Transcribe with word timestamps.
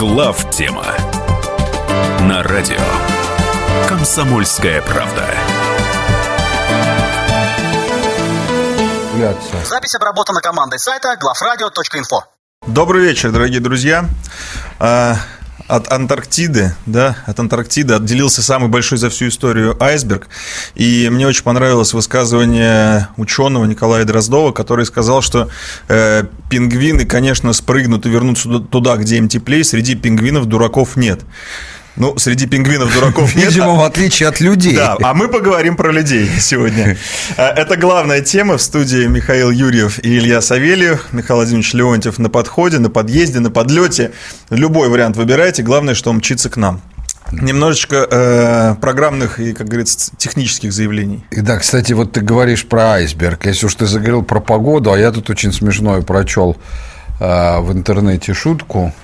Глав 0.00 0.50
тема 0.50 0.86
на 2.20 2.42
радио 2.42 2.80
Комсомольская 3.86 4.80
правда. 4.80 5.26
Запись 9.62 9.94
обработана 9.96 10.40
командой 10.40 10.78
сайта 10.78 11.18
главрадио.инфо. 11.20 12.24
Добрый 12.66 13.02
вечер, 13.02 13.30
дорогие 13.30 13.60
друзья. 13.60 14.06
От 15.70 15.92
Антарктиды, 15.92 16.74
да, 16.84 17.16
от 17.26 17.38
Антарктиды 17.38 17.94
отделился 17.94 18.42
самый 18.42 18.68
большой 18.68 18.98
за 18.98 19.08
всю 19.08 19.28
историю 19.28 19.80
айсберг. 19.80 20.26
И 20.74 21.08
мне 21.12 21.28
очень 21.28 21.44
понравилось 21.44 21.92
высказывание 21.92 23.06
ученого 23.16 23.66
Николая 23.66 24.04
Дроздова, 24.04 24.50
который 24.50 24.84
сказал, 24.84 25.22
что 25.22 25.48
э, 25.86 26.24
пингвины, 26.50 27.04
конечно, 27.04 27.52
спрыгнут 27.52 28.04
и 28.04 28.08
вернутся 28.08 28.58
туда, 28.58 28.96
где 28.96 29.18
им 29.18 29.28
теплее, 29.28 29.62
среди 29.62 29.94
пингвинов 29.94 30.46
дураков 30.46 30.96
нет. 30.96 31.20
Ну, 32.00 32.16
среди 32.16 32.46
пингвинов 32.46 32.94
дураков 32.94 33.36
нет. 33.36 33.50
Видимо, 33.50 33.74
в 33.74 33.82
отличие 33.82 34.30
от 34.30 34.40
людей. 34.40 34.74
Да, 34.74 34.96
а 35.02 35.12
мы 35.12 35.28
поговорим 35.28 35.76
про 35.76 35.92
людей 35.92 36.30
сегодня. 36.40 36.96
Э, 37.36 37.48
это 37.48 37.76
главная 37.76 38.22
тема 38.22 38.56
в 38.56 38.62
студии 38.62 39.06
Михаил 39.06 39.50
Юрьев 39.50 39.98
и 40.02 40.16
Илья 40.16 40.40
Савельев. 40.40 41.08
Михаил 41.12 41.36
Владимирович 41.36 41.74
Леонтьев 41.74 42.18
на 42.18 42.30
подходе, 42.30 42.78
на 42.78 42.88
подъезде, 42.88 43.40
на 43.40 43.50
подлете. 43.50 44.12
Любой 44.48 44.88
вариант 44.88 45.18
выбирайте. 45.18 45.62
Главное, 45.62 45.94
что 45.94 46.08
он 46.08 46.16
мчится 46.16 46.48
к 46.48 46.56
нам. 46.56 46.80
Немножечко 47.32 48.08
э, 48.10 48.76
программных 48.80 49.38
и, 49.38 49.52
как 49.52 49.68
говорится, 49.68 50.10
технических 50.16 50.72
заявлений. 50.72 51.22
И 51.30 51.42
да, 51.42 51.58
кстати, 51.58 51.92
вот 51.92 52.12
ты 52.12 52.22
говоришь 52.22 52.64
про 52.64 52.92
айсберг. 52.92 53.44
Если 53.44 53.66
уж 53.66 53.74
ты 53.74 53.84
заговорил 53.84 54.22
про 54.22 54.40
погоду, 54.40 54.90
а 54.90 54.98
я 54.98 55.12
тут 55.12 55.28
очень 55.28 55.52
смешное 55.52 56.00
прочел 56.00 56.56
э, 57.20 57.60
в 57.60 57.70
интернете 57.74 58.32
шутку 58.32 58.94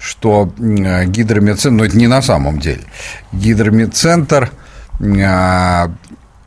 что 0.00 0.52
гидромедцентр, 0.58 1.76
но 1.76 1.84
это 1.84 1.96
не 1.96 2.06
на 2.06 2.22
самом 2.22 2.58
деле, 2.58 2.82
гидромедцентр 3.32 4.50
а, 5.00 5.90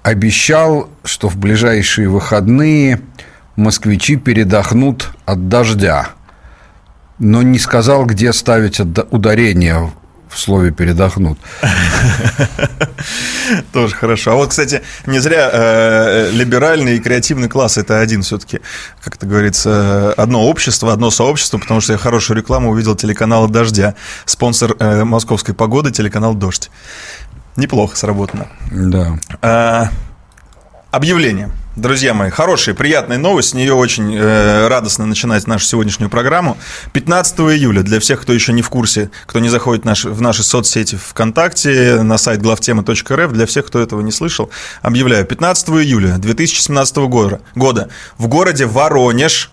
обещал, 0.01 0.89
что 1.03 1.29
в 1.29 1.37
ближайшие 1.37 2.09
выходные 2.09 3.01
москвичи 3.55 4.15
передохнут 4.15 5.11
от 5.25 5.49
дождя, 5.49 6.09
но 7.19 7.43
не 7.43 7.59
сказал, 7.59 8.05
где 8.05 8.33
ставить 8.33 8.79
ударение 8.79 9.91
в 10.33 10.39
слове 10.39 10.71
передохнут. 10.71 11.37
Тоже 13.73 13.95
хорошо. 13.95 14.31
А 14.31 14.35
вот, 14.35 14.49
кстати, 14.49 14.81
не 15.05 15.19
зря 15.19 15.49
э, 15.51 16.31
либеральный 16.31 16.97
и 16.97 16.99
креативный 16.99 17.49
класс 17.49 17.77
это 17.77 17.99
один 17.99 18.23
все-таки, 18.23 18.61
как 19.03 19.15
это 19.15 19.25
говорится, 19.25 20.13
одно 20.13 20.47
общество, 20.47 20.91
одно 20.91 21.11
сообщество, 21.11 21.57
потому 21.57 21.81
что 21.81 21.93
я 21.93 21.99
хорошую 21.99 22.37
рекламу 22.37 22.71
увидел 22.71 22.95
телеканала 22.95 23.47
Дождя, 23.47 23.95
спонсор 24.25 24.75
э, 24.79 25.03
московской 25.03 25.53
погоды, 25.53 25.91
телеканал 25.91 26.33
Дождь. 26.33 26.71
Неплохо 27.55 27.95
сработано. 27.95 28.47
Да. 28.71 29.17
А, 29.41 29.89
объявление. 30.91 31.51
Друзья 31.75 32.13
мои, 32.13 32.29
хорошая, 32.29 32.75
приятная 32.75 33.17
новость, 33.17 33.49
с 33.49 33.53
нее 33.55 33.73
очень 33.73 34.15
э, 34.15 34.67
радостно 34.67 35.07
начинать 35.07 35.47
нашу 35.47 35.65
сегодняшнюю 35.65 36.07
программу. 36.07 36.55
15 36.91 37.39
июля, 37.39 37.81
для 37.81 37.99
всех, 37.99 38.21
кто 38.21 38.31
еще 38.31 38.53
не 38.53 38.61
в 38.61 38.69
курсе, 38.69 39.09
кто 39.25 39.39
не 39.39 39.49
заходит 39.49 39.81
в 39.81 39.85
наши, 39.87 40.09
в 40.11 40.21
наши 40.21 40.43
соцсети 40.43 40.99
ВКонтакте, 41.03 42.03
на 42.03 42.19
сайт 42.19 42.43
главтема.рф, 42.43 43.31
для 43.31 43.45
всех, 43.47 43.65
кто 43.65 43.79
этого 43.79 44.01
не 44.01 44.11
слышал, 44.11 44.51
объявляю, 44.83 45.25
15 45.25 45.69
июля 45.69 46.19
2017 46.19 46.97
года, 46.97 47.41
года 47.55 47.89
в 48.19 48.27
городе 48.27 48.67
Воронеж 48.67 49.49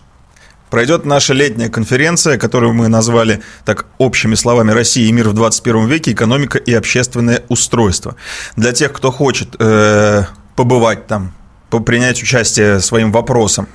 пройдет 0.69 1.05
наша 1.05 1.33
летняя 1.33 1.69
конференция, 1.69 2.37
которую 2.37 2.73
мы 2.73 2.87
назвали 2.87 3.41
так 3.65 3.87
общими 3.97 4.35
словами 4.35 4.69
«Россия 4.73 5.07
и 5.07 5.11
мир 5.11 5.27
в 5.27 5.33
21 5.33 5.87
веке. 5.87 6.11
Экономика 6.11 6.59
и 6.59 6.71
общественное 6.71 7.41
устройство». 7.49 8.15
Для 8.55 8.73
тех, 8.73 8.93
кто 8.93 9.11
хочет 9.11 9.55
э, 9.57 10.25
побывать 10.55 11.07
там, 11.07 11.33
принять 11.79 12.21
участие 12.21 12.79
своим 12.79 13.11
вопросом. 13.11 13.67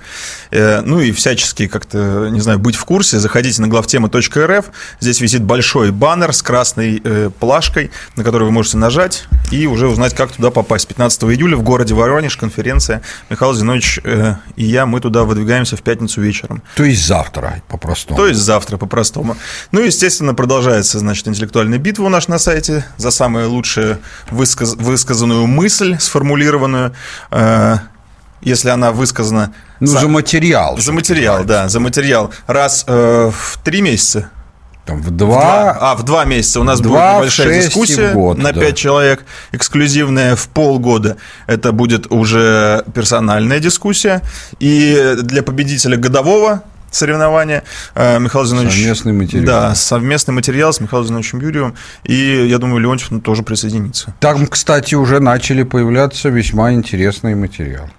Э, 0.50 0.80
ну 0.82 1.00
и 1.00 1.12
всячески 1.12 1.66
как-то, 1.66 2.28
не 2.30 2.40
знаю, 2.40 2.58
быть 2.58 2.76
в 2.76 2.84
курсе, 2.84 3.18
заходите 3.18 3.60
на 3.62 3.68
главтема.рф. 3.68 4.66
Здесь 5.00 5.20
висит 5.20 5.42
большой 5.42 5.90
баннер 5.90 6.32
с 6.32 6.42
красной 6.42 7.00
э, 7.02 7.30
плашкой, 7.38 7.90
на 8.16 8.24
который 8.24 8.44
вы 8.44 8.50
можете 8.50 8.76
нажать 8.76 9.24
и 9.50 9.66
уже 9.66 9.88
узнать, 9.88 10.14
как 10.14 10.32
туда 10.32 10.50
попасть. 10.50 10.88
15 10.88 11.24
июля 11.24 11.56
в 11.56 11.62
городе 11.62 11.94
Воронеж 11.94 12.36
конференция. 12.36 13.02
Михаил 13.30 13.54
Зинович 13.54 14.00
э, 14.04 14.34
и 14.56 14.64
я, 14.64 14.86
мы 14.86 15.00
туда 15.00 15.24
выдвигаемся 15.24 15.76
в 15.76 15.82
пятницу 15.82 16.20
вечером. 16.20 16.62
То 16.76 16.84
есть 16.84 17.06
завтра, 17.06 17.62
по-простому. 17.68 18.18
То 18.18 18.26
есть 18.26 18.40
завтра, 18.40 18.76
по-простому. 18.76 19.36
Ну, 19.72 19.80
естественно, 19.80 20.34
продолжается, 20.34 20.98
значит, 20.98 21.28
интеллектуальная 21.28 21.78
битва 21.78 22.04
у 22.04 22.08
нас 22.08 22.28
на 22.28 22.38
сайте 22.38 22.84
за 22.96 23.10
самую 23.10 23.50
лучшую 23.50 23.98
высказ... 24.30 24.74
высказанную 24.74 25.46
мысль, 25.46 25.96
сформулированную 25.98 26.92
если 28.42 28.68
она 28.68 28.92
высказана... 28.92 29.52
Ну, 29.80 29.86
за, 29.88 30.00
за 30.00 30.08
материал. 30.08 30.78
За 30.78 30.92
материал, 30.92 31.44
да, 31.44 31.68
за 31.68 31.80
материал. 31.80 32.32
Раз 32.46 32.84
э, 32.86 33.30
в 33.30 33.58
три 33.64 33.80
месяца. 33.80 34.30
Там 34.86 35.02
в 35.02 35.10
два... 35.10 35.36
в 35.36 35.42
два... 35.42 35.78
А, 35.80 35.97
в 35.97 36.02
два 36.04 36.24
месяца 36.24 36.60
у 36.60 36.64
нас 36.64 36.80
два, 36.80 37.14
будет 37.14 37.22
небольшая 37.22 37.62
дискуссия 37.62 38.12
год, 38.12 38.38
на 38.38 38.52
пять 38.52 38.70
да. 38.70 38.72
человек, 38.72 39.24
эксклюзивная 39.52 40.36
в 40.36 40.48
полгода. 40.48 41.16
Это 41.48 41.72
будет 41.72 42.10
уже 42.12 42.84
персональная 42.94 43.58
дискуссия. 43.58 44.22
И 44.60 45.16
для 45.22 45.42
победителя 45.42 45.97
годового 45.97 46.62
соревнования. 46.92 47.64
Э, 47.94 48.19
Михаил 48.20 48.47
Зинович... 48.47 48.72
Совместный 48.72 49.12
материал. 49.12 49.44
Да, 49.44 49.74
совместный 49.74 50.32
материал 50.32 50.72
с 50.72 50.80
Михаилом 50.80 51.08
Зиновичем 51.08 51.41
Юрьевым. 51.41 51.74
И 52.04 52.47
я 52.48 52.58
думаю, 52.58 52.78
Леонтьев 52.78 53.10
тоже 53.22 53.42
присоединится. 53.42 54.14
Там, 54.20 54.47
кстати, 54.47 54.94
уже 54.94 55.18
начали 55.20 55.64
появляться 55.64 56.28
весьма 56.28 56.72
интересные 56.72 57.34
материалы 57.34 57.91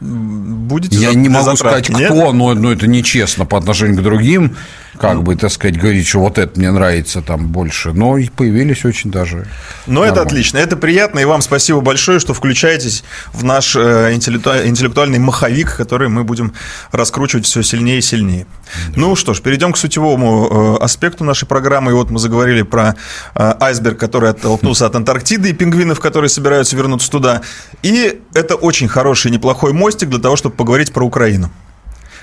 будете 0.00 0.98
Я 0.98 1.14
не 1.14 1.28
могу 1.28 1.56
сказать, 1.56 1.88
нет? 1.88 2.10
кто, 2.10 2.32
но, 2.32 2.54
но 2.54 2.72
это 2.72 2.86
нечестно 2.86 3.46
по 3.46 3.56
отношению 3.56 3.98
к 3.98 4.02
другим, 4.02 4.56
как 4.98 5.22
бы, 5.22 5.36
так 5.36 5.50
сказать, 5.50 5.78
говорить, 5.78 6.06
что 6.06 6.20
вот 6.20 6.38
это 6.38 6.58
мне 6.58 6.70
нравится 6.70 7.22
там 7.22 7.48
больше. 7.48 7.92
Но 7.92 8.18
и 8.18 8.28
появились 8.28 8.84
очень 8.84 9.10
даже. 9.10 9.46
Но 9.86 10.04
это 10.04 10.22
отлично, 10.22 10.58
это 10.58 10.76
приятно, 10.76 11.18
и 11.18 11.24
вам 11.24 11.42
спасибо 11.42 11.80
большое, 11.80 12.18
что 12.18 12.34
включаетесь 12.34 13.04
в 13.32 13.44
наш 13.44 13.76
э, 13.76 14.14
интеллектуальный 14.14 15.18
маховик, 15.18 15.76
который 15.76 16.08
мы 16.08 16.24
будем 16.24 16.52
раскручивать 16.92 17.46
все 17.46 17.62
сильнее 17.62 17.98
и 17.98 18.02
сильнее. 18.02 18.46
Да. 18.88 18.92
Ну 18.96 19.16
что 19.16 19.34
ж, 19.34 19.40
перейдем 19.40 19.72
к 19.72 19.76
сутевому 19.76 20.76
э, 20.80 20.84
аспекту 20.84 21.24
нашей 21.24 21.46
программы. 21.46 21.92
И 21.92 21.94
вот 21.94 22.10
мы 22.10 22.18
заговорили 22.18 22.62
про 22.62 22.96
э, 23.34 23.54
айсберг, 23.60 23.98
который 23.98 24.30
оттолкнулся 24.30 24.86
от 24.86 24.96
Антарктиды, 24.96 25.50
и 25.50 25.52
пингвинов, 25.52 26.00
которые 26.00 26.28
собираются 26.28 26.76
вернуться 26.76 27.10
туда. 27.10 27.42
И 27.82 28.20
это 28.34 28.54
очень 28.54 28.88
хороший, 28.88 29.30
неплохой 29.30 29.72
мостик 29.72 30.08
для 30.08 30.20
того, 30.20 30.36
чтобы 30.36 30.56
поговорить 30.56 30.92
про 30.92 31.04
Украину. 31.04 31.50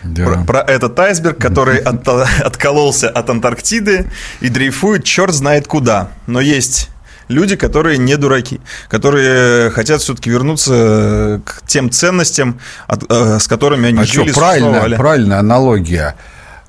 Да. 0.04 0.26
Про, 0.26 0.44
про 0.44 0.60
этот 0.62 1.00
айсберг, 1.00 1.38
который 1.38 1.78
от, 1.80 2.08
откололся 2.08 3.10
от 3.10 3.30
Антарктиды 3.30 4.08
и 4.42 4.50
дрейфует 4.50 5.04
черт 5.04 5.34
знает 5.34 5.68
куда. 5.68 6.10
Но 6.28 6.42
есть 6.42 6.90
люди, 7.28 7.56
которые 7.56 7.98
не 7.98 8.18
дураки, 8.18 8.60
которые 8.90 9.70
хотят 9.72 10.02
все-таки 10.02 10.30
вернуться 10.30 11.42
к 11.46 11.66
тем 11.66 11.90
ценностям, 11.90 12.60
от, 12.88 13.04
э, 13.10 13.40
с 13.40 13.48
которыми 13.48 13.90
они 13.90 14.02
а 14.02 14.06
жили, 14.06 14.32
что, 14.32 14.40
правильная, 14.40 14.98
правильная 14.98 15.40
аналогия 15.40 16.16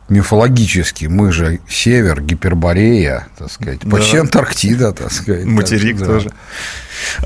мифологически. 0.09 1.07
Мы 1.07 1.33
же 1.33 1.61
север, 1.69 2.21
Гиперборея, 2.21 3.27
так 3.39 3.51
сказать, 3.51 3.81
почти 3.81 4.17
да. 4.17 4.21
Антарктида, 4.21 4.93
так 4.93 5.13
сказать. 5.13 5.45
Материк 5.45 5.99
так, 5.99 6.09
тоже. 6.09 6.29
Да. 6.29 6.35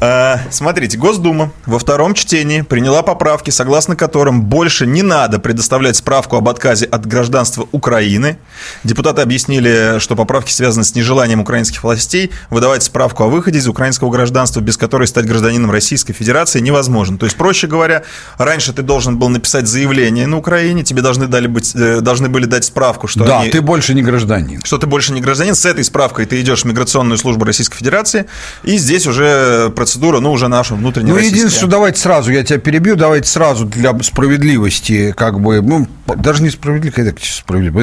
А, 0.00 0.40
смотрите, 0.50 0.96
Госдума 0.98 1.52
во 1.66 1.78
втором 1.78 2.14
чтении 2.14 2.62
приняла 2.62 3.02
поправки, 3.02 3.50
согласно 3.50 3.96
которым 3.96 4.42
больше 4.42 4.86
не 4.86 5.02
надо 5.02 5.38
предоставлять 5.38 5.96
справку 5.96 6.36
об 6.36 6.48
отказе 6.48 6.86
от 6.86 7.06
гражданства 7.06 7.68
Украины. 7.72 8.38
Депутаты 8.84 9.22
объяснили, 9.22 9.98
что 9.98 10.16
поправки 10.16 10.52
связаны 10.52 10.84
с 10.84 10.94
нежеланием 10.94 11.40
украинских 11.40 11.82
властей 11.82 12.30
выдавать 12.50 12.82
справку 12.82 13.24
о 13.24 13.28
выходе 13.28 13.58
из 13.58 13.68
украинского 13.68 14.10
гражданства, 14.10 14.60
без 14.60 14.76
которой 14.76 15.06
стать 15.06 15.26
гражданином 15.26 15.70
Российской 15.70 16.12
Федерации 16.12 16.60
невозможно. 16.60 17.18
То 17.18 17.26
есть, 17.26 17.36
проще 17.36 17.66
говоря, 17.66 18.04
раньше 18.38 18.72
ты 18.72 18.82
должен 18.82 19.18
был 19.18 19.28
написать 19.28 19.66
заявление 19.66 20.26
на 20.26 20.38
Украине, 20.38 20.82
тебе 20.82 21.02
должны, 21.02 21.26
дали 21.26 21.46
быть, 21.46 21.74
э, 21.74 22.00
должны 22.00 22.28
были 22.28 22.46
дать 22.46 22.67
справку, 22.68 23.08
что 23.08 23.24
да, 23.24 23.40
они, 23.40 23.50
ты 23.50 23.60
больше 23.60 23.94
не 23.94 24.02
гражданин. 24.02 24.60
Что 24.64 24.78
ты 24.78 24.86
больше 24.86 25.12
не 25.12 25.20
гражданин. 25.20 25.54
С 25.54 25.66
этой 25.66 25.84
справкой 25.84 26.26
ты 26.26 26.40
идешь 26.40 26.62
в 26.62 26.64
миграционную 26.64 27.18
службу 27.18 27.44
Российской 27.44 27.76
Федерации, 27.76 28.26
и 28.62 28.78
здесь 28.78 29.06
уже 29.06 29.70
процедура, 29.74 30.20
ну, 30.20 30.32
уже 30.32 30.48
наша 30.48 30.74
внутренняя. 30.74 31.14
Ну, 31.14 31.18
единственное, 31.18 31.50
что 31.50 31.66
давайте 31.66 32.00
сразу, 32.00 32.30
я 32.30 32.44
тебя 32.44 32.58
перебью, 32.58 32.96
давайте 32.96 33.28
сразу 33.28 33.64
для 33.64 33.98
справедливости, 34.02 35.12
как 35.16 35.40
бы, 35.40 35.60
ну, 35.60 35.88
даже 36.06 36.42
не 36.42 36.50
справедливости, 36.50 37.14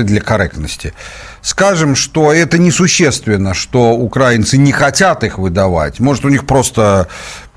для 0.06 0.22
корректности. 0.22 0.94
Скажем, 1.42 1.96
что 1.96 2.34
это 2.34 2.58
несущественно, 2.58 3.54
что 3.54 3.92
украинцы 3.92 4.58
не 4.58 4.72
хотят 4.72 5.24
их 5.24 5.38
выдавать. 5.38 6.00
Может, 6.00 6.26
у 6.26 6.30
них 6.30 6.46
просто 6.48 7.08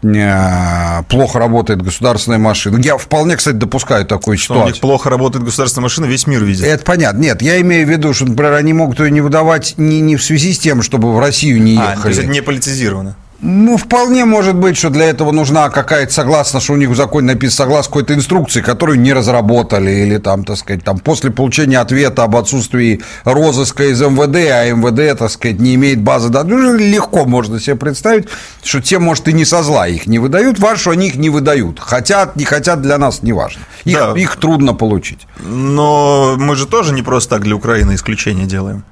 плохо 0.01 1.39
работает 1.39 1.83
государственная 1.83 2.39
машина. 2.39 2.79
Я 2.79 2.97
вполне, 2.97 3.37
кстати, 3.37 3.57
допускаю 3.57 4.05
такую 4.07 4.37
Что 4.39 4.55
у 4.55 4.57
ситуацию. 4.57 4.73
них 4.75 4.81
плохо 4.81 5.11
работает 5.11 5.45
государственная 5.45 5.85
машина, 5.85 6.07
весь 6.07 6.27
мир 6.27 6.45
видит. 6.45 6.65
Это 6.65 6.85
понятно. 6.85 7.19
Нет, 7.21 7.43
я 7.43 7.61
имею 7.61 7.87
в 7.87 7.91
виду, 7.91 8.13
что, 8.15 8.27
например, 8.27 8.53
они 8.55 8.73
могут 8.73 9.01
ее 9.01 9.11
не 9.11 9.21
выдавать 9.21 9.75
не, 9.77 10.01
не 10.01 10.17
в 10.17 10.23
связи 10.23 10.53
с 10.53 10.59
тем, 10.59 10.83
чтобы 10.83 11.13
в 11.15 11.19
Россию 11.19 11.63
не 11.63 11.77
А, 11.77 11.91
ехали. 11.91 12.03
то 12.03 12.09
есть 12.09 12.21
это 12.21 12.29
не 12.29 12.43
политизировано. 12.43 13.17
Ну, 13.41 13.77
вполне 13.77 14.25
может 14.25 14.57
быть, 14.57 14.77
что 14.77 14.91
для 14.91 15.07
этого 15.07 15.31
нужна 15.31 15.71
какая-то, 15.71 16.13
согласно, 16.13 16.59
что 16.59 16.73
у 16.73 16.77
них 16.77 16.89
в 16.89 16.97
законе 16.97 17.29
написано, 17.29 17.67
согласно 17.67 17.91
какой-то 17.91 18.15
инструкции, 18.15 18.63
которую 18.63 18.99
не 18.99 19.13
разработали, 19.13 19.91
или 19.93 20.19
там, 20.19 20.45
так 20.45 20.57
сказать, 20.57 20.83
там, 20.83 20.99
после 20.99 21.31
получения 21.31 21.79
ответа 21.79 22.25
об 22.25 22.35
отсутствии 22.35 23.01
розыска 23.25 23.85
из 23.85 24.01
МВД, 24.01 24.51
а 24.51 24.65
МВД, 24.73 25.17
так 25.17 25.31
сказать, 25.31 25.61
не 25.61 25.77
имеет 25.77 26.03
базы 26.03 26.31
данных, 26.31 26.59
ну, 26.59 26.77
легко 26.77 27.27
можно 27.27 27.61
себе 27.61 27.77
представить, 27.77 28.27
что 28.65 28.81
те, 28.81 28.99
может, 28.99 29.29
и 29.29 29.33
не 29.33 29.45
со 29.45 29.63
зла 29.63 29.87
их 29.87 30.09
не 30.09 30.19
выдают, 30.19 30.59
что 30.77 30.91
они 30.91 31.07
их 31.07 31.15
не 31.15 31.31
выдают. 31.31 31.79
Хотят, 31.79 32.35
не 32.35 32.45
хотят, 32.45 32.83
для 32.83 32.99
нас 32.99 33.23
не 33.23 33.33
важно. 33.33 33.63
Их, 33.85 33.99
Да. 33.99 34.15
их 34.17 34.35
трудно 34.37 34.75
получить. 34.75 35.29
Но 35.41 36.35
мы 36.37 36.57
же 36.57 36.67
тоже 36.67 36.93
не 36.93 37.03
просто 37.03 37.37
так 37.37 37.45
для 37.45 37.55
Украины 37.55 37.95
исключение 37.95 38.47
делаем. 38.47 38.83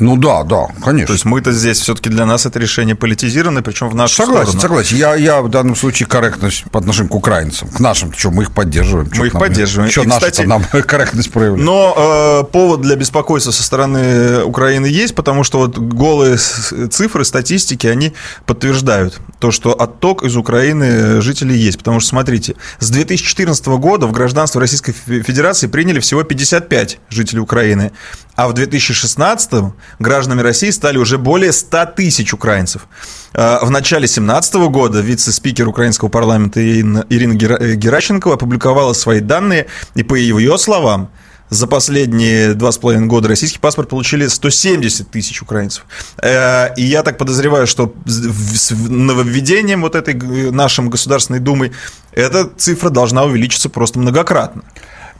Ну 0.00 0.16
да, 0.16 0.44
да, 0.44 0.68
конечно. 0.84 1.06
То 1.08 1.12
есть 1.12 1.24
мы-то 1.24 1.52
здесь 1.52 1.80
все-таки 1.80 2.08
для 2.08 2.26
нас 2.26 2.46
это 2.46 2.58
решение 2.58 2.94
политизировано, 2.94 3.62
причем 3.62 3.88
в 3.88 3.94
нашу 3.94 4.16
Согласен, 4.16 4.58
сторону. 4.58 4.60
согласен. 4.60 4.96
Я, 4.96 5.14
я 5.14 5.42
в 5.42 5.48
данном 5.48 5.76
случае 5.76 6.06
корректность 6.06 6.64
по 6.70 6.78
отношению 6.78 7.10
к 7.10 7.14
украинцам. 7.14 7.68
К 7.68 7.80
нашим, 7.80 8.12
что 8.12 8.30
мы 8.30 8.44
их 8.44 8.52
поддерживаем. 8.52 9.10
Мы 9.16 9.26
их 9.26 9.32
поддерживаем. 9.32 9.90
Что 9.90 10.04
наши 10.04 10.30
кстати, 10.30 10.46
нам 10.46 10.64
корректность 10.86 11.30
проявляют. 11.32 11.64
Но 11.64 11.94
э, 11.96 12.52
повод 12.52 12.82
для 12.82 12.96
беспокойства 12.96 13.50
со 13.50 13.62
стороны 13.62 14.42
Украины 14.44 14.86
есть, 14.86 15.14
потому 15.14 15.44
что 15.44 15.58
вот 15.58 15.78
голые 15.78 16.36
цифры, 16.36 17.24
статистики, 17.24 17.86
они 17.86 18.14
подтверждают 18.46 19.20
то, 19.38 19.50
что 19.50 19.72
отток 19.72 20.24
из 20.24 20.36
Украины 20.36 21.20
жителей 21.20 21.56
есть. 21.56 21.78
Потому 21.78 22.00
что, 22.00 22.08
смотрите, 22.10 22.56
с 22.80 22.90
2014 22.90 23.66
года 23.66 24.06
в 24.06 24.12
гражданство 24.12 24.60
Российской 24.60 24.92
Фе- 24.92 25.22
Федерации 25.22 25.66
приняли 25.68 26.00
всего 26.00 26.22
55 26.24 26.98
жителей 27.08 27.40
Украины, 27.40 27.92
а 28.34 28.48
в 28.48 28.52
2016 28.54 29.72
гражданами 29.98 30.42
России 30.42 30.70
стали 30.70 30.98
уже 30.98 31.18
более 31.18 31.52
100 31.52 31.86
тысяч 31.96 32.32
украинцев. 32.32 32.86
Э, 33.34 33.58
В 33.64 33.70
начале 33.70 34.00
2017 34.06 34.54
года 34.70 35.00
вице-спикер 35.00 35.68
украинского 35.68 36.08
парламента 36.08 36.60
Ирина 36.60 37.04
э, 37.10 37.74
Геращенкова 37.74 38.34
опубликовала 38.34 38.92
свои 38.92 39.20
данные, 39.20 39.66
и 39.94 40.02
по 40.02 40.14
ее 40.14 40.58
словам, 40.58 41.10
за 41.50 41.66
последние 41.66 42.54
два 42.54 42.72
с 42.72 42.78
половиной 42.78 43.06
года 43.06 43.28
российский 43.28 43.58
паспорт 43.58 43.88
получили 43.88 44.26
170 44.26 45.10
тысяч 45.10 45.42
украинцев. 45.42 45.86
Э, 46.22 46.74
И 46.76 46.82
я 46.82 47.02
так 47.02 47.18
подозреваю, 47.18 47.66
что 47.66 47.92
с 48.06 48.70
нововведением 48.70 49.82
вот 49.82 49.94
этой 49.94 50.14
нашим 50.50 50.90
Государственной 50.90 51.40
Думой 51.40 51.72
эта 52.12 52.48
цифра 52.56 52.90
должна 52.90 53.24
увеличиться 53.24 53.68
просто 53.68 53.98
многократно. 53.98 54.62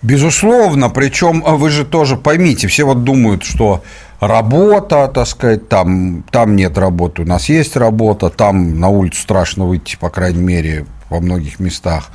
Безусловно, 0.00 0.90
причем 0.90 1.42
а 1.44 1.56
вы 1.56 1.70
же 1.70 1.84
тоже 1.84 2.16
поймите, 2.16 2.68
все 2.68 2.84
вот 2.84 3.02
думают, 3.02 3.42
что 3.42 3.82
работа, 4.20 5.10
так 5.12 5.26
сказать, 5.26 5.68
там, 5.68 6.22
там 6.30 6.54
нет 6.54 6.78
работы, 6.78 7.22
у 7.22 7.24
нас 7.24 7.48
есть 7.48 7.76
работа, 7.76 8.30
там 8.30 8.78
на 8.78 8.88
улицу 8.88 9.20
страшно 9.22 9.64
выйти, 9.64 9.96
по 9.96 10.08
крайней 10.08 10.42
мере, 10.42 10.86
во 11.10 11.20
многих 11.20 11.58
местах. 11.58 12.10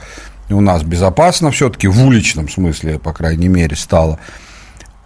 У 0.49 0.61
нас 0.61 0.83
безопасно 0.83 1.51
все-таки, 1.51 1.87
в 1.87 2.05
уличном 2.05 2.49
смысле, 2.49 2.99
по 2.99 3.13
крайней 3.13 3.47
мере, 3.47 3.75
стало. 3.75 4.19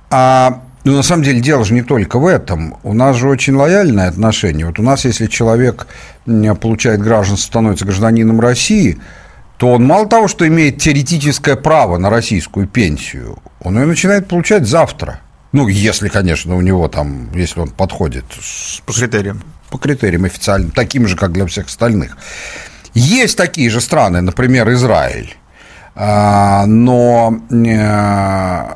А 0.09 0.61
ну, 0.83 0.95
на 0.95 1.03
самом 1.03 1.23
деле 1.23 1.41
дело 1.41 1.65
же 1.65 1.73
не 1.73 1.81
только 1.81 2.17
в 2.17 2.25
этом. 2.25 2.77
У 2.83 2.93
нас 2.93 3.17
же 3.17 3.27
очень 3.27 3.55
лояльное 3.55 4.07
отношение. 4.07 4.65
Вот 4.65 4.79
у 4.79 4.83
нас, 4.83 5.05
если 5.05 5.27
человек 5.27 5.87
получает 6.25 7.01
гражданство, 7.01 7.47
становится 7.47 7.85
гражданином 7.85 8.39
России, 8.39 8.97
то 9.57 9.73
он 9.73 9.85
мало 9.85 10.07
того, 10.07 10.27
что 10.27 10.47
имеет 10.47 10.79
теоретическое 10.79 11.55
право 11.55 11.97
на 11.97 12.09
российскую 12.09 12.67
пенсию, 12.67 13.39
он 13.59 13.77
ее 13.77 13.85
начинает 13.85 14.27
получать 14.27 14.65
завтра. 14.65 15.19
Ну, 15.51 15.67
если, 15.67 16.09
конечно, 16.09 16.55
у 16.55 16.61
него 16.61 16.87
там, 16.87 17.31
если 17.33 17.59
он 17.59 17.69
подходит 17.69 18.25
По 18.85 18.93
критериям. 18.93 19.41
по 19.69 19.77
критериям 19.77 20.25
официальным, 20.25 20.71
таким 20.71 21.07
же, 21.07 21.17
как 21.17 21.31
для 21.33 21.45
всех 21.47 21.67
остальных. 21.67 22.17
Есть 22.97 23.37
такие 23.37 23.69
же 23.69 23.79
страны, 23.81 24.21
например, 24.21 24.71
Израиль, 24.73 25.35
А, 25.95 26.65
но 26.67 27.39
э, 27.49 28.75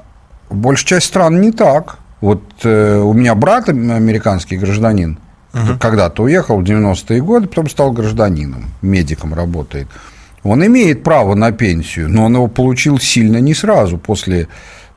большая 0.50 0.88
часть 0.88 1.08
стран 1.08 1.42
не 1.42 1.52
так. 1.52 1.98
Вот 2.22 2.42
э, 2.64 2.98
у 2.98 3.14
меня 3.14 3.36
брат 3.36 3.70
ам- 3.70 3.92
американский 3.92 4.58
гражданин, 4.58 5.18
когда-то 5.80 6.24
уехал 6.24 6.58
в 6.62 6.64
90-е 6.64 7.22
годы, 7.22 7.48
потом 7.48 7.70
стал 7.70 7.92
гражданином, 7.92 8.66
медиком 8.82 9.34
работает. 9.34 9.88
Он 10.44 10.66
имеет 10.66 11.04
право 11.04 11.36
на 11.36 11.52
пенсию, 11.52 12.10
но 12.10 12.26
он 12.26 12.34
его 12.36 12.48
получил 12.48 13.00
сильно 13.00 13.38
не 13.38 13.54
сразу 13.54 13.98
после 13.98 14.48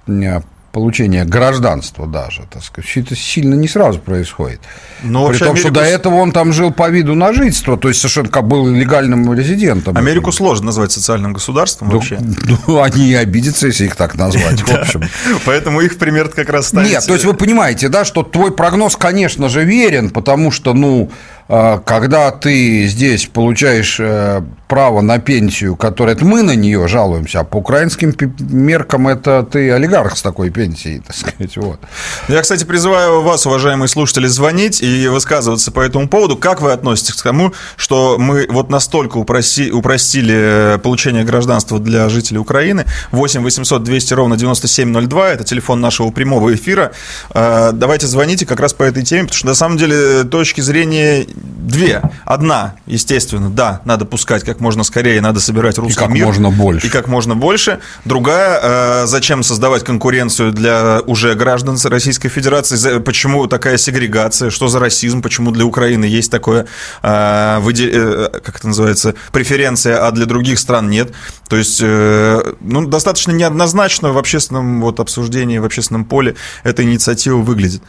э, 0.06 0.40
получения 0.74 1.24
гражданства 1.24 2.06
даже, 2.06 2.42
так 2.52 2.62
сказать. 2.62 2.90
Это 2.96 3.16
сильно 3.16 3.54
не 3.54 3.68
сразу 3.68 3.98
происходит. 4.00 4.60
Но 5.02 5.28
При 5.28 5.38
том, 5.38 5.56
что 5.56 5.68
Америку 5.68 5.74
до 5.80 5.84
с- 5.84 5.88
этого 5.88 6.14
он 6.16 6.32
там 6.32 6.52
жил 6.52 6.72
по 6.72 6.90
виду 6.90 7.14
на 7.14 7.32
жительство, 7.32 7.78
то 7.78 7.88
есть 7.88 8.00
совершенно 8.00 8.28
как 8.28 8.46
был 8.46 8.66
легальным 8.68 9.32
резидентом. 9.32 9.96
Америку 9.96 10.32
сложно 10.32 10.66
назвать 10.66 10.92
социальным 10.92 11.32
государством 11.32 11.88
Ну, 11.88 11.94
вообще. 11.94 12.18
ну, 12.66 12.82
они 12.82 13.06
и 13.08 13.14
обидятся, 13.14 13.68
если 13.68 13.84
их 13.86 13.96
так 13.96 14.16
назвать, 14.16 14.60
в 14.60 14.70
общем. 14.74 15.02
Поэтому 15.46 15.80
их 15.80 15.96
пример 15.98 16.28
как 16.28 16.50
раз 16.50 16.68
ставится. 16.68 16.92
Нет, 16.94 17.06
то 17.06 17.12
есть 17.14 17.24
вы 17.24 17.34
понимаете, 17.34 17.88
да, 17.88 18.04
что 18.04 18.22
твой 18.24 18.50
прогноз, 18.52 18.96
конечно 18.96 19.48
же, 19.48 19.64
верен, 19.64 20.10
потому 20.10 20.50
что, 20.50 20.74
ну, 20.74 21.10
когда 21.46 22.30
ты 22.30 22.86
здесь 22.86 23.26
получаешь 23.26 23.98
э, 24.00 24.42
право 24.68 25.02
на 25.02 25.18
пенсию, 25.18 25.76
которая, 25.76 26.16
это 26.16 26.24
мы 26.24 26.42
на 26.42 26.54
нее 26.56 26.88
жалуемся, 26.88 27.40
а 27.40 27.44
по 27.44 27.58
украинским 27.58 28.14
меркам 28.50 29.08
это 29.08 29.42
ты 29.42 29.70
олигарх 29.70 30.16
с 30.16 30.22
такой 30.22 30.50
пенсией, 30.50 31.00
так 31.00 31.14
сказать, 31.14 31.56
вот. 31.56 31.80
Я, 32.28 32.40
кстати, 32.40 32.64
призываю 32.64 33.20
вас, 33.22 33.46
уважаемые 33.46 33.88
слушатели, 33.88 34.26
звонить 34.26 34.80
и 34.82 35.06
высказываться 35.08 35.70
по 35.70 35.80
этому 35.80 36.08
поводу. 36.08 36.36
Как 36.36 36.60
вы 36.62 36.72
относитесь 36.72 37.14
к 37.14 37.22
тому, 37.22 37.52
что 37.76 38.16
мы 38.18 38.46
вот 38.48 38.70
настолько 38.70 39.18
упроси- 39.18 39.70
упростили 39.70 40.74
э, 40.74 40.78
получение 40.78 41.24
гражданства 41.24 41.78
для 41.78 42.08
жителей 42.08 42.38
Украины? 42.38 42.86
8 43.12 43.42
800 43.42 43.82
200 43.84 44.14
ровно 44.14 44.36
9702, 44.36 45.28
это 45.28 45.44
телефон 45.44 45.80
нашего 45.80 46.10
прямого 46.10 46.54
эфира. 46.54 46.92
Э, 47.34 47.70
Давайте 47.72 48.06
звоните 48.06 48.46
как 48.46 48.60
раз 48.60 48.72
по 48.72 48.82
этой 48.82 49.04
теме, 49.04 49.24
потому 49.24 49.36
что 49.36 49.46
на 49.46 49.54
самом 49.54 49.76
деле 49.76 50.24
точки 50.24 50.60
зрения 50.62 51.26
две. 51.34 52.02
Одна, 52.24 52.76
естественно, 52.86 53.50
да, 53.50 53.80
надо 53.84 54.04
пускать 54.04 54.44
как 54.44 54.60
можно 54.60 54.84
скорее, 54.84 55.20
надо 55.20 55.40
собирать 55.40 55.78
русский 55.78 55.98
как 55.98 56.10
мир. 56.10 56.26
можно 56.26 56.50
больше. 56.50 56.86
И 56.86 56.90
как 56.90 57.08
можно 57.08 57.34
больше. 57.34 57.80
Другая, 58.04 58.60
э, 59.02 59.06
зачем 59.06 59.42
создавать 59.42 59.84
конкуренцию 59.84 60.52
для 60.52 61.00
уже 61.06 61.34
граждан 61.34 61.78
Российской 61.84 62.28
Федерации? 62.28 62.98
Почему 62.98 63.46
такая 63.46 63.76
сегрегация? 63.76 64.50
Что 64.50 64.68
за 64.68 64.78
расизм? 64.78 65.22
Почему 65.22 65.50
для 65.50 65.64
Украины 65.64 66.04
есть 66.04 66.30
такое, 66.30 66.66
э, 67.02 67.60
э, 67.60 68.28
как 68.44 68.56
это 68.56 68.68
называется, 68.68 69.14
преференция, 69.32 70.06
а 70.06 70.10
для 70.12 70.26
других 70.26 70.58
стран 70.58 70.90
нет? 70.90 71.12
То 71.48 71.56
есть, 71.56 71.80
ну, 71.80 72.86
достаточно 72.86 73.32
неоднозначно 73.32 74.12
в 74.12 74.18
общественном 74.18 74.80
вот, 74.80 74.98
обсуждении, 74.98 75.58
в 75.58 75.64
общественном 75.64 76.04
поле 76.04 76.36
эта 76.62 76.82
инициатива 76.82 77.36
выглядит. 77.36 77.82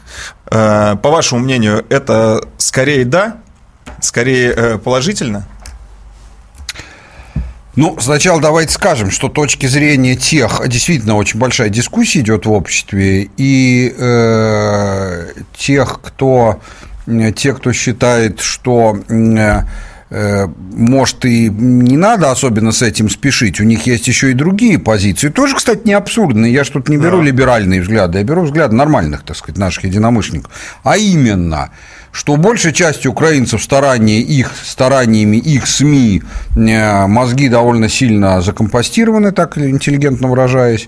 Э, 0.51 0.95
По 1.01 1.09
вашему 1.09 1.41
мнению, 1.41 1.85
это 1.89 2.41
скорее 2.57 3.05
да, 3.05 3.37
скорее 4.01 4.51
э, 4.51 4.77
положительно? 4.77 5.47
Ну, 7.75 7.97
сначала 7.99 8.39
давайте 8.39 8.71
скажем, 8.71 9.11
что 9.11 9.27
точки 9.27 9.65
зрения 9.65 10.15
тех, 10.15 10.61
действительно 10.67 11.15
очень 11.15 11.39
большая 11.39 11.67
дискуссия 11.67 12.21
идет 12.21 12.45
в 12.45 12.51
обществе, 12.51 13.29
и 13.35 13.93
э, 13.97 15.33
тех, 15.57 15.99
кто, 16.01 16.61
те, 17.35 17.53
кто 17.53 17.73
считает, 17.73 18.39
что 18.39 18.97
э, 19.09 19.63
может 20.09 21.25
и 21.25 21.49
не 21.49 21.97
надо 21.97 22.31
особенно 22.31 22.71
с 22.71 22.81
этим 22.81 23.09
спешить, 23.09 23.59
у 23.59 23.63
них 23.63 23.87
есть 23.87 24.07
еще 24.07 24.31
и 24.31 24.33
другие 24.33 24.77
позиции, 24.77 25.29
тоже, 25.29 25.55
кстати, 25.55 25.81
не 25.85 25.93
абсурдные, 25.93 26.53
я 26.53 26.63
тут 26.63 26.89
не 26.89 26.97
беру 26.97 27.17
Да. 27.17 27.23
либеральные 27.23 27.81
взгляды, 27.81 28.19
я 28.19 28.23
беру 28.23 28.43
взгляды 28.43 28.75
нормальных, 28.75 29.23
так 29.23 29.35
сказать, 29.35 29.57
наших 29.57 29.85
единомышленников, 29.85 30.51
а 30.83 30.97
именно– 30.97 31.71
что 32.15 32.37
большей 32.37 32.71
частью 32.71 33.11
украинцев 33.11 33.61
старания 33.61 34.21
их, 34.21 34.51
стараниями 34.63 35.35
их 35.35 35.67
СМИ 35.67 36.23
э, 36.55 37.07
мозги 37.07 37.49
довольно 37.49 37.89
сильно 37.89 38.41
закомпостированы, 38.41 39.33
так 39.33 39.57
интеллигентно 39.57 40.29
выражаясь, 40.29 40.87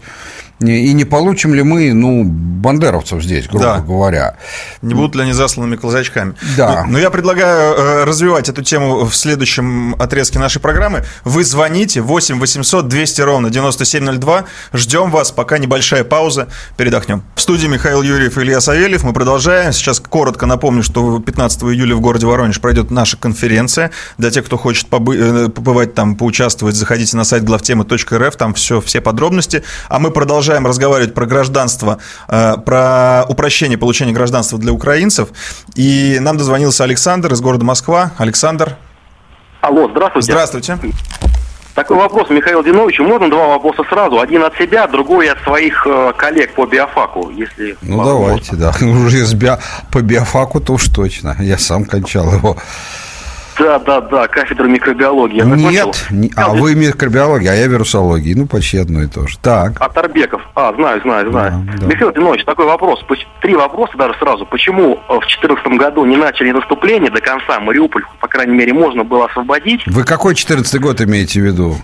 И 0.59 0.93
не 0.93 1.05
получим 1.05 1.53
ли 1.53 1.61
мы, 1.61 1.93
ну, 1.93 2.23
бандеровцев 2.23 3.21
здесь, 3.21 3.47
грубо 3.47 3.63
Да. 3.63 3.77
говоря. 3.79 4.37
Не 4.81 4.95
будут 4.95 5.15
ли 5.15 5.21
они 5.21 5.31
засланными 5.31 5.75
казачками? 5.75 6.33
Да. 6.57 6.83
Ну, 6.87 6.93
Но 6.93 6.99
я 6.99 7.11
предлагаю 7.11 7.75
э, 7.75 8.03
развивать 8.05 8.49
эту 8.49 8.63
тему 8.63 9.05
в 9.05 9.15
следующем 9.15 9.93
отрезке 9.99 10.39
нашей 10.39 10.59
программы. 10.59 11.03
Вы 11.23 11.43
звоните 11.43 12.01
8 12.01 12.39
800 12.39 12.87
200 12.87 13.21
ровно 13.21 13.51
9702. 13.51 14.45
Ждем 14.73 15.11
вас, 15.11 15.31
пока 15.31 15.59
небольшая 15.59 16.03
пауза. 16.03 16.47
Передохнем. 16.75 17.21
В 17.35 17.41
студии 17.41 17.67
Михаил 17.67 18.01
Юрьев 18.01 18.35
и 18.39 18.41
Илья 18.41 18.59
Савельев. 18.59 19.03
Мы 19.03 19.13
продолжаем. 19.13 19.71
Сейчас 19.73 19.99
коротко 19.99 20.47
напомню, 20.47 20.81
что 20.81 21.19
15 21.19 21.63
июля 21.65 21.95
в 21.95 22.01
городе 22.01 22.25
Воронеж 22.25 22.59
пройдет 22.59 22.89
наша 22.89 23.15
конференция. 23.17 23.91
Для 24.17 24.31
тех, 24.31 24.43
кто 24.43 24.57
хочет 24.57 24.87
э, 24.91 25.49
побывать 25.49 25.93
там, 25.93 26.15
поучаствовать, 26.15 26.73
заходите 26.75 27.15
на 27.15 27.25
сайт 27.25 27.43
главтемы.рф. 27.43 28.35
Там 28.37 28.55
все, 28.55 28.81
все 28.81 29.01
подробности. 29.01 29.61
А 29.87 29.99
мы 29.99 30.09
продолжаем 30.09 30.46
разговаривать 30.55 31.13
про 31.13 31.25
гражданство, 31.25 31.97
э, 32.27 32.55
про 32.65 33.25
упрощение 33.27 33.77
получения 33.77 34.11
гражданства 34.13 34.57
для 34.59 34.71
украинцев. 34.73 35.29
И 35.75 36.17
нам 36.21 36.37
дозвонился 36.37 36.83
Александр 36.83 37.33
из 37.33 37.41
города 37.41 37.65
Москва. 37.65 38.11
Александр, 38.17 38.75
Алло, 39.61 39.89
здравствуйте. 39.89 40.31
здравствуйте. 40.31 40.77
Такой 41.75 41.97
вопрос 41.97 42.29
Михаилу 42.31 42.63
Диновичу. 42.63 43.03
Можно 43.03 43.29
два 43.29 43.47
вопроса 43.49 43.83
сразу? 43.87 44.19
Один 44.19 44.43
от 44.43 44.55
себя, 44.57 44.87
другой 44.87 45.29
от 45.29 45.39
своих 45.43 45.85
э, 45.85 46.11
коллег 46.17 46.55
по 46.55 46.65
биофаку, 46.65 47.29
если 47.29 47.77
Ну, 47.83 47.97
возможно. 47.97 48.25
давайте, 48.27 48.55
да. 48.55 48.69
Уже 49.05 49.25
с 49.25 49.33
био- 49.35 49.59
по 49.91 50.01
биофаку-то 50.01 50.73
уж 50.73 50.85
точно. 50.87 51.35
Я 51.39 51.59
сам 51.59 51.85
кончал 51.85 52.33
его. 52.33 52.57
Да, 53.59 53.79
да, 53.79 54.01
да, 54.01 54.27
кафедра 54.27 54.65
микробиологии. 54.67 55.37
Я. 55.37 55.45
Нет, 55.45 56.05
не- 56.11 56.31
а 56.35 56.49
вы 56.49 56.75
микробиология, 56.75 57.51
а 57.51 57.55
я 57.55 57.67
вирусология. 57.67 58.35
Ну, 58.35 58.45
почти 58.45 58.77
одно 58.77 59.01
и 59.01 59.07
то 59.07 59.27
же. 59.27 59.37
Так. 59.39 59.81
От 59.81 59.97
Арбеков. 59.97 60.41
А, 60.55 60.73
знаю, 60.75 61.01
знаю, 61.01 61.31
знаю. 61.31 61.65
Да, 61.71 61.77
да. 61.81 61.85
Михаил 61.87 62.11
Динович, 62.13 62.45
такой 62.45 62.65
вопрос. 62.65 62.99
Три 63.41 63.55
вопроса 63.55 63.93
даже 63.97 64.13
сразу. 64.19 64.45
Почему 64.45 64.93
э, 65.09 65.13
в 65.13 65.19
2014 65.19 65.65
году 65.79 66.05
не 66.05 66.17
начали 66.17 66.51
наступление 66.51 67.09
до 67.11 67.21
конца? 67.21 67.59
Мариуполь, 67.59 68.03
по 68.19 68.27
крайней 68.27 68.55
мере, 68.55 68.73
можно 68.73 69.03
было 69.03 69.25
освободить. 69.25 69.81
Вы 69.87 70.03
какой 70.03 70.35
14 70.35 70.79
год 70.79 71.01
имеете 71.01 71.41
в 71.41 71.45
виду? 71.45 71.77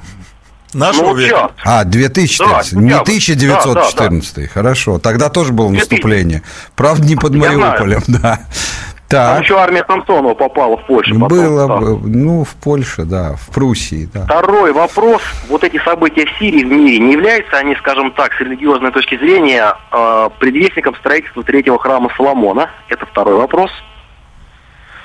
Нашего 0.73 1.09
Ну, 1.09 1.15
века. 1.15 1.35
сейчас. 1.35 1.51
А, 1.65 1.83
2014. 1.83 2.73
Да, 2.73 2.81
не 2.81 2.89
да, 2.89 3.01
1914. 3.01 4.47
Хорошо. 4.51 4.97
Тогда 4.99 5.29
тоже 5.29 5.53
было 5.53 5.69
2000. 5.69 5.91
наступление. 5.91 6.41
Правда, 6.75 7.05
не 7.07 7.15
под 7.15 7.33
Я 7.35 7.41
знаю. 7.41 7.59
Мариуполем, 7.59 8.01
да. 9.13 9.27
Там 9.27 9.35
Так. 9.37 9.43
еще 9.43 9.59
армия 9.59 9.83
Самсонова 9.87 10.33
попала 10.33 10.77
в 10.77 10.85
Польшу. 10.85 11.13
потом. 11.19 11.27
Было, 11.37 11.67
Да. 11.67 11.79
ну, 12.03 12.43
в 12.43 12.55
Польше, 12.55 13.03
да, 13.03 13.35
в 13.35 13.53
Пруссии, 13.53 14.09
да. 14.13 14.25
Второй 14.25 14.73
вопрос. 14.73 15.21
Вот 15.49 15.63
эти 15.63 15.77
события 15.83 16.25
в 16.25 16.39
Сирии, 16.39 16.63
в 16.63 16.67
мире, 16.71 16.99
не 16.99 17.13
являются 17.13 17.57
они, 17.57 17.75
скажем 17.75 18.11
так, 18.11 18.33
с 18.33 18.39
религиозной 18.39 18.91
точки 18.91 19.17
зрения, 19.17 19.75
э, 19.91 20.29
предвестником 20.39 20.95
строительства 20.95 21.43
третьего 21.43 21.77
храма 21.79 22.09
Соломона? 22.17 22.69
Это 22.89 23.05
второй 23.05 23.35
вопрос. 23.35 23.71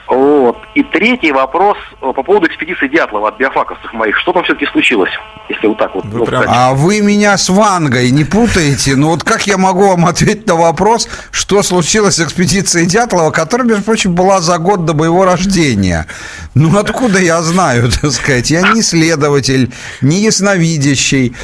Вот. 0.08 0.56
И 0.74 0.82
третий 0.82 1.32
вопрос 1.32 1.76
э, 2.00 2.12
по 2.14 2.22
поводу 2.22 2.46
экспедиции 2.46 2.88
Дятлова 2.88 3.28
от 3.28 3.38
биофаковцев 3.38 3.92
моих. 3.92 4.16
Что 4.16 4.32
там 4.32 4.42
все-таки 4.42 4.66
случилось, 4.66 5.10
если 5.50 5.66
вот 5.66 5.76
так 5.76 5.94
вот? 5.94 6.06
Вы 6.06 6.20
ну, 6.20 6.24
прям-? 6.24 6.44
А 6.48 6.72
вы 6.72 7.02
меня 7.02 7.36
с 7.36 7.50
Вангой 7.50 8.10
не 8.10 8.24
путаете? 8.24 8.96
Ну 8.96 9.10
вот 9.10 9.22
как 9.22 9.46
я 9.46 9.58
могу 9.58 9.88
вам 9.88 10.06
ответить 10.06 10.46
на 10.46 10.54
вопрос, 10.54 11.08
что 11.30 11.62
случилось 11.62 12.16
с 12.16 12.20
экспедицией 12.20 12.86
Дятлова, 12.86 13.30
которая, 13.30 13.68
между 13.68 13.82
прочим, 13.82 14.14
была 14.14 14.40
за 14.40 14.56
год 14.56 14.86
до 14.86 14.94
моего 14.94 15.26
рождения? 15.26 16.06
Ну 16.54 16.76
откуда 16.78 17.18
я 17.18 17.42
знаю, 17.42 17.90
так 18.00 18.10
сказать? 18.10 18.50
Я 18.50 18.72
не 18.72 18.80
исследователь, 18.80 19.70
не 20.00 20.22
ясновидящий. 20.22 21.36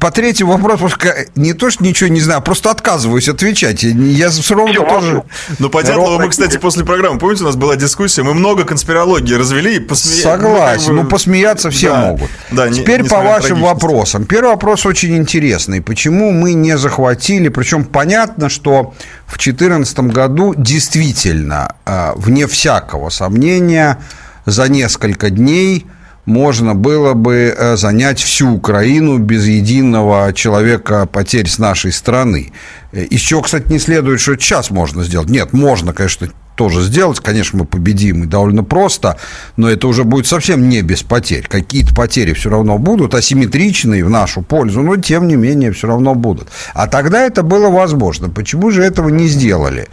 По 0.00 0.10
третьему 0.10 0.52
вопросу 0.52 0.78
просто 0.78 1.26
не 1.36 1.52
то, 1.52 1.70
что 1.70 1.84
ничего 1.84 2.08
не 2.08 2.20
знаю, 2.20 2.38
а 2.38 2.42
просто 2.42 2.70
отказываюсь 2.70 3.28
отвечать. 3.28 3.82
Я 3.82 4.30
все 4.30 4.54
равно 4.54 4.72
Всё, 4.72 4.84
тоже... 4.84 5.22
Ну, 5.58 5.68
по 5.68 5.82
Дятлову 5.82 6.06
мы, 6.06 6.12
Ровно. 6.12 6.28
кстати, 6.30 6.56
после 6.56 6.84
программы, 6.84 7.18
помните, 7.18 7.42
у 7.42 7.46
нас 7.46 7.56
была 7.56 7.76
дискуссия, 7.82 8.22
мы 8.22 8.34
много 8.34 8.64
конспирологии 8.64 9.34
развели 9.34 9.76
и 9.76 9.80
посмеялись. 9.80 10.22
Согласен. 10.22 10.96
Ну, 10.96 11.04
посмеяться 11.04 11.70
все 11.70 11.90
Да. 11.90 12.00
могут. 12.00 12.30
Да, 12.50 12.68
не- 12.68 12.78
Теперь 12.80 13.00
по 13.00 13.04
несмотря 13.04 13.24
на 13.24 13.30
вашим 13.36 13.60
вопросам. 13.62 14.24
Первый 14.24 14.50
вопрос 14.50 14.86
очень 14.86 15.16
интересный. 15.16 15.80
Почему 15.82 16.32
мы 16.32 16.54
не 16.54 16.78
захватили? 16.78 17.48
Причем 17.48 17.84
понятно, 17.84 18.48
что 18.48 18.94
в 19.26 19.36
2014 19.38 20.08
году 20.12 20.54
действительно, 20.56 21.74
э, 21.86 22.12
вне 22.16 22.46
всякого 22.46 23.10
сомнения, 23.10 23.98
за 24.46 24.68
несколько 24.68 25.30
дней 25.30 25.86
можно 26.24 26.74
было 26.74 27.14
бы 27.14 27.54
э, 27.56 27.76
занять 27.76 28.20
всю 28.20 28.52
Украину 28.52 29.18
без 29.18 29.46
единого 29.46 30.32
человека 30.32 31.06
потерь 31.06 31.48
с 31.48 31.58
нашей 31.58 31.92
страны. 31.92 32.52
Э, 32.92 33.02
Из 33.04 33.20
чего, 33.20 33.42
кстати, 33.42 33.70
не 33.70 33.78
следует, 33.78 34.20
что 34.20 34.36
сейчас 34.36 34.70
можно 34.70 35.02
сделать. 35.02 35.28
Нет, 35.28 35.52
можно, 35.52 35.92
конечно, 35.92 36.28
тоже 36.54 36.82
сделать. 36.82 37.18
Конечно, 37.18 37.60
мы 37.60 37.64
победим 37.64 38.22
и 38.24 38.26
довольно 38.26 38.62
просто, 38.62 39.18
но 39.56 39.68
это 39.68 39.88
уже 39.88 40.04
будет 40.04 40.26
совсем 40.26 40.68
не 40.68 40.82
без 40.82 41.02
потерь. 41.02 41.46
Какие-то 41.48 41.94
потери 41.94 42.34
все 42.34 42.50
равно 42.50 42.78
будут, 42.78 43.14
асимметричные 43.14 44.04
в 44.04 44.10
нашу 44.10 44.42
пользу, 44.42 44.82
но 44.82 44.96
тем 44.96 45.26
не 45.26 45.36
менее 45.36 45.72
все 45.72 45.88
равно 45.88 46.14
будут. 46.14 46.48
А 46.74 46.86
тогда 46.86 47.22
это 47.22 47.42
было 47.42 47.68
возможно. 47.68 48.28
Почему 48.28 48.70
же 48.70 48.82
этого 48.82 49.08
не 49.08 49.26
сделали? 49.26 49.88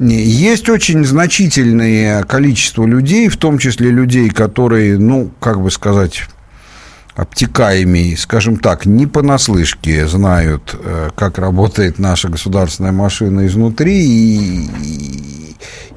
Есть 0.00 0.70
очень 0.70 1.04
значительное 1.04 2.22
количество 2.22 2.86
людей, 2.86 3.28
в 3.28 3.36
том 3.36 3.58
числе 3.58 3.90
людей, 3.90 4.30
которые, 4.30 4.98
ну, 4.98 5.30
как 5.40 5.60
бы 5.60 5.70
сказать, 5.70 6.22
обтекаемые, 7.14 8.16
скажем 8.16 8.56
так, 8.56 8.86
не 8.86 9.06
понаслышке 9.06 10.06
знают, 10.06 10.74
э, 10.82 11.10
как 11.14 11.36
работает 11.36 11.98
наша 11.98 12.30
государственная 12.30 12.92
машина 12.92 13.46
изнутри 13.46 14.00
и, 14.00 14.70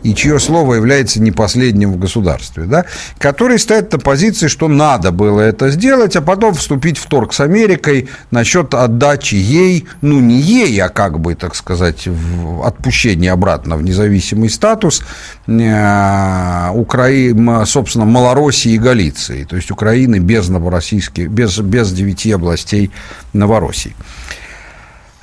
и, 0.03 0.13
чье 0.13 0.39
слово 0.39 0.75
является 0.75 1.21
не 1.21 1.31
последним 1.31 1.93
в 1.93 1.99
государстве, 1.99 2.63
да, 2.63 2.85
которые 3.19 3.59
стоят 3.59 3.91
на 3.91 3.99
позиции, 3.99 4.47
что 4.47 4.67
надо 4.67 5.11
было 5.11 5.39
это 5.41 5.69
сделать, 5.69 6.15
а 6.15 6.21
потом 6.21 6.53
вступить 6.53 6.97
в 6.97 7.05
торг 7.07 7.33
с 7.33 7.39
Америкой 7.39 8.09
насчет 8.31 8.73
отдачи 8.73 9.35
ей, 9.35 9.87
ну 10.01 10.19
не 10.19 10.39
ей, 10.39 10.79
а 10.81 10.89
как 10.89 11.19
бы, 11.19 11.35
так 11.35 11.55
сказать, 11.55 12.07
в 12.07 12.65
отпущение 12.65 13.31
обратно 13.31 13.77
в 13.77 13.83
независимый 13.83 14.49
статус 14.49 15.01
э, 15.47 16.69
Украины, 16.73 17.65
собственно, 17.65 18.05
Малороссии 18.05 18.73
и 18.73 18.77
Галиции, 18.77 19.43
то 19.43 19.55
есть 19.55 19.71
Украины 19.71 20.19
без 20.19 20.49
новороссийских, 20.49 21.29
без, 21.29 21.57
без 21.59 21.91
девяти 21.91 22.31
областей 22.31 22.91
Новороссии. 23.33 23.95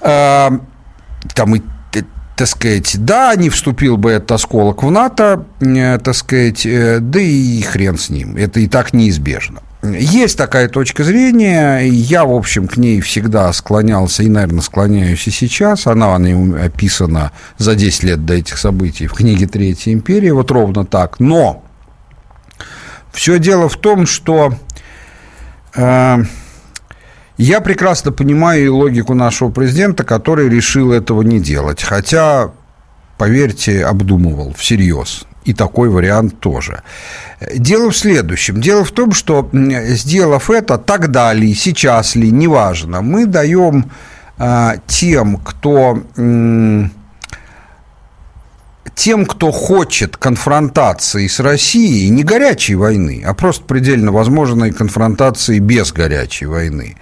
Э, 0.01 0.51
Там 1.35 1.55
и 1.57 1.61
так 2.41 2.49
сказать, 2.49 2.97
да, 2.99 3.35
не 3.37 3.51
вступил 3.51 3.99
бы 3.99 4.13
этот 4.13 4.33
осколок 4.33 4.83
в 4.83 4.91
НАТО, 4.91 5.45
э, 5.61 5.99
так 5.99 6.15
сказать, 6.15 6.65
э, 6.65 6.97
да 6.99 7.21
и 7.21 7.61
хрен 7.61 7.99
с 7.99 8.09
ним. 8.09 8.35
Это 8.35 8.61
и 8.61 8.67
так 8.67 8.95
неизбежно. 8.95 9.61
Есть 9.83 10.39
такая 10.39 10.69
точка 10.69 11.05
зрения, 11.05 11.81
я, 11.81 12.25
в 12.25 12.33
общем, 12.33 12.67
к 12.67 12.79
ней 12.79 13.03
всегда 13.03 13.53
склонялся 13.53 14.23
и, 14.23 14.31
наверное, 14.31 14.63
склоняюсь 14.63 15.27
и 15.27 15.31
сейчас. 15.31 15.87
Она, 15.87 16.15
она 16.15 16.65
описана 16.65 17.33
за 17.59 17.75
10 17.75 18.05
лет 18.05 18.25
до 18.25 18.33
этих 18.33 18.57
событий 18.57 19.07
в 19.07 19.13
книге 19.13 19.47
«Третья 19.47 19.93
империя», 19.93 20.33
вот 20.33 20.51
ровно 20.51 20.87
так. 20.87 21.21
Но 21.21 21.63
все 23.13 23.39
дело 23.39 23.69
в 23.69 23.77
том, 23.77 24.07
что 24.07 24.55
э, 25.75 26.17
я 27.43 27.61
прекрасно 27.61 28.13
понимаю 28.13 28.65
и 28.65 28.69
логику 28.69 29.15
нашего 29.15 29.51
президента, 29.51 30.05
который 30.05 30.49
решил 30.49 30.93
этого 30.93 31.23
не 31.23 31.41
делать. 31.41 31.83
Хотя, 31.83 32.51
поверьте, 33.17 33.85
обдумывал 33.85 34.53
всерьез. 34.53 35.25
И 35.45 35.55
такой 35.55 35.89
вариант 35.89 36.39
тоже. 36.39 36.83
Дело 37.55 37.91
в 37.91 37.97
следующем. 37.97 38.61
Дело 38.61 38.85
в 38.85 38.91
том, 38.91 39.13
что, 39.13 39.49
сделав 39.53 40.51
это, 40.51 40.77
тогда 40.77 41.33
ли, 41.33 41.55
сейчас 41.55 42.15
ли, 42.15 42.31
неважно, 42.31 43.01
мы 43.01 43.25
даем 43.25 43.91
а, 44.37 44.77
тем, 44.87 45.39
кто... 45.39 46.03
тем, 48.95 49.25
кто 49.25 49.51
хочет 49.51 50.19
конфронтации 50.19 51.27
с 51.27 51.41
Россией, 51.41 52.11
не 52.11 52.23
горячей 52.23 52.75
войны, 52.75 53.23
а 53.25 53.33
просто 53.33 53.65
предельно 53.65 54.13
возможной 54.13 54.73
конфронтации 54.73 55.59
без 55.59 55.91
горячей 55.91 56.45
войны, 56.45 56.97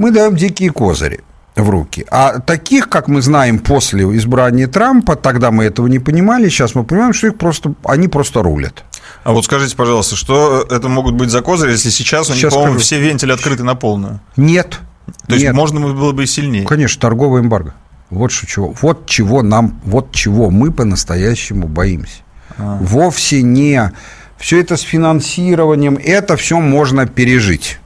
мы 0.00 0.12
даем 0.12 0.34
дикие 0.34 0.70
козыри 0.70 1.20
в 1.54 1.68
руки. 1.68 2.06
А 2.10 2.38
таких, 2.38 2.88
как 2.88 3.06
мы 3.06 3.20
знаем 3.20 3.58
после 3.58 4.04
избрания 4.16 4.66
Трампа, 4.66 5.14
тогда 5.14 5.50
мы 5.50 5.64
этого 5.64 5.88
не 5.88 5.98
понимали, 5.98 6.48
сейчас 6.48 6.74
мы 6.74 6.84
понимаем, 6.84 7.12
что 7.12 7.26
их 7.26 7.36
просто, 7.36 7.74
они 7.84 8.08
просто 8.08 8.42
рулят. 8.42 8.82
А 9.24 9.32
вот 9.32 9.44
скажите, 9.44 9.76
пожалуйста, 9.76 10.16
что 10.16 10.66
это 10.70 10.88
могут 10.88 11.16
быть 11.16 11.28
за 11.28 11.42
козыри, 11.42 11.72
если 11.72 11.90
сейчас 11.90 12.30
у 12.30 12.34
них, 12.34 12.48
по-моему, 12.48 12.72
скажу. 12.72 12.78
все 12.80 12.98
вентили 12.98 13.30
открыты 13.30 13.62
на 13.62 13.74
полную? 13.74 14.20
Нет. 14.36 14.80
То 15.26 15.34
есть 15.34 15.44
Нет. 15.44 15.54
можно 15.54 15.80
было 15.80 16.12
бы 16.12 16.24
и 16.24 16.26
сильнее. 16.26 16.64
Конечно, 16.66 16.98
торговая 16.98 17.42
эмбарго. 17.42 17.74
Вот 18.08 18.32
что 18.32 18.46
чего. 18.46 18.74
Вот 18.80 19.06
чего 19.06 19.42
нам, 19.42 19.82
вот 19.84 20.12
чего 20.12 20.48
мы 20.48 20.72
по-настоящему 20.72 21.68
боимся. 21.68 22.22
Вовсе 22.56 23.42
не 23.42 23.92
все 24.38 24.60
это 24.60 24.78
с 24.78 24.80
финансированием, 24.80 25.98
это 26.02 26.38
все 26.38 26.58
можно 26.58 27.06
пережить. 27.06 27.78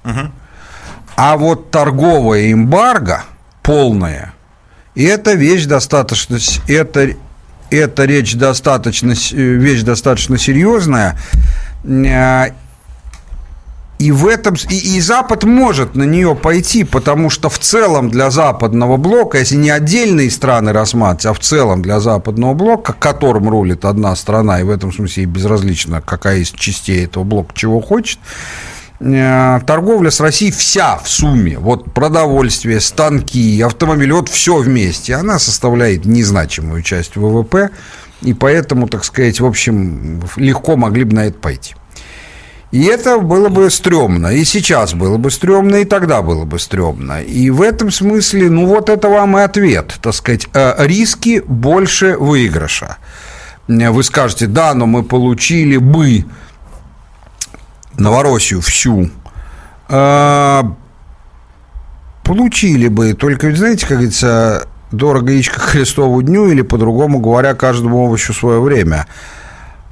А 1.16 1.37
вот 1.37 1.71
торговая 1.71 2.52
эмбарго 2.52 3.25
полная, 3.62 4.35
И 4.94 5.04
эта 5.04 5.35
вещь 5.35 5.64
достаточно, 5.64 6.38
это, 6.68 7.11
эта 7.71 8.04
речь 8.04 8.35
достаточно, 8.35 9.14
вещь 9.33 9.83
достаточно 9.83 10.38
серьезная. 10.38 11.18
Э, 11.85 12.50
и 13.99 14.11
в 14.11 14.26
этом 14.26 14.54
и, 14.68 14.97
и 14.97 15.00
Запад 15.00 15.44
может 15.44 15.94
на 15.94 16.02
нее 16.02 16.35
пойти, 16.35 16.85
потому 16.85 17.30
что 17.30 17.49
в 17.49 17.59
целом 17.59 18.11
для 18.11 18.30
западного 18.30 18.97
блока, 18.97 19.38
если 19.38 19.56
не 19.56 19.71
отдельные 19.71 20.30
страны 20.30 20.73
рассматривать, 20.73 21.26
а 21.26 21.33
в 21.33 21.38
целом 21.38 21.80
для 21.80 22.00
западного 22.00 22.54
блока, 22.54 22.92
которым 22.92 23.49
рулит 23.49 23.85
одна 23.85 24.14
страна, 24.16 24.61
и 24.61 24.64
в 24.64 24.71
этом 24.71 24.92
смысле 24.92 25.23
и 25.23 25.26
безразлично, 25.26 26.02
какая 26.02 26.38
из 26.38 26.50
частей 26.50 27.04
этого 27.04 27.25
блока 27.25 27.54
чего 27.54 27.80
хочет, 27.80 28.18
э, 28.18 28.74
торговля 29.05 30.11
с 30.11 30.21
Россией 30.21 30.51
вся 30.51 30.97
в 30.97 31.09
сумме, 31.09 31.59
вот 31.59 31.93
продовольствие, 31.93 32.81
станки, 32.81 33.61
автомобили, 33.61 34.13
вот 34.13 34.29
все 34.29 34.57
вместе, 34.57 35.15
она 35.15 35.39
составляет 35.39 36.07
незначимую 36.07 36.83
часть 36.83 37.17
ВВП, 37.17 37.71
и 38.23 38.33
поэтому, 38.33 38.89
так 38.89 39.05
сказать, 39.05 39.41
в 39.41 39.47
общем, 39.47 40.23
легко 40.37 40.77
могли 40.77 41.05
бы 41.05 41.15
на 41.17 41.27
это 41.27 41.39
пойти. 41.39 41.75
И 42.75 42.83
это 42.87 43.19
было 43.19 43.51
бы 43.51 43.71
стрёмно. 43.71 44.35
И 44.35 44.45
сейчас 44.45 44.95
было 44.95 45.17
бы 45.17 45.31
стрёмно, 45.31 45.77
и 45.77 45.85
тогда 45.85 46.23
было 46.23 46.45
бы 46.45 46.59
стрёмно. 46.59 47.23
И 47.23 47.49
в 47.51 47.63
этом 47.63 47.93
смысле, 47.93 48.51
ну 48.51 48.67
вот 48.67 48.89
это 48.89 49.09
вам 49.09 49.39
и 49.39 49.43
ответ. 49.43 49.95
Так 50.03 50.13
сказать, 50.13 50.49
э, 50.53 50.75
риски 50.85 51.41
больше 51.47 52.17
выигрыша. 52.19 52.97
Вы 53.69 54.03
скажете, 54.03 54.47
да, 54.47 54.75
но 54.75 54.87
мы 54.87 55.05
получили 55.05 55.77
бы 55.77 56.25
Новороссию 57.99 58.61
всю. 58.61 59.11
Э, 59.89 60.63
получили 62.23 62.89
бы. 62.89 63.15
Только, 63.15 63.55
знаете, 63.55 63.87
как 63.87 63.99
говорится, 63.99 64.67
дорого 64.91 65.33
яичко 65.33 65.61
Христову 65.61 66.23
дню, 66.23 66.49
или, 66.49 66.63
по-другому 66.63 67.19
говоря, 67.21 67.55
каждому 67.55 68.05
овощу 68.05 68.33
свое 68.33 68.61
время– 68.61 69.07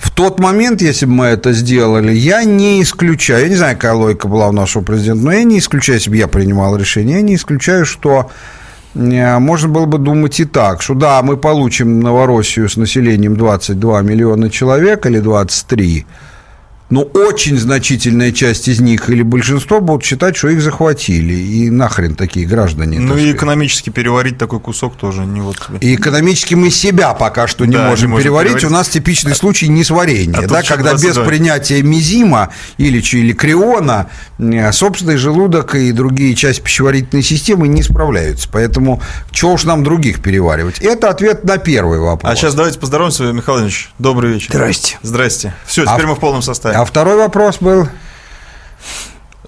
в 0.03 0.11
тот 0.11 0.41
момент, 0.41 0.83
если 0.83 1.07
бы 1.07 1.13
мы 1.13 1.27
это 1.27 1.53
сделали, 1.53 2.13
я 2.13 2.43
не 2.43 2.83
исключаю, 2.83 3.43
я 3.45 3.49
не 3.49 3.55
знаю, 3.55 3.77
какая 3.77 3.95
логика 3.95 4.27
была 4.27 4.49
у 4.49 4.53
нашего 4.53 4.83
президента, 4.83 5.25
но 5.25 5.33
я 5.33 5.45
не 5.45 5.61
исключаю, 5.61 5.99
если 5.99 6.11
бы 6.11 6.17
я 6.17 6.27
принимал 6.27 6.77
решение, 6.77 7.17
я 7.17 7.23
не 7.23 7.37
исключаю, 7.37 7.87
что 7.87 8.29
э, 8.97 9.39
можно 9.39 9.69
было 9.69 9.87
бы 9.87 9.99
думать 9.99 10.41
и 10.41 10.45
так, 10.45 10.83
что 10.83 10.95
да, 10.95 11.23
мы 11.23 11.37
получим 11.37 12.01
Новороссию 12.01 12.69
с 12.69 12.77
населением 12.77 13.37
22 13.37 14.03
миллиона 14.03 14.51
человек 14.51 15.07
или 15.07 15.21
23, 15.21 16.05
но 16.93 17.05
очень 17.05 17.57
значительная 17.57 18.33
часть 18.33 18.69
из 18.69 18.79
них 18.79 19.09
или 19.09 19.23
большинство 19.23 19.81
будут 19.81 20.05
считать, 20.05 20.37
что 20.37 20.51
их 20.51 20.61
захватили. 20.61 21.33
И 21.33 21.71
нахрен 21.71 22.15
такие 22.15 22.45
граждане. 22.45 23.01
Ну 23.01 23.17
и 23.17 23.33
экономически 23.33 23.89
переварить 23.89 24.37
такой 24.37 24.61
кусок 24.61 24.97
тоже 24.97 25.25
не 25.25 25.41
вот. 25.41 25.57
И 25.81 25.95
экономически 25.95 26.55
мы 26.55 26.69
себя 26.69 27.15
пока 27.15 27.47
что 27.47 27.65
не, 27.65 27.77
да, 27.77 27.89
можем, 27.89 28.09
не 28.09 28.13
можем 28.13 28.25
переварить. 28.25 28.53
переварить. 28.53 28.71
У 28.71 28.75
нас 28.75 28.91
типичный 28.91 29.35
случай 29.35 29.69
несварения, 29.69 30.41
а 30.41 30.47
да, 30.47 30.63
когда 30.63 30.93
без 30.93 31.17
принятия 31.17 31.81
мизима 31.81 32.51
или, 32.77 32.99
или 32.99 33.33
криона 33.33 34.11
э, 34.39 34.71
собственный 34.73 35.17
желудок 35.17 35.75
и 35.75 35.93
другие 35.93 36.35
части 36.35 36.61
пищеварительной 36.61 37.23
системы 37.23 37.69
не 37.69 37.83
справляются. 37.83 38.51
Поэтому 38.53 39.01
чего 39.31 39.55
уж 39.55 39.65
нам 39.65 39.83
других 39.83 40.21
переваривать? 40.21 40.79
Это 40.81 41.09
ответ 41.09 41.45
на 41.45 41.57
первый 41.57 42.01
вопрос. 42.01 42.31
А 42.31 42.37
сейчас 42.37 42.55
давайте 42.55 42.79
поздороваемся, 42.79 43.33
Михаил 43.33 43.61
Ильич. 43.61 43.91
Добрый 43.99 44.35
вечер. 44.35 44.51
Здрасте. 44.51 44.99
Здрасте. 45.01 45.55
Все, 45.65 45.87
теперь 45.87 46.05
а 46.05 46.09
мы 46.09 46.17
в 46.17 46.21
полном 46.21 46.43
составе. 46.43 46.82
А 46.83 46.85
второй 46.85 47.17
вопрос 47.17 47.59
был? 47.61 47.87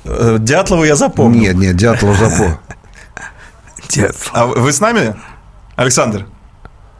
Э, 0.04 0.36
Дятлова 0.38 0.84
я 0.84 0.94
запомнил. 0.94 1.40
Нет, 1.40 1.56
нет, 1.56 1.74
Дятлов 1.74 2.16
запомнил. 2.16 2.60
Дятлов. 3.88 4.30
А 4.32 4.46
вы 4.46 4.72
с 4.72 4.78
нами, 4.78 5.16
Александр? 5.74 6.26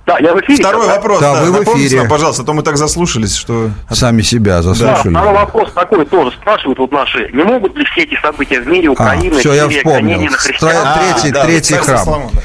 Да, 0.06 0.18
я 0.18 0.34
в 0.34 0.40
эфире. 0.40 0.58
Второй 0.58 0.88
вопрос. 0.88 1.20
Да, 1.20 1.34
да, 1.34 1.42
вы 1.44 1.52
в 1.52 1.62
эфире. 1.62 1.98
Нам, 1.98 2.08
пожалуйста, 2.08 2.42
а 2.42 2.46
то 2.46 2.52
мы 2.52 2.62
так 2.62 2.76
заслушались, 2.76 3.36
что... 3.36 3.70
Сами 3.88 4.22
себя 4.22 4.60
заслушали. 4.60 5.14
Да, 5.14 5.20
второй 5.20 5.34
вопрос 5.34 5.72
такой 5.72 6.04
тоже 6.04 6.32
спрашивают 6.32 6.80
вот 6.80 6.90
наши. 6.90 7.30
Не 7.32 7.44
могут 7.44 7.76
ли 7.76 7.84
все 7.84 8.02
эти 8.02 8.20
события 8.20 8.60
в 8.60 8.66
мире, 8.66 8.88
Украины, 8.88 9.36
а, 9.36 9.38
все, 9.38 9.52
я 9.52 9.68
вспомнил. 9.68 10.18
Третий, 10.18 11.30
а, 11.30 11.44
третий 11.44 11.74
храм. 11.74 12.04
Соломон, 12.04 12.30
да. 12.32 12.40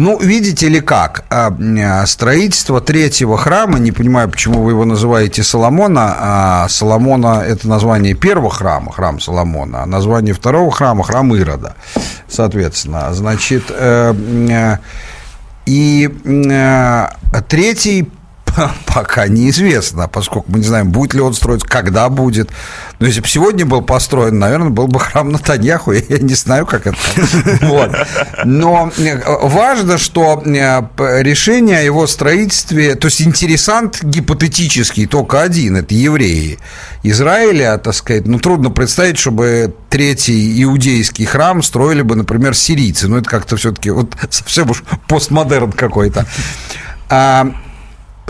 Ну, 0.00 0.18
видите 0.18 0.70
ли 0.70 0.80
как, 0.80 1.24
а, 1.28 1.52
а, 1.52 2.06
строительство 2.06 2.80
третьего 2.80 3.36
храма, 3.36 3.78
не 3.78 3.92
понимаю, 3.92 4.30
почему 4.30 4.62
вы 4.62 4.70
его 4.70 4.86
называете 4.86 5.42
Соломона, 5.42 6.16
а 6.18 6.68
Соломона– 6.70 7.42
это 7.46 7.68
название 7.68 8.14
первого 8.14 8.48
храма, 8.48 8.92
храм 8.92 9.20
Соломона, 9.20 9.82
а 9.82 9.86
название 9.86 10.32
второго 10.32 10.70
храма– 10.72 11.04
храм 11.04 11.34
Ирода, 11.34 11.74
соответственно. 12.28 13.12
Значит, 13.12 13.64
э, 13.68 14.14
э, 14.48 14.76
и 15.66 16.08
э, 16.24 17.06
третий 17.46 18.08
пока 18.86 19.28
неизвестно, 19.28 20.08
поскольку 20.08 20.46
мы 20.48 20.58
не 20.58 20.64
знаем, 20.64 20.90
будет 20.90 21.14
ли 21.14 21.20
он 21.20 21.34
строить, 21.34 21.62
когда 21.62 22.08
будет. 22.08 22.50
Но 22.98 23.06
если 23.06 23.20
бы 23.20 23.28
сегодня 23.28 23.66
был 23.66 23.82
построен, 23.82 24.38
наверное, 24.38 24.70
был 24.70 24.86
бы 24.86 25.00
храм 25.00 25.30
Натаньяху, 25.30 25.92
я 26.08 26.18
не 26.18 26.34
знаю, 26.34 26.66
как 26.66 26.86
это. 26.86 26.98
Но 28.44 28.92
э, 28.98 29.20
важно, 29.42 29.98
что 29.98 30.42
э, 30.44 31.22
решение 31.22 31.78
о 31.78 31.82
его 31.82 32.06
строительстве, 32.06 32.94
то 32.94 33.06
есть 33.06 33.22
интересант 33.22 34.02
гипотетический 34.02 35.06
только 35.06 35.42
один, 35.42 35.76
это 35.76 35.94
евреи 35.94 36.58
Израиля, 37.02 37.78
так 37.78 37.94
сказать, 37.94 38.26
ну, 38.26 38.38
трудно 38.38 38.70
представить, 38.70 39.18
чтобы 39.18 39.74
третий 39.88 40.62
иудейский 40.62 41.24
храм 41.24 41.62
строили 41.62 42.02
бы, 42.02 42.16
например, 42.16 42.54
сирийцы. 42.54 43.08
Ну, 43.08 43.16
это 43.16 43.28
как-то 43.28 43.56
все-таки 43.56 43.90
вот 43.90 44.14
совсем 44.30 44.70
уж 44.70 44.82
постмодерн 45.08 45.72
какой-то. 45.72 46.26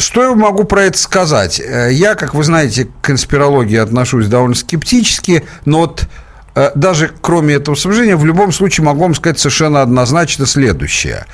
Что 0.01 0.23
я 0.23 0.35
могу 0.35 0.65
про 0.65 0.85
это 0.85 0.99
сказать? 0.99 1.61
Э, 1.61 1.89
я, 1.93 2.15
как 2.15 2.35
вы 2.35 2.43
знаете, 2.43 2.87
к 2.87 2.91
конспирологии 3.03 3.77
отношусь 3.77 4.27
довольно 4.27 4.55
скептически, 4.55 5.45
но 5.67 5.81
вот 5.81 6.07
э, 6.55 6.71
даже 6.75 7.13
кроме 7.21 7.55
этого 7.55 7.75
соображения, 7.75 8.17
в 8.17 8.25
любом 8.25 8.51
случае 8.53 8.87
могу 8.87 9.03
вам 9.03 9.15
сказать 9.15 9.39
совершенно 9.39 9.83
однозначно 9.83 10.47
следующее. 10.47 11.27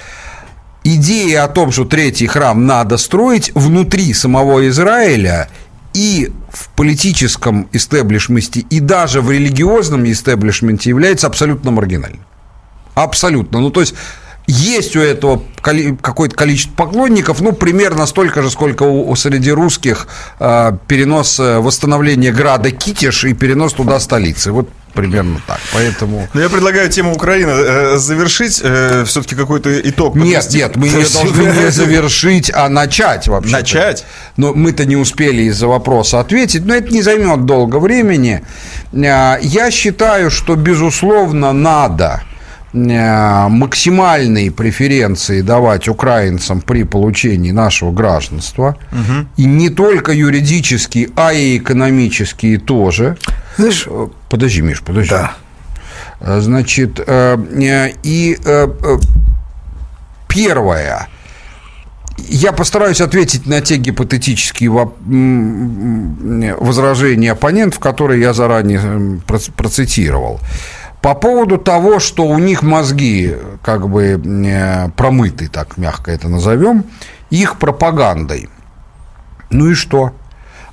Идея 0.83 1.45
о 1.45 1.49
том, 1.49 1.71
что 1.73 1.85
третий 1.85 2.27
храм 2.27 2.67
надо 2.67 2.97
строить 2.97 3.53
внутри 3.55 4.13
самого 4.13 4.69
Израиля 4.69 5.49
и 5.95 6.33
в 6.53 6.69
политическом 6.71 7.69
истеблишменте, 7.73 8.61
и 8.61 8.81
даже 8.81 9.21
в 9.21 9.31
религиозном 9.31 10.05
истеблишменте 10.11 10.91
является 10.91 11.27
абсолютно 11.27 11.71
маргинальным. 11.71 12.25
Абсолютно. 12.95 13.61
Ну, 13.61 13.71
то 13.71 13.81
есть 13.81 13.95
есть 14.47 14.97
у 14.97 15.01
этого 15.01 15.43
какое-то 15.61 16.37
количество 16.37 16.75
поклонников, 16.75 17.41
ну, 17.41 17.53
примерно 17.53 18.07
столько 18.07 18.43
же, 18.43 18.51
сколько 18.51 18.85
у, 18.85 19.15
среди 19.17 19.51
русских 19.51 20.07
э, 20.39 20.73
перенос 20.87 21.39
восстановления 21.39 22.33
града 22.33 22.71
Китиш 22.71 23.25
и 23.25 23.35
перенос 23.35 23.73
туда 23.73 23.99
столицы. 23.99 24.53
Вот 24.53 24.69
примерно 24.97 25.41
так. 25.47 25.61
Поэтому... 25.73 26.29
Но 26.35 26.41
я 26.41 26.49
предлагаю 26.49 26.89
тему 26.91 27.15
Украины 27.15 27.51
э, 27.51 27.97
завершить, 27.99 28.61
э, 28.65 29.05
все-таки 29.07 29.37
какой-то 29.37 29.81
итог. 29.89 30.17
Нет, 30.17 30.49
нет, 30.53 30.77
мы 30.77 30.89
ее 30.89 31.07
должны 31.07 31.43
не 31.43 31.71
завершить, 31.71 32.51
а 32.53 32.69
начать 32.69 33.29
вообще. 33.29 33.53
Начать? 33.53 34.05
Но 34.37 34.55
мы-то 34.55 34.85
не 34.85 34.97
успели 34.97 35.43
из-за 35.43 35.69
вопроса 35.69 36.19
ответить, 36.19 36.65
но 36.65 36.75
это 36.75 36.93
не 36.93 37.03
займет 37.03 37.45
долго 37.45 37.77
времени. 37.79 38.43
Э, 38.93 39.37
я 39.41 39.71
считаю, 39.71 40.31
что, 40.31 40.57
безусловно, 40.57 41.53
надо 41.53 42.23
максимальные 42.77 44.51
преференции 44.51 45.41
давать 45.41 45.89
украинцам 45.89 46.61
при 46.61 46.85
получении 46.85 47.51
нашего 47.51 47.91
гражданства. 47.91 48.77
Угу. 48.93 49.27
И 49.39 49.45
не 49.45 49.71
только 49.71 50.13
юридические, 50.13 51.09
а 51.17 51.33
и 51.33 51.57
экономические 51.57 52.59
тоже. 52.59 53.17
Знаешь, 53.57 53.87
э, 53.89 54.09
подожди, 54.29 54.61
Миш, 54.61 54.83
подожди. 54.83 55.11
Да. 55.11 55.33
Э, 56.21 56.41
значит, 56.41 57.01
и 57.01 58.39
первое. 60.29 61.09
Я 62.29 62.53
постараюсь 62.53 63.01
ответить 63.01 63.47
на 63.47 63.61
те 63.61 63.77
гипотетические 63.77 64.71
возражения 66.59 67.33
оппонентов, 67.33 67.79
которые 67.79 68.21
я 68.21 68.33
заранее 68.33 69.21
процитировал. 69.57 70.41
По 71.07 71.15
поводу 71.15 71.57
того, 71.57 72.01
что 72.01 72.27
у 72.27 72.37
них 72.37 72.65
мозги 72.65 73.37
как 73.63 73.89
бы 73.89 74.21
э, 74.21 74.89
промыты, 74.97 75.47
так 75.47 75.77
мягко 75.77 76.11
это 76.11 76.29
назовем, 76.29 76.85
их 77.31 77.61
пропагандой. 77.61 78.49
Ну 79.51 79.71
и 79.71 79.75
что? 79.75 80.15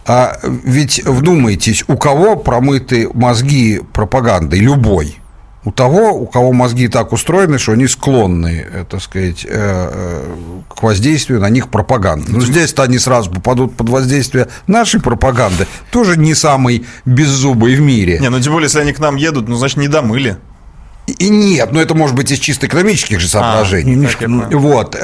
А 0.07 0.39
ведь 0.41 1.05
вдумайтесь, 1.05 1.83
у 1.87 1.97
кого 1.97 2.35
промыты 2.35 3.11
мозги 3.13 3.79
пропагандой? 3.93 4.57
Любой 4.57 5.19
у 5.65 5.71
того, 5.71 6.11
у 6.11 6.25
кого 6.25 6.51
мозги 6.51 6.87
так 6.87 7.13
устроены, 7.13 7.57
что 7.57 7.71
они 7.71 7.87
склонны, 7.87 8.65
э, 8.69 8.85
так 8.89 9.01
сказать, 9.01 9.45
э, 9.45 9.49
э, 9.49 10.23
к 10.67 10.83
воздействию 10.83 11.39
на 11.39 11.49
них 11.49 11.69
пропаганды. 11.69 12.31
Но 12.31 12.41
здесь-то 12.41 12.83
они 12.83 12.99
сразу 12.99 13.31
попадут 13.31 13.75
под 13.75 13.89
воздействие 13.89 14.49
нашей 14.67 14.99
пропаганды, 14.99 15.67
тоже 15.91 16.17
не 16.17 16.35
самый 16.35 16.85
беззубый 17.05 17.75
в 17.75 17.81
мире. 17.81 18.19
Не, 18.19 18.29
ну 18.29 18.39
тем 18.39 18.53
более, 18.53 18.65
если 18.65 18.79
они 18.79 18.93
к 18.93 18.99
нам 18.99 19.15
едут, 19.15 19.47
ну, 19.47 19.55
значит, 19.55 19.77
не 19.77 19.87
домыли. 19.87 20.37
И 21.07 21.29
нет, 21.29 21.71
но 21.71 21.81
это 21.81 21.95
может 21.95 22.15
быть 22.15 22.31
из 22.31 22.39
чисто 22.39 22.67
экономических 22.67 23.19
же 23.19 23.27
соображений. 23.27 23.91
А, 23.91 23.95
немножко, 23.95 24.27
ну, 24.27 24.45
вот. 24.57 24.97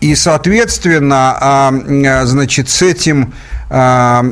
И, 0.00 0.14
соответственно, 0.14 1.36
а, 1.40 2.24
значит, 2.26 2.68
с 2.68 2.82
этим 2.82 3.32
а, 3.70 4.24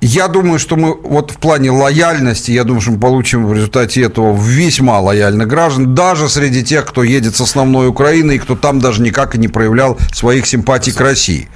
я 0.00 0.28
думаю, 0.28 0.58
что 0.58 0.76
мы 0.76 0.94
вот 0.94 1.30
в 1.30 1.36
плане 1.36 1.70
лояльности, 1.70 2.50
я 2.50 2.64
думаю, 2.64 2.80
что 2.80 2.92
мы 2.92 3.00
получим 3.00 3.46
в 3.46 3.52
результате 3.52 4.02
этого 4.02 4.36
весьма 4.36 4.98
лояльных 5.00 5.46
граждан, 5.46 5.94
даже 5.94 6.28
среди 6.28 6.64
тех, 6.64 6.86
кто 6.86 7.02
едет 7.02 7.36
с 7.36 7.40
основной 7.40 7.88
Украины 7.88 8.36
и 8.36 8.38
кто 8.38 8.56
там 8.56 8.80
даже 8.80 9.02
никак 9.02 9.34
и 9.34 9.38
не 9.38 9.48
проявлял 9.48 9.98
своих 10.12 10.46
симпатий 10.46 10.92
к 10.92 11.00
России. 11.00 11.48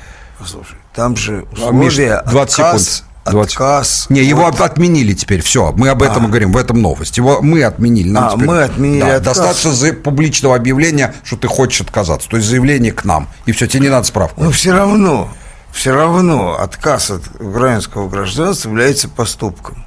Слушай, 0.45 0.77
там 0.95 1.17
же 1.17 1.47
условия, 1.53 2.23
Миш, 2.23 2.33
20 2.33 2.61
отказ, 2.61 2.83
секунд. 2.83 3.11
20. 3.33 3.53
отказ. 3.55 4.07
Не, 4.11 4.23
его 4.23 4.47
от... 4.47 4.61
отменили 4.61 5.15
теперь, 5.15 5.41
все, 5.41 5.73
мы 5.73 5.89
об 5.89 6.03
этом 6.03 6.27
а. 6.27 6.29
говорим, 6.29 6.53
в 6.53 6.59
этом 6.59 6.83
новость. 6.83 7.17
Его 7.17 7.41
мы 7.41 7.65
отменили. 7.65 8.11
Нам 8.11 8.25
а, 8.25 8.31
теперь... 8.33 8.47
мы 8.47 8.63
отменили 8.63 9.01
да, 9.01 9.17
отказ. 9.17 9.39
Достаточно 9.39 9.73
за... 9.73 9.93
публичного 9.95 10.55
объявления, 10.55 11.15
что 11.25 11.37
ты 11.37 11.49
хочешь 11.49 11.81
отказаться, 11.81 12.29
то 12.29 12.37
есть 12.37 12.49
заявление 12.49 12.93
к 12.93 13.05
нам, 13.05 13.29
и 13.47 13.53
все, 13.53 13.67
тебе 13.67 13.85
не 13.85 13.89
надо 13.89 14.07
справку. 14.07 14.43
Но 14.43 14.51
все 14.51 14.73
равно, 14.73 15.31
все 15.75 15.93
равно 15.93 16.57
отказ 16.59 17.11
от 17.11 17.23
украинского 17.41 18.09
гражданства 18.09 18.69
является 18.71 19.09
поступком. 19.09 19.85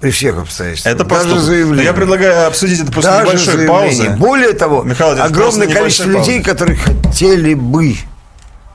При 0.00 0.10
всех 0.10 0.38
обстоятельствах. 0.38 0.94
Это 0.94 1.04
Даже 1.04 1.38
заявление. 1.38 1.84
Я 1.84 1.92
предлагаю 1.92 2.48
обсудить 2.48 2.80
это 2.80 2.90
после 2.90 3.10
Даже 3.10 3.26
небольшой 3.26 3.54
заявление. 3.54 3.68
паузы. 3.68 4.16
Более 4.16 4.52
того, 4.54 4.82
Михаил 4.82 5.22
огромное 5.22 5.68
количество 5.68 6.08
людей, 6.08 6.42
паузы. 6.42 6.42
которые 6.42 6.76
хотели 6.76 7.54
бы 7.54 7.94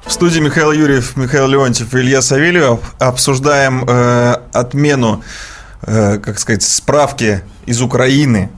в 0.06 0.12
студии 0.12 0.40
Михаил 0.40 0.72
Юрьев, 0.72 1.18
Михаил 1.18 1.48
Леонтьев 1.48 1.94
и 1.94 1.98
Илья 1.98 2.22
Савельев 2.22 2.80
обсуждаем 3.00 3.84
э, 3.86 4.36
отмену, 4.54 5.22
э, 5.82 6.20
как 6.20 6.40
сказать, 6.40 6.64
справки 6.64 7.42
из 7.66 7.82
Украины. 7.82 8.50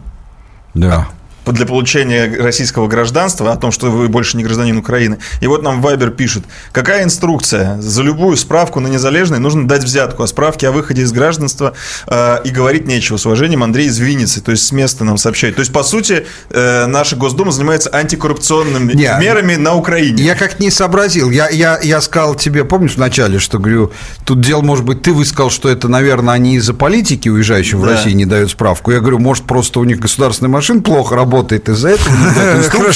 Да 0.75 1.07
для 1.53 1.65
получения 1.65 2.31
российского 2.39 2.87
гражданства, 2.87 3.51
о 3.51 3.57
том, 3.57 3.71
что 3.71 3.89
вы 3.89 4.07
больше 4.07 4.37
не 4.37 4.43
гражданин 4.43 4.77
Украины. 4.77 5.19
И 5.41 5.47
вот 5.47 5.63
нам 5.63 5.81
Вайбер 5.81 6.11
пишет, 6.11 6.43
какая 6.71 7.03
инструкция? 7.03 7.79
За 7.81 8.03
любую 8.03 8.37
справку 8.37 8.79
на 8.79 8.87
незалежный 8.87 9.39
нужно 9.39 9.67
дать 9.67 9.83
взятку, 9.83 10.23
а 10.23 10.27
справки 10.27 10.65
о 10.65 10.71
выходе 10.71 11.03
из 11.03 11.11
гражданства 11.11 11.73
э, 12.07 12.37
и 12.43 12.49
говорить 12.49 12.87
нечего. 12.87 13.17
С 13.17 13.25
уважением, 13.25 13.63
Андрей 13.63 13.87
из 13.87 13.97
Винницы, 13.99 14.41
то 14.41 14.51
есть 14.51 14.65
с 14.65 14.71
места 14.71 15.03
нам 15.03 15.17
сообщает. 15.17 15.55
То 15.55 15.61
есть, 15.61 15.71
по 15.71 15.83
сути, 15.83 16.25
э, 16.49 16.85
наша 16.85 17.15
Госдума 17.15 17.51
занимается 17.51 17.89
антикоррупционными 17.93 18.93
не, 18.93 19.11
мерами 19.19 19.55
на 19.55 19.75
Украине. 19.75 20.23
Я 20.23 20.35
как 20.35 20.59
не 20.59 20.71
сообразил. 20.71 21.29
Я, 21.29 21.49
я, 21.49 21.79
я 21.81 22.01
сказал 22.01 22.35
тебе, 22.35 22.63
помнишь, 22.65 22.95
вначале, 22.95 23.39
что 23.39 23.59
говорю, 23.59 23.91
тут 24.25 24.41
дело, 24.41 24.61
может 24.61 24.85
быть, 24.85 25.01
ты 25.01 25.11
высказал, 25.11 25.49
что 25.49 25.69
это, 25.69 25.87
наверное, 25.87 26.33
они 26.33 26.55
из-за 26.55 26.73
политики, 26.73 27.29
уезжающих 27.29 27.79
да. 27.79 27.79
в 27.79 27.83
Россию, 27.85 28.15
не 28.15 28.25
дают 28.25 28.51
справку. 28.51 28.91
Я 28.91 28.99
говорю, 28.99 29.19
может, 29.19 29.45
просто 29.45 29.79
у 29.79 29.83
них 29.83 29.99
государственная 29.99 30.51
машина 30.51 30.81
плохо 30.81 31.15
работает, 31.15 31.38
работает 31.49 31.69
из-за 31.69 31.89
этого. 31.89 32.15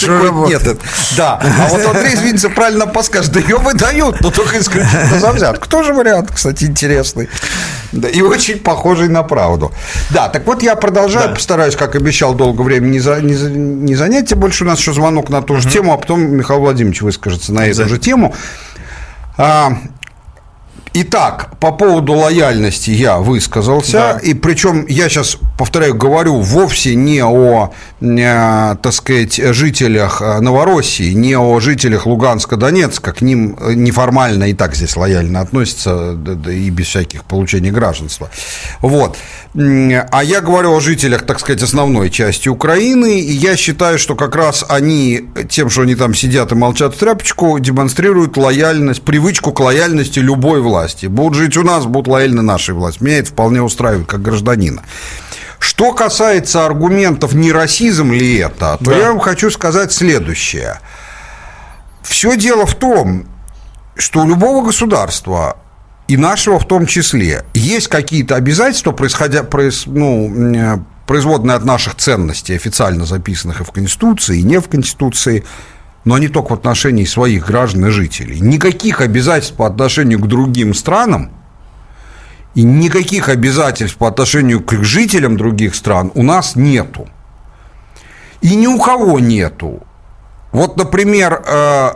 Работает. 0.07 0.65
Нет, 0.65 0.77
да. 1.17 1.39
А 1.41 1.67
вот 1.69 1.95
Андрей 1.95 2.15
Звинцев 2.15 2.53
правильно 2.53 2.87
подскажет, 2.87 3.31
да 3.31 3.39
ее 3.39 3.57
выдают, 3.57 4.21
но 4.21 4.31
только 4.31 4.59
исключительно 4.59 5.19
за 5.19 5.31
взятку. 5.31 5.67
Тоже 5.67 5.93
вариант, 5.93 6.31
кстати, 6.33 6.65
интересный. 6.65 7.29
Да, 7.91 8.09
и 8.09 8.21
очень 8.21 8.59
похожий 8.59 9.07
на 9.07 9.23
правду. 9.23 9.71
Да, 10.09 10.29
так 10.29 10.45
вот 10.45 10.63
я 10.63 10.75
продолжаю, 10.75 11.29
да. 11.29 11.35
постараюсь, 11.35 11.75
как 11.75 11.95
обещал, 11.95 12.33
долго 12.33 12.61
времени 12.61 12.93
не, 12.93 12.99
за, 12.99 13.21
не, 13.21 13.35
не 13.35 13.95
занять. 13.95 14.29
Тем 14.29 14.39
больше 14.39 14.63
у 14.63 14.67
нас 14.67 14.79
еще 14.79 14.93
звонок 14.93 15.29
на 15.29 15.41
ту 15.41 15.55
же 15.55 15.67
угу. 15.67 15.69
тему, 15.69 15.93
а 15.93 15.97
потом 15.97 16.21
Михаил 16.21 16.59
Владимирович 16.59 17.01
выскажется 17.01 17.53
на 17.53 17.67
эту 17.67 17.87
же 17.87 17.97
тему. 17.97 18.33
А, 19.37 19.73
Итак, 20.95 21.49
по 21.59 21.71
поводу 21.71 22.13
лояльности 22.13 22.91
я 22.91 23.17
высказался, 23.17 23.91
да. 23.93 24.19
и 24.19 24.35
причем 24.35 24.85
я 24.87 25.09
сейчас, 25.09 25.37
повторяю, 25.57 25.95
говорю 25.95 26.39
вовсе 26.39 26.93
не 26.93 27.23
о, 27.23 27.73
э, 27.99 28.75
так 28.79 28.93
сказать, 28.93 29.41
жителях 29.55 30.21
э, 30.21 30.39
Новороссии, 30.39 31.11
не 31.13 31.35
о 31.35 31.59
жителях 31.59 32.05
Луганска, 32.05 32.57
Донецка, 32.57 33.11
к 33.11 33.21
ним 33.23 33.57
неформально 33.73 34.43
и 34.43 34.53
так 34.53 34.75
здесь 34.75 34.95
лояльно 34.95 35.41
относятся, 35.41 36.15
и 36.47 36.69
без 36.69 36.85
всяких 36.85 37.23
получений 37.23 37.71
гражданства. 37.71 38.29
Вот. 38.81 39.17
А 39.55 40.23
я 40.23 40.41
говорю 40.41 40.75
о 40.75 40.79
жителях, 40.79 41.23
так 41.23 41.39
сказать, 41.39 41.63
основной 41.63 42.11
части 42.11 42.49
Украины, 42.49 43.19
и 43.19 43.31
я 43.31 43.55
считаю, 43.55 43.97
что 43.97 44.15
как 44.15 44.35
раз 44.35 44.63
они, 44.69 45.23
тем, 45.49 45.71
что 45.71 45.81
они 45.81 45.95
там 45.95 46.13
сидят 46.13 46.51
и 46.51 46.55
молчат 46.55 46.93
в 46.93 46.99
тряпочку, 46.99 47.57
демонстрируют 47.57 48.37
лояльность, 48.37 49.01
привычку 49.01 49.51
к 49.51 49.59
лояльности 49.59 50.19
любой 50.19 50.61
власти 50.61 50.82
власти. 50.83 51.05
Будут 51.05 51.35
жить 51.35 51.57
у 51.57 51.63
нас, 51.63 51.85
будут 51.85 52.07
лояльны 52.07 52.41
нашей 52.41 52.75
власти. 52.75 53.03
Меня 53.03 53.19
это 53.19 53.29
вполне 53.29 53.61
устраивает 53.61 54.07
как 54.07 54.21
гражданина. 54.21 54.83
Что 55.59 55.93
касается 55.93 56.65
аргументов, 56.65 57.33
не 57.33 57.51
расизм 57.51 58.11
ли 58.11 58.37
это, 58.37 58.77
то 58.79 58.91
да. 58.91 58.97
я 58.97 59.09
вам 59.09 59.19
хочу 59.19 59.49
сказать 59.49 59.93
следующее. 59.93 60.79
Все 62.01 62.35
дело 62.35 62.65
в 62.65 62.75
том, 62.75 63.25
что 63.95 64.21
у 64.21 64.27
любого 64.27 64.65
государства 64.65 65.57
и 66.09 66.17
нашего 66.17 66.59
в 66.59 66.67
том 66.67 66.85
числе 66.85 67.45
есть 67.53 67.87
какие-то 67.87 68.35
обязательства, 68.35 68.91
происходя, 68.91 69.43
проис, 69.43 69.85
ну, 69.85 70.83
производные 71.07 71.55
от 71.55 71.63
наших 71.63 71.95
ценностей, 71.95 72.55
официально 72.55 73.05
записанных 73.05 73.61
и 73.61 73.63
в 73.63 73.71
Конституции, 73.71 74.39
и 74.39 74.43
не 74.43 74.59
в 74.59 74.67
Конституции, 74.67 75.45
но 76.05 76.15
они 76.15 76.27
только 76.27 76.51
в 76.51 76.53
отношении 76.53 77.05
своих 77.05 77.47
граждан 77.47 77.87
и 77.87 77.89
жителей. 77.89 78.39
Никаких 78.39 79.01
обязательств 79.01 79.55
по 79.55 79.67
отношению 79.67 80.19
к 80.19 80.27
другим 80.27 80.73
странам 80.73 81.31
и 82.55 82.63
никаких 82.63 83.29
обязательств 83.29 83.97
по 83.97 84.07
отношению 84.07 84.61
к 84.61 84.73
жителям 84.83 85.37
других 85.37 85.75
стран 85.75 86.11
у 86.13 86.23
нас 86.23 86.55
нету. 86.55 87.07
И 88.41 88.55
ни 88.55 88.67
у 88.67 88.79
кого 88.79 89.19
нету. 89.19 89.81
Вот, 90.51 90.77
например, 90.77 91.41
э, 91.45 91.93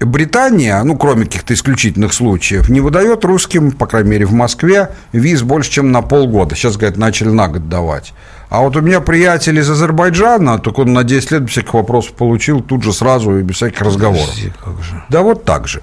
Британия, 0.00 0.82
ну, 0.82 0.96
кроме 0.96 1.24
каких-то 1.24 1.54
исключительных 1.54 2.12
случаев, 2.12 2.68
не 2.68 2.80
выдает 2.80 3.24
русским, 3.24 3.70
по 3.70 3.86
крайней 3.86 4.10
мере, 4.10 4.26
в 4.26 4.32
Москве, 4.32 4.90
виз 5.12 5.42
больше, 5.42 5.70
чем 5.70 5.92
на 5.92 6.02
полгода. 6.02 6.56
Сейчас, 6.56 6.76
говорят, 6.76 6.98
начали 6.98 7.28
на 7.28 7.48
год 7.48 7.68
давать. 7.68 8.12
А 8.54 8.60
вот 8.60 8.76
у 8.76 8.80
меня 8.80 9.00
приятель 9.00 9.58
из 9.58 9.68
Азербайджана, 9.68 10.60
только 10.60 10.80
он 10.80 10.92
на 10.92 11.02
10 11.02 11.32
лет 11.32 11.42
без 11.42 11.50
всяких 11.50 11.74
вопросов 11.74 12.12
получил, 12.12 12.60
тут 12.60 12.84
же 12.84 12.92
сразу 12.92 13.36
и 13.36 13.42
без 13.42 13.56
всяких 13.56 13.80
разговоров. 13.80 14.28
Подожди, 14.28 14.52
как 14.64 14.80
же. 14.80 15.02
Да 15.08 15.22
вот 15.22 15.44
так 15.44 15.66
же. 15.66 15.82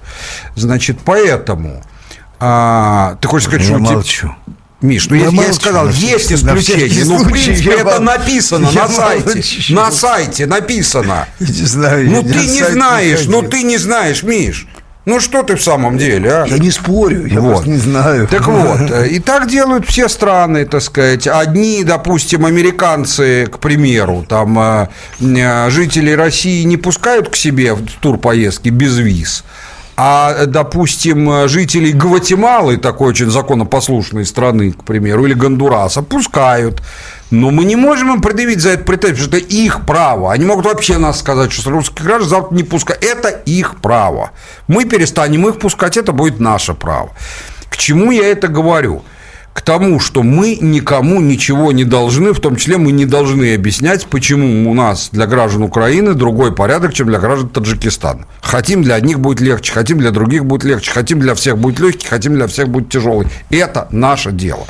Значит, 0.55 0.99
поэтому... 1.03 1.83
А, 2.39 3.17
ты 3.19 3.27
хочешь 3.27 3.49
сказать, 3.49 3.67
я 3.67 3.75
что... 3.75 3.93
молчу. 3.93 4.35
Миш, 4.79 5.09
ну 5.09 5.17
я, 5.17 5.27
я, 5.27 5.43
я 5.47 5.53
сказал, 5.53 5.89
есть 5.89 6.31
исключения. 6.31 7.03
Ну, 7.03 7.17
в 7.17 7.29
принципе, 7.29 7.71
это 7.71 7.99
написано 7.99 8.71
на 8.71 8.87
сайте. 8.87 9.73
На 9.73 9.91
сайте 9.91 10.45
написано. 10.45 11.27
Не 11.41 11.47
знаю, 11.47 12.09
ну, 12.09 12.23
ты 12.23 12.39
не 12.39 12.63
знаешь, 12.63 13.25
ну, 13.27 13.41
ты 13.41 13.63
не 13.63 13.79
знаешь, 13.79 14.23
Миш. 14.23 14.65
Ну 15.03 15.19
что 15.19 15.41
ты 15.41 15.55
в 15.55 15.63
самом 15.63 15.97
деле, 15.97 16.31
а? 16.31 16.45
Я 16.45 16.59
не 16.59 16.69
спорю, 16.69 17.25
я 17.25 17.41
вот. 17.41 17.65
не 17.65 17.77
знаю. 17.77 18.27
Так 18.27 18.45
вот, 18.47 18.81
э, 18.91 19.07
и 19.07 19.19
так 19.19 19.49
делают 19.49 19.87
все 19.87 20.07
страны, 20.07 20.65
так 20.65 20.81
сказать. 20.83 21.27
Одни, 21.27 21.83
допустим, 21.83 22.45
американцы, 22.45 23.47
к 23.47 23.57
примеру, 23.57 24.23
там 24.29 24.59
э, 24.59 24.87
э, 25.19 25.69
жители 25.71 26.11
России 26.11 26.63
не 26.63 26.77
пускают 26.77 27.29
к 27.29 27.35
себе 27.35 27.73
в 27.73 27.83
турпоездки 27.99 28.69
без 28.69 28.95
виз. 28.97 29.43
А, 30.03 30.47
допустим, 30.47 31.47
жителей 31.47 31.91
Гватемалы, 31.91 32.77
такой 32.77 33.09
очень 33.09 33.29
законопослушной 33.29 34.25
страны, 34.25 34.71
к 34.71 34.83
примеру, 34.83 35.27
или 35.27 35.35
Гондураса, 35.35 36.01
пускают. 36.01 36.81
Но 37.29 37.51
мы 37.51 37.65
не 37.65 37.75
можем 37.75 38.15
им 38.15 38.19
предъявить 38.19 38.61
за 38.61 38.71
это 38.71 38.83
претензию, 38.83 39.27
что 39.27 39.37
это 39.37 39.45
их 39.45 39.85
право. 39.85 40.33
Они 40.33 40.43
могут 40.43 40.65
вообще 40.65 40.97
нас 40.97 41.19
сказать, 41.19 41.51
что 41.51 41.69
русских 41.69 42.03
граждан 42.03 42.29
завтра 42.29 42.55
не 42.55 42.63
пускать. 42.63 43.03
Это 43.03 43.29
их 43.29 43.79
право. 43.79 44.31
Мы 44.67 44.85
перестанем 44.85 45.47
их 45.47 45.59
пускать, 45.59 45.97
это 45.97 46.13
будет 46.13 46.39
наше 46.39 46.73
право. 46.73 47.11
К 47.69 47.77
чему 47.77 48.09
я 48.09 48.25
это 48.25 48.47
говорю? 48.47 49.03
К 49.53 49.61
тому, 49.61 49.99
что 49.99 50.23
мы 50.23 50.57
никому 50.61 51.19
ничего 51.19 51.73
не 51.73 51.83
должны, 51.83 52.31
в 52.31 52.39
том 52.39 52.55
числе 52.55 52.77
мы 52.77 52.93
не 52.93 53.05
должны 53.05 53.53
объяснять, 53.53 54.05
почему 54.05 54.71
у 54.71 54.73
нас 54.73 55.09
для 55.11 55.27
граждан 55.27 55.63
Украины 55.63 56.13
другой 56.13 56.55
порядок, 56.55 56.93
чем 56.93 57.07
для 57.07 57.19
граждан 57.19 57.49
Таджикистана. 57.49 58.25
Хотим 58.41 58.81
для 58.81 58.95
одних 58.95 59.19
будет 59.19 59.41
легче, 59.41 59.73
хотим 59.73 59.99
для 59.99 60.11
других 60.11 60.45
будет 60.45 60.63
легче, 60.63 60.91
хотим 60.91 61.19
для 61.19 61.35
всех 61.35 61.57
будет 61.57 61.79
легкий, 61.79 62.07
хотим 62.07 62.35
для 62.35 62.47
всех 62.47 62.69
будет 62.69 62.89
тяжелый. 62.89 63.27
Это 63.49 63.87
наше 63.91 64.31
дело. 64.31 64.65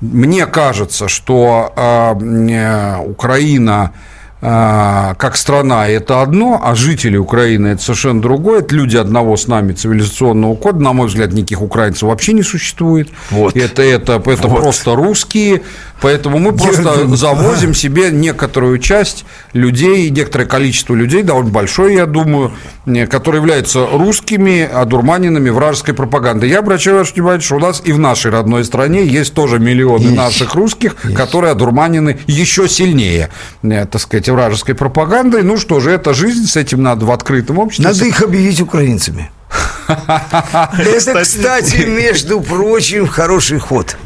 Мне 0.00 0.46
кажется, 0.46 1.08
что 1.08 1.72
э, 1.76 2.98
Украина 3.06 3.74
а, 3.74 4.13
как 4.44 5.36
страна 5.36 5.88
это 5.88 6.20
одно, 6.20 6.60
а 6.62 6.74
жители 6.74 7.16
Украины 7.16 7.68
это 7.68 7.82
совершенно 7.82 8.20
другое. 8.20 8.60
Это 8.60 8.74
люди 8.74 8.96
одного 8.96 9.36
с 9.36 9.46
нами 9.46 9.72
цивилизационного 9.72 10.54
кода. 10.56 10.80
На 10.80 10.92
мой 10.92 11.08
взгляд, 11.08 11.32
никаких 11.32 11.62
украинцев 11.62 12.02
вообще 12.02 12.34
не 12.34 12.42
существует. 12.42 13.08
Вот. 13.30 13.56
Это, 13.56 13.82
это, 13.82 14.22
это 14.26 14.48
Вот. 14.48 14.62
просто 14.62 14.94
русские. 14.94 15.62
Поэтому 16.00 16.38
мы 16.38 16.52
просто 16.52 17.16
завозим 17.16 17.72
себе 17.72 18.10
некоторую 18.10 18.78
часть 18.78 19.24
людей, 19.54 20.10
некоторое 20.10 20.44
количество 20.44 20.94
людей, 20.94 21.22
довольно 21.22 21.50
большое, 21.50 21.94
я 21.94 22.04
думаю, 22.04 22.52
не, 22.84 23.06
которые 23.06 23.40
являются 23.40 23.86
русскими, 23.86 24.68
одурманенными 24.70 25.48
вражеской 25.48 25.94
пропагандой. 25.94 26.50
Я 26.50 26.58
обращаю 26.58 26.98
ваше 26.98 27.14
внимание, 27.14 27.40
что 27.40 27.56
у 27.56 27.60
нас 27.60 27.80
и 27.84 27.92
в 27.92 27.98
нашей 27.98 28.30
родной 28.32 28.64
стране 28.64 29.06
есть 29.06 29.32
тоже 29.32 29.58
миллионы 29.58 30.02
Есть. 30.02 30.16
наших 30.16 30.54
русских, 30.54 30.96
которые 31.16 31.52
одурманены 31.52 32.18
еще 32.26 32.68
сильнее, 32.68 33.30
э, 33.62 33.86
так 33.86 34.00
сказать, 34.02 34.28
вражеской 34.34 34.74
пропагандой. 34.74 35.42
Ну 35.42 35.56
что 35.56 35.80
же, 35.80 35.90
это 35.90 36.12
жизнь, 36.12 36.46
с 36.46 36.56
этим 36.56 36.82
надо 36.82 37.06
в 37.06 37.12
открытом 37.12 37.58
обществе. 37.58 37.86
Надо 37.86 38.04
их 38.04 38.22
объявить 38.22 38.60
украинцами. 38.60 39.30
Это, 39.88 41.22
кстати, 41.22 41.76
между 41.86 42.40
прочим, 42.40 43.06
хороший 43.06 43.58
ход. 43.58 43.96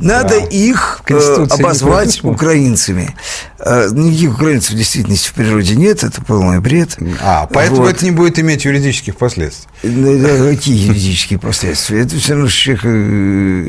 Надо 0.00 0.36
их 0.38 1.02
э, 1.08 1.12
не 1.14 1.52
обозвать 1.54 2.24
украинцами. 2.24 3.14
Э, 3.58 3.88
Никаких 3.92 4.34
украинцев 4.34 4.72
в 4.72 4.76
действительности 4.76 5.28
в 5.28 5.34
природе 5.34 5.76
нет, 5.76 6.02
это 6.02 6.20
полный 6.22 6.60
бред. 6.60 6.96
А, 7.20 7.46
поэтому 7.46 7.82
Вот. 7.82 7.90
это 7.94 8.04
не 8.04 8.10
будет 8.10 8.38
иметь 8.38 8.64
юридических 8.64 9.16
последствий. 9.16 9.68
Да, 9.82 10.48
Какие 10.54 10.86
юридические 10.88 11.38
последствия? 11.38 12.00
Это 12.00 12.16
все 12.16 12.32
равно, 12.32 12.48
человека 12.48 12.88
э, 12.88 13.68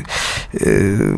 э, 0.54 1.16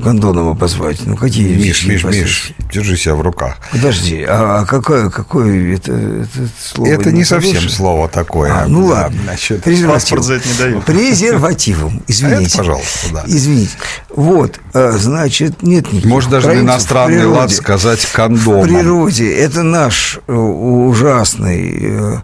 Гондонова 0.00 0.54
позвать. 0.54 0.98
Ну, 1.04 1.16
какие 1.16 1.44
Миш, 1.48 1.54
юридические 1.84 1.92
Миш, 1.92 2.02
последствия? 2.02 2.54
Миш, 2.58 2.72
держи 2.72 2.96
себя 2.96 3.14
в 3.14 3.20
руках. 3.20 3.56
Подожди, 3.70 4.24
а 4.26 4.64
какое, 4.64 5.10
какое 5.10 5.76
это, 5.76 5.92
это 5.92 6.48
слово? 6.60 6.88
Это 6.88 7.12
не 7.12 7.24
совсем 7.24 7.52
хорошее? 7.54 7.70
слово 7.76 8.08
такое. 8.08 8.52
А, 8.52 8.66
ну 8.66 8.88
Да, 8.88 8.94
ладно. 9.02 9.20
значит, 9.24 9.49
Презерватив. 9.58 10.02
паспорт 10.02 10.24
за 10.24 10.34
это 10.34 10.48
не 10.48 10.54
дают. 10.54 10.84
Презервативом, 10.84 12.02
извините. 12.06 12.44
Это, 12.46 12.56
пожалуйста, 12.58 13.06
да. 13.12 13.24
Извините. 13.26 13.72
Вот, 14.08 14.60
э, 14.74 14.92
значит, 14.92 15.62
нет 15.62 15.92
никаких 15.92 16.10
Может, 16.10 16.30
даже 16.30 16.48
на 16.48 16.54
в 16.54 16.58
иностранный 16.60 17.26
лад 17.26 17.50
сказать 17.50 18.00
В 18.00 18.12
кондомом. 18.12 18.64
природе 18.64 19.32
это 19.32 19.62
наш 19.62 20.18
э, 20.26 20.32
ужасный, 20.32 21.78
э, 21.82 22.16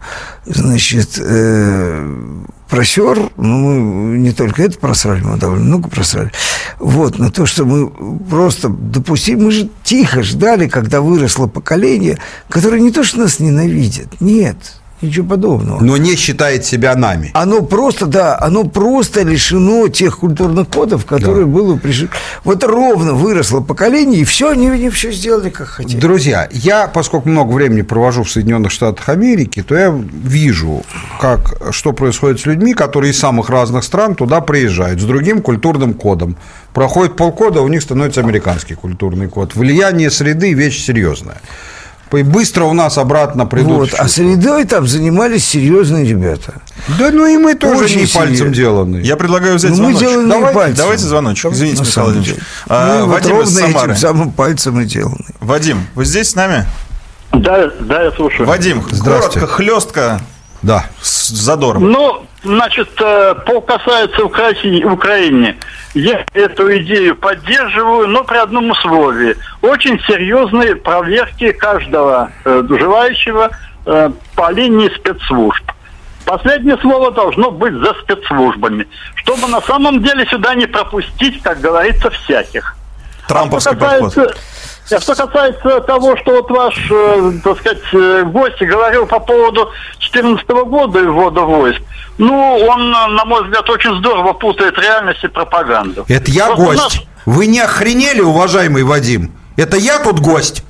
значит, 0.46 1.20
просер. 2.68 3.30
Ну, 3.36 3.58
мы 3.58 4.18
не 4.18 4.32
только 4.32 4.62
это 4.62 4.78
просрали, 4.78 5.22
мы 5.22 5.36
довольно 5.36 5.64
много 5.64 5.88
просрали. 5.88 6.30
Вот, 6.78 7.18
но 7.18 7.30
то, 7.30 7.46
что 7.46 7.64
мы 7.64 7.90
просто 8.28 8.68
допустили, 8.68 9.36
мы 9.36 9.50
же 9.50 9.68
тихо 9.84 10.22
ждали, 10.22 10.68
когда 10.68 11.00
выросло 11.00 11.46
поколение, 11.46 12.18
которое 12.48 12.80
не 12.80 12.90
то, 12.90 13.04
что 13.04 13.20
нас 13.20 13.38
ненавидит, 13.38 14.20
нет, 14.20 14.56
ничего 15.02 15.26
подобного. 15.26 15.82
Но 15.82 15.96
не 15.96 16.16
считает 16.16 16.64
себя 16.64 16.94
нами. 16.94 17.30
Оно 17.34 17.62
просто, 17.62 18.06
да, 18.06 18.38
оно 18.40 18.64
просто 18.64 19.22
лишено 19.22 19.88
тех 19.88 20.18
культурных 20.18 20.68
кодов, 20.68 21.04
которые 21.04 21.46
было 21.46 21.76
пришли. 21.76 22.08
Вот 22.44 22.64
ровно 22.64 23.12
выросло 23.12 23.60
поколение, 23.60 24.20
и 24.20 24.24
все, 24.24 24.50
они, 24.50 24.68
они 24.68 24.90
все 24.90 25.12
сделали, 25.12 25.50
как 25.50 25.68
хотели. 25.68 25.98
Друзья, 25.98 26.48
я, 26.52 26.88
поскольку 26.88 27.28
много 27.28 27.52
времени 27.52 27.82
провожу 27.82 28.22
в 28.22 28.30
Соединенных 28.30 28.72
Штатах 28.72 29.08
Америки, 29.08 29.62
то 29.62 29.76
я 29.76 29.90
вижу, 29.90 30.82
как, 31.20 31.72
что 31.72 31.92
происходит 31.92 32.40
с 32.40 32.46
людьми, 32.46 32.74
которые 32.74 33.12
из 33.12 33.18
самых 33.18 33.50
разных 33.50 33.84
стран 33.84 34.14
туда 34.14 34.40
приезжают 34.40 35.00
с 35.00 35.04
другим 35.04 35.42
культурным 35.42 35.94
кодом. 35.94 36.36
Проходит 36.72 37.16
полгода, 37.16 37.62
у 37.62 37.68
них 37.68 37.82
становится 37.82 38.20
американский 38.20 38.74
культурный 38.74 39.28
код. 39.28 39.54
Влияние 39.54 40.10
среды– 40.10 40.52
вещь 40.54 40.84
серьезная. 40.84 41.40
И 42.16 42.22
быстро 42.22 42.64
у 42.64 42.72
нас 42.72 42.98
обратно 42.98 43.46
придут. 43.46 43.92
Вот, 43.92 43.94
а 43.98 44.08
средой 44.08 44.64
там 44.64 44.86
занимались 44.86 45.46
серьезные 45.46 46.04
ребята. 46.06 46.54
Да 46.98 47.10
ну 47.10 47.26
и 47.26 47.36
мы 47.36 47.54
тоже 47.54 47.84
Очень 47.84 48.00
не 48.00 48.06
пальцем 48.06 48.36
серьезно. 48.36 48.54
деланы. 48.54 48.96
Я 48.98 49.16
предлагаю 49.16 49.56
взять 49.56 49.70
Ну, 49.72 49.76
мы 49.76 49.82
звоночек. 49.92 50.08
делаем 50.08 50.28
давайте, 50.28 50.54
пальцем. 50.54 50.76
давайте 50.76 51.04
звоночек. 51.04 51.52
Извините, 51.52 51.82
На 51.82 51.86
Михаил 51.86 52.04
Владимирович. 52.06 52.42
А, 52.68 52.98
Ну, 53.00 53.06
вот 53.06 53.12
Вадим 53.14 53.30
из 53.40 53.56
ровно 53.58 53.68
Самары. 53.72 53.92
этим 53.92 54.00
самым 54.00 54.30
пальцем 54.32 54.80
и 54.80 54.84
деланы. 54.84 55.24
Вадим, 55.40 55.86
вы 55.94 56.04
здесь 56.04 56.30
с 56.30 56.34
нами? 56.34 56.66
Да, 57.32 57.70
да, 57.80 58.02
я 58.02 58.12
слушаю. 58.12 58.46
Вадим, 58.46 58.82
Здравствуйте. 58.90 59.40
коротко, 59.40 59.46
хлестко, 59.56 60.20
Да. 60.62 60.86
с 61.02 61.28
задором. 61.30 61.90
Ну, 61.90 62.24
значит, 62.46 62.88
э, 63.00 63.34
по 63.46 63.60
касается 63.60 64.24
Украине, 64.24 64.84
Украине, 64.86 65.56
я 65.94 66.24
эту 66.34 66.76
идею 66.78 67.16
поддерживаю, 67.16 68.08
но 68.08 68.24
при 68.24 68.36
одном 68.36 68.70
условии. 68.70 69.36
Очень 69.62 70.00
серьезные 70.00 70.76
проверки 70.76 71.52
каждого 71.52 72.30
э, 72.44 72.62
желающего 72.68 73.50
э, 73.84 74.10
по 74.34 74.52
линии 74.52 74.88
спецслужб. 74.96 75.64
Последнее 76.24 76.76
слово 76.78 77.12
должно 77.12 77.50
быть 77.50 77.74
за 77.74 77.94
спецслужбами, 77.94 78.86
чтобы 79.14 79.46
на 79.48 79.60
самом 79.60 80.02
деле 80.02 80.26
сюда 80.26 80.54
не 80.54 80.66
пропустить, 80.66 81.40
как 81.42 81.60
говорится, 81.60 82.10
всяких. 82.10 82.76
Трамповский 83.28 83.72
что 83.72 83.80
касается, 83.80 84.20
подход. 84.20 84.38
А 84.90 85.00
что 85.00 85.14
касается 85.14 85.80
того, 85.80 86.16
что 86.16 86.32
вот 86.32 86.50
ваш, 86.50 86.90
э, 86.90 87.32
так 87.42 87.58
сказать, 87.58 87.82
э, 87.92 88.22
гость 88.24 88.60
говорил 88.60 89.06
по 89.06 89.18
поводу 89.20 89.70
2014 89.98 90.64
года 90.64 91.00
и 91.00 91.06
ввода 91.06 91.40
войск, 91.42 91.80
ну, 92.18 92.56
он, 92.68 92.94
э, 92.94 93.06
на 93.08 93.24
мой 93.24 93.44
взгляд, 93.44 93.68
очень 93.68 93.96
здорово 93.98 94.32
путает 94.32 94.78
реальность 94.78 95.24
и 95.24 95.28
пропаганду. 95.28 96.04
Это 96.08 96.30
я 96.30 96.52
у 96.52 96.56
гость. 96.56 96.82
нас- 96.82 96.98
Вы 97.26 97.46
не 97.46 97.60
охренели, 97.60 98.20
уважаемый 98.20 98.84
Вадим? 98.84 99.32
Это 99.56 99.76
я 99.76 99.98
тут 99.98 100.20
гость? 100.20 100.62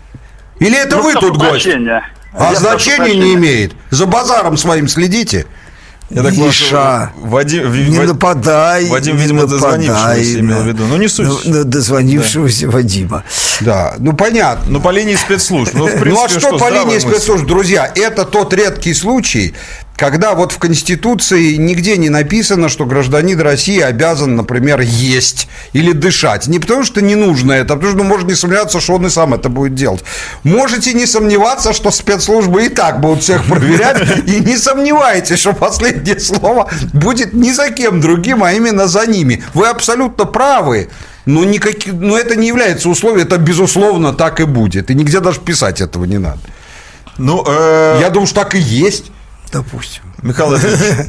Или 0.59 0.79
это 0.79 0.97
Ну, 0.97 1.03
вы 1.03 1.13
тут 1.15 1.37
гость? 1.37 1.65
прощения. 1.65 2.03
А 2.39 2.51
Я 2.53 2.55
значения 2.57 3.15
не 3.15 3.35
имеет. 3.35 3.73
За 3.91 4.07
базаром 4.07 4.57
своим 4.57 4.89
следите. 4.89 5.47
Я 6.09 6.23
так 6.23 6.37
Миша, 6.37 6.64
что 6.64 7.11
Вадим, 7.21 7.73
Не 7.90 7.99
Вад- 7.99 8.07
нападай. 8.09 8.87
Вадим, 8.88 9.16
не 9.16 9.23
видимо, 9.23 9.42
нападай 9.42 9.59
дозвонившегося 9.61 10.40
имел 10.40 10.61
в 10.62 10.66
виду. 10.66 10.85
Ну, 10.87 10.97
не 10.99 11.09
суть. 11.09 11.47
на 11.47 11.64
дозвонившегося 11.64 12.69
Вадима. 12.69 13.25
Да, 13.61 13.95
ну 13.99 14.12
понятно. 14.12 14.64
Ну, 14.69 14.81
по 14.81 14.90
линии 14.90 15.16
спецслужб. 15.16 15.75
Ну, 15.75 15.87
в 15.87 15.99
принципе, 15.99 16.11
ну 16.11 16.25
а 16.25 16.29
что, 16.29 16.51
по 16.51 16.59
здравая 16.59 16.81
линии 16.85 16.95
мысль. 16.95 17.09
спецслужб, 17.09 17.47
друзья, 17.47 17.90
это 17.92 18.25
тот 18.25 18.53
редкий 18.55 18.95
случай, 18.95 19.55
когда 19.97 20.35
вот 20.35 20.53
в 20.53 20.59
Конституции 20.59 21.57
нигде 21.57 21.97
не 21.97 22.11
написано, 22.11 22.69
что 22.69 22.85
гражданин 22.85 23.41
России 23.41 23.81
обязан, 23.81 24.37
например, 24.37 24.81
есть 24.81 25.49
или 25.73 25.93
дышать. 25.93 26.47
Не 26.47 26.59
потому, 26.59 26.85
что 26.85 27.01
не 27.01 27.15
нужно 27.15 27.53
это, 27.53 27.75
а 27.75 27.77
потому 27.77 27.93
что 27.95 28.03
ну, 28.03 28.09
можно 28.09 28.29
не 28.29 28.35
сомневаться, 28.35 28.81
что 28.81 28.95
он 28.95 29.07
и 29.07 29.11
сам 29.11 29.35
это 29.35 29.49
будет 29.49 29.75
делать. 29.75 30.05
Можете 30.45 30.93
не 30.93 31.07
сомневаться, 31.07 31.73
что 31.73 31.91
спецслужбы 31.91 32.67
и 32.67 32.69
так 32.69 33.01
будут 33.01 33.23
всех 33.23 33.45
проверять, 33.47 34.27
и 34.27 34.41
не 34.41 34.57
сомневайтесь, 34.59 35.39
что 35.39 35.53
последнее 35.55 36.21
слово 36.21 36.71
будет 36.93 37.33
не 37.33 37.53
за 37.53 37.71
кем 37.71 38.01
другим, 38.01 38.45
а 38.45 38.53
именно 38.53 38.87
за 38.87 39.07
ними. 39.07 39.43
Вы 39.55 39.69
абсолютно 39.69 40.27
правы. 40.27 40.89
Но, 41.25 41.43
никаки- 41.45 41.91
но 41.91 42.17
это 42.17 42.37
не 42.37 42.47
является 42.47 42.89
условием, 42.89 43.27
это 43.27 43.39
безусловно 43.39 44.13
так 44.13 44.41
и 44.41 44.45
будет. 44.45 44.91
И 44.91 44.95
нигде 44.95 45.19
даже 45.21 45.41
писать 45.41 45.81
этого 45.81 46.05
не 46.05 46.19
надо. 46.19 46.39
Ну, 47.19 47.43
э, 47.47 47.99
Я 48.01 48.11
думаю, 48.11 48.27
что 48.27 48.43
так 48.43 48.55
и 48.55 48.59
есть. 48.59 49.11
Допустим. 49.53 50.03
Михаил 50.23 50.49
Владимирович, 50.51 51.07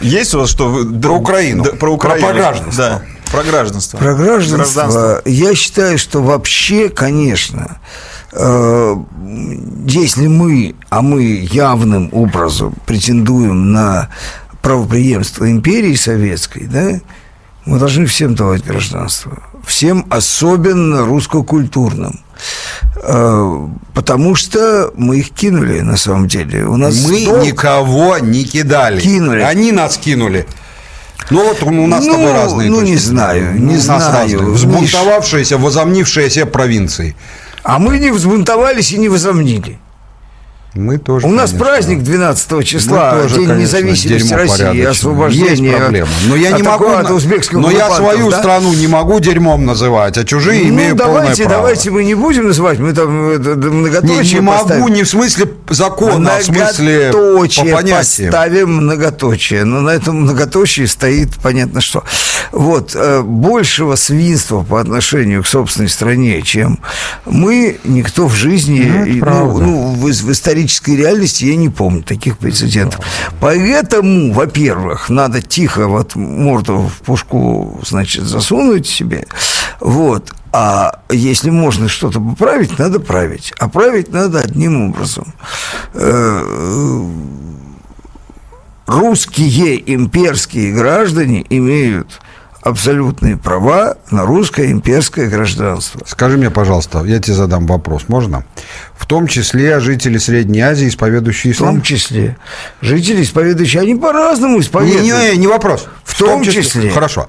есть 0.00 0.34
у 0.34 0.40
вас 0.40 0.50
что? 0.50 0.68
вы- 0.68 1.00
Про 1.00 1.12
Украину. 1.18 1.64
Да, 1.64 1.72
про 1.72 1.90
Украину. 1.92 2.26
Про 2.26 2.34
гражданство. 2.34 2.84
Да, 2.84 3.02
про 3.30 3.42
гражданство. 3.44 3.98
Про 3.98 4.14
гражданство, 4.14 4.56
Гражданство. 4.56 5.22
я 5.24 5.54
считаю, 5.54 5.98
что 5.98 6.22
вообще, 6.22 6.88
конечно, 6.88 7.78
э, 8.32 8.96
если 9.86 10.26
мы, 10.26 10.74
а 10.88 11.02
мы 11.02 11.22
явным 11.52 12.08
образом 12.12 12.74
претендуем 12.86 13.72
на 13.72 14.08
правопреемство 14.62 15.50
империи 15.50 15.94
советской, 15.94 16.66
да, 16.66 17.00
мы 17.66 17.78
должны 17.78 18.06
всем 18.06 18.34
давать 18.34 18.64
гражданство. 18.64 19.42
Всем, 19.64 20.06
особенно 20.10 21.04
русско-культурным. 21.04 22.20
Э, 23.02 23.68
Потому 23.94 24.34
что 24.34 24.92
мы 24.96 25.18
их 25.18 25.30
кинули, 25.30 25.80
на 25.80 25.96
самом 25.96 26.26
деле. 26.28 26.64
У 26.64 26.76
нас 26.76 26.94
Мы 27.06 27.24
долг- 27.26 27.44
никого 27.44 28.18
не 28.18 28.44
кидали. 28.44 29.00
Кинули. 29.00 29.40
Они 29.42 29.72
нас 29.72 29.98
кинули. 29.98 30.46
Ну 31.30 31.44
вот 31.44 31.62
у 31.62 31.86
нас 31.86 32.04
с 32.04 32.06
Ну, 32.06 32.12
тобой 32.12 32.32
разные 32.32 32.70
ну, 32.70 32.76
точки 32.80 32.90
не 32.90 32.96
знаю, 32.96 33.52
Ну, 33.58 33.72
не 33.72 33.76
знаю. 33.78 34.52
Взбунтовавшиеся, 34.52 35.58
возомнившиеся 35.58 36.46
провинции. 36.46 37.14
А 37.62 37.78
мы 37.78 37.98
не 37.98 38.10
взбунтовались 38.10 38.92
и 38.92 38.98
не 38.98 39.08
возомнили. 39.08 39.78
Мы 40.74 40.98
тоже. 40.98 41.26
У 41.26 41.30
нас 41.30 41.50
конечно. 41.50 41.66
праздник 41.68 42.02
12 42.04 42.64
числа, 42.64 43.12
тоже, 43.22 43.36
День 43.36 43.48
конечно, 43.48 43.62
независимости 43.62 44.32
России, 44.32 44.84
освобождение 44.84 45.70
Есть 45.72 45.76
проблема. 45.76 46.08
Но 46.28 46.36
я 46.36 46.50
от 46.50 46.56
не 46.58 46.62
могу, 46.62 46.84
оккупанта 46.84 47.14
узбекских 47.14 47.58
но 47.58 47.70
я 47.70 47.90
свою 47.90 48.30
да? 48.30 48.38
страну 48.38 48.72
не 48.74 48.86
могу 48.86 49.18
дерьмом 49.18 49.66
называть, 49.66 50.16
а 50.16 50.24
чужие 50.24 50.62
Ну, 50.64 50.68
имею 50.68 50.94
давайте, 50.94 51.20
полное 51.20 51.36
право. 51.36 51.50
давайте 51.50 51.90
мы 51.90 52.04
не 52.04 52.14
будем 52.14 52.46
называть, 52.46 52.78
мы 52.78 52.92
там 52.92 53.30
э, 53.30 53.38
Не, 53.38 53.68
многоточие 53.68 54.34
не 54.34 54.40
могу 54.40 54.68
поставим. 54.68 54.94
не 54.94 55.02
в 55.02 55.08
смысле 55.08 55.48
закона, 55.68 56.36
а 56.36 56.40
в 56.40 56.44
смысле 56.44 57.10
по 57.12 57.38
понятиям. 57.38 58.30
поставим 58.30 58.72
многоточие. 58.76 59.64
Но 59.64 59.80
на 59.80 59.90
этом 59.90 60.22
многоточии 60.22 60.86
стоит 60.86 61.30
понятно 61.42 61.80
что. 61.80 62.04
Вот, 62.52 62.92
э, 62.94 63.22
большего 63.22 63.96
свинства 63.96 64.62
по 64.62 64.80
отношению 64.80 65.42
к 65.42 65.46
собственной 65.48 65.88
стране, 65.88 66.42
чем 66.42 66.78
мы, 67.26 67.78
никто 67.84 68.28
в 68.28 68.34
жизни, 68.34 68.82
Ну, 68.82 69.04
и, 69.04 69.20
ну, 69.20 69.58
ну, 69.58 69.92
в, 69.94 70.10
в 70.10 70.30
исторической 70.60 70.96
реальности 70.96 71.44
я 71.44 71.56
не 71.56 71.68
помню 71.68 72.02
таких 72.02 72.38
прецедентов. 72.38 73.04
Поэтому, 73.40 74.32
во-первых, 74.32 75.08
надо 75.08 75.42
тихо 75.42 75.88
вот 75.88 76.14
морду 76.16 76.78
в 76.88 77.04
пушку, 77.04 77.80
значит, 77.86 78.24
засунуть 78.24 78.86
себе, 78.86 79.26
вот, 79.80 80.32
а 80.52 81.00
если 81.10 81.50
можно 81.50 81.88
что-то 81.88 82.20
поправить, 82.20 82.78
надо 82.78 83.00
править. 83.00 83.52
А 83.58 83.68
править 83.68 84.12
надо 84.12 84.40
одним 84.40 84.90
образом. 84.90 85.32
Э, 85.94 87.04
Русские 88.86 89.94
имперские 89.94 90.72
граждане 90.72 91.46
имеют 91.48 92.20
абсолютные 92.62 93.36
права 93.36 93.96
на 94.10 94.24
русское 94.26 94.70
имперское 94.70 95.28
гражданство. 95.28 96.00
Скажи 96.06 96.36
мне, 96.36 96.50
пожалуйста, 96.50 97.02
я 97.04 97.18
тебе 97.18 97.34
задам 97.34 97.66
вопрос, 97.66 98.04
можно? 98.08 98.44
В 98.94 99.06
том 99.06 99.26
числе 99.26 99.80
жители 99.80 100.18
Средней 100.18 100.60
Азии, 100.60 100.88
исповедующие 100.88 101.52
В 101.54 101.58
том 101.58 101.68
ислам? 101.68 101.82
числе 101.82 102.36
жители, 102.80 103.22
исповедующие, 103.22 103.82
они 103.82 103.94
по-разному 103.94 104.56
Не, 104.56 104.60
исповедуют. 104.62 105.02
не, 105.04 105.36
не 105.38 105.46
вопрос. 105.46 105.88
В 106.04 106.18
том 106.18 106.42
числе. 106.42 106.90
Хорошо. 106.90 107.28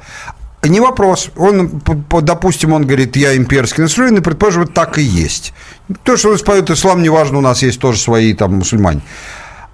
Не 0.64 0.80
вопрос. 0.80 1.30
Он, 1.38 1.82
допустим, 2.22 2.74
он 2.74 2.86
говорит, 2.86 3.16
я 3.16 3.36
имперский 3.36 3.82
настроен, 3.82 4.18
и 4.18 4.22
предположим, 4.22 4.64
это 4.64 4.74
так 4.74 5.00
и 5.00 5.02
есть. 5.02 5.54
То, 6.04 6.18
что 6.18 6.30
он 6.30 6.36
исповедует 6.36 6.78
ислам, 6.78 7.02
неважно, 7.02 7.40
у 7.40 7.42
нас 7.42 7.64
есть 7.64 7.80
тоже 7.80 8.00
свои 8.00 8.34
там 8.36 8.56
мусульмане. 8.58 9.02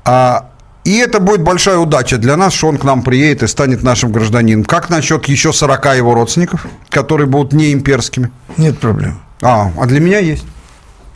А, 0.05 0.51
и 0.87 0.99
это 0.99 1.19
будет 1.19 1.41
большая 1.41 1.79
удача 1.79 2.17
для 2.17 2.37
нас, 2.37 2.53
что 2.53 2.69
он 2.69 2.77
к 2.77 2.85
нам 2.85 3.03
приедет 3.03 3.43
и 3.43 3.47
станет 3.47 3.83
нашим 3.83 4.13
гражданином. 4.13 4.63
Как 4.63 4.89
насчет 4.89 5.25
еще 5.25 5.51
40 5.51 5.97
его 5.97 6.13
родственников, 6.13 6.65
которые 6.89 7.27
будут 7.27 7.51
не 7.51 7.73
имперскими? 7.73 8.31
Нет 8.55 8.79
проблем. 8.79 9.19
А, 9.41 9.69
а 9.77 9.85
для 9.85 9.99
меня 9.99 10.19
есть. 10.19 10.45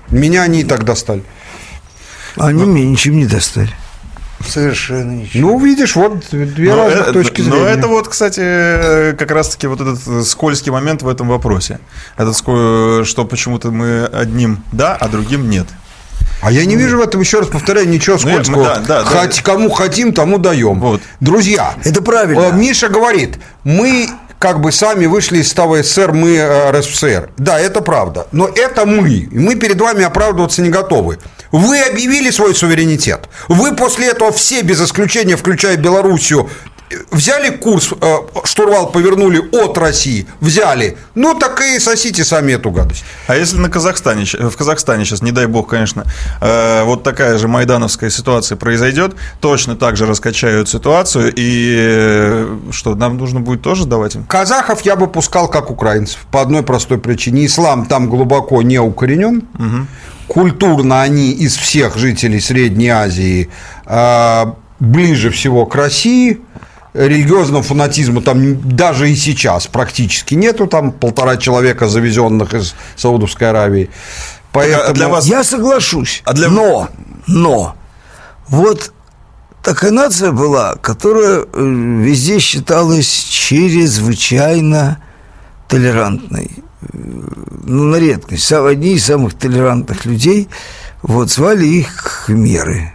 Меня 0.10 0.44
они 0.44 0.60
и 0.60 0.64
так 0.66 0.84
достали. 0.84 1.24
Они 2.36 2.66
меня 2.66 2.86
ничем 2.86 3.16
не 3.16 3.26
достали. 3.26 3.72
Совершенно 4.46 5.12
ничего. 5.12 5.52
Ну, 5.52 5.60
видишь, 5.60 5.96
вот 5.96 6.26
две 6.32 6.72
Но 6.76 6.90
разных 6.90 7.08
э- 7.08 7.14
точки 7.14 7.40
но 7.40 7.52
зрения. 7.56 7.68
это 7.70 7.88
вот, 7.88 8.10
кстати, 8.10 8.42
э, 8.44 9.14
как 9.14 9.32
раз-таки 9.32 9.68
вот 9.68 9.80
этот 9.80 10.06
э, 10.06 10.24
скользкий 10.24 10.72
момент 10.72 11.02
в 11.02 11.08
этом 11.08 11.30
вопросе. 11.30 11.80
Этот, 12.18 12.36
ско- 12.36 13.06
что 13.06 13.24
почему-то 13.24 13.72
мы 13.72 14.04
одним 14.06 14.64
да, 14.74 14.98
а 15.00 15.08
другим 15.08 15.50
нет. 15.50 15.68
А 16.42 16.52
я 16.52 16.66
не 16.66 16.76
вижу 16.76 16.98
в 16.98 17.02
этом, 17.02 17.22
еще 17.22 17.40
раз 17.40 17.48
повторяю, 17.50 17.88
ничего 17.88 18.18
Ну, 18.22 18.30
скользкого. 18.30 18.64
да, 18.66 18.76
да, 18.80 19.04
да. 19.04 19.06
Хоть 19.06 19.42
кому 19.42 19.70
хотим, 19.70 20.12
тому 20.14 20.38
даем. 20.38 20.80
Вот. 20.80 21.02
Друзья, 21.20 21.76
Это 21.84 22.02
правильно. 22.02 22.42
э, 22.42 22.52
Миша 22.52 22.88
говорит, 22.90 23.38
мы 23.64 24.10
как 24.40 24.60
бы 24.60 24.72
сами 24.72 25.06
вышли 25.06 25.38
из 25.40 25.54
того 25.54 25.78
СССР, 25.84 26.14
мы 26.14 26.36
э, 26.36 26.72
РСФСР. 26.72 27.30
Да, 27.38 27.60
это 27.60 27.82
правда. 27.82 28.26
Но 28.32 28.48
это 28.48 28.88
мы. 28.88 29.10
И 29.10 29.38
мы 29.38 29.54
перед 29.56 29.80
вами 29.80 30.04
оправдываться 30.04 30.64
не 30.64 30.70
готовы. 30.70 31.20
Вы 31.52 31.80
объявили 31.80 32.32
свой 32.32 32.56
суверенитет. 32.56 33.30
Вы 33.48 33.76
после 33.76 34.08
этого 34.08 34.32
все, 34.32 34.62
без 34.64 34.82
исключения, 34.82 35.36
включая 35.36 35.78
Белоруссию, 35.78 36.50
взяли 37.12 37.50
курс, 37.50 37.94
э, 38.00 38.18
штурвал 38.44 38.92
повернули 38.92 39.42
от 39.52 39.78
России, 39.78 40.26
взяли. 40.40 40.98
Ну, 41.16 41.36
так 41.36 41.62
и 41.62 41.80
сосите 41.80 42.24
сами 42.24 42.54
эту 42.54 42.72
гадость. 42.72 43.04
А 43.28 43.36
если 43.36 43.58
на 43.58 43.70
Казахстане, 43.70 44.26
в 44.26 44.56
Казахстане 44.56 45.06
сейчас, 45.06 45.22
не 45.22 45.32
дай 45.32 45.48
бог, 45.48 45.70
конечно, 45.70 46.06
э, 46.42 46.84
вот 46.84 47.04
такая 47.04 47.38
же 47.38 47.48
майдановская 47.48 48.10
ситуация 48.10 48.56
произойдет, 48.56 49.16
точно 49.40 49.76
так 49.76 49.98
же 49.98 50.06
раскачают 50.06 50.70
ситуацию, 50.70 51.34
и 51.36 51.76
э, 51.80 52.58
что, 52.72 52.96
нам 52.96 53.18
нужно 53.18 53.40
будет 53.40 53.62
тоже 53.62 53.86
давать 53.86 54.16
им? 54.16 54.26
Казахов 54.26 54.82
я 54.82 54.96
бы 54.96 55.08
пускал 55.08 55.48
как 55.48 55.72
украинцев 55.72 56.20
по 56.32 56.42
одной 56.42 56.64
простой 56.64 56.98
причине. 56.98 57.46
Ислам 57.46 57.86
там 57.86 58.10
глубоко 58.10 58.62
не 58.62 58.80
укоренен. 58.80 59.48
Культурно 60.28 61.02
они 61.02 61.32
из 61.32 61.58
всех 61.58 61.98
жителей 61.98 62.40
Средней 62.40 62.90
Азии 62.90 63.50
ближе 64.80 65.30
всего 65.30 65.66
к 65.66 65.76
России. 65.76 66.42
Религиозного 66.94 67.64
фанатизма 67.64 68.22
там 68.22 68.60
даже 68.76 69.10
и 69.10 69.16
сейчас 69.16 69.68
практически 69.68 70.34
нету. 70.36 70.68
Там 70.68 70.92
полтора 70.92 71.38
человека, 71.38 71.88
завезенных 71.88 72.54
из 72.54 72.76
Саудовской 72.98 73.50
Аравии. 73.50 73.90
Поэтому... 74.52 74.84
а 74.90 74.94
для 74.94 75.08
вас- 75.08 75.26
Я 75.26 75.44
соглашусь. 75.44 76.22
А 76.26 76.34
для- 76.34 76.50
Но, 76.50 76.90
но, 77.28 77.76
вот 78.50 78.92
такая 79.64 79.92
нация 79.92 80.32
была, 80.34 80.76
которая 80.76 81.42
э, 81.42 81.46
везде 81.54 82.40
считалась 82.40 83.08
чрезвычайно 83.08 85.02
толерантной. 85.70 86.52
Э, 86.82 86.88
Ну, 87.64 87.84
на 87.84 87.96
редкость. 87.98 88.52
Одни 88.52 88.94
из 88.96 89.06
самых 89.06 89.34
толерантных 89.36 90.04
людей, 90.06 90.50
вот, 91.04 91.30
звали 91.30 91.66
их 91.66 92.26
меры. 92.28 92.92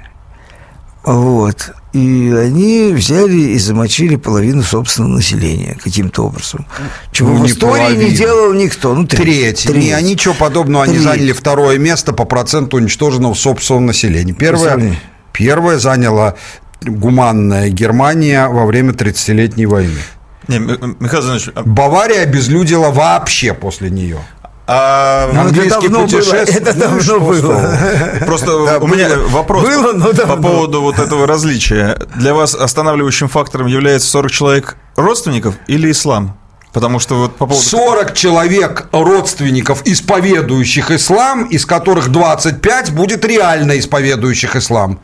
Вот. 1.05 1.71
И 1.97 2.31
они 2.31 2.93
взяли 2.93 3.39
и 3.55 3.59
замочили 3.59 4.17
половину 4.17 4.63
собственного 4.63 5.15
населения 5.15 5.79
каким-то 5.83 6.27
образом. 6.27 6.67
Чего 7.11 7.31
Ну, 7.31 7.37
в 7.37 7.41
не 7.45 7.49
истории 7.49 7.81
не 7.81 7.87
половину. 7.89 8.17
делал 8.17 8.53
никто. 8.53 8.95
Ну, 8.95 9.07
Треть. 9.07 9.67
Не, 9.67 9.93
они 9.93 10.13
ничего 10.13 10.35
подобного, 10.35 10.85
они 10.85 10.95
Треть. 10.95 11.05
заняли 11.05 11.33
второе 11.33 11.79
место 11.79 12.13
по 12.13 12.25
проценту 12.27 12.77
уничтоженного 12.77 13.33
собственного 13.33 13.85
населения. 13.85 14.35
Первое, 14.35 14.97
первое 15.33 15.79
заняла 15.79 16.35
гуманная 16.83 17.71
Германия 17.71 18.47
во 18.49 18.67
время 18.67 18.93
30-летней 18.93 19.65
войны. 19.65 19.99
Не, 20.49 20.59
Михаил 20.59 21.23
Зинович, 21.23 21.49
а- 21.55 21.63
Бавария 21.65 22.23
обезлюдила 22.23 22.91
вообще 22.91 23.55
после 23.55 23.89
нее. 23.91 24.19
А, 24.67 25.27
Ну, 25.27 25.33
это 25.33 25.41
Английский 25.43 25.69
давно 25.71 25.99
было, 25.99 26.03
путешествие- 26.07 26.59
это 26.59 26.75
Ну, 26.75 26.81
давно 26.81 27.21
было. 27.21 27.37
что 27.39 28.25
Просто 28.27 28.47
Да, 28.67 28.79
у 28.79 28.87
меня 28.87 29.09
вопрос 29.29 29.65
Было, 29.65 29.93
но 29.93 30.13
по 30.13 30.37
поводу 30.37 30.83
вот 30.83 30.99
этого 30.99 31.27
различия. 31.27 31.99
Для 32.17 32.35
вас 32.35 32.55
останавливающим 32.55 33.29
фактором 33.29 33.67
является 33.67 34.09
40 34.09 34.31
человек 34.33 34.77
родственников 34.97 35.55
или 35.67 35.91
ислам? 35.91 36.37
Потому 36.73 36.99
что 36.99 37.15
вот 37.15 37.37
по 37.37 37.47
поводу... 37.47 37.67
40 37.67 38.13
человек 38.13 38.89
родственников, 38.93 39.81
исповедующих 39.87 40.91
ислам, 40.91 41.45
из 41.45 41.65
которых 41.65 42.09
25 42.09 42.93
будет 42.93 43.25
реально 43.25 43.79
исповедующих 43.79 44.57
ислам. 44.57 45.01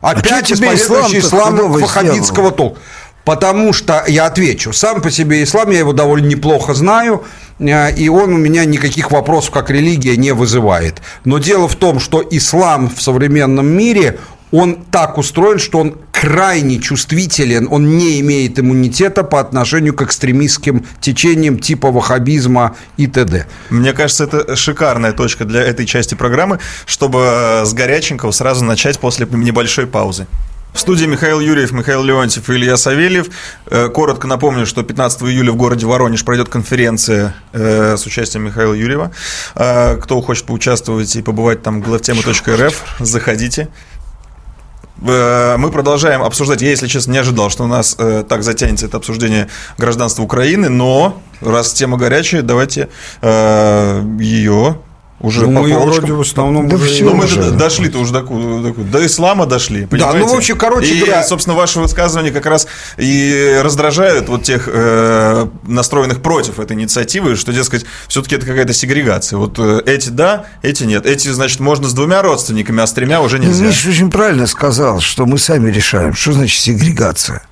Опять 0.00 0.46
чё 0.46 0.54
тебе 0.56 0.74
исповедующий 0.74 1.18
ислам-то 1.18 1.62
ислам 1.64 1.72
ваххабитского 1.72 2.50
толка. 2.52 2.78
Потому 3.24 3.72
что, 3.72 4.04
я 4.06 4.26
отвечу, 4.26 4.72
сам 4.72 5.02
по 5.02 5.10
себе 5.10 5.42
ислам, 5.42 5.70
я 5.70 5.78
его 5.78 5.92
довольно 5.92 6.26
неплохо 6.26 6.74
знаю, 6.74 7.24
э, 7.58 7.94
и 7.94 8.08
он 8.08 8.32
у 8.32 8.38
меня 8.38 8.64
никаких 8.64 9.10
вопросов 9.10 9.50
как 9.50 9.70
религия 9.70 10.16
не 10.16 10.32
вызывает. 10.32 11.02
Но 11.24 11.38
дело 11.38 11.68
в 11.68 11.76
том, 11.76 12.00
что 12.00 12.26
ислам 12.30 12.88
в 12.88 13.02
современном 13.02 13.66
мире, 13.66 14.18
он 14.52 14.76
так 14.90 15.18
устроен, 15.18 15.58
что 15.58 15.78
он 15.78 15.96
крайне 16.12 16.80
чувствителен, 16.80 17.68
он 17.70 17.96
не 17.96 18.20
имеет 18.20 18.58
иммунитета 18.58 19.22
по 19.22 19.40
отношению 19.40 19.94
к 19.94 20.02
экстремистским 20.02 20.84
течениям 21.00 21.58
типа 21.58 21.90
ваххабизма 21.90 22.76
и 22.96 23.06
т.д. 23.06 23.46
Мне 23.70 23.92
кажется, 23.92 24.24
это 24.24 24.56
шикарная 24.56 25.12
точка 25.12 25.44
для 25.44 25.62
этой 25.62 25.86
части 25.86 26.14
программы, 26.14 26.58
чтобы 26.84 27.20
э, 27.20 27.64
с 27.64 27.72
горяченького 27.72 28.32
сразу 28.32 28.64
начать 28.64 28.98
после 28.98 29.26
небольшой 29.30 29.86
паузы. 29.86 30.26
В 30.72 30.78
студии 30.78 31.04
Михаил 31.04 31.40
Юрьев, 31.40 31.72
Михаил 31.72 32.02
Леонтьев 32.04 32.48
и 32.48 32.52
Илья 32.54 32.76
Савельев. 32.76 33.26
Э, 33.66 33.88
Коротко 33.88 34.28
напомню, 34.28 34.66
что 34.66 34.82
15 34.82 35.22
июля 35.22 35.50
в 35.52 35.56
городе 35.56 35.84
Воронеж 35.84 36.24
пройдет 36.24 36.48
конференция 36.48 37.34
э, 37.52 37.96
с 37.96 38.06
участием 38.06 38.44
Михаила 38.44 38.72
Юрьева. 38.72 39.10
Э, 39.56 39.96
Кто 39.96 40.20
хочет 40.20 40.46
поучаствовать 40.46 41.14
и 41.16 41.22
побывать 41.22 41.62
там, 41.62 41.80
главтема.рф, 41.80 42.84
заходите. 43.00 43.68
Мы 45.02 45.70
продолжаем 45.72 46.22
обсуждать. 46.22 46.60
Я, 46.60 46.68
если 46.68 46.86
честно, 46.86 47.12
не 47.12 47.18
ожидал, 47.18 47.48
что 47.48 47.64
у 47.64 47.66
нас 47.66 47.94
так 47.94 48.42
затянется 48.42 48.84
это 48.84 48.98
обсуждение 48.98 49.48
гражданства 49.78 50.22
Украины, 50.22 50.68
но 50.68 51.22
раз 51.40 51.72
тема 51.72 51.96
горячая, 51.96 52.42
давайте 52.42 52.90
ее 53.22 54.76
Уже 55.20 55.46
Ну, 55.46 55.62
по 55.62 55.68
мы 55.68 55.78
вроде 55.78 56.12
в 56.14 56.20
основном 56.22 56.66
Да 56.68 56.76
уже- 56.76 56.86
всё 56.86 57.04
Ну, 57.04 57.14
мы 57.14 57.24
уже. 57.26 57.42
же 57.42 57.50
дошли-то 57.50 57.98
уже 57.98 58.10
до, 58.12 58.22
до, 58.22 58.72
до 58.72 59.04
ислама 59.06 59.44
дошли, 59.44 59.82
Да, 59.82 59.86
понимаете? 59.88 60.18
ну, 60.20 60.28
в 60.28 60.34
общем, 60.34 60.56
короче 60.56 60.94
и, 60.94 61.00
говоря- 61.00 61.22
собственно, 61.24 61.54
ваши 61.56 61.78
высказывания 61.78 62.30
как 62.30 62.46
раз 62.46 62.66
и 62.96 63.60
раздражают 63.62 64.30
вот 64.30 64.44
тех 64.44 64.66
э, 64.72 65.46
настроенных 65.66 66.22
против 66.22 66.58
этой 66.58 66.72
инициативы, 66.74 67.36
что, 67.36 67.52
дескать, 67.52 67.84
все-таки 68.08 68.36
это 68.36 68.46
какая-то 68.46 68.72
сегрегация. 68.72 69.36
Вот 69.38 69.58
э, 69.58 69.82
эти 69.84 70.08
да, 70.08 70.46
эти 70.62 70.84
нет. 70.84 71.04
Эти, 71.04 71.28
значит, 71.28 71.60
можно 71.60 71.86
с 71.86 71.92
двумя 71.92 72.22
родственниками, 72.22 72.82
а 72.82 72.86
с 72.86 72.92
тремя 72.94 73.20
уже 73.20 73.38
нельзя. 73.38 73.66
Миша 73.66 73.90
очень 73.90 74.10
правильно 74.10 74.46
сказал, 74.46 75.00
что 75.00 75.26
мы 75.26 75.38
сами 75.38 75.70
решаем, 75.70 76.14
что 76.14 76.32
значит 76.32 76.58
сегрегация. 76.60 77.42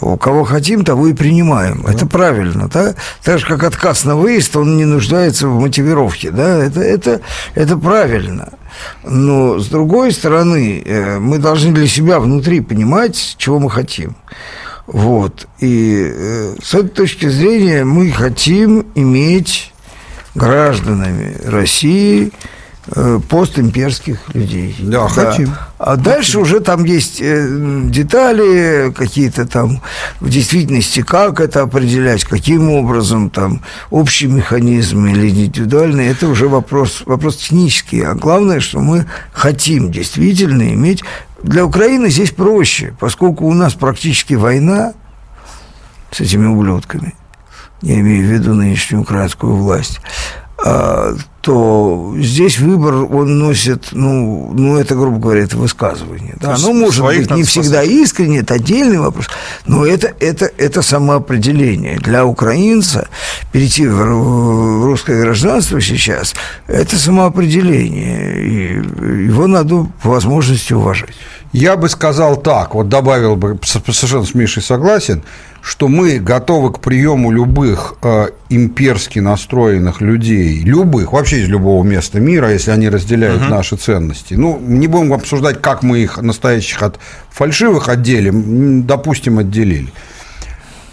У 0.00 0.16
кого 0.16 0.44
хотим, 0.44 0.84
того 0.84 1.08
и 1.08 1.12
принимаем. 1.12 1.84
Это 1.86 2.06
правильно, 2.06 2.68
да? 2.68 2.94
Так 3.24 3.40
же, 3.40 3.46
как 3.46 3.64
отказ 3.64 4.04
на 4.04 4.14
выезд, 4.16 4.56
он 4.56 4.76
не 4.76 4.84
нуждается 4.84 5.48
в 5.48 5.60
мотивировке, 5.60 6.30
да? 6.30 6.64
Это, 6.64 6.80
это, 6.80 7.20
это 7.54 7.76
правильно. 7.76 8.50
Но, 9.04 9.58
с 9.58 9.66
другой 9.66 10.12
стороны, 10.12 10.82
э, 10.84 11.18
мы 11.18 11.38
должны 11.38 11.72
для 11.72 11.88
себя 11.88 12.20
внутри 12.20 12.60
понимать, 12.60 13.34
чего 13.38 13.58
мы 13.58 13.70
хотим. 13.70 14.16
Вот. 14.86 15.48
И 15.58 16.10
э, 16.10 16.54
с 16.62 16.74
этой 16.74 16.90
точки 16.90 17.28
зрения 17.28 17.84
мы 17.84 18.10
хотим 18.12 18.86
иметь 18.94 19.72
гражданами 20.34 21.36
России 21.44 22.32
постимперских 23.28 24.34
людей. 24.34 24.74
Да, 24.78 25.08
хотим. 25.08 25.54
А 25.78 25.96
дальше 25.96 26.38
уже 26.38 26.60
там 26.60 26.84
есть 26.84 27.20
э, 27.20 27.46
детали 27.84 28.92
какие-то 28.96 29.46
там 29.46 29.80
в 30.20 30.28
действительности, 30.28 31.02
как 31.02 31.40
это 31.40 31.62
определять, 31.62 32.24
каким 32.24 32.70
образом 32.70 33.30
там 33.30 33.62
общий 33.90 34.26
механизм 34.26 35.06
или 35.06 35.28
индивидуальный, 35.28 36.08
это 36.08 36.28
уже 36.28 36.48
вопрос, 36.48 37.02
вопрос 37.06 37.36
технический. 37.36 38.02
А 38.02 38.14
главное, 38.14 38.60
что 38.60 38.80
мы 38.80 39.06
хотим 39.32 39.90
действительно 39.90 40.72
иметь... 40.74 41.04
Для 41.40 41.64
Украины 41.64 42.10
здесь 42.10 42.32
проще, 42.32 42.96
поскольку 42.98 43.46
у 43.46 43.54
нас 43.54 43.74
практически 43.74 44.34
война 44.34 44.94
с 46.10 46.20
этими 46.20 46.46
ублюдками, 46.46 47.14
я 47.80 48.00
имею 48.00 48.26
в 48.26 48.32
виду 48.32 48.54
нынешнюю 48.54 49.02
украинскую 49.02 49.54
власть, 49.54 50.00
а, 50.58 51.14
то 51.48 52.14
здесь 52.18 52.58
выбор 52.58 53.10
он 53.10 53.38
носит, 53.38 53.88
ну, 53.92 54.52
ну 54.52 54.76
это, 54.76 54.94
грубо 54.94 55.18
говоря, 55.18 55.44
это 55.44 55.56
высказывание. 55.56 56.36
Да, 56.38 56.56
ну, 56.58 56.74
может 56.74 57.02
быть, 57.02 57.30
не 57.30 57.42
всегда 57.42 57.82
искренне, 57.82 58.40
это 58.40 58.52
отдельный 58.52 58.98
вопрос, 58.98 59.28
но 59.66 59.86
это, 59.86 60.12
это, 60.20 60.44
это 60.58 60.82
самоопределение. 60.82 61.96
Для 62.00 62.26
украинца 62.26 63.08
перейти 63.50 63.86
в 63.86 64.84
русское 64.84 65.22
гражданство 65.22 65.80
сейчас, 65.80 66.34
это 66.66 66.98
самоопределение, 66.98 68.42
и 68.42 69.24
его 69.24 69.46
надо 69.46 69.86
по 70.02 70.10
возможности 70.10 70.74
уважать. 70.74 71.16
Я 71.52 71.76
бы 71.76 71.88
сказал 71.88 72.36
так, 72.36 72.74
вот 72.74 72.88
добавил 72.88 73.36
бы, 73.36 73.58
совершенно 73.62 74.24
с 74.24 74.34
Мишей 74.34 74.62
согласен, 74.62 75.22
что 75.62 75.88
мы 75.88 76.18
готовы 76.18 76.72
к 76.72 76.80
приему 76.80 77.30
любых 77.30 77.94
э, 78.02 78.28
имперски 78.50 79.18
настроенных 79.18 80.02
людей, 80.02 80.60
любых, 80.60 81.12
вообще 81.12 81.40
из 81.40 81.48
любого 81.48 81.82
места 81.84 82.20
мира, 82.20 82.52
если 82.52 82.70
они 82.70 82.90
разделяют 82.90 83.48
наши 83.48 83.76
ценности. 83.76 84.34
Ну, 84.34 84.58
не 84.60 84.86
будем 84.88 85.14
обсуждать, 85.14 85.62
как 85.62 85.82
мы 85.82 86.00
их 86.00 86.18
настоящих 86.18 86.82
от 86.82 86.98
фальшивых 87.30 87.88
отделим, 87.88 88.86
допустим, 88.86 89.38
отделили. 89.38 89.92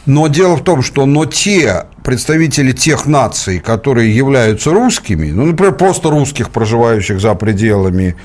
Но 0.06 0.28
дело 0.28 0.56
в 0.56 0.64
том, 0.64 0.84
что 0.84 1.06
но 1.06 1.26
те 1.26 1.86
представители 2.03 2.72
тех 2.72 3.08
наций, 3.08 3.60
которые 3.60 4.16
являются 4.16 4.72
русскими, 4.72 5.32
ну, 5.32 5.45
например, 5.45 5.76
просто 5.76 6.12
русских, 6.12 6.51
проживающих 6.51 7.20
за 7.20 7.34
пределами, 7.34 8.16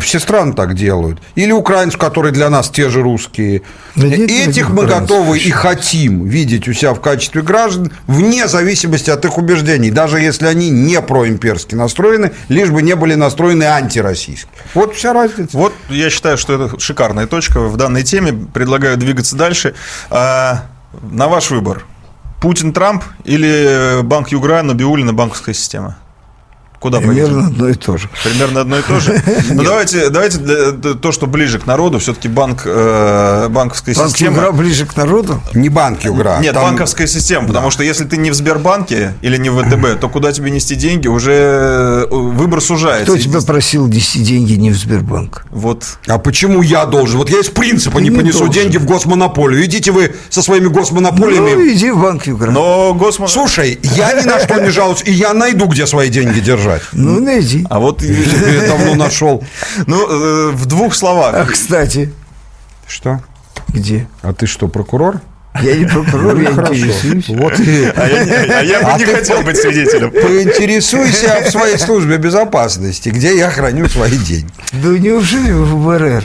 все 0.00 0.18
страны 0.20 0.52
так 0.52 0.74
делают, 0.74 1.20
или 1.34 1.52
украинцев, 1.52 1.98
которые 1.98 2.32
для 2.32 2.50
нас 2.50 2.70
те 2.70 2.88
же 2.90 3.02
русские, 3.02 3.62
Да 3.96 4.06
этих 4.06 4.68
мы 4.68 4.84
украинцев 4.84 5.00
готовы 5.00 5.38
и 5.38 5.50
хотим 5.50 6.26
видеть 6.26 6.68
у 6.68 6.72
себя 6.72 6.92
в 6.94 7.00
качестве 7.00 7.42
граждан, 7.42 7.92
вне 8.06 8.46
зависимости 8.46 9.10
от 9.10 9.24
их 9.24 9.38
убеждений, 9.38 9.90
даже 9.90 10.20
если 10.20 10.46
они 10.46 10.70
не 10.70 11.00
проимперски 11.00 11.74
настроены, 11.74 12.32
лишь 12.48 12.70
бы 12.70 12.82
не 12.82 12.94
были 12.94 13.14
настроены 13.14 13.64
антироссийски. 13.64 14.48
Вот 14.74 14.94
вся 14.94 15.12
разница. 15.12 15.56
Вот 15.56 15.72
я 15.88 16.10
считаю, 16.10 16.36
что 16.36 16.54
это 16.54 16.78
шикарная 16.78 17.26
точка 17.26 17.60
в 17.60 17.76
данной 17.76 18.02
теме. 18.02 18.32
Предлагаю 18.32 18.96
двигаться 18.96 19.36
дальше. 19.36 19.74
А, 20.10 20.66
на 21.10 21.28
ваш 21.28 21.50
выбор. 21.50 21.84
Путин, 22.40 22.72
Трамп 22.72 23.04
или 23.24 24.02
Банк 24.02 24.28
Югра, 24.28 24.62
Набиулина, 24.62 25.12
банковская 25.12 25.54
система? 25.54 25.98
Куда 26.80 26.98
Примерно 26.98 27.46
одно 27.48 27.68
и 27.68 27.74
то 27.74 27.98
же. 27.98 28.08
Примерно 28.24 28.62
одно 28.62 28.78
и 28.78 28.82
то 28.82 28.98
же. 29.00 29.22
Ну 29.50 29.62
давайте, 29.62 30.08
давайте 30.08 30.38
для- 30.38 30.70
для- 30.72 30.94
то, 30.94 31.12
что 31.12 31.26
ближе 31.26 31.58
к 31.58 31.66
народу, 31.66 31.98
все-таки 31.98 32.26
банк, 32.28 32.62
э, 32.64 33.48
банковская 33.50 33.94
Банк 33.94 34.08
система. 34.10 34.36
Югра 34.36 34.52
ближе 34.52 34.86
к 34.86 34.96
народу? 34.96 35.42
Не 35.52 35.68
банк 35.68 36.02
Югра. 36.04 36.38
Нет, 36.40 36.54
там- 36.54 36.62
банковская 36.64 37.06
система, 37.06 37.46
потому 37.48 37.70
что 37.70 37.82
если 37.84 38.04
ты 38.04 38.16
не 38.16 38.30
в 38.30 38.34
Сбербанке 38.34 39.12
или 39.20 39.36
не 39.36 39.50
в 39.50 39.62
ВТБ, 39.62 40.00
то 40.00 40.08
куда 40.08 40.32
тебе 40.32 40.50
нести 40.50 40.74
деньги, 40.74 41.06
уже 41.06 41.32
э, 41.32 42.06
выбор 42.10 42.62
сужается. 42.62 43.12
Кто 43.12 43.18
тебя 43.22 43.40
просил 43.42 43.86
нести 43.86 44.20
деньги 44.22 44.54
не 44.54 44.70
в 44.70 44.76
Сбербанк? 44.76 45.44
Вот. 45.50 45.84
А 46.06 46.16
почему 46.18 46.62
я 46.62 46.86
должен? 46.86 47.18
Вот 47.18 47.28
я 47.28 47.40
из 47.40 47.48
принципа 47.50 47.98
Ты 47.98 48.04
не 48.04 48.08
не 48.08 48.16
понесу 48.16 48.38
должен. 48.38 48.54
деньги 48.54 48.78
в 48.78 48.86
госмонополию. 48.86 49.62
Идите 49.66 49.92
вы 49.92 50.14
со 50.30 50.40
своими 50.40 50.68
госмонополиями. 50.68 51.50
Ну, 51.56 51.68
иди 51.72 51.90
в 51.90 52.00
банк 52.00 52.26
Югра. 52.26 52.50
Но 52.50 52.94
Госмон... 52.94 53.28
Слушай, 53.28 53.78
я 53.82 54.14
ни 54.14 54.24
на 54.26 54.38
что 54.40 54.58
не 54.62 54.70
жалуюсь, 54.70 55.02
и 55.04 55.12
я 55.12 55.34
найду, 55.34 55.66
где 55.66 55.86
свои 55.86 56.08
деньги 56.08 56.40
держать. 56.40 56.69
Ну, 56.92 57.20
найди. 57.20 57.66
А 57.70 57.78
вот, 57.78 58.02
Я 58.02 58.66
давно 58.66 58.94
нашел. 58.94 59.44
ну, 59.86 60.06
э, 60.08 60.50
в 60.52 60.66
двух 60.66 60.92
А, 60.92 60.96
словах. 60.96 61.52
кстати, 61.52 62.12
Что? 62.86 63.20
где? 63.68 64.08
А 64.22 64.32
ты 64.32 64.46
что, 64.46 64.68
прокурор? 64.68 65.20
Я 65.62 65.74
не 65.76 65.84
прокурор, 65.84 66.38
я 66.40 66.52
Хорошо. 66.52 66.74
интересуюсь. 66.74 67.28
Вот 67.28 67.58
и 67.58 67.84
А 67.96 68.06
я, 68.06 68.24
не- 68.24 68.30
а 68.52 68.62
я 68.62 68.80
бы 68.82 68.86
А 68.92 68.98
не 68.98 69.04
ты 69.04 69.14
хотел 69.14 69.42
быть 69.42 69.56
свидетелем. 69.56 70.10
поинтересуйся 70.12 71.42
в 71.44 71.50
своей 71.50 71.76
службе 71.78 72.18
безопасности, 72.18 73.08
где 73.08 73.36
я 73.36 73.50
храню 73.50 73.88
свои 73.88 74.16
деньги. 74.16 74.48
Да 74.72 74.88
неужели 74.90 75.50
в 75.52 75.74
ВБР? 75.76 76.24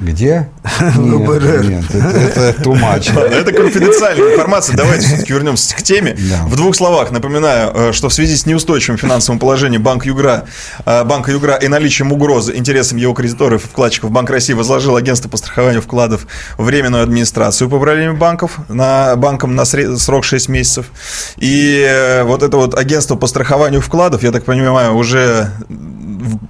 Где? 0.00 0.48
ВБР. 0.80 1.64
Нет, 1.68 1.84
нет, 1.92 2.36
это. 2.36 2.70
Ладно, 2.70 3.20
Это 3.20 3.52
конфиденциальная 3.52 4.32
информация. 4.32 4.76
Давайте 4.76 5.06
все-таки 5.06 5.32
вернемся 5.32 5.74
к 5.74 5.82
теме. 5.82 6.16
В 6.46 6.54
двух 6.56 6.76
словах 6.76 7.10
напоминаю, 7.10 7.72
э, 7.74 7.92
что 7.92 8.08
в 8.08 8.14
связи 8.14 8.36
с 8.36 8.46
неустойчивым 8.46 8.98
финансовым 8.98 9.40
положением 9.40 9.82
Банк 9.82 10.06
Югра, 10.06 10.44
э, 10.86 11.04
Банка 11.04 11.32
Югра 11.32 11.54
и 11.54 11.66
наличием 11.66 12.12
угрозы 12.12 12.56
интересам 12.56 12.98
его 12.98 13.14
кредиторов 13.14 13.64
и 13.64 13.68
вкладчиков 13.68 14.12
Банк 14.12 14.30
России 14.30 14.52
возложил 14.52 14.94
агентство 14.94 15.28
по 15.28 15.36
страхованию 15.36 15.82
вкладов 15.82 16.26
временную 16.56 17.02
администрацию 17.02 17.68
по 17.68 17.76
управлению 17.76 18.16
банков 18.16 18.58
на 18.68 19.16
банком 19.16 19.56
на 19.56 19.64
срок 19.64 20.24
6 20.24 20.48
месяцев. 20.48 20.86
И 21.36 21.84
э, 21.84 22.22
вот 22.22 22.44
это 22.44 22.56
вот 22.56 22.78
агентство 22.78 23.16
по 23.16 23.26
страхованию 23.26 23.80
вкладов, 23.80 24.22
я 24.22 24.30
так 24.30 24.44
понимаю, 24.44 24.94
уже 24.94 25.50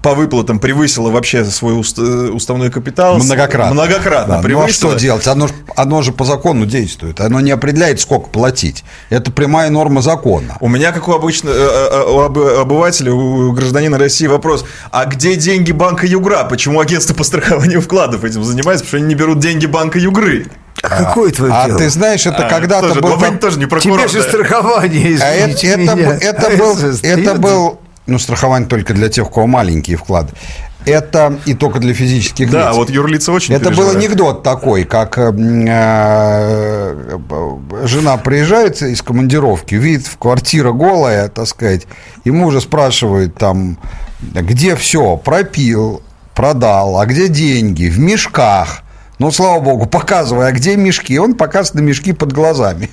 по 0.02 0.14
выплатам 0.14 0.58
превысило 0.58 1.10
вообще 1.10 1.44
свой 1.44 1.74
уст- 1.74 1.98
э, 1.98 2.30
уставной 2.30 2.70
капитал. 2.70 3.18
Многократно. 3.18 3.74
Многократно 3.74 4.26
Да, 4.26 4.34
ну 4.34 4.38
а 4.40 4.42
превысило. 4.42 4.90
что 4.92 4.94
делать? 5.00 5.26
Оно, 5.26 5.48
оно 5.76 6.02
же 6.02 6.12
по 6.12 6.24
закону 6.24 6.66
действует. 6.66 7.20
Оно 7.20 7.40
не 7.40 7.50
определяет, 7.50 8.00
сколько 8.00 8.28
платить. 8.30 8.84
Это 9.10 9.30
прямая 9.32 9.70
норма 9.70 10.02
закона. 10.02 10.56
У 10.60 10.68
меня, 10.68 10.92
как 10.92 11.08
у 11.08 11.12
обычно, 11.12 11.50
э, 11.50 11.52
э, 11.54 12.04
у 12.10 12.20
об- 12.20 12.38
обывателя, 12.38 13.12
у 13.12 13.52
гражданина 13.52 13.98
России 13.98 14.26
вопрос, 14.26 14.64
а 14.90 15.04
где 15.06 15.36
деньги 15.36 15.72
банка 15.72 16.06
Югра? 16.06 16.44
Почему 16.44 16.80
агентство 16.80 17.14
по 17.14 17.24
страхованию 17.24 17.80
вкладов 17.80 18.24
этим 18.24 18.44
занимается? 18.44 18.84
Потому 18.84 18.88
что 18.88 18.96
они 18.98 19.06
не 19.06 19.14
берут 19.14 19.38
деньги 19.40 19.66
банка 19.66 19.98
Югры. 19.98 20.46
А 20.80 20.88
какое 20.90 21.32
твое 21.32 21.52
А 21.52 21.66
дело? 21.66 21.78
ты 21.78 21.90
знаешь, 21.90 22.24
это 22.24 22.46
А, 22.46 22.48
когда-то 22.48 22.94
был... 23.00 23.18
тоже 23.40 23.58
не 23.58 23.66
прокурор. 23.66 23.98
Тебе 23.98 24.08
же 24.08 24.22
да. 24.22 24.28
страхование, 24.28 25.18
А 25.20 25.26
это, 25.26 25.50
извините 25.50 25.66
это, 25.68 25.78
меня. 25.80 25.94
б- 25.96 26.18
это 26.20 26.56
был, 26.56 26.78
это 27.02 27.34
был, 27.34 27.80
ну, 28.08 28.18
страхование 28.18 28.68
только 28.68 28.94
для 28.94 29.08
тех, 29.08 29.28
у 29.28 29.30
кого 29.30 29.46
маленькие 29.46 29.96
вклады. 29.96 30.32
Это 30.86 31.38
и 31.44 31.54
только 31.54 31.80
для 31.80 31.92
физических 31.92 32.50
Да, 32.50 32.68
лиц. 32.68 32.76
вот 32.76 32.90
юрлица 32.90 33.32
очень 33.32 33.54
Это 33.54 33.64
был 33.64 33.70
переживают. 33.76 33.96
анекдот 33.98 34.42
такой, 34.42 34.84
как 34.84 35.18
э, 35.18 35.30
э, 35.30 37.18
жена 37.84 38.16
приезжает 38.16 38.80
из 38.82 39.02
командировки, 39.02 39.74
видит, 39.74 40.06
в 40.06 40.16
квартира 40.18 40.72
голая, 40.72 41.28
так 41.28 41.46
сказать, 41.46 41.86
и 42.24 42.30
мужа 42.30 42.60
спрашивают 42.60 43.34
там, 43.34 43.78
где 44.20 44.76
все, 44.76 45.16
пропил, 45.16 46.02
продал, 46.34 46.98
а 46.98 47.06
где 47.06 47.28
деньги, 47.28 47.88
в 47.88 47.98
мешках. 47.98 48.82
Ну, 49.18 49.32
слава 49.32 49.58
богу, 49.60 49.86
показывай, 49.86 50.46
а 50.48 50.52
где 50.52 50.76
мешки? 50.76 51.18
Он 51.18 51.34
показывает 51.34 51.74
на 51.74 51.88
мешки 51.88 52.12
под 52.12 52.32
глазами. 52.32 52.88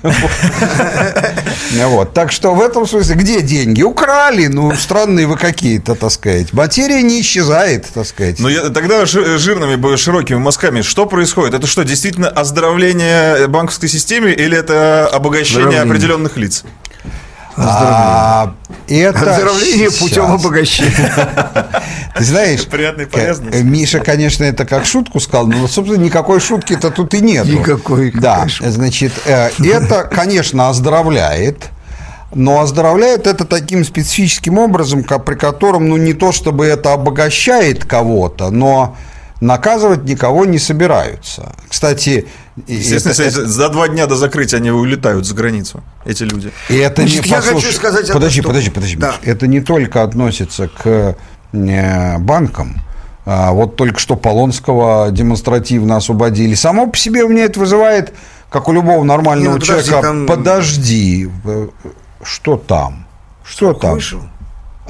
Вот. 1.84 2.12
Так 2.14 2.32
что 2.32 2.54
в 2.54 2.60
этом 2.60 2.86
смысле, 2.86 3.14
где 3.16 3.42
деньги? 3.42 3.82
Украли, 3.82 4.46
ну, 4.46 4.74
странные 4.74 5.26
вы 5.26 5.36
какие-то, 5.36 5.94
так 5.94 6.10
сказать. 6.10 6.52
Материя 6.52 7.02
не 7.02 7.20
исчезает, 7.20 7.86
так 7.94 8.06
сказать. 8.06 8.40
Ну, 8.40 8.48
тогда 8.72 9.04
жи- 9.06 9.38
жирными, 9.38 9.96
широкими 9.96 10.38
мазками, 10.38 10.82
что 10.82 11.06
происходит? 11.06 11.54
Это 11.54 11.66
что, 11.66 11.84
действительно 11.84 12.28
оздоровление 12.28 13.46
банковской 13.46 13.88
системы 13.88 14.30
или 14.32 14.56
это 14.58 15.06
обогащение 15.12 15.80
определенных 15.82 16.36
лиц? 16.36 16.64
А, 17.56 18.54
это 18.88 19.18
Оздоровление 19.32 19.90
путем 19.90 20.24
обогащения. 20.32 20.92
Ты 22.16 22.24
знаешь, 22.24 22.66
Приятно 22.66 23.02
и 23.02 23.04
э, 23.04 23.08
полезно. 23.08 23.50
э, 23.50 23.62
Миша, 23.62 24.00
конечно, 24.00 24.44
это 24.44 24.64
как 24.64 24.84
шутку 24.86 25.20
сказал, 25.20 25.46
но, 25.46 25.66
собственно, 25.66 26.02
никакой 26.02 26.40
шутки-то 26.40 26.90
тут 26.90 27.14
и 27.14 27.20
нет. 27.20 27.46
Никакой, 27.46 28.10
Да, 28.12 28.48
шутка. 28.48 28.70
значит, 28.70 29.12
э, 29.26 29.48
это, 29.64 30.04
конечно, 30.04 30.68
оздоровляет, 30.68 31.70
но 32.34 32.60
оздоровляет 32.60 33.26
это 33.26 33.44
таким 33.44 33.84
специфическим 33.84 34.58
образом, 34.58 35.04
при 35.04 35.34
котором, 35.34 35.88
ну, 35.88 35.96
не 35.96 36.12
то 36.12 36.32
чтобы 36.32 36.66
это 36.66 36.92
обогащает 36.92 37.84
кого-то, 37.84 38.50
но 38.50 38.96
наказывать 39.40 40.04
никого 40.04 40.44
не 40.44 40.58
собираются. 40.58 41.54
Кстати, 41.68 42.26
и 42.66 42.74
Естественно, 42.74 43.12
это- 43.12 43.22
если 43.24 43.44
за 43.44 43.68
два 43.68 43.88
дня 43.88 44.06
до 44.06 44.16
закрытия 44.16 44.58
они 44.58 44.70
улетают 44.70 45.26
за 45.26 45.34
границу, 45.34 45.82
эти 46.04 46.22
люди. 46.22 46.52
И 46.70 46.76
это 46.76 47.02
Значит, 47.02 47.24
не 47.24 47.30
я 47.30 47.36
хочу 47.40 47.54
послушай, 47.54 47.74
сказать 47.74 48.02
одну 48.04 48.14
Подожди, 48.14 48.40
подожди, 48.40 48.70
подожди. 48.70 48.96
Да. 48.96 49.14
Это 49.22 49.46
не 49.46 49.60
только 49.60 50.02
относится 50.02 50.68
к 50.68 51.16
э, 51.52 52.18
банкам. 52.18 52.80
А, 53.26 53.50
Вот 53.52 53.76
только 53.76 53.98
что 53.98 54.16
Полонского 54.16 55.10
демонстративно 55.10 55.96
освободили. 55.96 56.54
Само 56.54 56.86
по 56.86 56.96
себе 56.96 57.24
у 57.24 57.28
меня 57.28 57.44
это 57.44 57.58
вызывает, 57.60 58.14
как 58.50 58.68
у 58.68 58.72
любого 58.72 59.02
нормального 59.04 59.54
Не, 59.54 59.54
ну 59.54 59.60
подожди, 59.60 59.90
человека, 59.90 60.06
там- 60.06 60.26
подожди, 60.26 61.30
э, 61.44 61.68
что 62.22 62.56
там? 62.56 63.06
Что 63.44 63.72
там? 63.74 63.94
Вышел. 63.94 64.20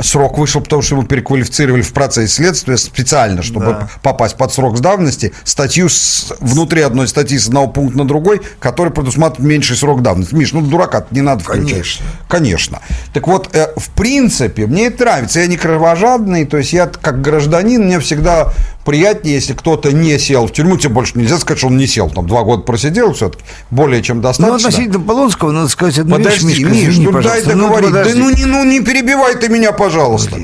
Срок 0.00 0.38
вышел, 0.38 0.60
потому 0.60 0.82
что 0.82 0.96
его 0.96 1.04
переквалифицировали 1.04 1.82
в 1.82 1.92
процессе 1.92 2.32
следствия 2.34 2.76
специально, 2.76 3.42
чтобы 3.42 3.66
Да. 3.66 3.88
попасть 4.02 4.36
под 4.36 4.52
срок 4.52 4.80
давности, 4.80 5.32
статью 5.44 5.88
с, 5.88 6.32
внутри 6.40 6.82
одной 6.82 7.08
статьи 7.08 7.38
с 7.38 7.46
одного 7.48 7.68
пункта 7.68 7.98
на 7.98 8.06
другой, 8.06 8.40
который 8.60 8.92
предусматривает 8.92 9.48
меньший 9.48 9.76
срок 9.76 10.02
давности. 10.02 10.34
Миш, 10.34 10.52
ну 10.52 10.60
дурака 10.60 11.06
не 11.10 11.22
надо 11.22 11.44
включать. 11.44 11.70
Конечно. 11.70 12.06
Конечно. 12.28 12.80
Так 13.14 13.26
вот, 13.26 13.54
э, 13.54 13.68
в 13.76 13.90
принципе, 13.90 14.66
мне 14.66 14.86
это 14.86 15.04
нравится. 15.04 15.40
Я 15.40 15.46
не 15.46 15.56
кровожадный, 15.56 16.44
то 16.44 16.56
есть 16.58 16.72
я 16.72 16.86
как 16.86 17.20
гражданин, 17.20 17.82
мне 17.84 17.98
всегда 18.00 18.52
приятнее, 18.86 19.34
если 19.34 19.52
кто-то 19.52 19.92
не 19.92 20.18
сел 20.18 20.46
в 20.46 20.52
тюрьму, 20.52 20.78
тебе 20.78 20.94
больше 20.94 21.18
нельзя 21.18 21.36
сказать, 21.38 21.58
что 21.58 21.66
он 21.66 21.76
не 21.76 21.86
сел, 21.86 22.08
там 22.08 22.26
два 22.26 22.42
года 22.44 22.62
просидел 22.62 23.12
все-таки, 23.12 23.44
более 23.70 24.02
чем 24.02 24.18
Ну, 24.18 24.22
достаточно. 24.22 24.68
относительно 24.68 25.00
Полонского, 25.04 25.50
надо 25.52 25.68
сказать 25.68 25.98
одну 25.98 26.16
Подожди, 26.16 26.46
вещь, 26.46 26.58
Мишка, 26.60 26.72
Миш, 26.72 26.88
извини, 26.88 27.06
ну 27.06 27.12
дай 27.12 27.22
пожалуйста. 27.22 27.50
договорить. 27.50 27.92
да 27.92 27.98
подожди. 27.98 28.18
ну 28.20 28.30
не, 28.30 28.44
ну 28.46 28.64
не 28.64 28.80
перебивай 28.80 29.34
ты 29.36 29.48
меня, 29.50 29.72
пожалуйста. 29.72 30.38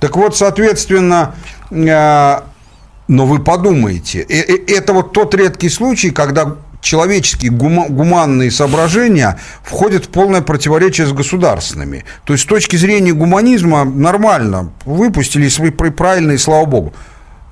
Так 0.00 0.16
вот, 0.16 0.36
соответственно, 0.36 1.34
э, 1.70 2.40
но 3.08 3.26
вы 3.26 3.38
подумайте, 3.40 4.26
э, 4.28 4.40
э, 4.40 4.74
это 4.74 4.92
вот 4.94 5.12
тот 5.12 5.34
редкий 5.34 5.68
случай, 5.68 6.10
когда 6.10 6.56
человеческие 6.80 7.52
гума- 7.52 7.88
гуманные 7.88 8.50
соображения 8.50 9.38
входят 9.62 10.06
в 10.06 10.08
полное 10.08 10.40
противоречие 10.40 11.06
с 11.06 11.12
государственными. 11.12 12.04
То 12.24 12.32
есть 12.32 12.44
с 12.44 12.46
точки 12.48 12.74
зрения 12.74 13.12
гуманизма 13.12 13.84
нормально, 13.84 14.72
выпустили 14.84 15.48
свои 15.48 15.70
пр- 15.70 15.92
правильные, 15.92 16.38
слава 16.38 16.64
богу. 16.64 16.92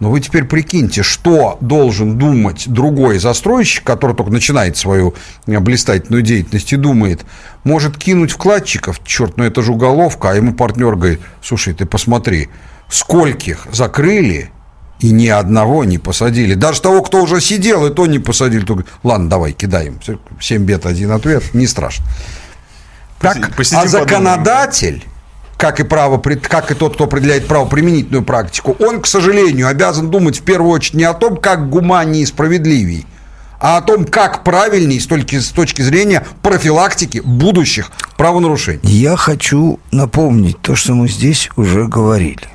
Но 0.00 0.10
вы 0.10 0.20
теперь 0.20 0.44
прикиньте, 0.44 1.02
что 1.02 1.58
должен 1.60 2.16
думать 2.16 2.64
другой 2.66 3.18
застройщик, 3.18 3.84
который 3.84 4.16
только 4.16 4.32
начинает 4.32 4.78
свою 4.78 5.14
э, 5.46 5.58
блистательную 5.60 6.22
деятельность 6.22 6.72
и 6.72 6.76
думает, 6.76 7.20
может 7.64 7.98
кинуть 7.98 8.32
вкладчиков, 8.32 9.00
черт, 9.04 9.36
ну 9.36 9.44
это 9.44 9.60
же 9.62 9.72
уголовка, 9.72 10.30
а 10.30 10.34
ему 10.34 10.54
партнер 10.54 10.96
говорит, 10.96 11.20
слушай, 11.42 11.74
ты 11.74 11.84
посмотри, 11.84 12.48
скольких 12.88 13.66
закрыли, 13.72 14.50
и 15.00 15.10
ни 15.12 15.28
одного 15.28 15.84
не 15.84 15.98
посадили. 15.98 16.54
Даже 16.54 16.82
того, 16.82 17.02
кто 17.02 17.22
уже 17.22 17.40
сидел, 17.40 17.86
и 17.86 17.94
то 17.94 18.06
не 18.06 18.18
посадили. 18.18 18.64
Только, 18.64 18.84
ладно, 19.02 19.30
давай, 19.30 19.52
кидаем. 19.52 19.98
7 20.40 20.62
бед, 20.62 20.84
один 20.84 21.12
ответ. 21.12 21.54
Не 21.54 21.66
страшно. 21.66 22.04
Так, 23.18 23.36
Поси- 23.36 23.56
посидим, 23.56 23.78
а 23.80 23.86
законодатель, 23.86 25.04
как 25.60 25.78
и, 25.78 25.82
право, 25.82 26.18
как 26.18 26.70
и 26.70 26.74
тот, 26.74 26.94
кто 26.94 27.04
определяет 27.04 27.46
правоприменительную 27.46 28.24
практику, 28.24 28.74
он, 28.80 29.02
к 29.02 29.06
сожалению, 29.06 29.68
обязан 29.68 30.10
думать 30.10 30.40
в 30.40 30.42
первую 30.42 30.72
очередь 30.72 30.94
не 30.94 31.04
о 31.04 31.12
том, 31.12 31.36
как 31.36 31.68
гуманнее 31.68 32.22
и 32.22 32.26
справедливее, 32.26 33.04
а 33.60 33.76
о 33.76 33.82
том, 33.82 34.06
как 34.06 34.42
правильнее 34.42 34.98
с 34.98 35.06
точки, 35.06 35.38
с 35.38 35.50
точки 35.50 35.82
зрения 35.82 36.26
профилактики 36.40 37.20
будущих 37.22 37.90
правонарушений. 38.16 38.80
Я 38.84 39.16
хочу 39.16 39.78
напомнить 39.92 40.58
то, 40.62 40.74
что 40.74 40.94
мы 40.94 41.08
здесь 41.08 41.50
уже 41.56 41.86
говорили. 41.86 42.48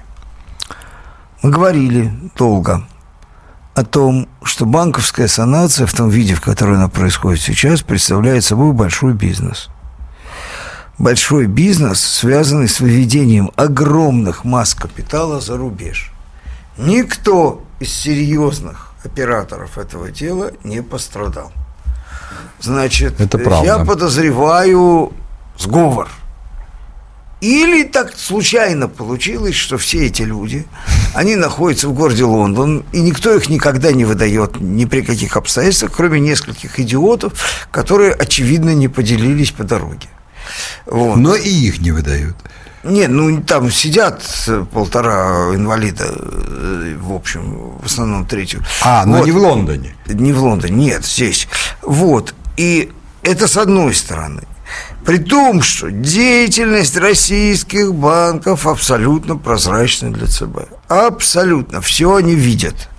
Мы 1.44 1.52
говорили 1.52 2.12
долго 2.36 2.88
о 3.76 3.84
том, 3.84 4.28
что 4.42 4.66
банковская 4.66 5.28
санация 5.28 5.86
в 5.86 5.94
том 5.94 6.10
виде, 6.10 6.34
в 6.34 6.42
котором 6.42 6.78
она 6.78 6.88
происходит 6.88 7.40
сейчас, 7.40 7.84
представляет 7.84 8.44
собой 8.44 8.74
большой 8.74 9.14
бизнес. 9.14 9.70
Большой 10.98 11.48
бизнес, 11.48 12.00
связанный 12.02 12.70
с 12.70 12.80
выведением 12.80 13.52
огромных 13.56 14.46
масс 14.46 14.74
капитала 14.76 15.42
за 15.42 15.58
рубеж. 15.58 16.12
Никто 16.78 17.64
из 17.80 17.94
серьезных 17.94 18.94
операторов 19.04 19.78
этого 19.78 20.10
дела 20.10 20.52
не 20.64 20.82
пострадал. 20.82 21.52
Значит, 22.62 23.20
Это 23.20 23.38
правда. 23.38 23.66
я 23.66 23.80
подозреваю 23.80 25.12
сговор. 25.58 26.10
Или 27.42 27.84
так 27.84 28.18
случайно 28.18 28.88
получилось, 28.88 29.56
что 29.56 29.78
все 29.78 30.08
эти 30.08 30.22
люди, 30.22 30.66
они 31.14 31.36
находятся 31.36 31.90
в 31.90 31.94
городе 31.94 32.24
Лондон, 32.24 32.86
и 32.94 33.02
никто 33.02 33.36
их 33.36 33.50
никогда 33.50 33.92
не 33.92 34.06
выдает 34.06 34.60
ни 34.62 34.86
при 34.86 35.02
каких 35.02 35.36
обстоятельствах, 35.36 35.92
кроме 35.92 36.22
нескольких 36.22 36.80
идиотов, 36.80 37.68
которые, 37.72 38.14
очевидно, 38.14 38.74
не 38.74 38.88
поделились 38.88 39.52
по 39.52 39.64
дороге. 39.64 40.08
Вот. 40.86 41.18
Но 41.18 41.36
и 41.36 41.50
их 41.50 41.80
не 41.80 41.92
выдают. 41.92 42.36
Нет, 42.84 43.10
ну 43.10 43.42
там 43.42 43.72
сидят 43.72 44.22
э, 44.48 44.64
полтора 44.72 45.56
инвалида, 45.56 46.06
э, 46.08 46.96
в 47.00 47.14
общем, 47.14 47.78
в 47.82 47.86
основном 47.86 48.26
третью. 48.28 48.64
А, 48.84 49.06
но 49.06 49.18
Вот. 49.18 49.26
не 49.26 49.32
в 49.32 49.38
Лондоне. 49.38 49.96
Не 50.08 50.34
в 50.34 50.44
Лондоне, 50.44 50.86
нет, 50.86 51.06
здесь. 51.06 51.48
Вот. 51.82 52.36
И 52.58 52.92
это 53.24 53.48
с 53.48 53.58
одной 53.58 53.96
стороны. 53.96 54.44
При 55.04 55.18
том, 55.18 55.62
что 55.62 55.92
деятельность 55.92 56.98
российских 56.98 57.94
банков 57.94 58.68
абсолютно 58.68 59.36
прозрачна 59.36 60.12
для 60.12 60.28
ЦБ. 60.28 60.68
Абсолютно. 60.88 61.82
Все 61.82 62.16
они 62.16 62.36
видят. 62.36 62.90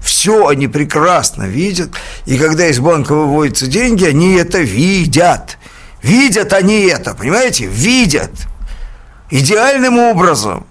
Все 0.00 0.46
они 0.46 0.68
прекрасно 0.68 1.44
видят. 1.44 1.90
И 2.24 2.38
когда 2.38 2.68
из 2.68 2.78
банка 2.78 3.14
выводятся 3.14 3.66
деньги, 3.66 4.04
они 4.04 4.34
это 4.34 4.58
видят. 4.58 5.58
Видят 6.02 6.52
они 6.52 6.82
это, 6.86 7.14
понимаете? 7.14 7.66
Видят. 7.66 8.30
Идеальным 9.30 9.98
образом. 9.98 10.66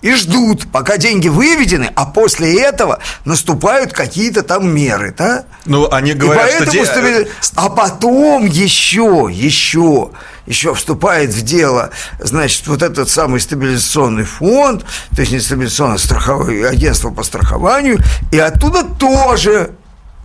И 0.00 0.14
ждут, 0.14 0.70
пока 0.70 0.96
деньги 0.96 1.26
выведены, 1.26 1.90
а 1.96 2.06
после 2.06 2.62
этого 2.62 3.00
наступают 3.24 3.92
какие-то 3.92 4.44
там 4.44 4.72
меры, 4.72 5.12
да? 5.18 5.44
Ну, 5.64 5.90
они 5.90 6.12
говорят, 6.12 6.46
и 6.46 6.64
поэтому 6.66 6.84
что... 6.84 7.02
де- 7.02 7.28
А 7.56 7.68
потом 7.68 8.46
еще, 8.46 9.26
еще, 9.28 10.10
еще 10.46 10.74
вступает 10.76 11.30
в 11.30 11.42
дело, 11.42 11.90
значит, 12.20 12.68
вот 12.68 12.82
этот 12.84 13.08
самый 13.10 13.40
стабилизационный 13.40 14.22
фонд, 14.22 14.84
то 15.16 15.20
есть 15.22 15.32
не 15.32 15.40
стабилизационное 15.40 15.98
страховое 15.98 16.68
агентство 16.68 17.10
по 17.10 17.24
страхованию, 17.24 17.98
и 18.30 18.38
оттуда 18.38 18.84
тоже 18.84 19.72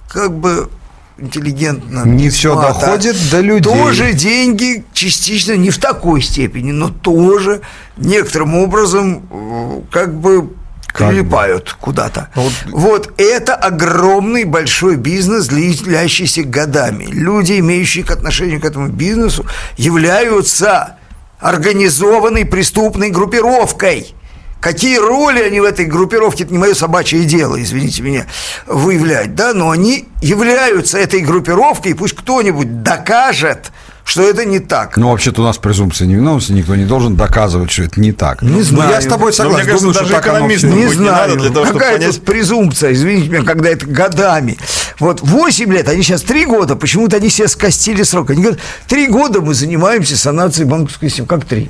как 0.08 0.38
бы 0.38 0.70
интеллигентно. 1.18 2.04
Не 2.06 2.30
всё 2.30 2.50
весьма, 2.56 2.68
доходит 2.74 3.16
до 3.32 3.40
людей. 3.42 3.72
Тоже 3.74 4.14
деньги 4.14 4.84
частично 4.94 5.54
не 5.56 5.70
в 5.70 5.78
такой 5.78 6.22
степени, 6.22 6.72
но 6.72 6.90
тоже 6.90 7.62
некоторым 7.98 8.56
образом 8.56 9.24
э, 9.32 9.82
как 9.92 10.14
бы 10.14 10.50
Как 10.88 11.08
бы. 11.08 11.14
прилипают 11.14 11.76
куда-то. 11.80 12.30
Вот- 12.36 12.54
Вот 12.72 13.14
это 13.18 13.56
огромный 13.56 14.44
большой 14.44 14.96
бизнес, 14.96 15.48
длящийся 15.48 16.44
годами. 16.44 17.06
Люди, 17.10 17.60
имеющие 17.60 18.04
к 18.04 18.12
отношению 18.12 18.60
к 18.62 18.66
этому 18.66 18.88
бизнесу, 18.90 19.46
являются 19.78 20.96
организованной 21.40 22.46
преступной 22.46 23.10
группировкой. 23.10 24.16
Какие 24.64 24.98
роли 24.98 25.42
они 25.42 25.60
в 25.60 25.66
этой 25.66 25.84
группировке, 25.84 26.46
это 26.46 26.54
не 26.54 26.58
мое 26.58 26.74
собачье 26.74 27.26
дело, 27.26 27.62
извините 27.62 28.02
меня, 28.02 28.28
выявлять, 28.66 29.36
да, 29.36 29.54
но 29.54 29.72
они 29.72 30.08
являются 30.22 30.98
этой 30.98 31.20
группировкой, 31.20 31.92
и 31.92 31.94
пусть 31.96 32.16
кто-нибудь 32.16 32.82
докажет, 32.82 33.74
что 34.06 34.22
это 34.24 34.46
не 34.46 34.60
так. 34.60 34.96
Ну, 34.96 35.10
вообще-то 35.12 35.42
у 35.42 35.44
нас 35.44 35.58
презумпция 35.58 36.08
невиновности, 36.08 36.54
никто 36.54 36.78
не 36.78 36.86
должен 36.86 37.18
доказывать, 37.18 37.72
что 37.72 37.84
это 37.84 38.00
не 38.00 38.14
так. 38.14 38.42
Не 38.42 38.52
Ну, 38.52 38.64
знаю. 38.64 38.92
я 38.92 39.02
с 39.02 39.06
тобой 39.06 39.28
Но 39.28 39.32
согласен. 39.34 39.64
мне 39.66 39.66
кажется, 39.74 39.88
Думаю, 40.02 40.10
даже 40.22 40.30
оно 40.38 40.48
всё. 40.48 40.68
Не 40.70 40.74
быть 40.74 40.86
не 40.86 40.94
знаю, 40.94 41.30
надо 41.30 41.42
для 41.42 41.50
того, 41.52 41.66
чтобы 41.66 41.80
какая 41.80 41.98
понять- 41.98 42.16
тут 42.16 42.24
презумпция, 42.26 42.94
извините 42.94 43.30
меня, 43.32 43.44
когда 43.44 43.68
это 43.68 43.86
годами. 43.86 44.58
Вот 44.98 45.20
8 45.20 45.74
лет, 45.74 45.90
они 45.90 46.04
сейчас 46.04 46.22
3 46.22 46.46
года, 46.46 46.78
почему-то 46.78 47.18
они 47.18 47.28
себе 47.30 47.50
скостили 47.50 48.04
срок. 48.04 48.30
Они 48.30 48.42
говорят, 48.42 48.62
3 48.88 49.08
года 49.08 49.42
мы 49.42 49.56
занимаемся 49.56 50.16
санацией 50.16 50.70
банковской 50.70 51.10
системы. 51.10 51.28
Как 51.28 51.44
3? 51.44 51.70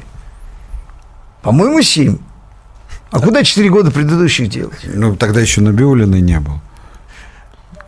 По-моему, 1.41 1.81
7. 1.81 2.17
А 3.13 3.19
куда 3.19 3.43
4 3.43 3.69
года 3.69 3.91
предыдущих 3.91 4.49
делать? 4.49 4.79
Ну, 4.91 5.15
тогда 5.15 5.39
еще 5.39 5.61
Набиулиной 5.61 6.19
не 6.19 6.39
был. 6.39 6.59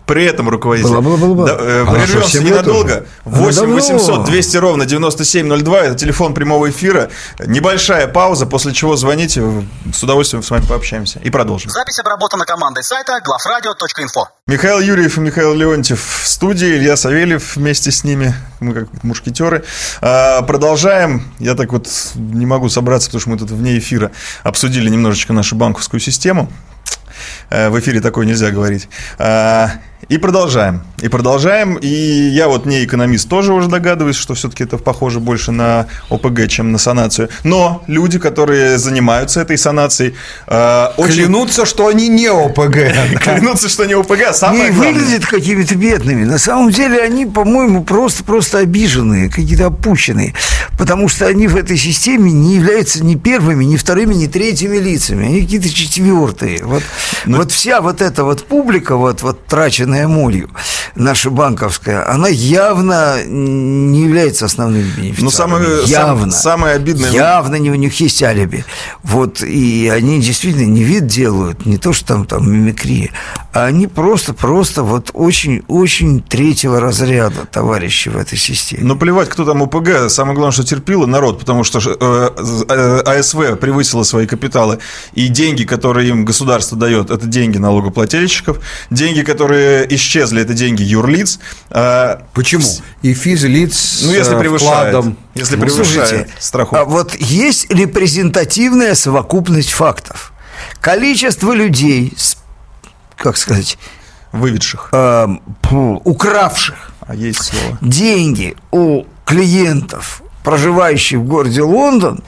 При 0.05 0.25
этом 0.25 0.49
руководитель. 0.49 0.89
Была, 0.89 1.01
была, 1.01 1.17
была, 1.17 1.33
была. 1.35 1.47
Да, 1.47 1.57
э, 1.59 1.83
что, 1.85 1.93
Прервемся 1.93 2.43
ненадолго. 2.43 3.05
Она 3.25 3.35
8 3.37 3.59
давно. 3.59 3.75
800 3.75 4.25
200 4.25 4.57
ровно 4.57 4.85
9702. 4.85 5.79
Это 5.81 5.95
телефон 5.95 6.33
прямого 6.33 6.69
эфира. 6.69 7.09
Небольшая 7.39 8.07
пауза, 8.07 8.45
после 8.45 8.73
чего 8.73 8.95
звоните. 8.95 9.43
С 9.93 10.03
удовольствием 10.03 10.43
с 10.43 10.49
вами 10.51 10.65
пообщаемся. 10.65 11.19
И 11.19 11.29
продолжим. 11.29 11.71
Запись 11.71 11.99
обработана 11.99 12.45
командой 12.45 12.83
сайта 12.83 13.19
главрадио.инфо. 13.23 14.29
Михаил 14.47 14.79
Юрьев 14.79 15.17
и 15.17 15.21
Михаил 15.21 15.55
Леонтьев 15.55 15.99
в 16.21 16.27
студии, 16.27 16.67
Илья 16.67 16.95
Савельев 16.95 17.55
вместе 17.55 17.91
с 17.91 18.03
ними, 18.03 18.35
мы 18.59 18.73
как 18.73 19.03
мушкетеры. 19.03 19.63
А, 20.01 20.43
Продолжаем. 20.43 21.23
Я 21.39 21.55
так 21.55 21.71
вот 21.71 21.87
не 22.15 22.45
могу 22.45 22.69
собраться, 22.69 23.07
потому 23.09 23.21
что 23.21 23.29
мы 23.31 23.37
тут 23.39 23.49
вне 23.49 23.79
эфира 23.79 24.11
обсудили 24.43 24.87
немножечко 24.89 25.33
нашу 25.33 25.55
банковскую 25.55 25.99
систему. 25.99 26.51
Э, 27.49 27.69
В 27.69 27.79
эфире 27.79 28.01
такое 28.01 28.25
нельзя 28.25 28.51
говорить. 28.51 28.87
А, 29.17 29.71
И 30.07 30.17
продолжаем. 30.19 30.81
И 31.01 31.07
продолжаем. 31.09 31.75
И 31.75 31.87
я 31.87 32.47
вот 32.47 32.65
не 32.67 32.85
экономист 32.85 33.27
тоже 33.27 33.53
уже 33.53 33.67
догадываюсь, 33.69 34.15
что 34.15 34.35
все-таки 34.35 34.63
это 34.63 34.77
похоже 34.77 35.19
больше 35.19 35.51
на 35.51 35.87
ОПГ, 36.09 36.47
чем 36.47 36.71
на 36.71 36.77
санацию. 36.77 37.29
Но 37.43 37.83
люди, 37.87 38.19
которые 38.19 38.77
занимаются 38.77 39.41
этой 39.41 39.57
санацией, 39.57 40.13
э, 40.47 40.87
очень 40.97 41.15
Клянутся, 41.25 41.65
что 41.65 41.87
они 41.87 42.07
не 42.07 42.27
ОПГ. 42.27 42.75
клянутся, 43.21 43.67
что 43.67 43.85
не 43.85 43.93
ОПГ, 43.95 44.33
самое 44.33 44.65
Они 44.65 44.71
главное. 44.75 44.93
выглядят 44.93 45.25
какими-то 45.25 45.75
бедными. 45.75 46.23
На 46.23 46.37
самом 46.37 46.69
деле 46.69 47.01
они, 47.01 47.25
по-моему, 47.25 47.83
просто-просто 47.83 48.59
обиженные, 48.59 49.29
какие-то 49.29 49.67
опущенные. 49.67 50.35
Потому 50.77 51.09
что 51.09 51.25
они 51.25 51.47
в 51.47 51.55
этой 51.55 51.77
системе 51.77 52.31
не 52.31 52.55
являются 52.55 53.03
ни 53.03 53.15
первыми, 53.15 53.63
ни 53.63 53.75
вторыми, 53.75 54.13
ни 54.13 54.27
третьими 54.27 54.77
лицами. 54.77 55.25
Они 55.25 55.41
какие-то 55.41 55.69
четвертые. 55.69 56.63
Вот, 56.63 56.83
Ну, 57.25 57.37
вот 57.37 57.51
вся 57.51 57.81
вот 57.81 58.01
эта 58.01 58.23
вот 58.23 58.45
публика, 58.45 58.97
вот, 58.97 59.23
вот 59.23 59.45
траченная 59.47 59.94
молью, 60.07 60.49
наша 60.95 61.29
банковская, 61.29 62.05
она 62.09 62.27
явно 62.27 63.23
не 63.25 64.01
является 64.03 64.45
основным 64.45 64.83
бенефициаром. 64.97 65.23
Ну, 65.25 65.31
самое- 65.31 65.85
явно. 65.87 66.31
сам- 66.31 66.41
самое 66.41 66.75
обидное- 66.75 67.11
Явно 67.11 67.55
не 67.55 67.71
у 67.71 67.75
них 67.75 67.99
есть 67.99 68.21
алиби. 68.23 68.63
Вот, 69.03 69.41
и 69.41 69.89
они 69.93 70.21
действительно 70.21 70.65
не 70.65 70.83
вид 70.83 71.07
делают, 71.07 71.65
не 71.65 71.77
то, 71.77 71.93
что 71.93 72.05
там, 72.07 72.25
там 72.25 72.51
мимикрия, 72.51 73.09
а 73.53 73.65
они 73.65 73.87
просто-просто 73.87 74.83
вот 74.83 75.11
очень-очень 75.13 76.21
третьего 76.21 76.79
разряда 76.79 77.45
товарищи 77.51 78.09
в 78.09 78.17
этой 78.17 78.37
системе. 78.37 78.83
Ну, 78.83 78.95
плевать, 78.97 79.29
кто 79.29 79.45
там 79.45 79.61
ОПГ. 79.63 80.09
Самое 80.09 80.35
главное, 80.35 80.51
что 80.53 80.63
терпило 80.63 81.05
народ, 81.05 81.39
потому 81.39 81.63
что 81.63 81.79
э, 81.79 82.29
э, 82.69 82.99
АСВ 83.05 83.57
превысила 83.59 84.03
свои 84.03 84.25
капиталы. 84.27 84.79
И 85.13 85.27
деньги, 85.27 85.63
которые 85.63 86.09
им 86.09 86.25
государство 86.25 86.77
дает, 86.77 87.09
это 87.11 87.25
деньги 87.27 87.57
налогоплательщиков. 87.57 88.59
Деньги, 88.89 89.21
которые 89.21 89.74
исчезли, 89.89 90.41
это 90.41 90.53
деньги 90.53 90.83
юрлиц. 90.83 91.39
А, 91.69 92.23
Почему? 92.33 92.63
И 93.01 93.13
физлиц 93.13 94.01
Ну, 94.03 94.11
если 94.13 94.35
э, 94.35 94.39
превышает. 94.39 94.89
вкладом. 94.89 95.17
Если 95.35 95.55
Ну, 95.55 95.61
превышает 95.63 96.07
слушайте, 96.07 96.27
страховку. 96.39 96.75
а 96.77 96.85
вот 96.85 97.15
есть 97.15 97.69
репрезентативная 97.71 98.95
совокупность 98.95 99.71
фактов. 99.71 100.31
Количество 100.81 101.51
людей, 101.53 102.13
как 103.17 103.37
сказать, 103.37 103.77
Выведших. 104.31 104.89
фу, 105.63 106.01
укравших 106.03 106.91
А 107.01 107.15
есть 107.15 107.43
слово. 107.43 107.77
деньги 107.81 108.55
у 108.71 109.03
клиентов, 109.25 110.21
проживающих 110.43 111.19
в 111.19 111.23
городе 111.23 111.61
Лондон, 111.61 112.23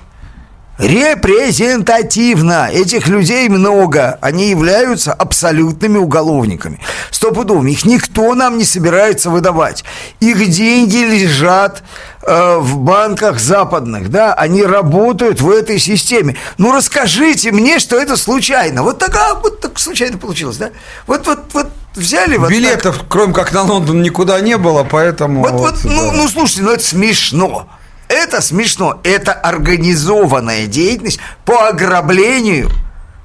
репрезентативно. 0.77 2.69
Этих 2.71 3.07
людей 3.07 3.49
много. 3.49 4.17
Они 4.21 4.49
являются 4.49 5.13
абсолютными 5.13 5.97
уголовниками. 5.97 6.79
Стопудовыми. 7.11 7.71
Их 7.71 7.85
никто 7.85 8.33
нам 8.35 8.57
не 8.57 8.65
собирается 8.65 9.29
выдавать. 9.29 9.83
Их 10.19 10.49
деньги 10.49 10.97
лежат 10.97 11.83
э, 12.21 12.57
в 12.59 12.77
банках 12.77 13.39
западных, 13.39 14.09
да, 14.09 14.33
они 14.33 14.63
работают 14.63 15.41
в 15.41 15.49
этой 15.49 15.79
системе. 15.79 16.35
Ну, 16.57 16.71
расскажите 16.71 17.51
мне, 17.51 17.79
что 17.79 17.97
это 17.97 18.17
случайно. 18.17 18.83
Вот 18.83 18.99
так, 18.99 19.15
а, 19.15 19.35
вот 19.35 19.59
так 19.61 19.79
случайно 19.79 20.17
получилось, 20.17 20.57
да? 20.57 20.69
Вот, 21.07 21.25
вот, 21.27 21.39
вот 21.53 21.67
взяли 21.95 22.37
вот 22.37 22.49
так. 22.49 22.57
Билетов, 22.57 23.03
кроме 23.09 23.33
как 23.33 23.51
на 23.53 23.63
Лондон, 23.63 24.01
никуда 24.01 24.39
не 24.41 24.57
было, 24.57 24.83
поэтому... 24.83 25.41
Вот, 25.41 25.53
вот, 25.53 25.75
ну, 25.83 26.11
да. 26.11 26.11
ну, 26.13 26.27
слушайте, 26.27 26.61
ну 26.61 26.71
это 26.71 26.83
смешно. 26.83 27.67
Это 28.07 28.41
смешно. 28.41 28.99
Это 29.03 29.33
организованная 29.33 30.67
деятельность 30.67 31.19
по 31.45 31.67
ограблению, 31.67 32.69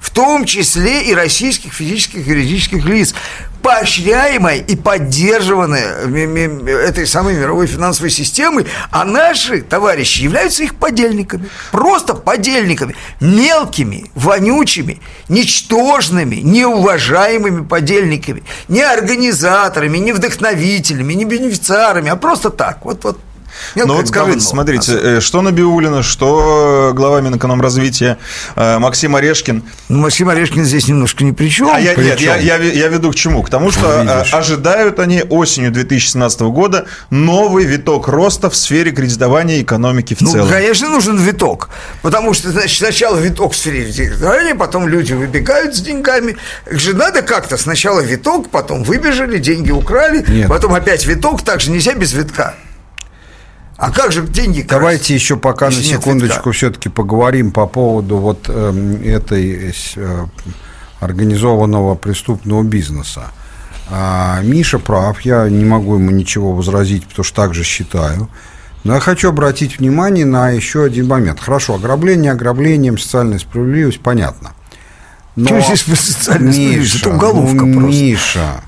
в 0.00 0.10
том 0.10 0.44
числе 0.44 1.04
и 1.04 1.14
российских 1.14 1.72
физических 1.72 2.26
и 2.26 2.30
юридических 2.30 2.84
лиц, 2.84 3.14
поощряемая 3.62 4.56
и 4.56 4.74
поддерживаемая 4.74 6.08
этой 6.66 7.06
самой 7.06 7.34
мировой 7.34 7.68
финансовой 7.68 8.10
системой, 8.10 8.66
а 8.90 9.04
наши 9.04 9.62
товарищи 9.62 10.22
являются 10.22 10.64
их 10.64 10.74
подельниками. 10.74 11.48
Просто 11.70 12.14
подельниками. 12.14 12.96
Мелкими, 13.20 14.10
вонючими, 14.16 15.00
ничтожными, 15.28 16.36
неуважаемыми 16.36 17.64
подельниками. 17.64 18.42
Не 18.66 18.82
организаторами, 18.82 19.98
не 19.98 20.12
вдохновителями, 20.12 21.12
не 21.14 21.24
бенефициарами, 21.24 22.10
а 22.10 22.16
просто 22.16 22.50
так. 22.50 22.84
Вот, 22.84 23.04
вот. 23.04 23.20
Ну 23.74 23.80
Мелкое 23.86 23.96
вот 23.96 24.08
скажите, 24.08 24.30
говно. 24.32 24.40
смотрите, 24.48 24.92
э, 24.92 25.20
что 25.20 25.42
Набиулина, 25.42 26.02
что 26.02 26.90
э, 26.90 26.94
глава 26.94 27.20
Минэкономразвития 27.20 28.18
э, 28.56 28.78
Максим 28.78 29.16
Орешкин. 29.16 29.62
Ну, 29.88 29.98
Максим 29.98 30.28
Орешкин 30.28 30.64
здесь 30.64 30.88
немножко 30.88 31.24
ни 31.24 31.30
при 31.32 31.48
чем. 31.48 31.68
А 31.72 31.78
я, 31.80 31.94
нет, 31.94 32.20
я, 32.20 32.36
я, 32.36 32.56
я 32.56 32.88
веду 32.88 33.10
к 33.10 33.14
чему? 33.14 33.42
К 33.42 33.50
тому, 33.50 33.70
что 33.70 34.02
видишь. 34.02 34.32
ожидают 34.34 34.98
они 34.98 35.22
осенью 35.28 35.70
2017 35.70 36.40
года 36.42 36.86
новый 37.10 37.64
виток 37.64 38.08
роста 38.08 38.50
в 38.50 38.56
сфере 38.56 38.90
кредитования 38.92 39.62
экономики 39.62 40.14
в 40.14 40.20
Ну, 40.20 40.30
целом. 40.32 40.48
конечно, 40.48 40.88
нужен 40.88 41.16
виток. 41.18 41.68
Потому 42.02 42.34
что, 42.34 42.50
значит, 42.50 42.78
сначала 42.78 43.16
виток 43.16 43.52
в 43.52 43.56
сфере 43.56 43.84
кредитования, 43.92 44.54
потом 44.54 44.88
люди 44.88 45.12
выбегают 45.12 45.74
с 45.74 45.80
деньгами. 45.80 46.36
Их 46.70 46.80
же 46.80 46.94
надо 46.94 47.22
как-то. 47.22 47.56
Сначала 47.56 48.00
виток, 48.00 48.50
потом 48.50 48.82
выбежали, 48.82 49.38
деньги 49.38 49.70
украли, 49.70 50.24
Нет. 50.28 50.48
потом 50.48 50.74
опять 50.74 51.04
виток. 51.06 51.42
Так 51.42 51.60
же 51.60 51.70
нельзя 51.70 51.94
без 51.94 52.12
витка. 52.12 52.54
А 53.82 53.90
как 53.90 54.12
же 54.12 54.22
деньги 54.22 54.60
красть? 54.60 54.68
Давайте 54.68 55.12
еще 55.12 55.36
пока 55.36 55.66
на 55.66 55.70
если 55.72 55.88
нет 55.88 56.00
секундочку 56.00 56.52
все-таки 56.52 56.88
поговорим 56.88 57.50
по 57.50 57.66
поводу 57.66 58.18
вот 58.18 58.48
эм, 58.48 59.02
этой 59.02 59.74
э, 59.96 60.26
организованного 61.00 61.96
преступного 61.96 62.62
бизнеса. 62.62 63.32
А, 63.90 64.40
Миша 64.42 64.78
прав, 64.78 65.22
я 65.22 65.48
не 65.48 65.64
могу 65.64 65.96
ему 65.96 66.12
ничего 66.12 66.52
возразить, 66.52 67.08
потому 67.08 67.24
что 67.24 67.34
так 67.34 67.54
же 67.54 67.64
считаю. 67.64 68.28
Но 68.84 68.94
я 68.94 69.00
хочу 69.00 69.30
обратить 69.30 69.80
внимание 69.80 70.26
на 70.26 70.50
еще 70.50 70.84
один 70.84 71.08
момент. 71.08 71.40
Хорошо, 71.40 71.74
ограбление 71.74 72.30
ограблением, 72.30 72.98
социальная 72.98 73.40
справедливость, 73.40 73.98
понятно. 73.98 74.52
Но... 75.34 75.48
Чё 75.48 75.60
здесь 75.60 75.98
социальная 75.98 76.52
справедливость? 76.52 77.00
Это 77.00 77.10
уголовка 77.10 77.64
ну, 77.64 77.80
просто. 77.80 78.00
Миша, 78.00 78.62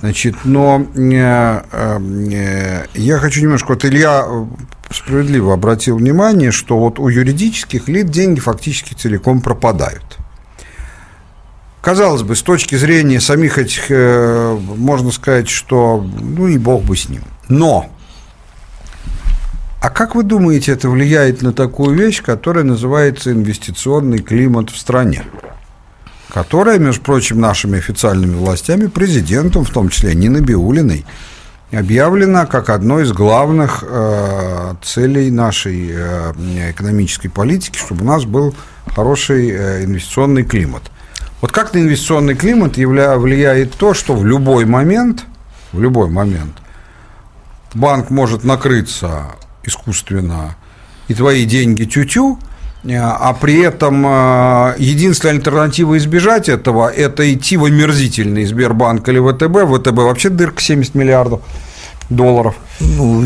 значит, 0.00 0.36
но 0.44 0.86
э, 0.94 1.62
э, 1.72 2.86
я 2.94 3.18
хочу 3.18 3.40
немножко, 3.40 3.68
вот 3.68 3.84
Илья 3.84 4.24
э, 4.26 4.44
справедливо 4.90 5.54
обратил 5.54 5.96
внимание, 5.96 6.50
что 6.50 6.78
вот 6.78 6.98
у 6.98 7.08
юридических 7.08 7.88
лиц 7.88 8.08
деньги 8.08 8.40
фактически 8.40 8.94
целиком 8.94 9.40
пропадают. 9.40 10.18
Казалось 11.80 12.22
бы, 12.22 12.36
с 12.36 12.42
точки 12.42 12.74
зрения 12.74 13.20
самих 13.20 13.56
этих, 13.56 13.88
можно 13.88 15.10
сказать, 15.10 15.48
что 15.48 16.04
ну 16.20 16.48
и 16.48 16.58
бог 16.58 16.82
бы 16.82 16.96
с 16.96 17.08
ним. 17.08 17.22
Но, 17.48 17.88
а 19.80 19.88
как 19.88 20.14
вы 20.14 20.24
думаете, 20.24 20.72
это 20.72 20.90
влияет 20.90 21.40
на 21.40 21.52
такую 21.52 21.96
вещь, 21.96 22.20
которая 22.20 22.64
называется 22.64 23.32
инвестиционный 23.32 24.18
климат 24.18 24.70
в 24.70 24.76
стране? 24.76 25.24
Которая, 26.28 26.78
между 26.78 27.02
прочим, 27.02 27.40
нашими 27.40 27.78
официальными 27.78 28.36
властями, 28.36 28.86
президентом, 28.86 29.64
в 29.64 29.70
том 29.70 29.88
числе 29.88 30.14
Ниной 30.14 30.40
Биулиной, 30.40 31.04
объявлена 31.72 32.46
как 32.46 32.70
одной 32.70 33.04
из 33.04 33.12
главных 33.12 33.84
э, 33.86 34.74
целей 34.82 35.30
нашей 35.30 35.90
э, 35.92 36.32
экономической 36.70 37.28
политики, 37.28 37.78
чтобы 37.78 38.04
у 38.04 38.06
нас 38.06 38.24
был 38.24 38.54
хороший 38.94 39.50
э, 39.50 39.84
инвестиционный 39.84 40.44
климат. 40.44 40.82
Вот 41.40 41.52
как 41.52 41.74
на 41.74 41.78
инвестиционный 41.78 42.34
климат 42.34 42.78
явля, 42.78 43.16
влияет 43.16 43.74
то, 43.74 43.94
что 43.94 44.14
в 44.14 44.24
любой 44.24 44.64
момент, 44.64 45.24
в 45.72 45.80
любой 45.80 46.08
момент 46.08 46.56
банк 47.74 48.10
может 48.10 48.44
накрыться 48.44 49.26
искусственно, 49.62 50.56
и 51.06 51.14
твои 51.14 51.44
деньги 51.44 51.84
тю-тю, 51.84 52.38
а 52.84 53.32
при 53.34 53.60
этом 53.60 54.06
э, 54.06 54.74
единственная 54.78 55.34
альтернатива 55.34 55.98
избежать 55.98 56.48
этого– 56.48 56.88
это 56.96 57.32
идти 57.32 57.56
в 57.56 57.64
омерзительный 57.64 58.44
Сбербанк 58.44 59.08
или 59.08 59.18
ВТБ. 59.18 59.68
ВТБ 59.74 59.96
вообще 59.96 60.28
дырка 60.28 60.62
70 60.62 60.94
миллиардов 60.94 61.40
долларов. 62.08 62.54
Ну, 62.80 63.24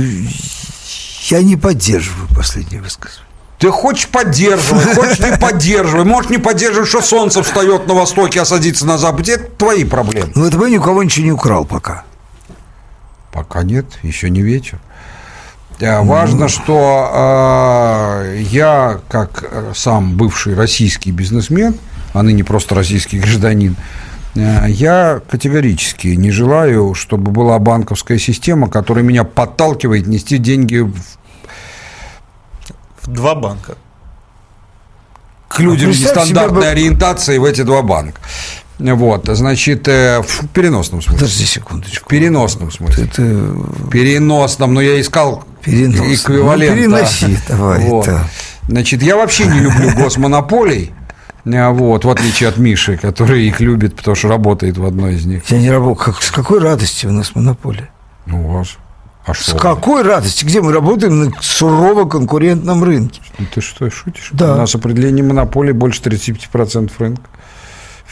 я 1.28 1.42
не 1.42 1.56
поддерживаю 1.56 2.28
последнее 2.34 2.80
высказывание. 2.80 3.26
Ты 3.58 3.70
хочешь 3.70 4.08
поддерживай, 4.08 4.94
хочешь 4.94 5.20
не 5.20 5.36
поддерживай. 5.36 6.04
Можешь 6.04 6.30
не 6.30 6.38
поддерживать, 6.38 6.88
что 6.88 7.00
солнце 7.00 7.44
встает 7.44 7.86
на 7.86 7.94
востоке, 7.94 8.40
а 8.40 8.44
садится 8.44 8.86
на 8.86 8.98
западе. 8.98 9.34
Это 9.34 9.44
твои 9.52 9.84
проблемы. 9.84 10.32
Ну, 10.34 10.50
ВТБ 10.50 10.68
ни 10.68 10.78
у 10.78 10.82
кого 10.82 11.04
ничего 11.04 11.26
не 11.26 11.32
украл 11.32 11.64
пока. 11.64 12.04
Пока 13.30 13.62
нет, 13.62 13.86
еще 14.02 14.30
не 14.30 14.42
вечер. 14.42 14.80
А, 15.80 16.02
Важно, 16.02 16.48
что 16.48 17.10
э, 18.24 18.40
я, 18.50 19.00
как 19.08 19.44
э, 19.50 19.72
сам 19.74 20.16
бывший 20.16 20.54
российский 20.54 21.10
бизнесмен, 21.10 21.74
а 22.12 22.22
ныне 22.22 22.44
просто 22.44 22.74
российский 22.74 23.18
гражданин, 23.20 23.76
э, 24.34 24.66
я 24.68 25.20
категорически 25.28 26.08
не 26.08 26.30
желаю, 26.30 26.94
чтобы 26.94 27.30
была 27.32 27.58
банковская 27.58 28.18
система, 28.18 28.68
которая 28.68 29.04
меня 29.04 29.24
подталкивает 29.24 30.06
нести 30.06 30.38
деньги 30.38 30.78
в- 30.78 30.94
В 33.02 33.08
два 33.08 33.34
банка. 33.34 33.74
к 35.48 35.58
людям 35.60 35.90
А 35.90 35.92
нестандартной 35.92 36.62
себе 36.62 36.70
ориентации 36.70 37.38
в 37.38 37.44
эти 37.44 37.62
два 37.62 37.82
банка. 37.82 38.20
Вот, 38.82 39.28
значит, 39.28 39.86
э, 39.88 40.20
в 40.22 40.48
переносном 40.48 41.02
смысле. 41.02 41.18
Подожди 41.18 41.44
В 41.44 41.48
секундочку. 41.48 42.08
переносном 42.10 42.70
смысле. 42.72 43.04
Это 43.04 43.22
переносном, 43.90 44.74
но 44.74 44.80
я 44.80 45.00
искал 45.00 45.44
Переносном. 45.62 46.12
эквивалент. 46.12 46.74
Ну, 46.76 46.82
переноси 46.82 47.26
да. 47.48 47.56
давай, 47.56 47.80
Вот. 47.80 48.06
да. 48.06 48.24
Значит, 48.68 49.02
я 49.02 49.16
вообще 49.16 49.46
не 49.46 49.60
люблю 49.60 49.92
госмонополий, 49.96 50.92
а, 51.46 51.70
вот, 51.70 52.04
в 52.04 52.10
отличие 52.10 52.48
от 52.48 52.56
Миши, 52.58 52.96
который 52.96 53.46
их 53.46 53.60
любит, 53.60 53.96
потому 53.96 54.14
что 54.14 54.28
работает 54.28 54.78
в 54.78 54.84
одной 54.84 55.14
из 55.14 55.26
них. 55.26 55.42
я 55.50 55.58
не 55.58 55.70
работаю. 55.70 56.14
Как, 56.14 56.22
с 56.22 56.30
какой 56.30 56.60
радости 56.60 57.06
у 57.06 57.12
нас 57.12 57.34
монополия? 57.34 57.90
Ну, 58.26 58.48
у 58.48 58.52
вас. 58.52 58.76
А 59.24 59.34
С 59.34 59.38
что? 59.38 59.56
какой 59.58 60.02
радости? 60.02 60.44
Где 60.44 60.60
мы 60.60 60.72
работаем 60.72 61.24
на 61.26 61.32
сурово 61.40 62.08
конкурентном 62.08 62.82
рынке? 62.82 63.20
Ну, 63.38 63.46
Ты 63.54 63.60
что, 63.60 63.88
шутишь? 63.88 64.30
Да. 64.32 64.54
У 64.54 64.56
нас 64.58 64.74
определение 64.74 65.24
монополии 65.24 65.70
больше 65.72 66.00
35% 66.02 66.90
рынка 66.98 67.22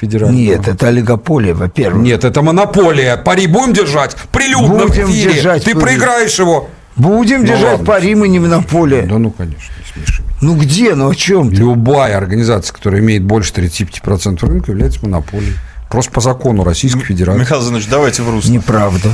федерального. 0.00 0.40
Нет, 0.40 0.68
это 0.68 0.88
олигополия, 0.88 1.54
во-первых. 1.54 2.02
Нет, 2.02 2.24
это 2.24 2.42
монополия. 2.42 3.16
Пари 3.16 3.46
будем 3.46 3.72
держать? 3.72 4.16
Прилюдно 4.32 4.86
Будем 4.86 5.06
в 5.06 5.10
эфире. 5.10 5.34
держать 5.34 5.64
Ты 5.64 5.74
проиграешь 5.74 6.38
его. 6.38 6.70
Будем 6.96 7.40
Ну, 7.40 7.46
держать 7.46 7.72
ладно. 7.78 7.86
пари, 7.86 8.14
мы 8.14 8.28
не 8.28 8.38
монополия. 8.38 9.02
Да 9.02 9.18
ну, 9.18 9.30
конечно, 9.30 9.72
не 9.96 10.04
смеши. 10.04 10.22
Ну 10.40 10.54
где? 10.56 10.94
Ну 10.94 11.08
о 11.10 11.14
чем 11.14 11.50
ты? 11.50 11.56
Любая 11.56 12.16
организация, 12.16 12.74
которая 12.74 13.00
имеет 13.00 13.22
больше 13.24 13.52
35% 13.52 14.44
рынка, 14.46 14.72
является 14.72 15.00
монополией. 15.02 15.54
Просто 15.88 16.10
по 16.12 16.20
закону 16.20 16.62
Российской 16.64 17.00
Федерации. 17.02 17.40
Михаил 17.40 17.62
Зинович, 17.62 17.86
давайте 17.88 18.22
в 18.22 18.30
русло. 18.30 18.50
Неправда. 18.50 19.10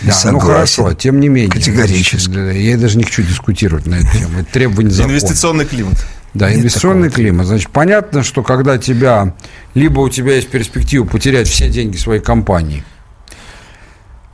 Да, 0.00 0.08
ну 0.08 0.12
Согласен. 0.12 0.40
хорошо, 0.46 0.94
тем 0.94 1.20
не 1.20 1.28
менее. 1.28 1.50
Категорически. 1.50 2.56
Я 2.58 2.76
даже 2.76 2.98
не 2.98 3.04
хочу 3.04 3.22
дискутировать 3.22 3.86
на 3.86 3.96
эту 3.96 4.18
тему. 4.18 4.40
Это 4.40 4.52
требование 4.52 4.90
закона. 4.90 5.12
Инвестиционный 5.12 5.64
климат. 5.64 6.04
Да, 6.34 6.48
Нет 6.48 6.60
инвестиционный 6.60 7.10
климат. 7.10 7.46
Значит, 7.46 7.70
понятно, 7.70 8.22
что 8.22 8.42
когда 8.42 8.78
тебя, 8.78 9.34
либо 9.74 10.00
у 10.00 10.08
тебя 10.08 10.36
есть 10.36 10.48
перспектива 10.48 11.04
потерять 11.04 11.46
все 11.46 11.68
деньги 11.68 11.96
своей 11.96 12.22
компании, 12.22 12.84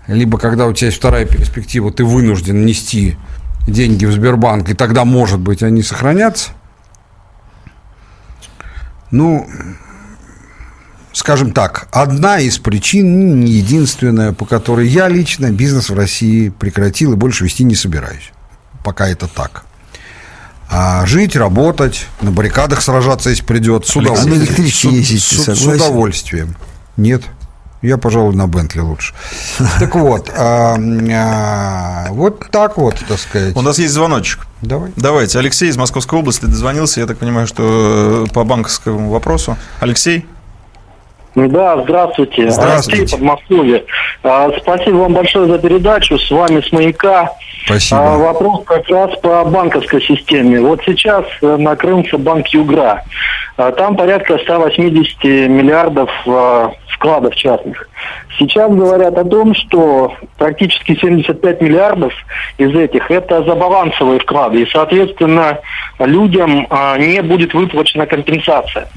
либо 0.06 0.38
когда 0.38 0.66
у 0.66 0.72
тебя 0.72 0.86
есть 0.86 0.98
вторая 0.98 1.26
перспектива, 1.26 1.92
ты 1.92 2.04
вынужден 2.04 2.64
нести 2.64 3.16
деньги 3.66 4.06
в 4.06 4.12
Сбербанк, 4.12 4.70
и 4.70 4.74
тогда, 4.74 5.04
может 5.04 5.40
быть, 5.40 5.62
они 5.62 5.82
сохранятся. 5.82 6.50
Ну, 9.10 9.48
скажем 11.12 11.52
так, 11.52 11.88
одна 11.90 12.38
из 12.38 12.58
причин, 12.58 13.40
не 13.40 13.52
единственная, 13.52 14.32
по 14.32 14.46
которой 14.46 14.86
я 14.86 15.08
лично 15.08 15.50
бизнес 15.50 15.90
в 15.90 15.96
России 15.96 16.50
прекратил 16.50 17.12
и 17.12 17.16
больше 17.16 17.44
вести 17.44 17.64
не 17.64 17.74
собираюсь. 17.74 18.32
Пока 18.84 19.08
это 19.08 19.26
так. 19.26 19.64
А 20.70 21.06
жить, 21.06 21.34
работать, 21.34 22.06
на 22.20 22.30
баррикадах 22.30 22.82
сражаться, 22.82 23.30
если 23.30 23.44
придет, 23.44 23.86
с 23.86 23.96
А 23.96 24.00
на 24.00 24.12
удовольствием. 24.12 24.42
электричке 24.42 24.88
ездить 24.90 25.22
с, 25.22 25.54
с 25.54 25.66
удовольствием. 25.66 26.56
Нет. 26.96 27.22
Я, 27.80 27.96
пожалуй, 27.96 28.34
на 28.34 28.48
Бентли 28.48 28.80
лучше. 28.80 29.14
Так 29.78 29.94
вот, 29.94 30.30
а, 30.36 30.76
а, 30.76 32.06
вот 32.10 32.50
так 32.50 32.76
вот, 32.76 32.96
так 33.06 33.18
сказать. 33.18 33.56
У 33.56 33.62
нас 33.62 33.78
есть 33.78 33.94
звоночек. 33.94 34.46
Давай. 34.62 34.92
Давайте. 34.96 35.38
Алексей 35.38 35.68
из 35.70 35.76
Московской 35.76 36.18
области 36.18 36.44
дозвонился, 36.44 37.00
я 37.00 37.06
так 37.06 37.18
понимаю, 37.18 37.46
что 37.46 38.26
э, 38.28 38.32
по 38.32 38.42
банковскому 38.44 39.10
вопросу. 39.10 39.56
Алексей? 39.78 40.26
Да, 41.34 41.82
здравствуйте. 41.82 42.50
Здравствуйте. 42.50 43.02
Алексей, 43.02 43.16
Подмосковье. 43.16 43.84
А, 44.22 44.50
Спасибо 44.60 44.96
вам 44.96 45.14
большое 45.14 45.46
за 45.46 45.58
передачу. 45.58 46.18
С 46.18 46.30
вами 46.30 46.60
с 46.60 46.72
маяка. 46.72 47.30
Спасибо. 47.64 48.14
А, 48.14 48.16
Вопрос 48.18 48.64
как 48.64 48.88
раз 48.88 49.16
по 49.20 49.44
банковской 49.44 50.00
системе. 50.02 50.60
Вот 50.60 50.80
сейчас 50.84 51.24
э, 51.42 51.56
накрылся 51.56 52.18
банк 52.18 52.48
Югра. 52.48 53.04
А, 53.58 53.72
Там 53.72 53.96
порядка 53.96 54.38
180 54.38 55.24
миллиардов 55.24 56.08
а, 56.26 56.70
вкладов 56.90 57.34
частных. 57.34 57.88
Сейчас 58.38 58.70
говорят 58.70 59.18
о 59.18 59.24
том, 59.24 59.52
что 59.52 60.14
практически 60.38 60.94
75 60.94 61.60
миллиардов 61.60 62.12
из 62.56 62.72
этих 62.72 63.10
это 63.10 63.42
забалансовые 63.42 64.20
вклады. 64.20 64.62
И, 64.62 64.70
соответственно, 64.70 65.58
людям 65.98 66.68
а, 66.70 66.96
не 66.98 67.20
будет 67.20 67.52
выплачена 67.52 68.06
компенсация. 68.06 68.88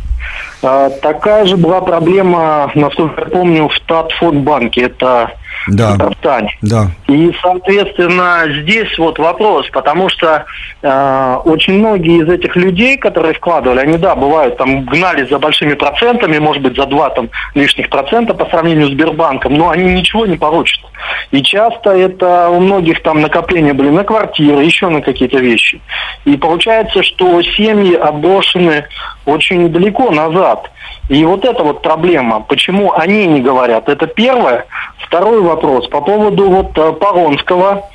Такая 0.62 1.46
же 1.46 1.58
была 1.58 1.82
проблема, 1.82 2.72
насколько 2.76 3.22
я 3.22 3.28
помню, 3.28 3.68
в 3.68 3.80
Татфонбанке. 3.80 4.84
Это 4.84 5.32
Да. 5.68 5.92
в 5.92 5.98
Татарстане. 5.98 6.58
Да. 6.62 6.88
И, 7.08 7.32
соответственно, 7.42 8.44
здесь 8.62 8.98
вот 8.98 9.20
вопрос, 9.20 9.70
потому 9.72 10.10
что 10.10 10.46
э, 10.82 11.38
очень 11.46 11.80
многие 11.80 12.24
из 12.24 12.30
этих 12.30 12.56
людей, 12.56 12.98
которые 12.98 13.34
вкладывали, 13.34 13.80
они, 13.80 13.98
да, 13.98 14.16
бывают, 14.16 14.58
там, 14.58 14.86
гнали 14.86 15.26
за 15.26 15.40
большими 15.40 15.74
процентами, 15.74 16.40
может 16.40 16.64
быть, 16.64 16.76
за 16.76 16.86
два 16.86 17.10
там 17.10 17.30
лишних 17.54 17.90
процента 17.90 18.34
по 18.34 18.46
сравнению 18.46 18.88
с 18.88 18.92
Сбербанком, 18.92 19.54
но 19.54 19.70
они 19.70 19.94
ничего 19.94 20.26
не 20.26 20.38
получат. 20.38 20.82
И 21.32 21.42
часто 21.42 21.92
это 21.92 22.50
у 22.50 22.60
многих 22.60 23.02
там 23.04 23.22
накопления 23.22 23.74
были 23.74 23.90
на 23.90 24.04
квартиры, 24.04 24.64
еще 24.64 24.90
на 24.90 25.02
какие-то 25.02 25.38
вещи. 25.38 25.82
И 26.26 26.38
получается, 26.38 27.04
что 27.04 27.42
семьи 27.42 27.96
отброшены 27.96 28.86
очень 29.26 29.70
далеко 29.70 30.12
назад. 30.12 30.70
И 31.10 31.26
вот 31.26 31.44
это 31.44 31.64
вот 31.64 31.82
проблема. 31.82 32.40
Почему 32.42 32.94
они 32.94 33.28
не 33.28 33.42
говорят? 33.42 33.90
Это 33.90 34.08
первое. 34.08 34.66
Второй 35.06 35.42
вопрос 35.42 35.88
по 35.90 36.00
поводу 36.02 36.50
вот 36.50 36.78
э, 36.78 36.94
Паронского. 36.94 37.90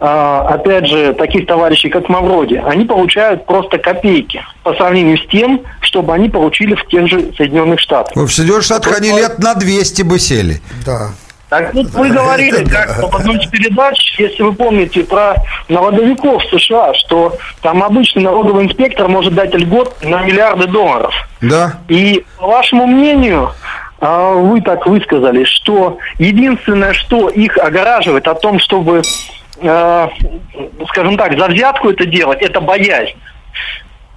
Э, 0.00 0.46
Опять 0.48 0.86
же, 0.86 1.12
таких 1.12 1.46
товарищей, 1.46 1.90
как 1.90 2.08
Мавроди, 2.08 2.62
они 2.66 2.84
получают 2.84 3.44
просто 3.46 3.78
копейки 3.78 4.42
по 4.62 4.72
сравнению 4.74 5.18
с 5.18 5.26
тем, 5.26 5.60
чтобы 5.80 6.14
они 6.14 6.30
получили 6.30 6.74
в 6.74 6.86
тех 6.86 7.08
же 7.08 7.32
Соединенных 7.36 7.78
Штатах. 7.80 8.16
В 8.16 8.28
Соединенных 8.28 8.64
Штатах 8.64 8.96
они 8.98 9.10
лет 9.10 9.38
на 9.38 9.54
200 9.54 10.02
бы 10.02 10.18
сели. 10.18 10.62
Да. 10.86 11.10
Так 11.52 11.74
вот 11.74 11.84
вы 11.88 12.08
говорили 12.08 12.64
как 12.64 12.96
в 12.96 13.14
одной 13.14 13.36
из 13.36 13.46
передач, 13.50 14.18
если 14.18 14.42
вы 14.42 14.54
помните, 14.54 15.04
про 15.04 15.34
налоговиков 15.68 16.42
в 16.42 16.58
США, 16.58 16.94
что 16.94 17.36
там 17.60 17.82
обычный 17.82 18.22
налоговый 18.22 18.64
инспектор 18.64 19.06
может 19.06 19.34
дать 19.34 19.54
льгот 19.54 20.02
на 20.02 20.22
миллиарды 20.22 20.66
долларов. 20.66 21.12
Да. 21.42 21.74
И 21.88 22.24
по 22.38 22.46
вашему 22.46 22.86
мнению, 22.86 23.52
а, 24.00 24.32
вы 24.32 24.62
так 24.62 24.86
высказали, 24.86 25.44
что 25.44 25.98
единственное, 26.16 26.94
что 26.94 27.28
их 27.28 27.58
огораживает 27.58 28.26
о 28.28 28.34
том, 28.34 28.58
чтобы, 28.58 29.02
э, 29.60 30.08
скажем 30.88 31.18
так, 31.18 31.38
за 31.38 31.48
взятку 31.48 31.90
это 31.90 32.06
делать, 32.06 32.40
это 32.40 32.62
боязнь. 32.62 33.12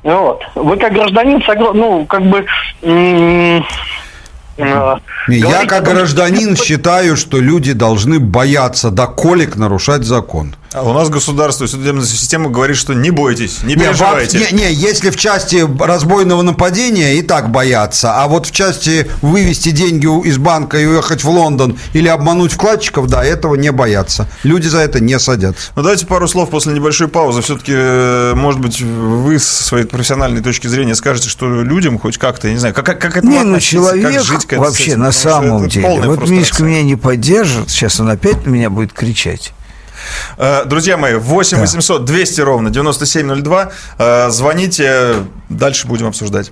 Вот. 0.03 0.41
Вы 0.55 0.77
как 0.77 0.93
гражданин, 0.93 1.43
ну, 1.73 2.05
как 2.05 2.21
бы... 2.21 2.45
э, 4.57 4.95
Я 5.27 5.65
как 5.65 5.83
гражданин 5.85 6.55
считаю, 6.55 7.17
что 7.17 7.39
люди 7.39 7.73
должны 7.73 8.19
бояться 8.19 8.91
до 8.91 9.07
колик 9.07 9.55
нарушать 9.55 10.03
закон. 10.03 10.55
А 10.75 10.83
у 10.83 10.91
нас 10.91 11.07
государство, 11.07 11.67
судебная 11.67 12.03
система 12.03 12.49
говорит, 12.49 12.75
что 12.75 12.93
не 12.93 13.09
бойтесь, 13.09 13.63
не 13.63 13.75
переживайте. 13.75 14.45
не, 14.51 14.59
не, 14.59 14.73
если 14.73 15.09
в 15.09 15.15
части 15.15 15.65
разбойного 15.79 16.41
нападения 16.41 17.15
и 17.15 17.21
так 17.21 17.49
боятся, 17.49 18.21
а 18.21 18.27
вот 18.27 18.47
в 18.47 18.51
части 18.51 19.09
вывести 19.21 19.69
деньги 19.69 20.05
из 20.27 20.37
банка 20.37 20.77
и 20.77 20.85
уехать 20.85 21.23
в 21.23 21.29
Лондон 21.29 21.77
или 21.93 22.09
обмануть 22.09 22.51
вкладчиков, 22.51 23.07
да, 23.07 23.23
этого 23.23 23.55
не 23.55 23.71
боятся. 23.71 24.27
Люди 24.43 24.67
за 24.67 24.79
это 24.79 24.99
не 24.99 25.17
садятся. 25.17 25.71
Ну, 25.77 25.81
давайте 25.81 26.05
пару 26.07 26.27
слов 26.27 26.49
после 26.49 26.73
небольшой 26.73 27.07
паузы. 27.07 27.41
Все-таки, 27.41 28.35
может 28.35 28.59
быть, 28.59 28.81
вы 28.81 29.39
с 29.39 29.47
своей 29.47 29.85
профессиональной 29.85 30.41
точки 30.41 30.67
зрения 30.67 30.95
скажете, 30.95 31.29
что 31.29 31.63
людям 31.63 31.99
хоть 31.99 32.17
как-то, 32.17 32.47
я 32.47 32.53
не 32.53 32.59
знаю, 32.59 32.75
как, 32.75 32.85
как, 32.85 33.15
этому 33.15 33.31
Не, 33.31 33.43
ну 33.43 33.51
относиться, 33.51 33.91
как 33.91 33.99
человек 34.01 34.23
жить 34.23 34.44
с 34.53 34.57
вообще 34.57 34.91
этим, 34.91 34.99
на 34.99 35.11
самом 35.11 35.63
это 35.63 35.71
деле. 35.71 36.01
Вот. 36.01 36.27
Мишка 36.29 36.63
меня 36.63 36.83
не 36.83 36.95
поддержит, 36.95 37.69
сейчас 37.69 37.99
он 37.99 38.09
опять 38.09 38.45
на 38.45 38.49
меня 38.49 38.69
будет 38.69 38.93
кричать. 38.93 39.53
Э, 40.37 40.63
Друзья 40.65 40.97
мои, 40.97 41.15
8 41.15 41.57
800 41.57 42.05
200 42.05 42.41
ровно 42.41 42.69
9702. 42.69 43.71
Э, 43.97 44.29
Звоните, 44.29 45.15
дальше 45.49 45.87
будем 45.87 46.07
обсуждать. 46.07 46.51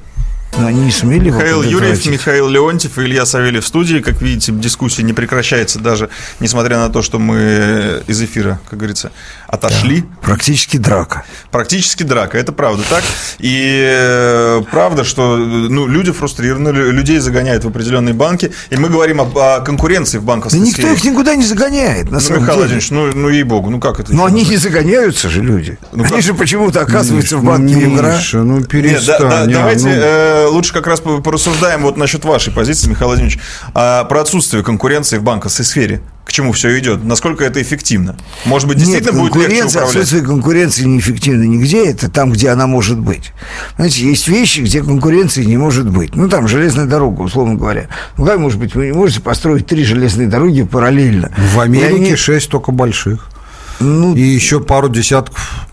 Но 0.57 0.67
они 0.67 0.81
не 0.85 0.91
сумели 0.91 1.27
его 1.27 1.37
Михаил 1.37 1.63
Юрьев. 1.63 2.05
Михаил 2.05 2.47
Леонтьев 2.47 2.97
и 2.97 3.01
Илья 3.01 3.25
Савельев 3.25 3.63
в 3.63 3.67
студии. 3.67 3.99
Как 3.99 4.21
видите, 4.21 4.51
дискуссия 4.51 5.03
не 5.03 5.13
прекращается 5.13 5.79
даже, 5.79 6.09
несмотря 6.39 6.77
на 6.77 6.89
то, 6.89 7.01
что 7.01 7.19
мы 7.19 8.03
из 8.07 8.21
эфира, 8.21 8.59
как 8.69 8.79
говорится, 8.79 9.11
отошли. 9.47 10.03
Практически 10.21 10.77
драка. 10.77 11.23
Практически 11.51 12.03
драка, 12.03 12.37
это 12.37 12.51
правда 12.51 12.83
так. 12.89 13.03
И 13.39 13.83
э, 13.85 14.61
правда, 14.71 15.03
что 15.03 15.37
ну, 15.37 15.87
люди 15.87 16.11
фрустрированы, 16.11 16.69
лю- 16.69 16.91
людей 16.91 17.19
загоняют 17.19 17.63
в 17.63 17.67
определенные 17.67 18.13
банки. 18.13 18.51
И 18.69 18.75
мы 18.77 18.89
говорим 18.89 19.21
об- 19.21 19.37
о, 19.37 19.59
конкуренции 19.61 20.17
в 20.17 20.21
Да 20.21 20.27
банковской 20.27 20.59
никто 20.61 20.81
сфере. 20.83 20.93
их 20.95 21.03
никуда 21.03 21.35
не 21.35 21.45
загоняет, 21.45 22.05
на 22.05 22.13
Ну, 22.13 22.19
самом 22.19 22.41
Михаил 22.43 22.63
деле. 22.67 22.79
Владимирович, 22.79 22.91
ну, 22.91 23.11
ну 23.21 23.29
ей-богу, 23.29 23.69
ну 23.69 23.79
как 23.79 23.99
это? 23.99 24.13
Но 24.13 24.25
они 24.25 24.43
не 24.43 24.57
загоняются 24.57 25.29
же 25.29 25.41
люди. 25.41 25.77
Ну, 25.91 26.03
они 26.03 26.13
как? 26.13 26.21
же 26.21 26.33
почему-то 26.33 26.81
оказываются 26.81 27.37
в 27.37 27.43
банке 27.43 27.73
игра. 27.73 28.15
Миша, 28.17 28.39
ну 28.43 28.59
Нет, 28.59 28.67
перестань. 28.69 29.19
да- 29.19 29.29
да- 29.29 29.41
а, 29.43 29.47
давайте 29.47 29.85
ну. 29.87 29.91
э, 29.95 30.42
лучше 30.47 30.73
как 30.73 30.87
раз 30.87 30.99
по- 30.99 31.19
порассуждаем 31.21 31.81
вот 31.81 31.97
насчет 31.97 32.23
вашей 32.25 32.51
позиции, 32.53 32.89
Михаил 32.89 33.07
Владимирович, 33.09 33.39
а, 33.73 34.03
про 34.05 34.21
отсутствие 34.21 34.63
конкуренции 34.63 35.17
в 35.17 35.23
банковской 35.23 35.65
сфере. 35.65 36.01
К 36.25 36.31
чему 36.31 36.53
все 36.53 36.77
идет? 36.79 37.03
Насколько 37.03 37.43
это 37.43 37.61
эффективно? 37.61 38.15
Может 38.45 38.67
быть, 38.69 38.77
действительно 38.77 39.11
Нет, 39.11 39.19
будет 39.19 39.35
легче 39.35 39.47
конкуренция, 39.49 39.79
управлять? 39.81 39.95
отсутствие 40.03 40.23
конкуренции 40.23 40.83
неэффективно 40.85 41.43
нигде, 41.43 41.85
это 41.85 42.09
там, 42.09 42.31
где 42.31 42.49
она 42.49 42.65
может 42.65 42.97
быть. 42.97 43.33
Знаете, 43.75 44.03
есть 44.07 44.27
вещи, 44.29 44.61
где 44.61 44.81
конкуренции 44.81 45.43
не 45.43 45.57
может 45.57 45.89
быть. 45.89 46.15
Ну, 46.15 46.29
там 46.29 46.47
железная 46.47 46.85
дорога, 46.85 47.21
условно 47.23 47.55
говоря. 47.55 47.87
Ну, 48.17 48.25
как 48.25 48.39
может 48.39 48.57
быть, 48.57 48.73
вы 48.73 48.85
не 48.87 48.93
можете 48.93 49.19
построить 49.19 49.67
три 49.67 49.83
железные 49.83 50.27
дороги 50.29 50.63
параллельно. 50.63 51.29
В 51.53 51.59
Америке 51.59 51.95
они- 51.95 52.15
шесть 52.15 52.49
только 52.49 52.71
больших. 52.71 53.27
ну, 53.81 54.15
И 54.15 54.21
еще 54.21 54.61
пару 54.61 54.87
десятков 54.87 55.67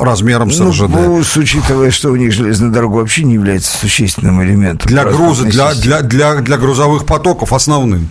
размером 0.00 0.50
с 0.50 0.58
ну, 0.58 0.70
РЖД. 0.70 0.88
ну, 0.88 1.22
с 1.22 1.36
учитывая, 1.36 1.90
что 1.90 2.10
у 2.10 2.16
них 2.16 2.32
железная 2.32 2.70
дорога 2.70 2.96
вообще 2.96 3.24
не 3.24 3.34
является 3.34 3.76
существенным 3.76 4.42
элементом. 4.42 4.88
Для 4.88 5.04
груза, 5.04 5.44
для, 5.44 5.74
для, 5.74 6.02
для, 6.02 6.36
для 6.36 6.56
грузовых 6.56 7.06
потоков 7.06 7.52
основным. 7.52 8.08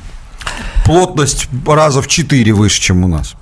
Плотность 0.85 1.47
раза 1.65 2.01
в 2.01 2.07
четыре 2.07 2.53
выше, 2.53 2.81
чем 2.81 3.03
у 3.03 3.07
нас. 3.07 3.35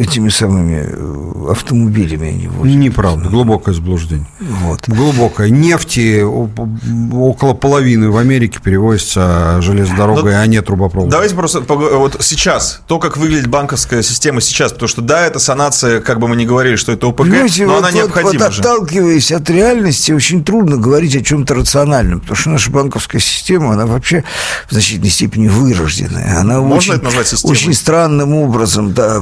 Этими 0.00 0.30
самыми 0.30 0.86
э, 0.88 1.50
автомобилями 1.50 2.28
они 2.28 2.48
возят. 2.48 2.74
Неправда, 2.74 3.28
глубокое 3.28 3.74
заблуждение. 3.74 4.26
Вот. 4.40 4.88
Глубокое. 4.88 5.50
Нефти 5.50 6.22
около 6.22 7.52
половины 7.54 8.10
в 8.10 8.16
Америке 8.16 8.60
перевозится 8.62 9.58
железной 9.60 9.96
дорогой, 9.98 10.32
Ну, 10.32 10.38
а 10.40 10.46
не 10.46 10.60
трубопроводом. 10.62 11.10
Давайте 11.10 11.34
просто 11.34 11.60
вот 11.60 12.16
сейчас, 12.20 12.80
то, 12.86 12.98
как 12.98 13.16
выглядит 13.18 13.48
банковская 13.48 14.02
система 14.02 14.40
сейчас, 14.40 14.72
потому 14.72 14.88
что 14.88 15.02
да, 15.02 15.26
это 15.26 15.38
санация, 15.38 16.00
как 16.00 16.18
бы 16.18 16.28
мы 16.28 16.36
ни 16.36 16.46
говорили, 16.46 16.76
что 16.76 16.92
это 16.92 17.06
ОПК, 17.08 17.18
Понимаете, 17.18 17.66
но 17.66 17.74
вот, 17.74 17.78
она 17.80 17.88
вот- 17.88 17.94
необходима 17.94 18.44
вот 18.44 18.52
же. 18.54 18.60
отталкиваясь 18.60 19.32
от 19.32 19.50
реальности, 19.50 20.12
очень 20.12 20.42
трудно 20.44 20.76
говорить 20.78 21.14
о 21.16 21.20
чем-то 21.22 21.54
рациональном, 21.54 22.20
потому 22.20 22.36
что 22.36 22.50
наша 22.50 22.70
банковская 22.70 23.20
система, 23.20 23.74
она 23.74 23.84
вообще 23.86 24.24
в 24.68 24.72
значительной 24.72 25.10
степени 25.10 25.48
вырожденная. 25.48 26.38
Она 26.40 26.60
Можно 26.60 26.76
очень, 26.76 26.92
это 26.94 27.04
назвать 27.04 27.26
системой? 27.28 27.52
очень 27.52 27.74
странным 27.74 28.34
образом 28.34 28.94
да, 28.94 29.20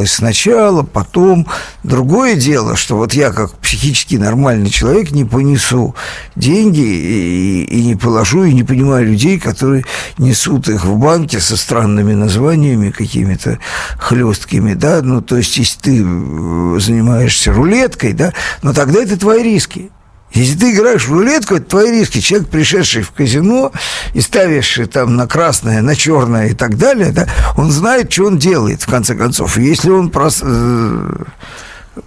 формировалась 0.00 0.12
сначала, 0.12 0.82
потом. 0.82 1.46
Другое 1.82 2.36
дело, 2.36 2.76
что 2.76 2.96
вот 2.96 3.14
я, 3.14 3.32
как 3.32 3.52
психически 3.58 4.16
нормальный 4.16 4.70
человек, 4.70 5.10
не 5.10 5.24
понесу 5.24 5.94
деньги 6.36 6.80
и, 6.80 7.64
и 7.64 7.84
не 7.84 7.96
положу, 7.96 8.44
и 8.44 8.52
не 8.52 8.64
понимаю 8.64 9.06
людей, 9.06 9.38
которые 9.38 9.84
несут 10.18 10.68
их 10.68 10.84
в 10.84 10.96
банке 10.96 11.40
со 11.40 11.56
странными 11.56 12.14
названиями 12.14 12.90
какими-то 12.90 13.58
хлесткими, 13.98 14.74
да, 14.74 15.00
ну, 15.02 15.20
то 15.20 15.36
есть, 15.36 15.56
если 15.56 15.80
ты 15.80 16.02
э, 16.02 16.78
занимаешься 16.80 17.52
рулеткой, 17.52 18.12
да, 18.12 18.32
но 18.62 18.72
тогда 18.72 19.02
это 19.02 19.18
твои 19.18 19.42
риски. 19.42 19.90
Если 20.32 20.56
ты 20.58 20.72
играешь 20.72 21.06
в 21.08 21.12
рулетку, 21.12 21.56
это 21.56 21.66
твои 21.66 21.90
риски. 21.90 22.20
Человек, 22.20 22.48
пришедший 22.48 23.02
в 23.02 23.10
казино 23.10 23.72
и 24.14 24.20
ставивший 24.20 24.86
там 24.86 25.16
на 25.16 25.26
красное, 25.26 25.82
на 25.82 25.96
черное 25.96 26.48
и 26.48 26.54
так 26.54 26.76
далее, 26.78 27.10
да, 27.10 27.26
он 27.56 27.70
знает, 27.72 28.12
что 28.12 28.26
он 28.26 28.38
делает, 28.38 28.82
в 28.82 28.88
конце 28.88 29.14
концов. 29.16 29.58
Если 29.58 29.90
он 29.90 30.08
прос- 30.08 30.42
э, 30.44 31.24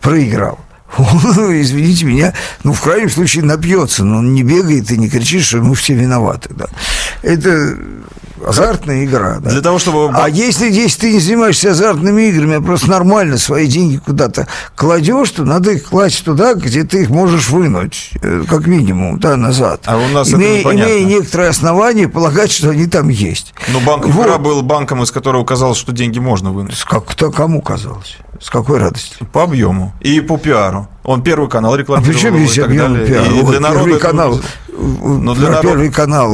проиграл, 0.01 0.59
извините 1.61 2.05
меня, 2.05 2.33
ну, 2.63 2.73
в 2.73 2.81
крайнем 2.81 3.09
случае 3.09 3.43
напьется, 3.43 4.03
но 4.03 4.17
он 4.19 4.33
не 4.33 4.43
бегает 4.43 4.91
и 4.91 4.97
не 4.97 5.09
кричит, 5.09 5.43
что 5.43 5.57
мы 5.57 5.75
все 5.75 5.93
виноваты, 5.93 6.49
да. 6.53 6.67
Это 7.21 7.77
азартная 8.45 9.05
игра, 9.05 9.39
да. 9.39 9.49
Для 9.49 9.61
того, 9.61 9.79
чтобы... 9.79 10.09
А 10.13 10.27
если, 10.29 10.69
если 10.69 11.01
ты 11.01 11.13
не 11.13 11.19
занимаешься 11.19 11.71
азартными 11.71 12.23
играми, 12.23 12.57
а 12.57 12.61
просто 12.61 12.89
нормально 12.89 13.37
свои 13.37 13.67
деньги 13.67 13.97
куда-то 13.97 14.47
кладешь, 14.75 15.31
то 15.31 15.43
надо 15.45 15.71
их 15.71 15.83
класть 15.85 16.23
туда, 16.23 16.53
где 16.53 16.83
ты 16.83 17.03
их 17.03 17.09
можешь 17.09 17.49
вынуть, 17.49 18.11
э, 18.21 18.43
как 18.47 18.67
минимум, 18.67 19.19
да, 19.19 19.35
назад. 19.35 19.81
А 19.85 19.97
у 19.97 20.07
нас 20.09 20.27
это 20.27 20.37
имея, 20.37 20.59
непонятно. 20.59 20.91
имея 20.91 21.05
некоторые 21.05 21.49
основания 21.49 22.07
полагать, 22.07 22.51
что 22.51 22.69
они 22.69 22.87
там 22.87 23.09
есть. 23.09 23.53
Ну, 23.69 23.79
банк 23.81 24.05
Вот. 24.05 24.25
«Игра» 24.25 24.37
был 24.37 24.61
банком, 24.61 25.03
из 25.03 25.11
которого 25.11 25.43
казалось, 25.45 25.77
что 25.77 25.91
деньги 25.91 26.19
можно 26.19 26.51
вынуть. 26.51 26.75
С 26.75 26.85
как, 26.85 27.05
кто, 27.05 27.31
кому 27.31 27.61
казалось? 27.61 28.17
С 28.43 28.49
какой 28.49 28.77
радостью? 28.77 29.25
По 29.31 29.43
объему 29.43 29.93
и 30.01 30.19
по 30.19 30.37
пиару. 30.37 30.89
Он 31.05 31.23
первый 31.23 31.49
канал 31.49 31.75
А 31.75 31.77
рекламировал 31.77 32.11
при 32.13 32.19
чем 32.19 32.35
его 32.35 32.43
и 32.43 32.47
здесь 32.47 32.63
объем 32.63 33.05
пиара? 33.05 33.25
И 33.25 33.29
Вот 33.41 33.51
для 33.51 33.61
народа 33.61 33.85
первый 33.85 33.99
канал. 34.01 34.41
Но 34.77 35.33
для 35.35 35.47
про 35.47 35.55
народа- 35.55 35.67
первый 35.69 35.91
канал 35.91 36.31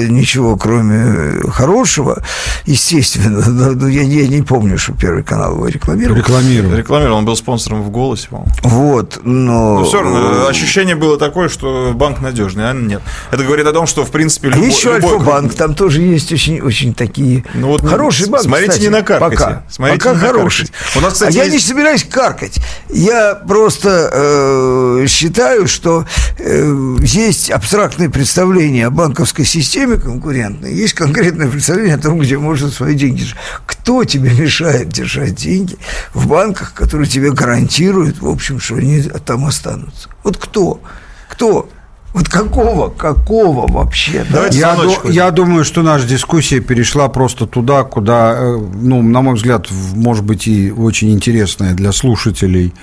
э, 0.00 0.04
ничего, 0.08 0.56
кроме 0.56 0.96
э, 1.44 1.48
хорошего, 1.50 2.22
естественно. 2.64 3.44
Но, 3.74 3.88
я, 3.88 4.02
я 4.02 4.26
не 4.28 4.42
помню, 4.42 4.78
что 4.78 4.92
первый 4.94 5.22
канал 5.22 5.52
его 5.54 5.68
рекламировал. 5.68 6.16
Рекламировал. 6.16 6.74
Рекламировал, 6.76 7.18
он 7.18 7.24
был 7.24 7.36
спонсором 7.36 7.82
в 7.82 7.90
«Голосе», 7.90 8.28
по-моему. 8.30 8.52
Вот, 8.62 9.20
но... 9.24 9.80
Но 9.80 9.84
все 9.84 10.02
равно 10.02 10.46
э, 10.46 10.48
ощущение 10.50 10.94
было 10.96 11.18
такое, 11.18 11.48
что 11.48 11.92
банк 11.94 12.20
надежный, 12.20 12.70
а 12.70 12.72
нет. 12.72 13.02
Это 13.30 13.44
говорит 13.44 13.66
о 13.66 13.72
том, 13.72 13.86
что, 13.86 14.04
в 14.04 14.10
принципе, 14.10 14.48
А 14.48 14.50
любой... 14.52 14.66
есть 14.66 14.78
еще 14.78 14.94
любой 14.96 15.12
Альфа-банк, 15.12 15.54
там 15.54 15.74
тоже 15.74 16.00
есть 16.02 16.32
очень, 16.32 16.60
очень 16.60 16.94
такие 16.94 17.44
Ну 17.54 17.68
вот, 17.68 17.86
хороший 17.86 18.28
банк. 18.28 18.44
смотрите, 18.44 18.70
кстати, 18.70 18.84
не 18.84 18.90
накаркайте. 18.90 19.36
Пока, 19.36 19.62
Смотрите, 19.70 19.98
пока 20.04 20.14
не 20.14 20.20
хороший. 20.20 20.68
У 20.96 21.00
нас, 21.00 21.12
кстати, 21.14 21.32
а 21.32 21.36
я 21.38 21.44
есть- 21.44 21.54
не 21.54 21.60
собираюсь 21.60 22.04
каркать. 22.04 22.58
Я 22.88 23.34
просто 23.34 24.10
э, 24.12 25.06
считаю, 25.08 25.66
что 25.68 26.04
э, 26.38 26.96
есть 27.02 27.50
абстрактное 27.82 28.10
представление 28.10 28.86
о 28.86 28.90
банковской 28.90 29.44
системе 29.44 29.96
конкурентной, 29.96 30.72
есть 30.72 30.94
конкретное 30.94 31.48
представление 31.48 31.96
о 31.96 31.98
том, 31.98 32.20
где 32.20 32.38
можно 32.38 32.68
свои 32.70 32.94
деньги 32.94 33.20
держать. 33.20 33.38
Кто 33.66 34.04
тебе 34.04 34.30
мешает 34.30 34.88
держать 34.88 35.34
деньги 35.34 35.76
в 36.14 36.28
банках, 36.28 36.74
которые 36.74 37.08
тебе 37.08 37.32
гарантируют, 37.32 38.22
в 38.22 38.28
общем, 38.28 38.60
что 38.60 38.76
они 38.76 39.02
там 39.02 39.46
останутся? 39.46 40.08
Вот 40.22 40.36
кто? 40.36 40.80
Кто? 41.28 41.68
Вот 42.14 42.28
какого, 42.28 42.90
какого 42.90 43.66
вообще? 43.66 44.24
да? 44.30 44.46
Я, 44.52 44.76
ду- 44.76 45.08
я 45.08 45.30
думаю, 45.32 45.64
что 45.64 45.82
наша 45.82 46.06
дискуссия 46.06 46.60
перешла 46.60 47.08
просто 47.08 47.46
туда, 47.46 47.82
куда, 47.82 48.36
э, 48.36 48.58
ну, 48.74 49.02
на 49.02 49.22
мой 49.22 49.34
взгляд, 49.34 49.66
может 49.94 50.24
быть 50.24 50.46
и 50.46 50.70
очень 50.70 51.10
интересная 51.10 51.74
для 51.74 51.90
слушателей, 51.90 52.74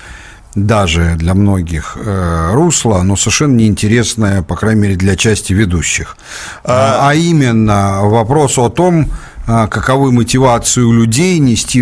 даже 0.66 1.16
для 1.16 1.34
многих 1.34 1.98
э, 2.00 2.52
русло, 2.54 3.02
но 3.04 3.16
совершенно 3.16 3.56
неинтересное, 3.56 4.42
по 4.42 4.56
крайней 4.56 4.82
мере, 4.82 4.96
для 4.96 5.16
части 5.16 5.54
ведущих. 5.54 6.18
А, 6.64 7.10
а 7.10 7.16
именно 7.16 8.02
вопрос 8.04 8.58
о 8.58 8.70
том, 8.70 9.08
каковы 9.50 10.12
мотивации 10.12 10.82
у 10.82 10.92
людей 10.92 11.40
нести 11.40 11.82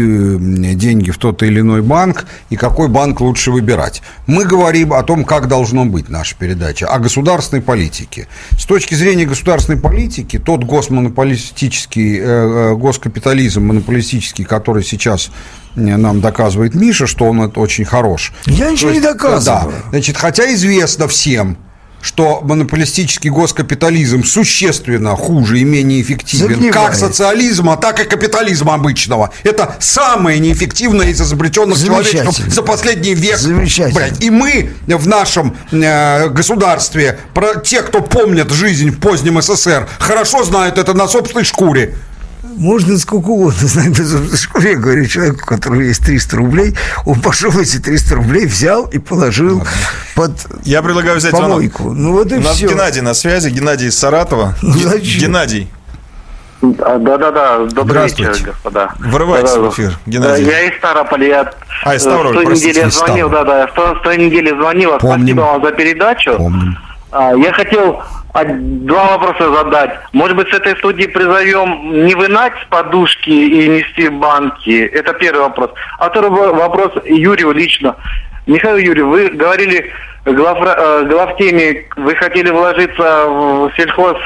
деньги 0.76 1.12
в 1.12 1.18
тот 1.18 1.44
или 1.44 1.60
иной 1.60 1.82
банк 1.82 2.26
и 2.50 2.56
какой 2.56 2.88
банк 2.88 3.20
лучше 3.20 3.52
выбирать. 3.52 4.02
Мы 4.26 4.46
говорим 4.46 4.94
о 4.94 5.04
том, 5.04 5.26
как 5.26 5.48
должно 5.48 5.86
быть 5.86 6.08
наша 6.08 6.36
передача, 6.36 6.88
о 6.88 7.00
государственной 7.00 7.62
политике. 7.62 8.28
С 8.58 8.66
точки 8.66 8.96
зрения 8.96 9.26
государственной 9.26 9.80
политики, 9.80 10.40
тот 10.40 10.64
госмонополистический, 10.64 12.20
э, 12.20 12.24
э, 12.24 12.76
госкапитализм 12.76 13.64
монополистический, 13.64 14.46
который 14.46 14.84
сейчас 14.84 15.30
э, 15.76 15.80
нам 15.80 16.22
доказывает 16.22 16.74
Миша, 16.74 17.06
что 17.06 17.26
он 17.26 17.52
очень 17.56 17.86
хорош. 17.86 18.32
Я 18.46 18.72
ничего 18.72 18.92
не 18.92 19.02
доказываю. 19.02 19.72
Да, 19.72 19.90
значит, 19.90 20.16
хотя 20.16 20.54
известно 20.54 21.08
всем, 21.08 21.58
что 22.02 22.42
монополистический 22.44 23.30
госкапитализм 23.30 24.24
существенно 24.24 25.16
хуже 25.16 25.60
и 25.60 25.64
менее 25.64 26.02
эффективен 26.02 26.50
Загнивает. 26.50 26.74
как 26.74 26.96
социализма, 26.96 27.78
так 27.78 28.00
и 28.00 28.04
капитализма 28.04 28.76
обычного. 28.76 29.32
Это 29.44 29.76
самое 29.80 30.40
неэффективное 30.40 31.08
из 31.08 31.22
изобретенных 31.22 31.78
человечеством 31.78 32.34
за 32.50 32.62
последний 32.62 33.14
век. 33.14 33.38
Замечательно. 33.38 34.00
Блядь, 34.00 34.24
И 34.24 34.30
мы 34.30 34.72
в 34.88 35.08
нашем 35.08 35.58
э, 35.72 36.30
государстве, 36.30 37.20
про 37.34 37.56
те, 37.56 37.82
кто 37.82 38.02
помнят 38.02 38.52
жизнь 38.52 38.92
в 38.92 39.00
позднем 39.00 39.42
СССР, 39.42 39.88
хорошо 40.00 40.44
знают 40.44 40.78
это 40.78 40.94
на 40.94 41.08
собственной 41.08 41.44
шкуре. 41.44 41.96
Можно 42.58 42.98
сколько 42.98 43.28
угодно 43.28 43.68
знать 43.68 43.90
без 43.90 44.10
собственной 44.12 44.38
шкуры. 44.38 44.70
Я 44.70 44.76
говорю 44.78 45.06
человеку, 45.06 45.40
у 45.44 45.46
которого 45.46 45.82
есть 45.82 46.04
300 46.04 46.36
рублей, 46.38 46.76
он 47.06 47.22
пошел 47.22 47.52
эти 47.60 47.78
300 47.78 48.16
рублей, 48.16 48.46
взял 48.48 48.86
и 48.86 48.98
положил 48.98 49.64
под 50.16 50.32
Я 50.64 50.82
предлагаю 50.82 51.18
взять 51.18 51.32
звонок. 51.32 51.52
помойку. 51.52 51.92
Ну 51.94 52.14
вот 52.14 52.32
и 52.32 52.36
У 52.36 52.42
нас 52.42 52.56
все. 52.56 52.68
Геннадий 52.70 53.02
на 53.02 53.14
связи, 53.14 53.50
Геннадий 53.50 53.88
из 53.90 53.98
Саратова. 54.00 54.56
Ну, 54.64 54.72
зачем? 54.74 55.22
Геннадий. 55.22 55.70
А, 56.80 56.98
Да-да-да, 56.98 57.58
добрый 57.68 57.84
Здравствуйте. 58.10 58.32
вечер, 58.32 58.46
господа. 58.48 58.90
Врывайтесь 58.98 59.52
Да-да. 59.52 59.70
в 59.70 59.74
эфир, 59.74 59.92
Да, 59.92 60.12
Геннадий. 60.12 60.46
Я 60.46 60.62
из 60.64 60.78
Ставрополя, 60.80 61.28
я 61.28 61.52
А, 61.84 61.94
из 61.96 61.98
э, 62.02 62.10
Ставрополя, 62.10 62.34
той 62.34 62.46
простите, 62.48 62.70
недели 62.72 62.88
из 62.90 62.94
звонил, 62.98 63.30
да-да, 63.30 63.60
я 63.62 63.68
с 63.68 64.02
той- 64.02 64.18
недели 64.18 64.50
звонил, 64.50 64.98
Помним. 64.98 65.20
спасибо 65.28 65.42
вам 65.42 65.64
за 65.64 65.72
передачу. 65.74 66.36
Помним. 66.36 66.78
А, 67.12 67.34
Я 67.36 67.54
хотел 67.54 68.02
два 68.46 69.18
вопроса 69.18 69.54
задать. 69.54 70.00
Может 70.14 70.38
быть, 70.38 70.50
с 70.50 70.54
этой 70.54 70.76
студии 70.78 71.06
призовем 71.08 72.06
не 72.06 72.16
вынать 72.16 72.54
с 72.62 72.66
подушки 72.70 73.30
и 73.30 73.68
нести 73.68 74.10
банки? 74.10 74.86
Это 74.86 75.14
первый 75.14 75.42
вопрос. 75.42 75.72
А 76.00 76.10
второй 76.10 76.30
во- 76.30 76.54
вопрос 76.54 76.92
Юрию 77.06 77.52
лично. 77.52 77.96
Михаил 78.46 78.78
Юрьевич, 78.78 79.04
вы 79.04 79.30
говорили 79.38 79.92
главра- 80.26 80.76
э, 80.78 81.06
главтеме, 81.10 81.86
вы 81.96 82.16
хотели 82.16 82.50
вложиться 82.50 83.26
в 83.28 83.72
сельхоз 83.76 84.18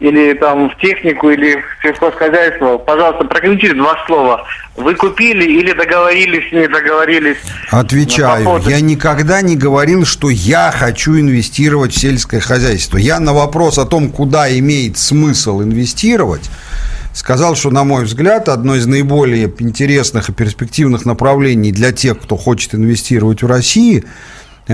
или 0.00 0.32
там 0.32 0.70
в 0.70 0.76
технику, 0.78 1.30
или 1.30 1.56
в 1.56 1.82
сельхозхозяйство. 1.82 2.78
Пожалуйста, 2.78 3.24
прокомментируйте 3.24 3.78
два 3.80 3.96
слова. 4.06 4.46
Вы 4.76 4.94
купили 4.94 5.44
или 5.44 5.72
договорились, 5.72 6.50
не 6.52 6.66
договорились? 6.66 7.36
Отвечаю, 7.70 8.44
По 8.44 8.50
поводу- 8.52 8.70
я 8.70 8.80
никогда 8.80 9.42
не 9.42 9.56
говорил, 9.56 10.06
что 10.06 10.30
я 10.30 10.72
хочу 10.74 11.18
инвестировать 11.20 11.92
в 11.92 12.00
сельское 12.00 12.40
хозяйство. 12.40 12.96
Я 12.96 13.20
на 13.20 13.34
вопрос 13.34 13.78
о 13.78 13.84
том, 13.84 14.10
куда 14.10 14.50
имеет 14.58 14.96
смысл 14.96 15.62
инвестировать, 15.62 16.48
сказал, 17.12 17.54
что, 17.54 17.70
на 17.70 17.84
мой 17.84 18.04
взгляд, 18.04 18.48
одно 18.48 18.76
из 18.76 18.86
наиболее 18.86 19.52
интересных 19.58 20.30
и 20.30 20.32
перспективных 20.32 21.04
направлений 21.04 21.72
для 21.72 21.92
тех, 21.92 22.18
кто 22.18 22.38
хочет 22.38 22.74
инвестировать 22.74 23.42
в 23.42 23.46
России, 23.46 24.04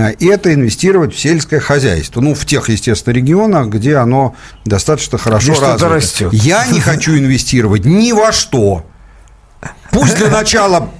это 0.01 0.53
инвестировать 0.53 1.13
в 1.15 1.19
сельское 1.19 1.59
хозяйство. 1.59 2.21
Ну, 2.21 2.33
в 2.33 2.45
тех, 2.45 2.69
естественно, 2.69 3.13
регионах, 3.13 3.67
где 3.67 3.95
оно 3.97 4.35
достаточно 4.65 5.17
хорошо 5.17 5.53
Где 5.53 5.61
развито. 5.61 5.89
растет. 5.89 6.33
Я 6.33 6.65
не 6.67 6.79
хочу 6.81 7.17
инвестировать 7.17 7.85
ни 7.85 8.11
во 8.11 8.31
что. 8.31 8.85
Пусть 9.91 10.15
для 10.17 10.29
начала 10.29 10.91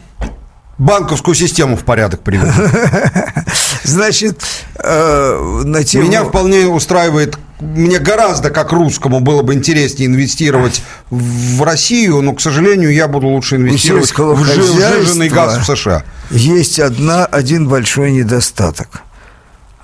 банковскую 0.78 1.36
систему 1.36 1.76
в 1.76 1.84
порядок 1.84 2.22
приведут. 2.22 2.54
Значит, 3.88 4.42
э, 4.76 5.62
на 5.66 5.84
тему... 5.84 6.06
Меня 6.06 6.24
вполне 6.24 6.68
устраивает, 6.68 7.38
мне 7.60 8.00
гораздо 8.00 8.50
как 8.50 8.72
русскому 8.72 9.20
было 9.20 9.42
бы 9.42 9.54
интереснее 9.54 10.08
инвестировать 10.08 10.82
в 11.10 11.64
Россию, 11.64 12.22
но, 12.22 12.34
к 12.34 12.42
сожалению, 12.42 12.94
я 12.94 13.08
буду 13.08 13.28
лучше 13.28 13.56
инвестировать 13.56 14.12
в 14.12 14.44
жи- 14.44 14.62
хозяйства 14.62 15.00
сжиженный 15.00 15.30
газ 15.30 15.58
в 15.58 15.66
США. 15.66 16.04
Есть 16.30 16.80
одна, 16.80 17.26
один 17.26 17.68
большой 17.68 18.12
недостаток. 18.12 19.02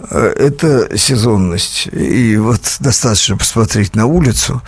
Э, 0.09 0.33
Это 0.35 0.97
сезонность. 0.97 1.87
И 1.91 2.37
вот 2.37 2.61
достаточно 2.79 3.37
посмотреть 3.37 3.95
на 3.95 4.05
улицу, 4.05 4.61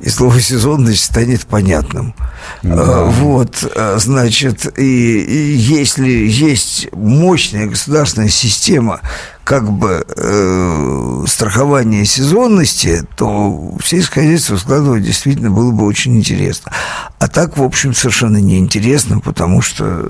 и 0.00 0.08
слово 0.08 0.40
сезонность 0.40 1.04
станет 1.04 1.46
понятным. 1.46 2.14
Э, 2.62 3.10
Вот, 3.20 3.64
э, 3.74 3.98
значит, 3.98 4.78
и, 4.78 5.20
и 5.20 5.56
если 5.56 6.08
есть 6.08 6.88
мощная 6.92 7.66
государственная 7.66 8.28
система 8.28 9.00
как 9.48 9.72
бы 9.72 10.04
э, 10.14 11.24
страхования 11.26 12.04
сезонности, 12.04 13.02
то 13.16 13.72
сельское 13.82 14.20
хозяйство 14.20 14.58
складывать 14.58 15.04
действительно 15.04 15.50
было 15.50 15.72
бы 15.72 15.86
очень 15.86 16.18
интересно. 16.18 16.70
А 17.18 17.28
так, 17.28 17.56
в 17.56 17.62
общем, 17.62 17.94
совершенно 17.94 18.36
неинтересно, 18.36 19.20
потому 19.20 19.62
что, 19.62 20.06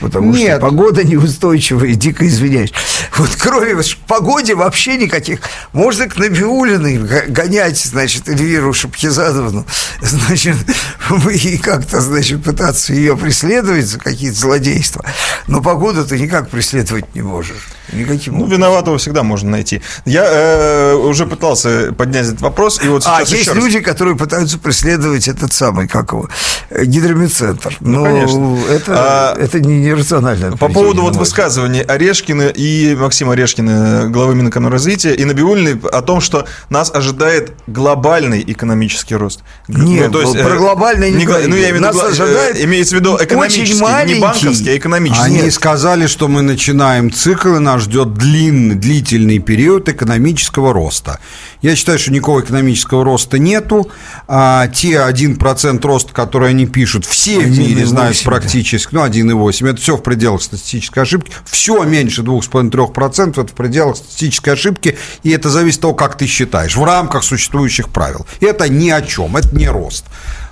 потому 0.00 0.34
что 0.34 0.40
Нет. 0.40 0.60
погода 0.60 1.02
неустойчивая, 1.02 1.94
дико 1.96 2.28
извиняюсь. 2.28 2.72
Вот 3.16 3.30
кроме 3.40 3.74
погоде 4.06 4.54
вообще 4.54 4.96
никаких. 4.96 5.40
Можно 5.72 6.06
к 6.08 6.16
Набиулиной 6.16 6.98
гонять, 7.26 7.78
значит, 7.78 8.28
Эльвиру 8.28 8.72
Шапхизадовну, 8.72 9.66
значит, 10.00 10.56
и 11.32 11.58
как-то, 11.58 12.00
значит, 12.00 12.44
пытаться 12.44 12.94
ее 12.94 13.16
преследовать 13.16 13.86
за 13.86 13.98
какие-то 13.98 14.38
злодейства. 14.38 15.04
Но 15.48 15.60
погоду 15.60 16.04
ты 16.06 16.20
никак 16.20 16.50
преследовать 16.50 17.16
не 17.16 17.22
можешь. 17.22 17.66
Никаким 17.92 18.34
Ну, 18.34 18.44
образом. 18.44 18.60
Виноватого 18.76 18.98
всегда 18.98 19.22
можно 19.22 19.50
найти. 19.50 19.80
Я 20.04 20.24
э, 20.26 20.94
уже 20.94 21.26
пытался 21.26 21.92
поднять 21.96 22.26
этот 22.26 22.40
вопрос, 22.40 22.80
и 22.84 22.88
вот 22.88 23.02
А, 23.06 23.20
есть 23.22 23.48
раз. 23.48 23.56
люди, 23.56 23.80
которые 23.80 24.16
пытаются 24.16 24.58
преследовать 24.58 25.28
этот 25.28 25.52
самый, 25.52 25.88
как 25.88 26.12
его, 26.12 26.28
э, 26.70 26.84
гидромедцентр. 26.84 27.76
Ну, 27.80 28.00
Но 28.00 28.04
конечно. 28.04 28.58
это, 28.70 28.92
А, 28.96 29.36
это 29.38 29.60
не 29.60 29.80
нерационально. 29.80 30.56
По 30.56 30.68
поводу 30.68 31.02
вот 31.02 31.16
высказываний 31.16 31.80
Орешкина 31.80 32.48
и 32.48 32.94
Максима 32.94 33.32
Орешкина, 33.32 34.08
главы 34.10 34.34
Минэкономразвития, 34.34 35.12
и 35.12 35.24
Набиулиной 35.24 35.80
о 35.92 36.02
том, 36.02 36.20
что 36.20 36.46
нас 36.70 36.90
ожидает 36.94 37.52
глобальный 37.66 38.42
экономический 38.46 39.16
рост. 39.16 39.40
Нет, 39.68 40.10
Ну, 40.12 40.32
про 40.34 40.38
э, 40.54 40.58
глобальный 40.58 41.10
не 41.10 41.24
гла- 41.24 41.34
говорили. 41.36 41.50
Ну, 41.50 41.56
я 41.56 41.70
имею 41.70 41.82
Нас 41.82 41.94
гла- 41.96 42.08
ожидает 42.08 42.56
э, 42.56 42.64
имеется 42.64 42.96
в 42.96 42.98
виду 43.00 43.16
экономический, 43.20 43.74
не 44.14 44.20
банковский, 44.20 44.70
а 44.70 44.76
экономический. 44.76 45.22
Они 45.24 45.42
Нет. 45.42 45.54
сказали, 45.54 46.06
что 46.06 46.28
мы 46.28 46.42
начинаем 46.42 47.12
цикл, 47.12 47.56
и 47.56 47.58
нас 47.58 47.82
ждет 47.82 48.14
длинный, 48.14 48.55
длительный 48.56 49.38
период 49.38 49.88
экономического 49.88 50.72
роста. 50.72 51.20
Я 51.62 51.76
считаю, 51.76 51.98
что 51.98 52.12
никакого 52.12 52.40
экономического 52.40 53.04
роста 53.04 53.38
нету. 53.38 53.90
А 54.28 54.68
те 54.68 54.94
1% 54.96 55.86
роста, 55.86 56.12
который 56.12 56.50
они 56.50 56.66
пишут, 56.66 57.04
все 57.04 57.40
в 57.40 57.58
мире 57.58 57.82
1,8, 57.82 57.86
знают 57.86 58.16
да. 58.18 58.30
практически, 58.30 58.94
ну, 58.94 59.04
1,8, 59.04 59.70
это 59.70 59.80
все 59.80 59.96
в 59.96 60.02
пределах 60.02 60.42
статистической 60.42 61.02
ошибки. 61.02 61.32
Все 61.44 61.82
меньше 61.84 62.22
2,5-3% 62.22 63.30
это 63.30 63.46
в 63.46 63.52
пределах 63.52 63.96
статистической 63.96 64.54
ошибки, 64.54 64.96
и 65.22 65.30
это 65.30 65.50
зависит 65.50 65.78
от 65.78 65.82
того, 65.82 65.94
как 65.94 66.16
ты 66.16 66.26
считаешь, 66.26 66.76
в 66.76 66.84
рамках 66.84 67.24
существующих 67.24 67.88
правил. 67.88 68.26
Это 68.40 68.68
ни 68.68 68.90
о 68.90 69.02
чем, 69.02 69.36
это 69.36 69.54
не 69.54 69.68
рост. 69.68 70.04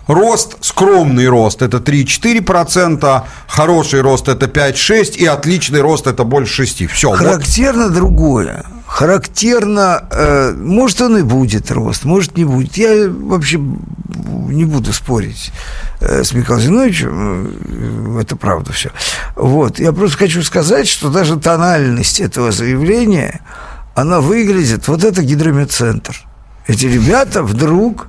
Рост, 0.06 0.56
скромный 0.60 1.28
рост– 1.28 1.62
это 1.62 1.78
3-4%, 1.78 3.22
хороший 3.46 4.00
рост– 4.02 4.28
это 4.28 4.46
5-6%, 4.46 5.16
и 5.16 5.26
отличный 5.26 5.80
рост– 5.80 6.06
это 6.08 6.24
больше 6.24 6.62
6%. 6.62 6.88
Все, 6.88 7.08
вот. 7.08 7.18
Характерно 7.18 7.88
другое. 7.88 8.64
Характерно, 8.86 10.04
э, 10.10 10.52
может, 10.52 11.00
он 11.00 11.18
и 11.18 11.22
будет 11.22 11.70
рост, 11.70 12.04
может, 12.04 12.36
не 12.36 12.44
будет. 12.44 12.76
Я 12.76 13.08
вообще 13.08 13.58
не 13.58 14.66
буду 14.66 14.92
спорить 14.92 15.52
э, 16.00 16.22
с 16.22 16.32
Михаилом 16.32 16.62
Зиновичем, 16.62 18.18
э, 18.18 18.20
это 18.20 18.36
правда 18.36 18.72
все. 18.72 18.90
Вот, 19.36 19.78
я 19.78 19.92
просто 19.92 20.18
хочу 20.18 20.42
сказать, 20.42 20.86
что 20.86 21.08
даже 21.08 21.36
тональность 21.38 22.20
этого 22.20 22.52
заявления, 22.52 23.40
она 23.94 24.20
выглядит, 24.20 24.86
вот 24.86 25.02
это 25.02 25.22
гидромедцентр. 25.22 26.20
Эти 26.66 26.86
ребята 26.86 27.42
вдруг 27.42 28.08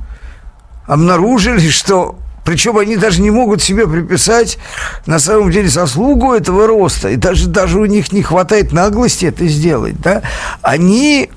обнаружили, 0.88 1.70
что 1.70 2.18
причем 2.44 2.78
они 2.78 2.96
даже 2.96 3.22
не 3.22 3.32
могут 3.32 3.62
себе 3.64 3.88
приписать 3.88 4.60
на 5.08 5.18
самом 5.20 5.50
деле 5.50 5.68
заслугу 5.68 6.34
этого 6.34 6.68
роста, 6.68 7.10
и 7.10 7.16
даже, 7.16 7.48
даже 7.48 7.80
у 7.80 7.86
них 7.86 8.12
не 8.14 8.22
хватает 8.22 8.72
наглости 8.72 9.26
это 9.26 9.48
сделать, 9.48 10.00
да, 10.00 10.22
они 10.62 11.32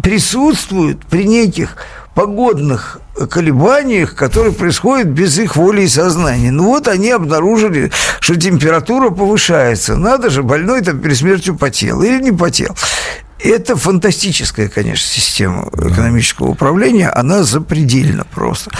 присутствуют 0.00 1.04
при 1.06 1.24
неких 1.24 1.76
погодных 2.14 3.00
колебаниях, 3.30 4.14
которые 4.14 4.52
происходят 4.52 5.08
без 5.08 5.38
их 5.38 5.56
воли 5.56 5.82
и 5.82 5.88
сознания. 5.88 6.50
Ну 6.50 6.64
вот 6.64 6.88
они 6.88 7.10
обнаружили, 7.10 7.90
что 8.20 8.36
температура 8.36 9.10
повышается. 9.10 9.96
Надо 9.96 10.30
же, 10.30 10.42
больной 10.42 10.82
там 10.82 11.00
перед 11.00 11.16
смертью 11.16 11.56
потел 11.56 12.02
или 12.02 12.20
не 12.20 12.32
потел. 12.32 12.74
Это 13.40 13.76
фантастическая, 13.76 14.68
конечно, 14.68 15.06
система 15.08 15.68
экономического 15.72 16.48
управления, 16.48 17.08
она 17.08 17.44
запредельна 17.44 18.24
просто. 18.24 18.70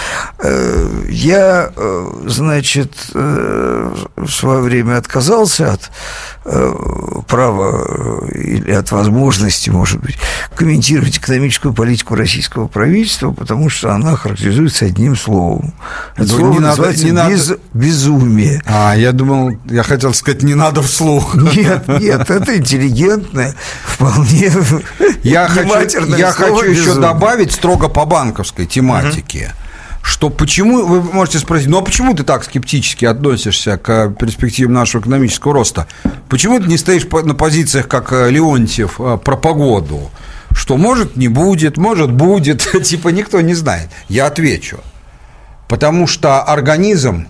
Э, 0.43 1.05
Я, 1.09 1.71
э, 1.77 2.11
значит, 2.27 2.93
э, 3.15 3.95
в 4.17 4.29
свое 4.29 4.61
время 4.61 4.97
отказался 4.99 5.73
от 5.75 5.91
права 7.27 8.27
или 8.33 8.71
от 8.73 8.91
возможности, 8.91 9.69
может 9.71 10.01
быть, 10.01 10.17
комментировать 10.55 11.19
экономическую 11.19 11.75
политику 11.75 12.15
российского 12.15 12.67
правительства, 12.69 13.33
потому 13.33 13.69
что 13.69 13.93
она 13.95 14.17
характеризуется 14.17 14.87
одним 14.87 15.15
словом. 15.17 15.75
Это 16.17 16.23
Ну, 16.33 16.39
слово 16.39 16.53
не 16.53 16.59
надо- 16.61 16.67
называется 16.69 17.05
не 17.05 17.13
надо- 17.13 17.31
без- 17.35 17.53
безумие. 17.75 18.63
А, 18.67 18.95
я 18.97 19.13
думал, 19.13 19.59
я 19.67 19.83
хотел 19.83 20.15
сказать, 20.15 20.43
не 20.43 20.55
надо 20.55 20.81
вслух. 20.83 21.35
Нет, 21.35 21.87
нет, 21.89 22.31
это 22.31 22.57
интеллигентное, 22.57 23.55
вполне 23.85 24.48
Я 25.23 25.49
хочу, 25.49 26.07
я 26.17 26.33
хочу 26.33 26.71
еще 26.71 26.95
добавить 26.95 27.53
строго 27.53 27.89
по 27.89 28.05
банковской 28.05 28.67
тематике. 28.67 29.55
Что 30.03 30.31
почему, 30.31 30.87
вы 30.87 31.03
можете 31.03 31.39
спросить, 31.39 31.69
ну 31.69 31.79
а 31.79 31.83
почему 31.83 32.15
ты 32.15 32.23
так 32.23 32.45
скептически 32.45 33.05
относишься 33.05 33.77
к 33.77 34.11
перспективам 34.11 34.73
нашего 34.73 35.03
экономического 35.03 35.53
роста? 35.53 35.87
Почему 36.29 36.59
ты 36.61 36.67
не 36.67 36.79
стоишь 36.79 37.05
на 37.05 37.35
позициях, 37.35 37.89
как 37.89 38.13
э, 38.13 38.31
Леонтьев, 38.31 39.01
э, 39.01 39.19
про 39.23 39.37
погоду? 39.37 40.11
Что 40.53 40.79
может 40.79 41.17
не 41.17 41.29
будет, 41.29 41.77
может 41.77 42.11
будет, 42.11 42.67
типа 42.85 43.09
никто 43.09 43.41
не 43.43 43.55
знает. 43.55 43.91
Я 44.09 44.27
отвечу. 44.27 44.79
Потому 45.69 46.07
что 46.07 46.43
организм 46.43 47.29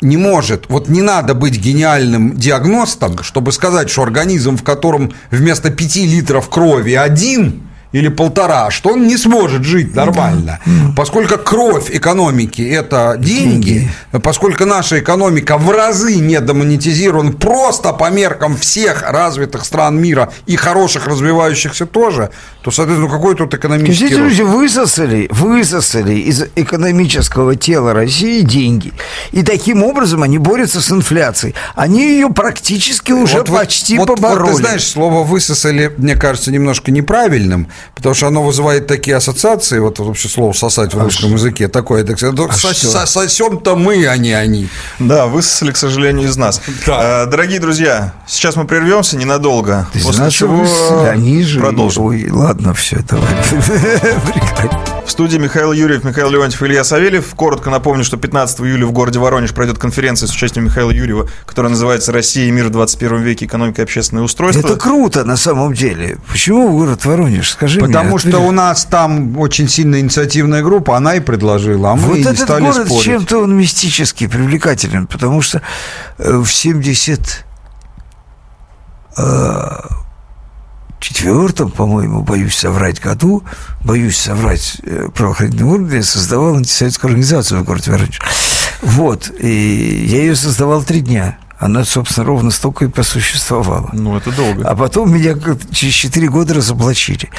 не 0.00 0.16
может, 0.16 0.66
вот 0.68 0.88
не 0.88 1.02
надо 1.02 1.34
быть 1.34 1.58
гениальным 1.58 2.36
диагностом, 2.36 3.22
чтобы 3.22 3.52
сказать, 3.52 3.90
что 3.90 4.02
организм, 4.02 4.56
в 4.56 4.62
котором 4.62 5.12
вместо 5.30 5.70
5 5.70 5.96
литров 5.96 6.48
крови 6.48 6.94
один, 6.94 7.67
или 7.92 8.08
полтора, 8.08 8.70
что 8.70 8.90
он 8.90 9.06
не 9.06 9.16
сможет 9.16 9.64
жить 9.64 9.94
нормально. 9.94 10.58
Поскольку 10.96 11.38
кровь 11.38 11.90
экономики– 11.90 12.60
это 12.70 13.16
деньги, 13.18 13.88
поскольку 14.22 14.64
наша 14.66 14.98
экономика 14.98 15.56
в 15.56 15.70
разы 15.70 16.16
недомонетизирована 16.16 17.32
просто 17.32 17.92
по 17.92 18.10
меркам 18.10 18.56
всех 18.56 19.02
развитых 19.02 19.64
стран 19.64 19.98
мира 20.00 20.30
и 20.46 20.56
хороших 20.56 21.06
развивающихся 21.06 21.86
тоже, 21.86 22.30
то, 22.62 22.70
соответственно, 22.70 23.10
какой 23.10 23.34
тут 23.36 23.54
экономический 23.54 24.06
Эти 24.06 24.14
рост? 24.14 24.24
люди 24.30 24.42
высосали, 24.42 25.28
высосали 25.30 26.14
из 26.18 26.44
экономического 26.56 27.56
тела 27.56 27.94
России 27.94 28.40
деньги. 28.42 28.92
И 29.32 29.42
таким 29.42 29.82
образом 29.82 30.22
они 30.22 30.38
борются 30.38 30.80
с 30.80 30.90
инфляцией. 30.90 31.54
Они 31.74 32.02
ее 32.02 32.28
практически 32.28 33.12
уже 33.12 33.38
Вот- 33.38 33.48
вот- 33.48 33.58
почти 33.60 33.96
вот- 33.98 34.08
вот 34.08 34.16
побороли. 34.20 34.50
ты 34.50 34.56
знаешь, 34.56 34.86
слово 34.86 35.24
«высосали» 35.24 35.92
мне 35.96 36.14
кажется 36.16 36.52
немножко 36.52 36.90
неправильным, 36.90 37.68
потому 37.94 38.14
что 38.14 38.26
оно 38.28 38.42
вызывает 38.42 38.86
такие 38.86 39.16
ассоциации, 39.16 39.78
вот 39.78 39.98
вообще 39.98 40.28
слово 40.28 40.52
«сосать» 40.52 40.94
в 40.94 41.02
русском 41.02 41.32
языке 41.32 41.68
такое, 41.68 42.04
так 42.04 42.16
сказать, 42.18 42.36
ну, 42.36 42.48
сос- 42.48 42.74
со- 42.74 43.06
сосем-то 43.06 43.76
мы, 43.76 44.06
а 44.06 44.16
не 44.16 44.32
они. 44.32 44.68
Да, 44.98 45.26
высосали, 45.26 45.72
к 45.72 45.76
сожалению, 45.76 46.28
из 46.28 46.36
нас. 46.36 46.60
Да. 46.86 47.24
Э, 47.24 47.26
Дорогие 47.26 47.60
друзья, 47.60 48.12
сейчас 48.26 48.56
мы 48.56 48.66
прервемся 48.66 49.16
ненадолго. 49.16 49.88
Из 49.94 50.02
после 50.04 50.24
нас 50.24 50.32
чего 50.32 50.64
они 51.08 51.42
же... 51.42 51.60
продолжим. 51.60 52.04
Ой, 52.04 52.28
ладно, 52.30 52.74
все, 52.74 52.98
давай. 53.08 53.28
Прекрати. 53.50 54.97
В 55.08 55.10
студии 55.10 55.38
Михаил 55.38 55.72
Юрьев, 55.72 56.04
Михаил 56.04 56.28
Леонтьев, 56.28 56.62
Илья 56.62 56.84
Савельев. 56.84 57.34
Коротко 57.34 57.70
напомню, 57.70 58.04
что 58.04 58.18
15 58.18 58.60
июля 58.60 58.84
в 58.84 58.92
городе 58.92 59.18
Воронеж 59.18 59.54
пройдет 59.54 59.78
конференция 59.78 60.26
с 60.26 60.32
участием 60.32 60.66
Михаила 60.66 60.90
Юрьева, 60.90 61.30
которая 61.46 61.70
называется 61.70 62.12
«Россия 62.12 62.46
и 62.46 62.50
мир 62.50 62.66
в 62.66 62.70
21 62.70 63.22
веке. 63.22 63.46
Экономика 63.46 63.80
и 63.80 63.84
общественное 63.84 64.22
устройство». 64.22 64.68
Это 64.68 64.76
круто 64.76 65.24
на 65.24 65.38
самом 65.38 65.72
деле. 65.72 66.18
Почему 66.30 66.68
город 66.76 67.06
Воронеж? 67.06 67.52
Скажи 67.52 67.80
Потому 67.80 68.10
мне. 68.10 68.18
что 68.18 68.28
ответ. 68.28 68.42
у 68.42 68.50
нас 68.52 68.84
там 68.84 69.38
очень 69.38 69.66
сильная 69.66 70.00
инициативная 70.00 70.62
группа, 70.62 70.94
она 70.98 71.14
и 71.14 71.20
предложила, 71.20 71.92
а 71.92 71.94
мы 71.96 72.02
Вот 72.02 72.16
и 72.16 72.18
не 72.18 72.24
этот 72.26 72.40
стали 72.40 72.60
город 72.64 72.86
спорить. 72.86 73.04
чем-то 73.04 73.38
он 73.38 73.56
мистически 73.56 74.26
привлекателен, 74.26 75.06
потому 75.06 75.40
что 75.40 75.62
э, 76.18 76.36
в 76.36 76.52
70 76.52 77.46
э, 79.16 79.62
четвертом, 81.00 81.70
по-моему, 81.70 82.22
боюсь 82.22 82.56
соврать 82.56 83.00
году, 83.00 83.42
боюсь 83.84 84.16
соврать 84.16 84.78
э, 84.82 85.08
правоохранительным 85.14 85.68
органам, 85.68 85.96
я 85.96 86.02
создавал 86.02 86.56
антисоветскую 86.56 87.10
организацию 87.10 87.60
в 87.60 87.64
городе 87.64 87.90
Воронеж. 87.90 88.20
Вот, 88.82 89.30
и 89.38 90.06
я 90.06 90.18
ее 90.18 90.36
создавал 90.36 90.82
три 90.82 91.00
дня. 91.00 91.38
Она, 91.58 91.84
собственно, 91.84 92.24
ровно 92.24 92.52
столько 92.52 92.84
и 92.84 92.88
просуществовала. 92.88 93.90
Ну, 93.92 94.16
это 94.16 94.30
долго. 94.30 94.68
А 94.68 94.76
потом 94.76 95.12
меня 95.12 95.36
через 95.72 95.94
4 95.94 96.28
года 96.28 96.54
разоблачили. 96.54 97.30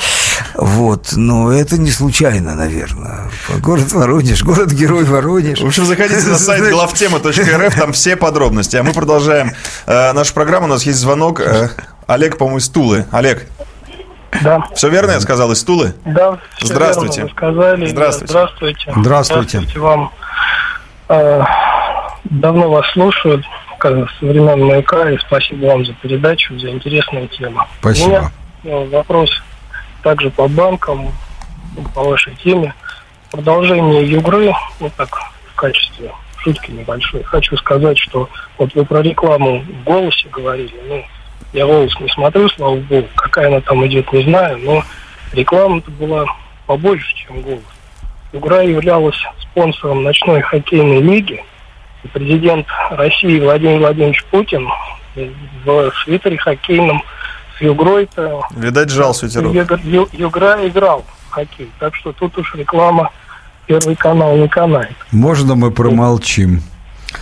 Вот. 0.56 1.14
Но 1.16 1.54
это 1.54 1.78
не 1.78 1.90
случайно, 1.90 2.54
наверное. 2.54 3.32
Город 3.60 3.94
Воронеж, 3.94 4.44
город-герой 4.44 5.06
Воронеж. 5.06 5.62
В 5.62 5.68
общем, 5.68 5.86
заходите 5.86 6.28
на 6.28 6.38
сайт 6.38 6.70
главтема.рф, 6.70 7.76
там 7.76 7.94
все 7.94 8.18
подробности. 8.18 8.76
А 8.76 8.84
мы 8.84 8.92
продолжаем 8.92 9.54
э, 9.86 10.12
нашу 10.12 10.34
программу. 10.34 10.66
У 10.66 10.70
нас 10.70 10.84
есть 10.84 11.00
звонок. 11.00 11.40
Э, 11.40 11.70
Олег, 12.10 12.40
по-моему, 12.40 12.58
из 12.58 12.68
Тулы. 12.70 13.06
Олег, 13.12 13.46
Да, 14.42 14.66
все 14.74 14.90
верно 14.90 15.12
я 15.12 15.20
сказал, 15.20 15.52
из 15.52 15.64
Тулы? 15.64 15.94
да, 16.06 16.40
Здравствуйте. 16.60 17.22
верно 17.22 17.28
вы 17.28 17.38
сказали. 17.38 17.86
Здравствуйте. 17.86 18.32
Здравствуйте. 18.32 18.92
Здравствуйте. 18.96 19.60
Здравствуйте 19.60 19.80
вам. 19.80 20.12
Э, 21.08 21.44
Давно 22.24 22.70
вас 22.72 22.86
слушаю, 22.94 23.44
как 23.78 23.94
со 24.20 24.26
времен 24.26 24.66
маяка, 24.66 25.10
и 25.12 25.20
спасибо 25.20 25.68
вам 25.68 25.86
за 25.86 25.94
передачу, 25.94 26.58
за 26.58 26.70
интересную 26.72 27.28
тему. 27.28 27.62
Спасибо. 27.80 28.08
У 28.08 28.10
меня 28.10 28.32
э, 28.64 28.90
вопрос 28.90 29.30
также 30.02 30.32
по 30.32 30.48
банкам, 30.48 31.12
по 31.94 32.02
вашей 32.02 32.36
теме. 32.44 32.74
Продолжение 33.30 34.04
Югры, 34.10 34.52
ну 34.80 34.92
так, 34.98 35.10
в 35.54 35.56
качестве 35.56 36.12
шутки 36.38 36.72
небольшой. 36.72 37.22
Хочу 37.22 37.56
сказать, 37.58 38.00
что 38.00 38.28
вот 38.58 38.74
вы 38.74 38.84
про 38.84 39.04
рекламу 39.04 39.60
в 39.62 39.84
голосе 39.84 40.28
говорили, 40.30 40.74
ну, 40.88 41.06
я 41.54 41.66
голос 41.66 41.92
не 42.00 42.10
смотрю, 42.10 42.50
слава 42.50 42.76
богу, 42.76 43.08
какая 43.16 43.48
она 43.48 43.62
там 43.62 43.86
идет, 43.86 44.12
не 44.14 44.24
знаю, 44.24 44.58
но 44.60 44.84
реклама-то 45.34 45.92
была 45.92 46.26
побольше, 46.66 47.16
чем 47.16 47.42
голос. 47.42 47.64
Югра 48.32 48.64
являлась 48.64 49.18
спонсором 49.42 50.04
ночной 50.04 50.42
хоккейной 50.42 51.02
лиги, 51.02 51.44
и 52.04 52.08
президент 52.08 52.68
России 52.92 53.40
Владимир 53.40 53.80
Владимирович 53.80 54.24
Путин 54.26 54.68
в 55.66 55.92
свитере 56.04 56.38
хоккейном 56.38 57.04
с 57.58 57.62
Югрой-то 57.62 58.44
Видать, 58.52 58.90
жал 58.90 59.14
свитерок. 59.14 59.54
Югра 60.14 60.68
играл 60.68 61.04
в 61.28 61.32
хоккей. 61.32 61.70
Так 61.80 61.96
что 61.96 62.14
тут 62.14 62.38
уж 62.38 62.56
реклама 62.56 63.12
Первый 63.70 63.96
канал 63.96 64.36
не 64.36 64.48
канает. 64.48 64.96
Можно 65.12 65.54
мы 65.54 65.70
промолчим? 65.70 66.64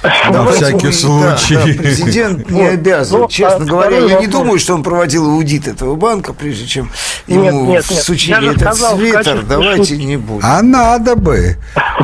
На 0.03 0.31
Давайте 0.31 0.65
всякий 0.65 0.88
мы- 0.88 0.93
случай. 0.93 1.55
да, 1.55 1.65
да, 1.65 1.73
президент 1.83 2.49
не 2.49 2.61
Вот. 2.63 2.73
обязан. 2.73 3.19
Ну, 3.21 3.27
Честно 3.29 3.63
а 3.65 3.67
говоря, 3.67 3.95
я 3.97 4.01
не 4.03 4.13
вопрос. 4.13 4.27
думаю, 4.31 4.59
что 4.59 4.73
он 4.75 4.83
проводил 4.83 5.25
аудит 5.29 5.67
этого 5.67 5.95
банка, 5.95 6.33
прежде 6.33 6.65
чем 6.67 6.91
ему 7.27 7.65
нет, 7.65 7.67
нет. 7.67 7.83
всучили 7.85 8.31
Я 8.35 8.41
же 8.41 8.47
этот 8.51 8.61
сказал, 8.61 8.97
свитер. 8.97 9.17
качестве 9.17 9.41
Давайте 9.47 9.83
шутки. 9.93 10.01
не 10.03 10.17
будем. 10.17 10.41
А 10.45 10.61
надо 10.61 11.15
бы, 11.15 11.55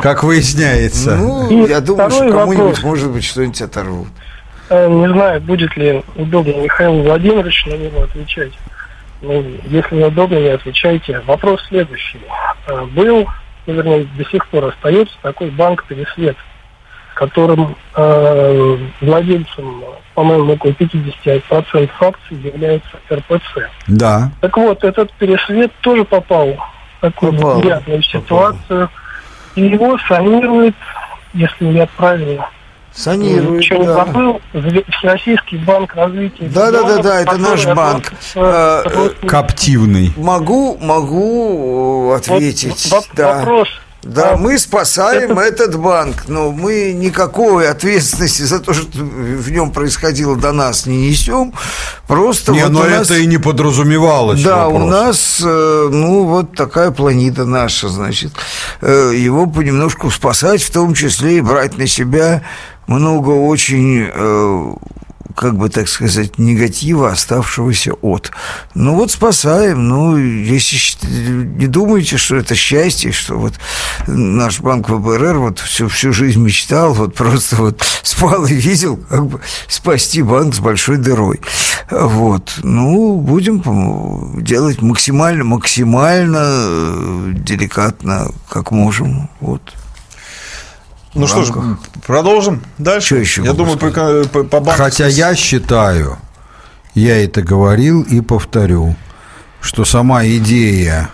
как 0.02 0.24
выясняется. 0.24 1.16
Ну, 1.16 1.50
И 1.66 1.68
я 1.68 1.80
думаю, 1.80 2.10
что 2.10 2.30
кому-нибудь, 2.30 2.58
вопрос. 2.78 2.82
может 2.82 3.10
быть, 3.10 3.24
что-нибудь 3.24 3.60
оторвут. 3.62 4.08
Э, 4.70 4.88
Не 4.88 5.08
знаю, 5.12 5.40
будет 5.42 5.76
ли 5.76 6.02
удобно 6.16 6.52
Михаилу 6.52 7.02
Владимировичу 7.02 7.68
на 7.70 7.74
него 7.74 8.02
отвечать. 8.02 8.52
Ну, 9.20 9.44
если 9.68 9.96
неудобно, 9.96 10.36
не 10.38 10.48
отвечайте. 10.48 11.20
Вопрос 11.26 11.60
следующий. 11.68 12.20
Э, 12.66 12.84
Был, 12.86 13.26
ну, 13.66 13.72
вернее, 13.74 14.08
до 14.16 14.24
сих 14.30 14.46
пор 14.48 14.64
остается 14.66 15.14
такой 15.22 15.50
банк 15.50 15.84
«Пересвет», 15.86 16.36
которым 17.14 17.76
э, 17.94 18.76
владельцем, 19.00 19.82
по-моему, 20.14 20.52
около 20.54 20.70
50% 20.72 21.90
акций 22.00 22.36
является 22.36 22.88
РПЦ. 23.10 23.68
Да. 23.88 24.30
Так 24.40 24.56
вот, 24.56 24.84
этот 24.84 25.12
пересвет 25.14 25.72
тоже 25.80 26.04
попал 26.04 26.48
в 26.98 27.00
такую 27.00 27.32
Попал, 27.32 27.56
неприятную 27.58 28.02
попал. 28.02 28.20
ситуацию. 28.20 28.90
И 29.54 29.62
его 29.62 29.96
санирует, 30.08 30.74
если 31.32 31.66
я 31.66 31.86
правильно 31.96 32.48
Санирует, 32.92 33.58
ничего 33.60 33.80
не 33.80 33.86
да. 33.86 33.94
забыл, 34.04 34.40
Зве- 34.52 34.84
Всероссийский 34.98 35.58
банк 35.58 35.94
развития. 35.96 36.46
Да, 36.48 36.70
да, 36.70 36.82
да, 36.84 37.02
да, 37.02 37.20
это 37.22 37.36
наш 37.38 37.66
банк. 37.66 38.06
относится- 38.06 38.82
Э, 38.86 39.26
Коптивный. 39.26 40.12
Могу, 40.16 40.78
могу 40.80 42.04
Вот 42.06 42.14
ответить. 42.20 42.92
воп- 42.92 43.08
да. 43.14 43.38
Вопрос. 43.38 43.68
Да, 44.04 44.32
А, 44.32 44.36
мы 44.36 44.58
спасаем 44.58 45.38
это- 45.38 45.40
этот 45.64 45.80
банк, 45.80 46.24
но 46.28 46.50
мы 46.52 46.92
никакой 46.92 47.68
ответственности 47.70 48.42
за 48.42 48.60
то, 48.60 48.74
что 48.74 48.86
в 48.98 49.50
нем 49.50 49.70
происходило 49.72 50.36
до 50.36 50.52
нас 50.52 50.86
не 50.86 51.08
несем. 51.08 51.54
Просто 52.06 52.52
Не, 52.52 52.64
вот 52.64 52.72
но 52.72 52.84
нас- 52.84 53.10
это 53.10 53.18
и 53.20 53.26
не 53.26 53.38
подразумевалось. 53.38 54.42
Да, 54.42 54.64
вопрос. 54.66 54.82
у 54.82 54.86
нас, 54.86 55.42
э, 55.42 55.88
ну, 55.90 56.24
вот 56.24 56.54
такая 56.54 56.90
планета 56.90 57.44
наша, 57.46 57.88
значит. 57.88 58.32
Э, 58.82 59.12
Его 59.14 59.46
понемножку 59.46 60.10
спасать, 60.10 60.62
в 60.62 60.70
том 60.70 60.94
числе 60.94 61.38
и 61.38 61.40
брать 61.40 61.78
на 61.78 61.86
себя 61.86 62.42
много 62.86 63.30
очень, 63.30 64.06
э, 64.14 64.74
как 65.34 65.56
бы 65.56 65.68
так 65.68 65.88
сказать, 65.88 66.38
негатива, 66.38 67.10
оставшегося 67.10 67.94
от. 67.94 68.30
Ну 68.74 68.94
вот 68.94 69.10
спасаем. 69.10 69.88
Ну, 69.88 70.16
если 70.16 70.78
не 71.06 71.66
думаете, 71.66 72.16
что 72.16 72.36
это 72.36 72.54
счастье, 72.54 73.12
что 73.12 73.36
вот 73.36 73.54
наш 74.06 74.60
банк 74.60 74.88
ВБРР 74.88 75.38
вот 75.38 75.58
всю, 75.58 75.88
всю 75.88 76.12
жизнь 76.12 76.40
мечтал, 76.40 76.94
вот 76.94 77.14
просто 77.14 77.56
вот 77.56 77.82
спал 78.02 78.46
и 78.46 78.54
видел, 78.54 78.96
как 78.96 79.26
бы 79.26 79.40
спасти 79.68 80.22
банк 80.22 80.54
с 80.54 80.60
большой 80.60 80.98
дырой. 80.98 81.40
Вот. 81.90 82.60
Ну, 82.62 83.16
будем 83.16 84.42
делать 84.42 84.82
максимально, 84.82 85.44
максимально 85.44 86.42
э, 86.42 87.32
деликатно, 87.34 88.28
как 88.48 88.70
можем. 88.70 89.28
Вот. 89.40 89.62
Ну 91.14 91.26
что 91.26 91.44
ж, 91.44 91.52
продолжим 92.06 92.62
дальше. 92.78 93.06
Что 93.06 93.16
еще 93.16 93.42
Я 93.44 93.52
думаю, 93.52 93.78
по, 93.78 93.90
сказать? 93.90 94.30
по, 94.30 94.44
по 94.44 94.60
банковской- 94.60 94.84
Хотя 94.84 95.06
я 95.06 95.34
считаю, 95.34 96.18
я 96.94 97.22
это 97.24 97.42
говорил 97.42 98.02
и 98.02 98.20
повторю, 98.20 98.96
что 99.60 99.84
сама 99.84 100.26
идея 100.26 101.10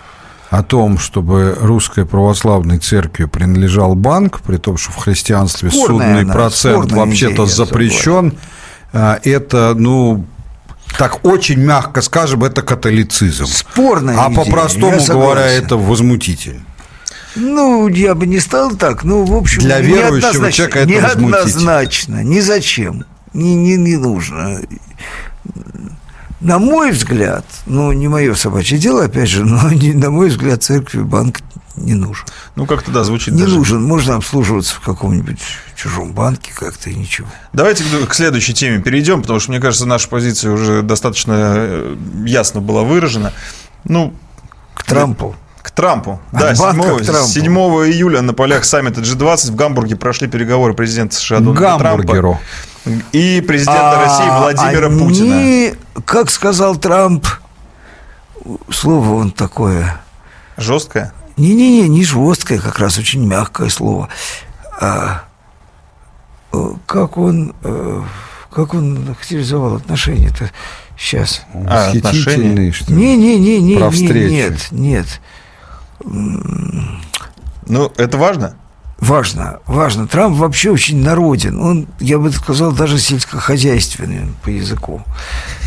о 0.49 0.63
том, 0.63 0.97
чтобы 0.97 1.55
русской 1.61 2.05
православной 2.05 2.77
церкви 2.77 3.25
принадлежал 3.25 3.95
банк, 3.95 4.41
при 4.41 4.57
том, 4.57 4.77
что 4.77 4.91
в 4.91 4.97
христианстве 4.97 5.69
Спорная 5.71 5.87
судный 6.07 6.21
она, 6.23 6.33
процент 6.33 6.91
вообще-то 6.91 7.45
запрещен, 7.45 8.37
а, 8.91 9.19
это, 9.23 9.73
ну, 9.77 10.25
так 10.97 11.23
очень 11.25 11.59
мягко 11.59 12.01
скажем, 12.01 12.43
это 12.43 12.63
католицизм. 12.63 13.45
Спорная 13.45 14.17
А 14.19 14.29
идея, 14.31 14.43
по-простому 14.43 14.97
я 14.97 15.07
говоря, 15.07 15.45
это 15.47 15.77
возмутительно. 15.77 16.65
Ну, 17.35 17.87
я 17.87 18.15
бы 18.15 18.27
не 18.27 18.39
стал 18.39 18.71
так. 18.75 19.03
Ну, 19.03 19.23
в 19.25 19.33
общем, 19.35 19.61
Для 19.61 19.79
верующего 19.79 20.51
человека 20.51 20.79
это. 20.79 20.89
Неоднозначно, 20.91 22.23
ни 22.23 22.39
зачем, 22.39 23.05
ни, 23.33 23.49
ни, 23.49 23.75
не 23.75 23.97
нужно. 23.97 24.59
На 26.39 26.57
мой 26.57 26.91
взгляд, 26.91 27.45
ну, 27.67 27.91
не 27.91 28.07
мое 28.07 28.33
собачье 28.33 28.77
дело, 28.79 29.03
опять 29.05 29.29
же, 29.29 29.45
но 29.45 29.69
не, 29.71 29.93
на 29.93 30.09
мой 30.09 30.29
взгляд, 30.29 30.63
церкви 30.63 31.01
банк 31.01 31.41
не 31.75 31.93
нужен. 31.93 32.25
Ну, 32.55 32.65
как-то, 32.65 32.91
да, 32.91 33.03
звучит 33.03 33.33
Не 33.33 33.43
даже. 33.43 33.55
нужен. 33.55 33.81
Можно 33.83 34.15
обслуживаться 34.15 34.75
в 34.75 34.81
каком-нибудь 34.81 35.39
чужом 35.75 36.11
банке 36.13 36.51
как-то 36.53 36.89
и 36.89 36.95
ничего. 36.95 37.27
Давайте 37.53 37.83
к- 37.85 38.07
к 38.07 38.13
следующей 38.13 38.53
теме 38.53 38.81
перейдем, 38.81 39.21
потому 39.21 39.39
что, 39.39 39.51
мне 39.51 39.59
кажется, 39.61 39.85
наша 39.85 40.09
позиция 40.09 40.51
уже 40.51 40.81
достаточно 40.81 41.33
э, 41.55 41.95
ясно 42.25 42.59
была 42.59 42.83
выражена. 42.83 43.31
Ну, 43.85 44.13
К 44.73 44.83
Трампу. 44.83 45.35
К 45.61 45.71
Трампу. 45.71 46.19
От 46.31 46.39
да, 46.39 46.55
7, 46.55 46.63
банка 46.65 46.95
к 46.97 47.05
Трампу. 47.05 47.27
7 47.27 47.45
июля 47.53 48.21
на 48.21 48.33
полях 48.33 48.65
саммита 48.65 49.01
G20 49.01 49.51
в 49.51 49.55
Гамбурге 49.55 49.95
прошли 49.95 50.27
переговоры 50.27 50.73
президента 50.73 51.15
США 51.15 51.39
Дональда 51.39 51.77
Гамбургеру. 51.77 52.39
Трампа 52.83 53.05
и 53.11 53.41
президента 53.41 53.91
А 53.91 54.03
России 54.03 54.39
Владимира 54.39 54.87
они, 54.87 54.99
Путина. 54.99 55.75
как 56.05 56.29
сказал 56.31 56.75
Трамп, 56.77 57.27
слово 58.69 59.13
он 59.15 59.31
такое... 59.31 60.01
Жесткое? 60.57 61.13
Не-не-не, 61.37 61.87
не 61.87 62.03
жесткое, 62.03 62.59
как 62.59 62.79
раз 62.79 62.97
очень 62.97 63.25
мягкое 63.25 63.69
слово. 63.69 64.09
А, 64.79 65.23
э, 66.51 66.71
как 66.85 67.17
он, 67.17 67.55
э, 67.63 68.01
как 68.51 68.73
он 68.73 69.05
характеризовал 69.05 69.75
отношения-то 69.75 70.51
сейчас? 70.97 71.43
А, 71.53 71.91
Восхитительный, 71.93 72.71
что 72.71 72.91
ли? 72.91 72.97
Не-не-не-не, 72.97 73.77
Про 73.77 73.85
не, 73.85 73.91
встречу. 73.91 74.33
нет, 74.33 74.67
нет. 74.71 75.07
Ну, 76.03 77.91
это 77.97 78.17
важно? 78.17 78.55
Важно, 78.99 79.59
важно. 79.65 80.07
Трамп 80.07 80.37
вообще 80.37 80.69
очень 80.69 81.01
народен. 81.03 81.59
Он, 81.59 81.87
я 81.99 82.19
бы 82.19 82.31
сказал, 82.31 82.71
даже 82.71 82.99
сельскохозяйственный 82.99 84.27
по 84.43 84.49
языку. 84.49 85.01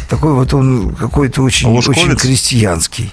Такой 0.09 0.35
вот 0.35 0.55
он 0.55 0.95
какой-то 0.95 1.43
очень, 1.43 1.69
Лужковец? 1.69 1.99
очень 1.99 2.17
крестьянский. 2.17 3.13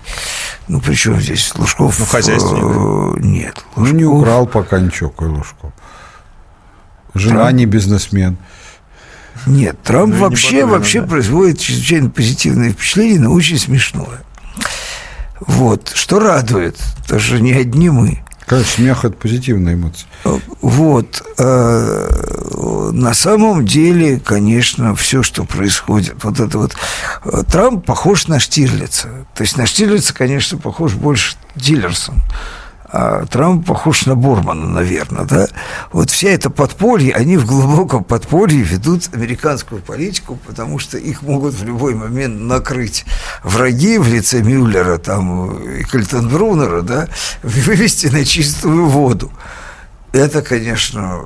Ну, 0.68 0.80
причем 0.80 1.19
здесь 1.19 1.52
Лужков... 1.56 1.98
Ну, 1.99 2.06
хозяйственник, 2.06 2.64
э, 2.64 3.19
Нет. 3.26 3.65
Ну, 3.76 3.88
не 3.88 4.03
Лужков- 4.06 4.22
украл 4.22 4.45
пока 4.45 4.80
ничего, 4.80 5.10
Койлушков. 5.10 5.72
Жена 7.15 7.35
Трамп? 7.45 7.53
не 7.57 7.65
бизнесмен. 7.65 8.38
Нет, 9.48 9.81
Трамп 9.81 10.10
Ну, 10.10 10.15
не 10.15 10.22
вообще, 10.22 10.48
Батурина, 10.57 10.68
вообще 10.68 11.02
да. 11.02 11.07
производит 11.07 11.60
чрезвычайно 11.60 12.10
позитивное 12.11 12.72
впечатление, 12.73 13.19
но 13.22 13.31
очень 13.34 13.57
смешное. 13.57 14.22
Вот, 15.41 15.91
что 15.93 16.19
радует, 16.19 16.77
даже 17.07 17.41
не 17.41 17.53
одни 17.53 17.89
мы. 17.89 18.23
Конечно, 18.45 18.72
смех– 18.73 19.05
это 19.05 19.15
позитивная 19.15 19.76
эмоция. 19.76 20.07
Вот. 20.61 21.23
э, 21.38 22.89
На 22.91 23.13
самом 23.13 23.65
деле, 23.65 24.19
конечно, 24.19 24.93
все, 24.95 25.23
что 25.23 25.45
происходит, 25.45 26.23
вот 26.23 26.39
это 26.39 26.57
вот... 26.57 26.76
э, 27.26 27.43
Трамп 27.49 27.85
похож 27.85 28.27
на 28.27 28.39
Штирлица. 28.39 29.07
То 29.35 29.43
есть 29.43 29.55
на 29.57 29.65
Штирлица, 29.65 30.13
конечно, 30.13 30.57
похож 30.57 30.93
больше 30.95 31.35
Диллерсон. 31.55 32.22
А 32.93 33.26
Трамп 33.26 33.65
похож 33.65 34.05
на 34.05 34.15
Бормана, 34.15 34.68
наверное, 34.68 35.23
да? 35.23 35.47
Вот 35.93 36.09
вся 36.09 36.30
эта 36.30 36.49
подполье, 36.49 37.13
они 37.13 37.38
в 37.38 37.45
глубоком 37.45 38.03
подполье 38.03 38.61
ведут 38.61 39.09
американскую 39.13 39.81
политику, 39.81 40.38
потому 40.45 40.77
что 40.77 40.97
их 40.97 41.22
могут 41.22 41.53
в 41.53 41.63
любой 41.63 41.95
момент 41.95 42.41
накрыть 42.41 43.05
враги 43.43 43.97
в 43.97 44.07
лице 44.07 44.41
Мюллера 44.41 44.97
там, 44.97 45.57
и 45.63 45.84
Кальтенбруннера, 45.84 46.81
да, 46.81 47.07
вывести 47.43 48.07
на 48.07 48.26
чистую 48.26 48.88
воду. 48.88 49.31
Это, 50.13 50.41
конечно, 50.41 51.25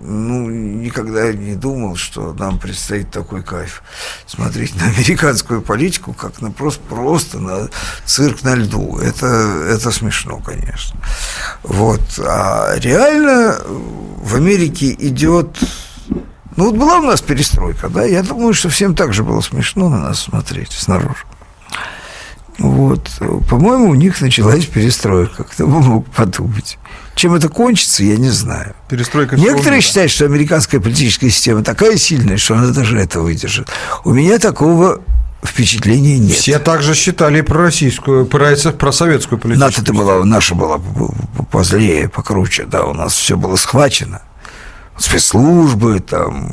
ну, 0.00 0.48
никогда 0.48 1.32
не 1.32 1.54
думал, 1.54 1.96
что 1.96 2.32
нам 2.34 2.58
предстоит 2.58 3.10
такой 3.10 3.42
кайф 3.42 3.82
смотреть 4.26 4.76
на 4.76 4.86
американскую 4.86 5.62
политику, 5.62 6.12
как 6.12 6.40
на 6.40 6.50
просто, 6.50 6.80
просто 6.88 7.40
на 7.40 7.68
цирк 8.04 8.42
на 8.42 8.54
льду. 8.54 8.98
Это, 8.98 9.26
это 9.26 9.90
смешно, 9.90 10.38
конечно. 10.38 10.98
Вот. 11.62 12.02
А 12.18 12.74
реально 12.76 13.58
в 13.66 14.36
Америке 14.36 14.94
идет... 14.98 15.58
Ну, 16.56 16.66
вот 16.66 16.76
была 16.76 17.00
у 17.00 17.02
нас 17.02 17.20
перестройка, 17.20 17.88
да? 17.88 18.04
Я 18.04 18.22
думаю, 18.22 18.54
что 18.54 18.68
всем 18.68 18.94
так 18.94 19.12
же 19.12 19.24
было 19.24 19.40
смешно 19.40 19.88
на 19.88 19.98
нас 19.98 20.20
смотреть 20.20 20.70
снаружи. 20.70 21.24
Вот. 22.58 23.10
По-моему, 23.48 23.90
у 23.90 23.94
них 23.94 24.20
началась 24.20 24.66
перестройка. 24.66 25.44
Кто 25.44 25.66
бы 25.66 25.80
мог 25.80 26.06
подумать. 26.10 26.78
Чем 27.14 27.34
это 27.34 27.48
кончится, 27.48 28.04
я 28.04 28.16
не 28.16 28.30
знаю. 28.30 28.74
Перестройка 28.88 29.36
Некоторые 29.36 29.80
считают, 29.80 30.10
что 30.10 30.24
американская 30.24 30.80
политическая 30.80 31.30
система 31.30 31.62
такая 31.62 31.96
сильная, 31.96 32.36
что 32.36 32.54
она 32.54 32.68
даже 32.68 32.98
это 32.98 33.20
выдержит. 33.20 33.68
У 34.04 34.12
меня 34.12 34.38
такого 34.38 35.00
впечатления 35.44 36.18
нет. 36.18 36.36
Все 36.36 36.58
также 36.58 36.94
считали 36.94 37.40
про 37.40 37.64
российскую, 37.64 38.26
про, 38.26 38.56
про 38.56 38.92
советскую 38.92 39.38
политику. 39.38 39.66
Наша-то 39.66 39.92
была, 39.92 40.24
наша 40.24 40.54
была 40.54 40.80
позлее, 41.50 42.08
покруче, 42.08 42.64
да, 42.64 42.84
у 42.84 42.94
нас 42.94 43.14
все 43.14 43.36
было 43.36 43.56
схвачено. 43.56 44.22
Спецслужбы, 44.96 46.00
там, 46.00 46.52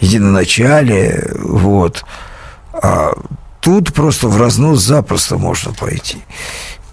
единоначалие, 0.00 1.30
вот. 1.38 2.04
А 2.72 3.12
тут 3.62 3.94
просто 3.94 4.28
в 4.28 4.36
разнос 4.36 4.82
запросто 4.82 5.38
можно 5.38 5.72
пойти. 5.72 6.18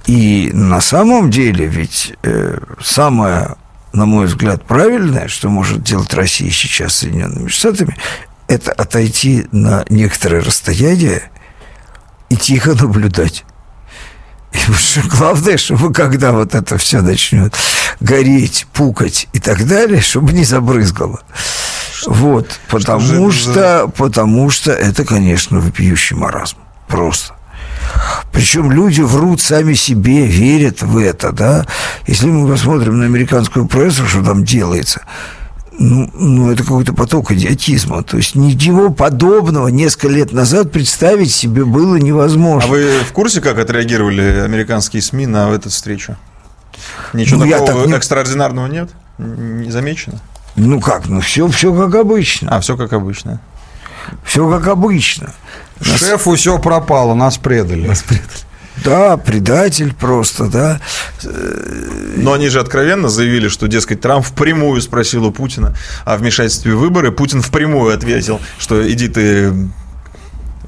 И 0.06 0.52
на 0.54 0.80
самом 0.80 1.30
деле 1.30 1.66
ведь 1.66 2.14
э, 2.24 2.58
самое, 2.82 3.56
на 3.92 4.06
мой 4.06 4.28
взгляд, 4.28 4.64
правильное, 4.64 5.28
что 5.28 5.50
может 5.50 5.84
делать 5.84 6.14
Россия 6.14 6.52
сейчас 6.52 6.94
с 6.94 6.98
Соединенными 7.00 7.50
Штатами, 7.50 7.98
это 8.48 8.72
отойти 8.72 9.48
на 9.52 9.84
некоторое 9.90 10.42
расстояние 10.42 11.24
и 12.30 12.38
тихо 12.38 12.76
наблюдать. 12.76 13.44
И 14.54 14.58
главное, 15.10 15.58
чтобы 15.58 15.92
когда 15.92 16.32
вот 16.32 16.54
это 16.54 16.78
все 16.78 17.02
начнет 17.02 17.56
гореть, 18.00 18.68
пукать 18.74 19.28
и 19.34 19.40
так 19.40 19.68
далее, 19.68 20.02
чтобы 20.02 20.34
не 20.34 20.44
забрызгало. 20.44 21.22
Вот, 22.08 22.52
же 22.52 22.58
потому 22.70 23.30
это 23.30 23.32
что, 23.32 23.92
потому 23.98 24.50
что 24.50 24.72
это, 24.72 25.04
конечно, 25.06 25.60
вопиющий 25.60 26.16
маразм. 26.16 26.58
Просто. 26.88 27.34
Причем 28.32 28.72
люди 28.72 29.02
врут 29.02 29.42
сами 29.42 29.74
себе, 29.74 30.26
верят 30.26 30.82
в 30.82 30.98
это, 30.98 31.32
да. 31.32 31.66
Если 32.08 32.28
мы 32.28 32.50
посмотрим 32.52 33.00
на 33.00 33.06
американскую 33.06 33.68
прессу, 33.68 34.06
что 34.08 34.24
там 34.24 34.44
делается, 34.44 35.02
ну, 35.78 36.10
ну, 36.14 36.52
это 36.52 36.64
какой-то 36.64 36.94
поток 36.94 37.32
идиотизма. 37.32 38.04
То 38.04 38.18
есть 38.18 38.36
ничего 38.36 38.90
подобного 38.90 39.70
несколько 39.70 40.10
лет 40.10 40.34
назад 40.34 40.72
представить 40.72 41.32
себе 41.32 41.64
было 41.64 41.96
невозможно. 41.96 42.70
А 42.70 42.72
вы 42.72 43.00
в 43.00 43.12
курсе, 43.14 43.40
как 43.42 43.58
отреагировали 43.60 44.42
американские 44.44 45.02
СМИ 45.02 45.26
на 45.28 45.50
эту 45.50 45.70
встречу? 45.70 46.18
Ничего 47.14 47.44
Ну, 47.46 47.50
такого 47.52 47.68
так 47.82 47.88
не- 47.88 47.94
экстраординарного 47.96 48.68
нет? 48.68 48.90
Не 49.18 49.72
замечено? 49.72 50.20
Ну 50.60 50.82
как, 50.82 51.08
ну 51.08 51.22
все, 51.22 51.48
все 51.48 51.74
как 51.74 51.96
обычно. 51.96 52.56
А, 52.56 52.60
все 52.60 52.76
как 52.76 52.92
обычно. 52.94 53.40
Все 54.26 54.50
как 54.50 54.68
обычно. 54.68 55.34
Шефу 55.82 56.36
все 56.36 56.60
пропало, 56.60 57.14
нас 57.14 57.38
предали. 57.38 57.94
Да, 58.84 59.18
предатель 59.18 59.94
просто, 59.94 60.48
да. 60.48 60.82
Но 62.16 62.34
они 62.34 62.50
же 62.50 62.60
откровенно 62.60 63.10
заявили, 63.10 63.48
что, 63.48 63.68
дескать, 63.68 64.02
Трамп 64.02 64.26
впрямую 64.26 64.82
спросил 64.82 65.26
у 65.26 65.32
Путина 65.32 65.76
о 66.06 66.18
вмешательстве 66.18 66.74
в 66.76 66.80
выборы. 66.80 67.12
Путин 67.12 67.42
впрямую 67.42 67.94
ответил, 67.94 68.40
что 68.58 68.90
иди 68.92 69.08
ты 69.08 69.54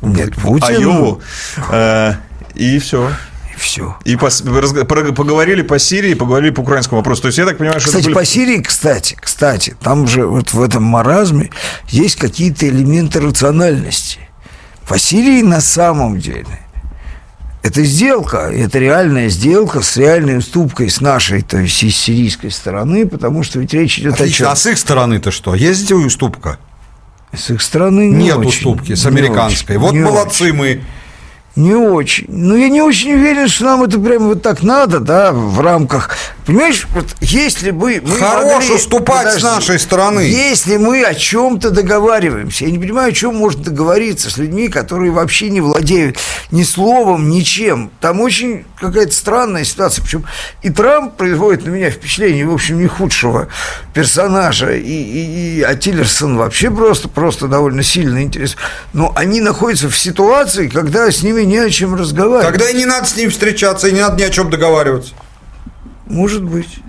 Нет, 0.02 0.36
в 0.38 0.42
Путин... 0.42 0.68
Айову. 0.68 1.22
Э, 1.70 2.16
И 2.56 2.80
все. 2.80 3.12
Все. 3.58 3.96
И 4.06 4.16
пос- 4.16 4.44
разг- 4.44 4.86
про- 4.86 5.12
поговорили 5.14 5.62
по 5.62 5.78
Сирии, 5.80 6.14
поговорили 6.14 6.52
по 6.52 6.62
украинскому 6.62 7.00
вопросу. 7.02 7.24
То 7.24 7.28
есть 7.28 7.38
я 7.38 7.46
так 7.46 7.58
понимаю, 7.58 7.80
что 7.80 7.90
это 7.90 7.98
Кстати, 8.00 8.06
были- 8.14 8.16
по 8.16 8.26
Сирии, 8.26 8.62
кстати, 8.62 9.18
кстати, 9.20 9.76
там 9.82 10.08
же 10.08 10.26
вот 10.26 10.54
в 10.54 10.62
этом 10.62 10.84
маразме 10.84 11.50
есть 11.90 12.16
какие-то 12.16 12.68
элементы 12.68 13.20
рациональности. 13.20 14.20
По 14.88 14.98
Сирии 14.98 15.42
на 15.42 15.62
самом 15.62 16.20
деле 16.20 16.48
это 17.64 17.84
сделка, 17.84 18.50
это 18.52 18.80
реальная 18.80 19.30
сделка 19.30 19.82
с 19.82 19.96
реальной 19.96 20.40
уступкой 20.40 20.90
с 20.90 21.00
нашей, 21.00 21.44
то 21.44 21.58
есть 21.60 21.84
из 21.84 21.96
сирийской 21.96 22.50
стороны, 22.50 23.06
потому 23.08 23.44
что 23.44 23.60
ведь 23.60 23.74
речь 23.74 24.00
идет 24.00 24.14
о 24.14 24.16
Отлично. 24.16 24.46
чем? 24.46 24.48
А 24.48 24.56
с 24.56 24.66
их 24.66 24.78
стороны-то 24.80 25.30
что? 25.32 25.54
Есть 25.54 25.92
уступка? 25.92 26.58
С 27.34 27.50
их 27.52 27.62
стороны 27.62 28.10
не 28.10 28.26
Нет 28.26 28.38
очень, 28.38 28.50
уступки 28.50 28.96
с 28.96 29.04
не 29.06 29.10
американской. 29.10 29.76
очень, 29.78 29.86
вот 29.86 29.94
не 29.94 30.00
молодцы 30.00 30.52
мы. 30.52 30.82
Не 31.58 31.76
очень. 31.76 32.26
Ну, 32.30 32.56
я 32.56 32.70
не 32.70 32.82
очень 32.82 33.14
уверен, 33.14 33.50
что 33.50 33.66
нам 33.66 33.84
это 33.84 34.00
прямо 34.00 34.28
вот 34.28 34.42
так 34.42 34.64
надо, 34.64 35.00
да, 35.02 35.34
в 35.34 35.60
рамках... 35.60 36.16
Понимаешь, 36.46 36.88
вот 36.96 37.06
если 37.20 37.72
бы 37.72 38.02
мы 38.04 38.16
Хорош 38.18 38.64
могли- 38.66 38.76
уступать 38.76 39.22
с 39.32 39.36
Подожди. 39.36 39.46
нашей 39.48 39.80
стороны. 39.80 40.22
Если 40.22 40.78
мы 40.78 41.04
о 41.04 41.14
чем-то 41.14 41.70
договариваемся, 41.72 42.66
я 42.66 42.72
не 42.72 42.80
понимаю, 42.80 43.10
о 43.10 43.12
чем 43.14 43.36
можно 43.36 43.64
договориться 43.64 44.30
с 44.32 44.38
людьми, 44.38 44.70
которые 44.70 45.12
вообще 45.12 45.50
не 45.50 45.62
владеют 45.62 46.18
ни 46.52 46.64
словом, 46.64 47.30
ничем. 47.30 47.92
Там 48.00 48.22
очень 48.22 48.66
какая-то 48.80 49.14
странная 49.14 49.66
ситуация. 49.66 50.04
Причем 50.04 50.26
и 50.64 50.70
Трамп 50.70 51.16
производит 51.16 51.66
на 51.66 51.70
меня 51.70 51.92
впечатление, 51.92 52.46
в 52.48 52.54
общем, 52.54 52.80
не 52.82 52.88
худшего 52.88 53.50
персонажа, 53.94 54.72
и, 54.74 54.82
и, 54.82 55.60
и- 55.60 55.62
а 55.62 55.76
Тиллерсон 55.76 56.38
вообще 56.38 56.72
просто, 56.72 57.08
просто 57.10 57.48
довольно 57.48 57.84
сильно 57.84 58.24
интересен. 58.24 58.58
Но 58.94 59.12
они 59.16 59.42
находятся 59.42 59.90
в 59.90 59.98
ситуации, 59.98 60.68
когда 60.70 61.12
с 61.12 61.22
ними 61.24 61.41
не 61.46 61.58
о 61.58 61.70
чем 61.70 61.96
разговаривать. 61.96 62.48
Тогда 62.48 62.70
и 62.70 62.76
не 62.76 62.86
надо 62.86 63.08
с 63.08 63.16
ним 63.16 63.30
встречаться, 63.30 63.88
и 63.88 63.92
не 63.92 64.02
надо 64.02 64.18
ни 64.18 64.24
о 64.24 64.30
чем 64.30 64.50
договариваться. 64.50 65.14
Может 66.06 66.44
быть. 66.44 66.80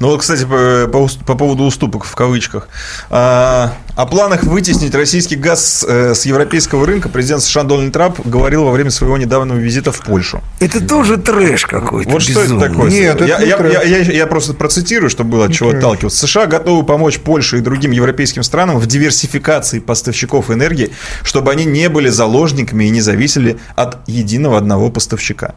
Ну 0.00 0.08
вот, 0.08 0.20
кстати, 0.20 0.44
по, 0.44 0.88
по 0.90 1.08
по 1.24 1.34
поводу 1.34 1.64
уступок 1.64 2.04
в 2.04 2.14
кавычках. 2.14 2.68
А, 3.10 3.72
о 3.94 4.06
планах 4.06 4.42
вытеснить 4.44 4.94
российский 4.94 5.36
газ 5.36 5.84
э, 5.88 6.14
с 6.14 6.26
европейского 6.26 6.86
рынка 6.86 7.08
президент 7.08 7.42
США 7.42 7.62
Дональд 7.62 7.92
Трамп 7.92 8.20
говорил 8.26 8.64
во 8.64 8.72
время 8.72 8.90
своего 8.90 9.16
недавнего 9.16 9.56
визита 9.56 9.92
в 9.92 10.00
Польшу. 10.00 10.42
Это 10.60 10.86
тоже 10.86 11.16
трэш 11.16 11.66
какой-то. 11.66 12.10
Вот 12.10 12.22
что 12.22 12.32
это 12.32 12.42
безумный. 12.42 12.68
такое? 12.68 12.90
Нет, 12.90 13.16
это 13.16 13.24
я, 13.24 13.38
не 13.38 13.46
я, 13.48 13.56
трэш. 13.56 13.72
я- 13.72 13.82
я- 13.82 14.12
я 14.12 14.26
просто 14.26 14.54
процитирую, 14.54 15.10
чтобы 15.10 15.30
было 15.30 15.46
от 15.46 15.52
чего 15.52 15.70
отталкиваться. 15.70 16.26
США 16.26 16.46
готовы 16.46 16.84
помочь 16.84 17.18
Польше 17.20 17.58
и 17.58 17.60
другим 17.60 17.90
европейским 17.90 18.42
странам 18.42 18.78
в 18.78 18.86
диверсификации 18.86 19.78
поставщиков 19.80 20.50
энергии, 20.50 20.90
чтобы 21.22 21.50
они 21.52 21.64
не 21.64 21.88
были 21.88 22.08
заложниками 22.08 22.84
и 22.84 22.90
не 22.90 23.00
зависели 23.00 23.58
от 23.76 23.98
единого 24.08 24.58
одного 24.58 24.90
поставщика. 24.90 25.54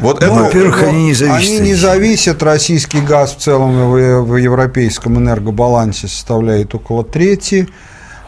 Вот 0.00 0.20
Ну, 0.20 0.26
это... 0.26 0.34
во-первых, 0.34 0.82
они 0.82 1.06
не 1.06 1.14
зависят. 1.14 1.38
Они 1.50 1.58
не 1.60 1.74
зависят. 1.74 2.42
Российский 2.42 3.00
газ 3.00 3.34
в 3.34 3.38
целом 3.40 3.90
в, 3.90 4.20
в 4.22 4.36
европейском 4.36 5.16
энергобалансе 5.18 6.08
составляет 6.08 6.74
около 6.74 7.04
трети. 7.04 7.68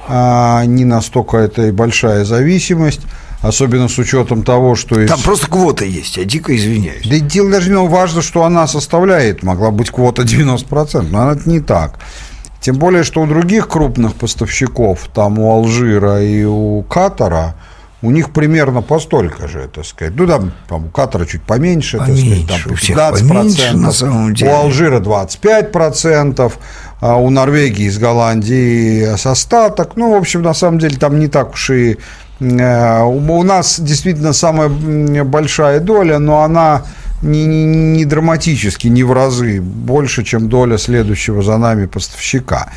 А, 0.09 0.65
не 0.65 0.85
настолько 0.85 1.37
это 1.37 1.67
и 1.67 1.71
большая 1.71 2.25
зависимость. 2.25 3.03
Особенно 3.41 3.89
с 3.89 3.97
учетом 3.99 4.43
того, 4.43 4.75
что... 4.75 5.01
из- 5.01 5.09
Там 5.09 5.21
просто 5.21 5.47
квота 5.49 5.85
есть, 5.85 6.17
я 6.17 6.25
дико 6.25 6.57
извиняюсь. 6.57 7.07
Да 7.09 7.19
дело 7.21 7.51
даже 7.51 7.71
не 7.71 7.77
важно, 7.77 8.21
что 8.23 8.43
она 8.43 8.67
составляет. 8.67 9.43
Могла 9.45 9.71
быть 9.71 9.91
квота 9.91 10.23
90%, 10.23 11.07
но 11.11 11.31
это 11.33 11.49
не 11.49 11.61
так. 11.61 12.01
Тем 12.61 12.77
более, 12.77 13.05
что 13.05 13.23
у 13.23 13.27
других 13.27 13.69
крупных 13.69 14.15
поставщиков, 14.15 15.09
там 15.15 15.39
у 15.39 15.53
Алжира 15.53 16.21
и 16.21 16.43
у 16.45 16.83
Катара, 16.83 17.55
у 18.01 18.11
них 18.13 18.31
примерно 18.33 18.81
по 18.83 19.01
столько 19.01 19.49
же, 19.49 19.69
так 19.75 19.85
сказать. 19.85 20.15
Ну, 20.17 20.27
там, 20.27 20.53
там 20.69 20.87
у 20.87 20.89
Катара 20.89 21.27
чуть 21.27 21.43
поменьше, 21.43 21.99
так 21.99 22.07
Поменьше, 22.07 22.45
сказать, 22.47 22.63
там 22.65 22.73
у 22.73 22.77
всех 22.77 22.97
15%. 22.97 23.29
поменьше, 23.29 23.77
на 23.77 23.93
самом 23.93 24.35
деле. 24.35 24.51
У 24.53 24.55
Алжира 24.55 25.01
25%, 25.01 26.53
а 27.01 27.17
у 27.17 27.31
Норвегии 27.31 27.89
с 27.89 27.99
Голландии 27.99 29.17
с 29.17 29.27
остаток. 29.27 29.93
Ну, 29.97 30.13
в 30.13 30.17
общем, 30.17 30.43
на 30.43 30.55
самом 30.55 30.79
деле, 30.79 30.97
там 30.97 31.19
не 31.19 31.29
так 31.29 31.55
уж 31.55 31.71
и... 31.71 31.99
э, 32.41 33.03
У 33.03 33.43
нас 33.43 33.81
действительно 33.81 34.33
самая 34.33 34.69
большая 35.25 35.81
доля, 35.81 36.19
но 36.19 36.43
она 36.43 36.83
не, 37.23 37.47
не- 37.47 37.65
не 37.65 38.05
драматически, 38.05 38.87
не 38.87 39.03
в 39.03 39.13
разы 39.13 39.61
больше, 39.61 40.23
чем 40.25 40.49
доля 40.49 40.79
следующего 40.79 41.43
за 41.43 41.57
нами 41.57 41.87
поставщика. 41.87 42.71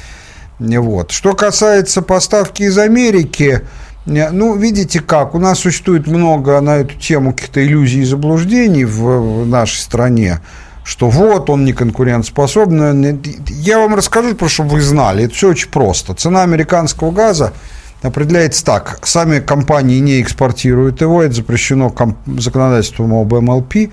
Вот. 0.59 1.11
Что 1.11 1.33
касается 1.33 2.01
поставки 2.01 2.63
из 2.63 2.77
Америки, 2.77 3.61
ну, 4.05 4.55
видите 4.55 4.99
как, 4.99 5.35
у 5.35 5.39
нас 5.39 5.59
существует 5.59 6.07
много 6.07 6.59
на 6.59 6.77
эту 6.77 6.95
тему 6.95 7.33
каких-то 7.33 7.63
иллюзий 7.63 8.01
и 8.01 8.05
заблуждений 8.05 8.83
в, 8.83 9.45
нашей 9.45 9.77
стране, 9.77 10.39
что 10.83 11.09
вот 11.09 11.49
он 11.49 11.65
не 11.65 11.73
конкурентоспособный. 11.73 13.19
Я 13.49 13.79
вам 13.79 13.95
расскажу, 13.95 14.35
просто 14.35 14.55
чтобы 14.55 14.71
вы 14.71 14.81
знали, 14.81 15.25
это 15.25 15.35
все 15.35 15.49
очень 15.49 15.69
просто. 15.69 16.15
Цена 16.15 16.41
американского 16.41 17.11
газа 17.11 17.53
определяется 18.01 18.65
так. 18.65 18.99
Сами 19.03 19.39
компании 19.39 19.99
не 19.99 20.21
экспортируют 20.21 21.01
его, 21.01 21.21
это 21.21 21.35
запрещено 21.35 21.93
законодательством 22.25 23.13
об 23.13 23.33
МЛП. 23.33 23.91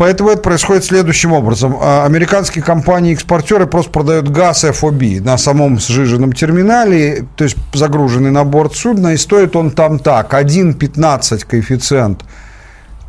Поэтому 0.00 0.30
это 0.30 0.40
происходит 0.40 0.82
следующим 0.86 1.34
образом. 1.34 1.76
А, 1.78 2.06
Американские 2.06 2.64
компании-экспортеры 2.64 3.66
просто 3.66 3.90
продают 3.90 4.30
газ 4.30 4.64
FOB 4.64 5.20
на 5.20 5.36
самом 5.36 5.78
сжиженном 5.78 6.32
терминале, 6.32 7.26
то 7.36 7.44
есть 7.44 7.58
загруженный 7.74 8.30
на 8.30 8.44
борт 8.44 8.74
судна, 8.74 9.08
и 9.08 9.18
стоит 9.18 9.54
он 9.56 9.70
там 9.70 9.98
так, 9.98 10.32
1,15 10.32 11.44
коэффициент 11.46 12.24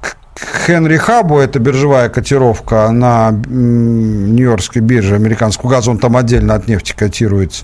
к 0.02 0.18
Хенри 0.66 0.98
Хабу, 0.98 1.40
это 1.40 1.60
биржевая 1.60 2.10
котировка 2.10 2.92
на 2.92 3.32
Нью-Йоркской 3.32 4.82
бирже 4.82 5.16
американского 5.16 5.70
газа, 5.70 5.92
он 5.92 5.98
там 5.98 6.18
отдельно 6.18 6.56
от 6.56 6.68
нефти 6.68 6.94
котируется. 6.94 7.64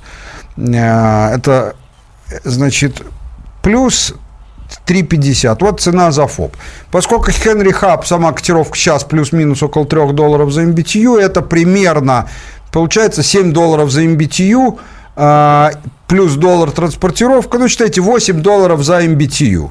Э, 0.56 1.34
Это, 1.36 1.76
значит, 2.45 3.02
плюс 3.62 4.16
3,50. 4.88 5.57
Вот 5.61 5.81
цена 5.81 6.11
за 6.11 6.27
ФОП. 6.27 6.56
Поскольку 6.91 7.31
Хенри 7.31 7.72
Хаб, 7.72 8.06
сама 8.06 8.31
котировка 8.31 8.77
сейчас 8.77 9.03
плюс-минус 9.03 9.64
около 9.64 9.85
3 9.85 10.14
долларов 10.14 10.52
за 10.52 10.64
MBTU, 10.64 11.18
это 11.19 11.41
примерно, 11.41 12.30
получается, 12.72 13.23
7 13.23 13.53
долларов 13.53 13.91
за 13.91 14.03
MBTU, 14.03 14.80
а, 15.15 15.72
плюс 16.07 16.35
доллар 16.35 16.72
транспортировка, 16.72 17.57
ну, 17.57 17.68
считайте, 17.68 18.02
8 18.02 18.41
долларов 18.41 18.84
за 18.84 19.03
MBTU. 19.03 19.69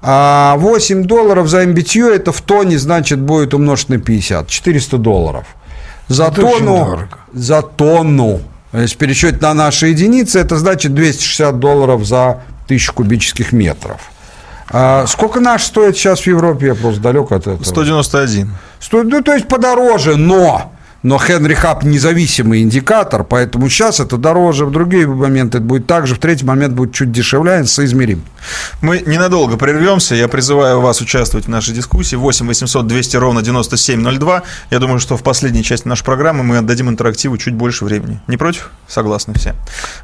А 0.00 0.56
8 0.58 1.04
долларов 1.04 1.48
за 1.48 1.64
MBTU 1.64 2.08
это 2.08 2.32
в 2.32 2.40
тонне, 2.40 2.78
значит, 2.78 3.18
будет 3.18 3.52
умножить 3.54 3.88
на 3.88 3.98
50. 3.98 4.48
400 4.48 4.96
долларов. 4.98 5.44
За 6.08 6.24
Это 6.24 6.40
тонну, 6.40 7.00
за 7.34 7.62
тонну, 7.62 8.40
если 8.72 8.96
пересчет 8.96 9.42
на 9.42 9.54
наши 9.54 9.88
единицы, 9.88 10.38
это 10.38 10.56
значит 10.56 10.94
260 10.94 11.58
долларов 11.58 12.04
за 12.06 12.42
тысячу 12.68 12.92
кубических 12.92 13.52
метров. 13.52 14.00
А 14.70 15.06
сколько 15.06 15.40
наш 15.40 15.64
стоит 15.64 15.96
сейчас 15.96 16.20
в 16.20 16.26
Европе? 16.26 16.68
Я 16.68 16.74
просто 16.74 17.00
далек 17.00 17.32
от 17.32 17.46
этого. 17.46 17.64
191. 17.64 18.54
Стоит, 18.80 19.06
ну, 19.06 19.22
то 19.22 19.34
есть 19.34 19.48
подороже, 19.48 20.16
но... 20.16 20.72
Но 21.04 21.16
Хенри 21.16 21.54
Хаб 21.54 21.84
независимый 21.84 22.60
индикатор, 22.60 23.22
поэтому 23.22 23.68
сейчас 23.68 24.00
это 24.00 24.16
дороже, 24.16 24.66
в 24.66 24.72
другие 24.72 25.06
моменты 25.06 25.58
это 25.58 25.66
будет 25.66 25.86
так 25.86 26.08
же, 26.08 26.16
в 26.16 26.18
третий 26.18 26.44
момент 26.44 26.74
будет 26.74 26.92
чуть 26.92 27.12
дешевле, 27.12 27.64
соизмерим. 27.66 28.24
Мы 28.80 29.04
ненадолго 29.06 29.56
прервемся. 29.56 30.16
Я 30.16 30.26
призываю 30.26 30.80
вас 30.80 31.00
участвовать 31.00 31.46
в 31.46 31.48
нашей 31.48 31.72
дискуссии. 31.72 32.16
8 32.16 32.48
800 32.48 32.86
200 32.86 33.16
ровно 33.16 33.42
9702. 33.42 34.42
Я 34.70 34.78
думаю, 34.80 34.98
что 34.98 35.16
в 35.16 35.22
последней 35.22 35.62
части 35.62 35.86
нашей 35.86 36.02
программы 36.02 36.42
мы 36.42 36.58
отдадим 36.58 36.88
интерактиву 36.88 37.38
чуть 37.38 37.54
больше 37.54 37.84
времени. 37.84 38.20
Не 38.26 38.36
против? 38.36 38.70
Согласны 38.88 39.34
все. 39.34 39.54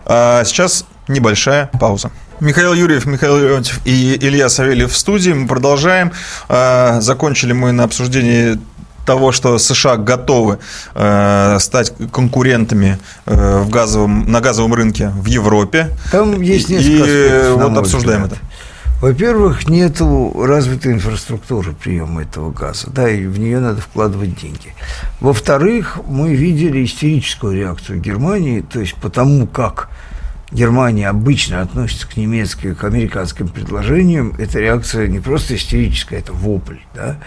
А 0.06 0.44
сейчас 0.44 0.84
небольшая 1.08 1.70
пауза. 1.80 2.12
Михаил 2.40 2.74
Юрьев, 2.74 3.06
Михаил 3.06 3.38
Леонтьев 3.38 3.80
и 3.84 4.16
Илья 4.20 4.48
Савельев 4.48 4.92
в 4.92 4.96
студии. 4.96 5.30
Мы 5.30 5.46
продолжаем. 5.46 6.12
А, 6.48 7.00
Закончили 7.00 7.52
мы 7.52 7.72
на 7.72 7.84
обсуждении 7.84 8.58
того, 9.06 9.32
что 9.32 9.58
США 9.58 9.96
готовы 9.96 10.58
э, 10.94 11.58
стать 11.60 11.92
конкурентами 12.10 12.98
э, 13.26 13.60
в 13.60 13.68
газовом, 13.68 14.30
на 14.32 14.40
газовом 14.40 14.72
рынке 14.72 15.10
в 15.10 15.26
Европе. 15.26 15.90
Там 16.10 16.40
есть 16.40 16.70
несколько 16.70 16.90
и 16.90 17.00
аспектов, 17.02 17.62
вот 17.62 17.78
обсуждаем 17.78 18.22
взгляд. 18.22 18.38
это. 18.38 18.54
Во-первых, 19.02 19.68
нету 19.68 20.32
развитой 20.34 20.92
инфраструктуры 20.92 21.74
приема 21.74 22.22
этого 22.22 22.50
газа, 22.50 22.88
да, 22.88 23.10
и 23.10 23.26
в 23.26 23.38
нее 23.38 23.58
надо 23.58 23.82
вкладывать 23.82 24.40
деньги. 24.40 24.74
Во-вторых, 25.20 25.98
мы 26.06 26.34
видели 26.34 26.82
истерическую 26.82 27.54
реакцию 27.54 28.00
Германии, 28.00 28.62
то 28.62 28.80
есть 28.80 28.94
потому 28.94 29.46
как 29.46 29.90
Германия 30.54 31.08
обычно 31.08 31.62
относится 31.62 32.06
к 32.06 32.16
немецким, 32.16 32.76
к 32.76 32.84
американским 32.84 33.48
предложениям, 33.48 34.34
эта 34.38 34.60
реакция 34.60 35.08
не 35.08 35.18
просто 35.18 35.56
истерическая, 35.56 36.20
это 36.20 36.32
вопль, 36.32 36.78
да. 36.94 37.18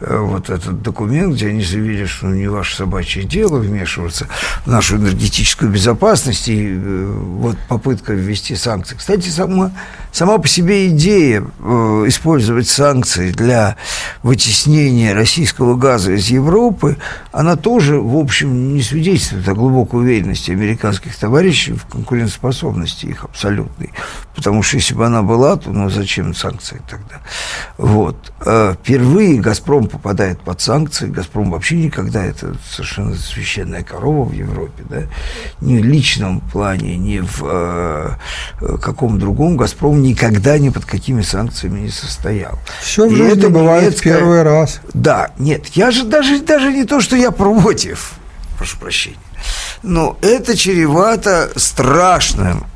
Э, 0.00 0.18
Вот 0.18 0.50
этот 0.50 0.82
документ, 0.82 1.34
где 1.34 1.48
они 1.48 1.62
заявили, 1.62 2.04
что 2.04 2.26
не 2.26 2.48
ваше 2.48 2.76
собачье 2.76 3.24
дело 3.24 3.58
вмешиваться 3.58 4.28
в 4.64 4.66
нашу 4.66 4.96
энергетическую 4.96 5.70
безопасность 5.70 6.48
и 6.48 6.74
э, 6.74 7.12
вот 7.12 7.56
попытка 7.68 8.12
ввести 8.12 8.56
санкции. 8.56 8.96
Кстати, 8.96 9.28
сама, 9.28 9.72
сама 10.12 10.36
по 10.36 10.48
себе 10.48 10.88
идея 10.88 11.42
э, 11.60 12.04
использовать 12.08 12.68
санкции 12.68 13.30
для 13.30 13.76
вытеснения 14.22 15.14
российского 15.14 15.76
газа 15.76 16.12
из 16.12 16.28
Европы, 16.28 16.98
она 17.32 17.56
тоже, 17.56 17.98
в 17.98 18.16
общем, 18.16 18.74
не 18.74 18.82
свидетельствует 18.82 19.48
о 19.48 19.54
глубокой 19.54 20.00
уверенности 20.00 20.50
американских 20.50 21.16
товарищей 21.16 21.72
в 21.72 21.86
конкурентоспособности 21.86 23.06
их 23.06 23.24
абсолютной. 23.24 23.92
Потому 24.34 24.62
что 24.62 24.76
если 24.76 24.92
бы 24.92 25.06
она 25.06 25.22
была, 25.22 25.56
то 25.56 25.70
ну, 25.70 25.88
зачем 25.88 26.34
санкции 26.34 26.82
тогда? 26.88 27.20
Вот. 27.78 28.32
Впервые 28.82 29.40
«Газпром» 29.40 29.85
«Газпром» 29.86 30.00
попадает 30.00 30.40
под 30.40 30.60
санкции. 30.60 31.06
«Газпром» 31.06 31.50
вообще 31.50 31.76
никогда, 31.76 32.24
это 32.24 32.54
совершенно 32.70 33.14
священная 33.14 33.82
корова 33.82 34.24
в 34.28 34.32
Европе, 34.32 34.84
да, 34.88 35.02
ни 35.60 35.78
в 35.78 35.84
личном 35.84 36.40
плане, 36.40 36.96
ни 36.96 37.20
в 37.20 37.42
э, 37.42 38.10
каком 38.82 39.18
другом 39.18 39.56
«Газпром» 39.56 40.02
никогда 40.02 40.58
ни 40.58 40.70
под 40.70 40.84
какими 40.84 41.22
санкциями 41.22 41.80
не 41.80 41.90
состоял. 41.90 42.58
Все 42.82 43.08
в 43.08 43.14
жизни 43.14 43.38
это 43.38 43.50
бывает 43.50 43.84
немецкая- 43.92 44.16
первый 44.16 44.42
раз. 44.42 44.80
Да, 44.94 45.30
нет, 45.38 45.66
я 45.74 45.90
же 45.90 46.04
даже, 46.04 46.40
даже 46.40 46.72
не 46.72 46.84
то, 46.84 47.00
что 47.00 47.16
я 47.16 47.30
против, 47.30 48.12
прошу 48.58 48.78
прощения, 48.78 49.16
но 49.82 50.16
это 50.22 50.56
чревато 50.56 51.50
страшным 51.56 52.66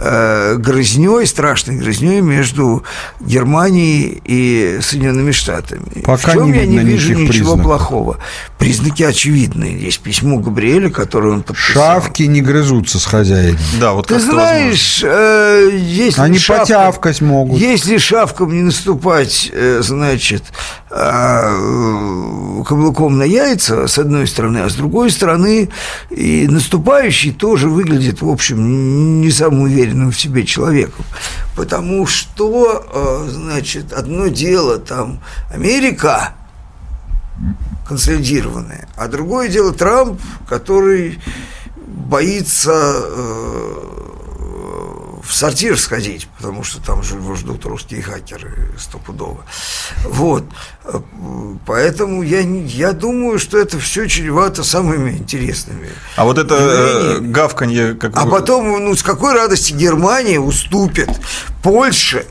грызней, 0.00 1.26
страшной 1.26 1.76
грызней 1.76 2.20
между 2.20 2.84
Германией 3.20 4.22
и 4.24 4.78
Соединенными 4.80 5.32
Штатами. 5.32 6.02
Пока 6.04 6.32
в 6.32 6.34
чем 6.34 6.52
не 6.52 6.58
я 6.58 6.66
не 6.66 6.78
вижу 6.78 7.14
ничего 7.14 7.28
признаков. 7.56 7.62
плохого. 7.62 8.18
Признаки 8.58 9.02
очевидные. 9.02 9.78
Есть 9.80 10.00
письмо 10.00 10.38
Габриэля, 10.38 10.90
которое 10.90 11.34
он 11.34 11.42
подписал. 11.42 12.00
Шавки 12.00 12.22
не 12.24 12.40
грызутся 12.40 12.98
с 13.00 13.04
хозяином. 13.04 13.58
Да, 13.80 13.92
вот 13.92 14.06
Ты 14.08 14.20
знаешь, 14.20 15.02
э, 15.04 15.70
если 15.72 16.20
Они 16.20 16.38
шавкам- 16.38 16.60
потявкать 16.60 17.20
могут. 17.20 17.58
Если 17.60 17.98
шавкам 17.98 18.52
не 18.52 18.62
наступать, 18.62 19.50
э, 19.52 19.80
значит, 19.82 20.44
э, 20.90 22.62
каблуком 22.66 23.18
на 23.18 23.24
яйца, 23.24 23.86
с 23.86 23.98
одной 23.98 24.26
стороны, 24.26 24.58
а 24.58 24.68
с 24.68 24.74
другой 24.74 25.10
стороны, 25.10 25.68
и 26.10 26.46
наступающий 26.48 27.32
тоже 27.32 27.68
выглядит, 27.68 28.22
в 28.22 28.28
общем, 28.28 29.20
не 29.20 29.30
самым 29.30 29.62
уверенным 29.62 29.87
в 29.92 30.12
себе 30.12 30.44
человеком. 30.44 31.04
Потому 31.56 32.06
что, 32.06 32.84
э, 32.92 33.30
значит, 33.30 33.92
одно 33.92 34.28
дело 34.28 34.78
там 34.78 35.20
Америка, 35.52 36.34
консолидированная, 37.86 38.88
а 38.96 39.08
другое 39.08 39.48
дело 39.48 39.72
Трамп, 39.72 40.20
который 40.48 41.20
боится 41.86 42.72
э, 42.72 44.17
в 45.28 45.34
сортир 45.34 45.78
сходить, 45.78 46.26
потому 46.38 46.64
что 46.64 46.82
там 46.82 47.02
же 47.02 47.16
его 47.16 47.34
ждут 47.34 47.66
русские 47.66 48.00
хакеры 48.02 48.70
стопудово. 48.78 49.44
Вот. 50.04 50.44
Э, 50.84 51.00
Поэтому 51.66 52.22
я, 52.22 52.40
я 52.40 52.92
думаю, 52.92 53.38
что 53.38 53.58
это 53.58 53.78
все 53.78 54.08
чревато 54.08 54.64
самыми 54.64 55.10
интересными. 55.10 55.90
А 56.16 56.24
вот 56.24 56.38
это 56.38 56.54
э, 56.54 56.58
явлениями. 56.58 57.32
гавканье, 57.32 57.94
как 57.94 58.16
А 58.16 58.26
потом, 58.26 58.82
ну, 58.82 58.96
с 58.96 59.02
какой 59.02 59.34
радости 59.34 59.74
Германия 59.74 60.40
уступит 60.40 61.10
Польше 61.62 62.24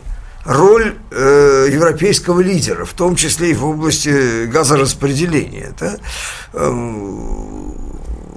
роль 0.44 0.96
э, 1.12 1.68
европейского 1.72 2.42
лидера, 2.42 2.86
в 2.86 2.94
том 2.94 3.16
числе 3.16 3.52
и 3.52 3.54
в 3.54 3.64
области 3.66 4.46
газораспределения. 4.46 5.74
Да? 5.80 5.98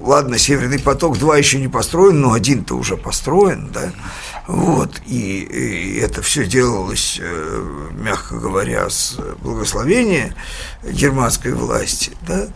Ладно, 0.01 0.39
Северный 0.39 0.78
поток-2 0.78 1.39
еще 1.39 1.59
не 1.59 1.68
построен, 1.68 2.20
но 2.20 2.32
один-то 2.32 2.74
уже 2.74 2.97
построен, 2.97 3.70
да. 3.72 3.93
Вот, 4.47 5.01
и, 5.06 5.43
и 5.43 5.98
это 5.98 6.22
все 6.22 6.47
делалось, 6.47 7.18
э, 7.20 7.89
мягко 7.93 8.36
говоря, 8.36 8.89
с 8.89 9.18
благословения 9.43 10.35
германской 10.82 11.52
власти, 11.52 12.12
да. 12.27 12.47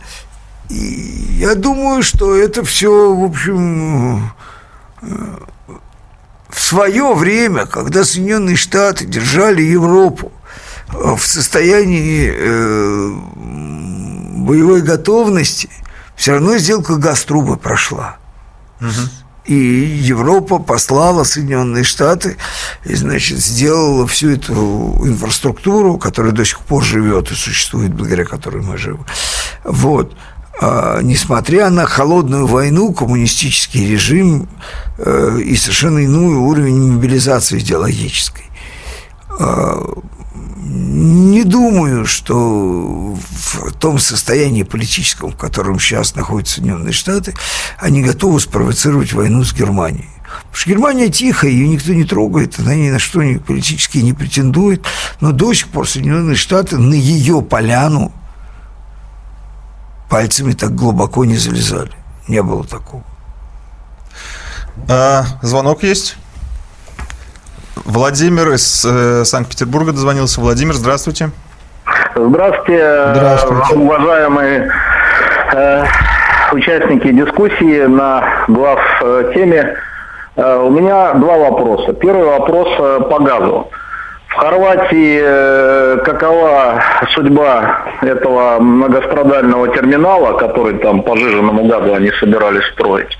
И 0.69 1.37
я 1.37 1.53
думаю, 1.53 2.01
что 2.01 2.35
это 2.35 2.65
все, 2.65 3.13
в 3.13 3.23
общем, 3.23 4.31
в 6.49 6.61
свое 6.61 7.13
время, 7.13 7.67
когда 7.67 8.03
Соединенные 8.03 8.55
Штаты 8.55 9.05
держали 9.05 9.61
Европу 9.61 10.31
э, 10.89 11.15
в 11.15 11.25
состоянии 11.25 12.33
э, 12.33 13.11
боевой 14.45 14.81
готовности, 14.81 15.69
все 16.15 16.33
равно 16.33 16.57
сделка 16.57 16.95
Газтруба 16.95 17.57
прошла. 17.57 18.17
И 19.45 19.53
Европа 19.53 20.57
послала 20.57 21.23
Соединенные 21.23 21.83
Штаты 21.83 22.37
и, 22.83 22.95
значит, 22.95 23.37
сделала 23.37 24.07
всю 24.07 24.31
эту 24.31 24.99
инфраструктуру, 25.03 25.99
которая 25.99 26.31
до 26.31 26.43
сих 26.43 26.61
пор 26.61 26.83
живет 26.83 27.31
и 27.31 27.35
существует, 27.35 27.93
благодаря 27.93 28.25
которой 28.25 28.63
мы 28.63 28.77
живы. 28.77 29.05
Вот. 29.63 30.15
А, 30.59 30.99
несмотря 31.01 31.69
на 31.69 31.85
холодную 31.85 32.47
войну, 32.47 32.91
коммунистический 32.93 33.87
режим 33.87 34.47
э, 34.97 35.39
и 35.43 35.55
совершенно 35.55 36.03
иной 36.03 36.33
уровень 36.33 36.93
мобилизации 36.93 37.59
идеологической. 37.59 38.45
Не 40.67 41.43
думаю, 41.43 42.05
что 42.05 43.15
в 43.15 43.71
том 43.79 43.99
состоянии 43.99 44.63
политическом, 44.63 45.31
в 45.31 45.37
котором 45.37 45.79
сейчас 45.79 46.15
находятся 46.15 46.55
Соединенные 46.55 46.93
Штаты, 46.93 47.33
они 47.77 48.01
готовы 48.01 48.39
спровоцировать 48.39 49.13
войну 49.13 49.43
с 49.43 49.53
Германией. 49.53 50.09
Потому 50.23 50.55
что 50.55 50.69
Германия 50.69 51.09
тихая, 51.09 51.51
ее 51.51 51.67
никто 51.67 51.93
не 51.93 52.03
трогает, 52.03 52.59
она 52.59 52.75
ни 52.75 52.89
на 52.89 52.99
что 52.99 53.19
политически 53.45 53.99
не 53.99 54.13
претендует, 54.13 54.85
но 55.21 55.31
до 55.31 55.53
сих 55.53 55.67
пор 55.69 55.87
Соединенные 55.87 56.35
Штаты 56.35 56.77
на 56.77 56.93
ее 56.93 57.41
поляну 57.41 58.11
пальцами 60.09 60.53
так 60.53 60.73
глубоко 60.75 61.25
не 61.25 61.37
залезали. 61.37 61.91
Не 62.27 62.41
было 62.41 62.63
такого. 62.63 63.03
А, 64.87 65.25
звонок 65.41 65.83
есть. 65.83 66.17
Владимир 67.83 68.51
из 68.53 68.85
э, 68.85 69.25
Санкт-Петербурга 69.25 69.91
дозвонился. 69.91 70.39
Владимир, 70.39 70.73
здравствуйте. 70.73 71.31
Здравствуйте, 72.15 73.11
Здравствуйте. 73.13 73.75
уважаемые 73.75 74.71
э, 75.53 75.83
участники 76.53 77.11
дискуссии 77.11 77.85
на 77.85 78.23
глав 78.47 78.79
э, 79.01 79.31
теме. 79.35 79.75
Э, 80.37 80.57
у 80.57 80.69
меня 80.69 81.13
два 81.15 81.37
вопроса. 81.37 81.93
Первый 81.93 82.25
вопрос 82.25 82.67
э, 82.79 82.99
по 83.09 83.19
газу. 83.19 83.69
В 84.29 84.33
Хорватии 84.37 85.19
э, 85.21 85.97
какова 86.03 86.81
судьба 87.13 87.81
этого 88.01 88.59
многострадального 88.59 89.67
терминала, 89.69 90.37
который 90.37 90.77
там 90.79 91.03
по 91.03 91.15
жиженному 91.17 91.65
газу 91.65 91.93
они 91.93 92.11
собирались 92.19 92.65
строить? 92.73 93.17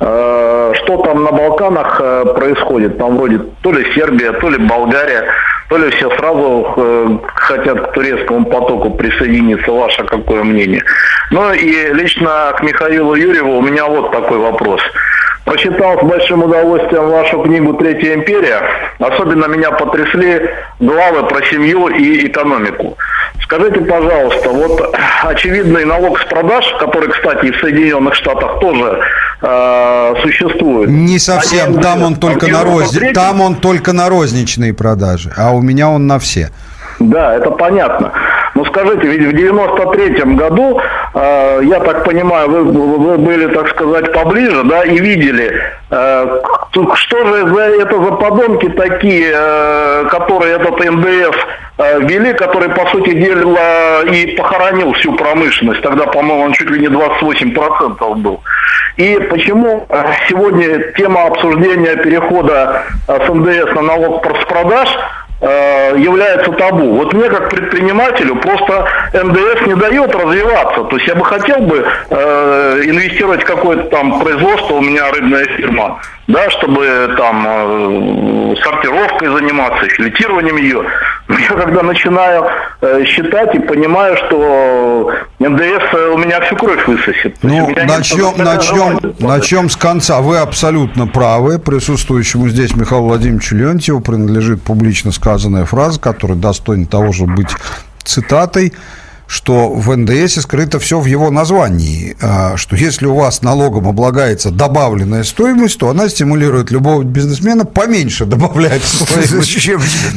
Э, 0.00 0.72
Что 0.74 0.96
там 0.98 1.24
на 1.24 1.30
Балканах 1.30 2.00
э, 2.02 2.24
происходит? 2.34 2.98
Там 2.98 3.16
вроде 3.16 3.38
то 3.62 3.72
ли 3.72 3.84
Сербия, 3.94 4.32
то 4.32 4.48
ли 4.48 4.58
Болгария, 4.58 5.24
то 5.68 5.76
ли 5.76 5.90
все 5.90 6.10
сразу 6.16 6.74
э, 6.76 7.18
хотят 7.34 7.80
к 7.88 7.92
турецкому 7.92 8.46
потоку 8.46 8.90
присоединиться. 8.90 9.70
Ваше 9.70 10.04
какое 10.04 10.42
мнение? 10.42 10.82
Ну 11.30 11.52
и 11.52 11.92
лично 11.94 12.52
к 12.56 12.62
Михаилу 12.62 13.14
Юрьеву 13.14 13.58
у 13.58 13.62
меня 13.62 13.86
вот 13.86 14.10
такой 14.10 14.38
вопрос. 14.38 14.80
Прочитал 15.44 15.98
с 15.98 16.02
большим 16.02 16.42
удовольствием 16.42 17.10
вашу 17.10 17.42
книгу 17.42 17.74
«Третья 17.74 18.14
империя». 18.14 18.62
Особенно 18.98 19.46
меня 19.46 19.72
потрясли 19.72 20.50
главы 20.80 21.24
про 21.24 21.44
семью 21.44 21.88
и 21.88 22.26
экономику. 22.26 22.96
Скажите, 23.42 23.80
пожалуйста, 23.80 24.48
вот 24.48 24.96
очевидный 25.22 25.84
налог 25.84 26.18
с 26.18 26.24
продаж, 26.24 26.64
который, 26.80 27.10
кстати, 27.10 27.50
в 27.50 27.60
Соединенных 27.60 28.14
Штатах 28.14 28.58
тоже 28.60 29.00
э, 29.42 30.14
существует. 30.22 30.88
Не 30.88 31.18
совсем, 31.18 31.70
Один 31.70 31.82
там 31.82 32.02
он 32.02 32.16
только 32.16 32.46
на 32.46 32.62
93-м 32.62 32.78
розни... 32.78 33.12
там 33.12 33.40
он 33.42 33.56
только 33.56 33.92
на 33.92 34.08
розничные 34.08 34.72
продажи, 34.72 35.30
а 35.36 35.52
у 35.52 35.60
меня 35.60 35.90
он 35.90 36.06
на 36.06 36.18
все. 36.18 36.50
Да, 37.00 37.34
это 37.34 37.50
понятно. 37.50 38.12
Но 38.64 38.70
скажите, 38.70 39.06
ведь 39.06 39.26
в 39.26 39.34
93-м 39.34 40.36
году, 40.36 40.80
э, 41.14 41.60
я 41.64 41.80
так 41.80 42.04
понимаю, 42.04 42.48
вы, 42.48 42.64
вы 42.64 43.18
были, 43.18 43.46
так 43.52 43.68
сказать, 43.68 44.12
поближе, 44.12 44.62
да, 44.64 44.82
и 44.84 44.98
видели, 44.98 45.60
э, 45.90 46.40
что 46.94 47.26
же 47.26 47.46
это 47.80 48.02
за 48.02 48.12
подонки 48.12 48.68
такие, 48.70 49.32
э, 49.34 50.04
которые 50.10 50.56
этот 50.56 50.78
НДС 50.78 51.36
э, 51.78 52.00
ввели, 52.00 52.32
который, 52.34 52.70
по 52.70 52.86
сути 52.86 53.12
дела, 53.12 54.02
и 54.02 54.34
похоронил 54.36 54.92
всю 54.92 55.12
промышленность. 55.14 55.82
Тогда, 55.82 56.06
по-моему, 56.06 56.44
он 56.44 56.52
чуть 56.52 56.70
ли 56.70 56.80
не 56.80 56.88
28% 56.88 58.14
был. 58.16 58.40
И 58.96 59.18
почему 59.30 59.86
э, 59.88 60.04
сегодня 60.28 60.92
тема 60.92 61.26
обсуждения 61.26 61.96
перехода 61.96 62.84
э, 63.08 63.26
с 63.26 63.28
НДС 63.28 63.74
на 63.74 63.82
налог 63.82 64.24
с 64.24 64.44
продаж 64.46 64.88
э, 65.40 65.94
является 65.98 66.50
табу. 66.52 66.96
Вот 66.96 67.12
мне 67.12 67.28
как 67.28 67.50
предпринимателю 67.50 68.36
просто 68.36 68.86
НДС 69.12 69.66
не 69.66 69.74
дает 69.74 70.14
развиваться. 70.14 70.84
То 70.84 70.96
есть 70.96 71.08
я 71.08 71.14
бы 71.14 71.24
хотел 71.24 71.58
бы 71.58 71.86
э, 72.10 72.80
инвестировать 72.84 73.42
в 73.42 73.46
какое-то 73.46 73.84
там 73.84 74.20
производство, 74.20 74.74
у 74.74 74.80
меня 74.80 75.10
рыбная 75.10 75.44
фирма, 75.44 76.00
да, 76.26 76.50
чтобы 76.50 77.14
там 77.16 77.44
э, 77.46 78.56
сортировкой 78.62 79.28
заниматься, 79.28 79.88
филетированием 79.88 80.56
ее. 80.56 80.84
Я 81.28 81.56
когда 81.56 81.82
начинаю 81.82 82.44
э, 82.82 83.04
считать 83.06 83.54
и 83.54 83.58
понимаю, 83.58 84.16
что 84.16 85.10
НДС 85.38 85.94
у 86.12 86.18
меня 86.18 86.40
всю 86.42 86.56
кровь 86.56 86.86
высосет. 86.86 87.36
Ну, 87.42 87.70
начнем, 87.86 88.34
начнем, 88.36 89.14
начнем 89.20 89.70
с 89.70 89.76
конца. 89.76 90.20
Вы 90.20 90.38
абсолютно 90.38 91.06
правы. 91.06 91.58
Присутствующему 91.58 92.48
здесь 92.48 92.76
Михаилу 92.76 93.08
Владимировичу 93.08 93.56
Леонтьеву 93.56 94.00
принадлежит 94.00 94.62
публично 94.62 95.12
сказанная 95.12 95.64
фраза, 95.64 95.98
которая 95.98 96.36
достойна 96.36 96.86
того, 96.86 97.12
чтобы 97.12 97.36
быть 97.36 97.50
цитатой, 98.02 98.74
что 99.34 99.68
в 99.68 99.94
НДС 99.96 100.40
скрыто 100.42 100.78
все 100.78 101.00
в 101.00 101.06
его 101.06 101.28
названии, 101.28 102.16
а, 102.20 102.56
что 102.56 102.76
если 102.76 103.06
у 103.06 103.16
вас 103.16 103.42
налогом 103.42 103.88
облагается 103.88 104.52
добавленная 104.52 105.24
стоимость, 105.24 105.78
то 105.78 105.88
она 105.88 106.08
стимулирует 106.08 106.70
любого 106.70 107.02
бизнесмена 107.02 107.64
поменьше 107.64 108.26
добавлять 108.26 108.84
стоимость. 108.84 109.68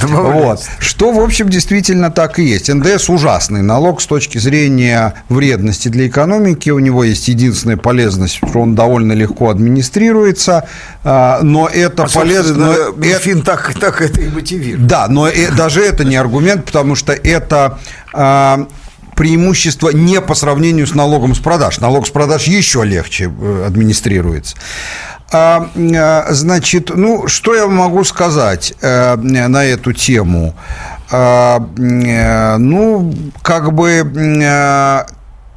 Вот. 0.07 0.61
Что, 0.77 1.11
в 1.11 1.19
общем, 1.19 1.49
действительно 1.49 2.11
так 2.11 2.37
и 2.37 2.43
есть. 2.43 2.71
НДС 2.71 3.09
ужасный 3.09 3.63
налог 3.63 4.01
с 4.01 4.05
точки 4.05 4.37
зрения 4.37 5.15
вредности 5.29 5.87
для 5.87 6.07
экономики. 6.07 6.69
У 6.69 6.77
него 6.77 7.03
есть 7.03 7.27
единственная 7.27 7.77
полезность, 7.77 8.35
что 8.35 8.59
он 8.59 8.75
довольно 8.75 9.13
легко 9.13 9.49
администрируется, 9.49 10.67
а, 11.03 11.39
но 11.41 11.67
это 11.67 12.03
А, 12.03 12.07
полезно... 12.07 12.75
Минфин 12.95 13.41
так, 13.41 13.73
так 13.79 13.99
это 14.01 14.21
и 14.21 14.29
мотивирует. 14.29 14.85
да, 14.85 15.07
но 15.07 15.27
э- 15.27 15.51
даже 15.51 15.81
это 15.81 16.05
не 16.05 16.17
аргумент, 16.17 16.65
потому 16.65 16.93
что 16.95 17.13
это 17.13 17.79
а, 18.13 18.67
преимущество 19.17 19.89
не 19.89 20.21
по 20.21 20.35
сравнению 20.35 20.87
с 20.87 20.93
налогом 20.93 21.35
с 21.35 21.39
продаж. 21.39 21.79
Налог 21.79 22.07
с 22.07 22.11
продаж 22.11 22.47
еще 22.47 22.85
легче 22.85 23.25
э, 23.25 23.63
администрируется. 23.65 24.55
А, 25.31 25.69
а, 25.75 26.27
значит, 26.29 26.91
ну, 26.95 27.27
что 27.27 27.53
я 27.55 27.67
могу 27.67 28.03
сказать 28.05 28.73
э, 28.79 29.15
на 29.15 29.65
эту 29.65 29.91
тему? 29.91 30.55
А, 31.09 31.59
э, 31.77 32.57
ну, 32.57 33.13
как 33.41 33.73
бы 33.73 33.89
э, 33.89 35.05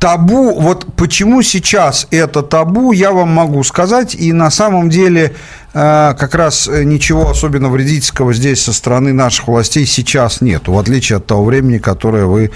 табу, 0.00 0.58
вот 0.58 0.86
почему 0.96 1.42
сейчас 1.42 2.08
это 2.10 2.42
табу, 2.42 2.90
я 2.90 3.12
вам 3.12 3.28
могу 3.28 3.62
сказать, 3.62 4.14
и 4.14 4.32
на 4.32 4.50
самом 4.50 4.88
деле 4.90 5.34
э, 5.74 6.14
как 6.18 6.34
раз 6.34 6.66
ничего 6.66 7.30
особенно 7.30 7.68
вредительского 7.68 8.32
здесь 8.32 8.64
со 8.64 8.72
стороны 8.72 9.12
наших 9.12 9.46
властей 9.46 9.86
сейчас 9.86 10.40
нету, 10.40 10.72
в 10.72 10.78
отличие 10.78 11.18
от 11.18 11.26
того 11.26 11.44
времени, 11.44 11.78
которое 11.78 12.24
вы, 12.24 12.50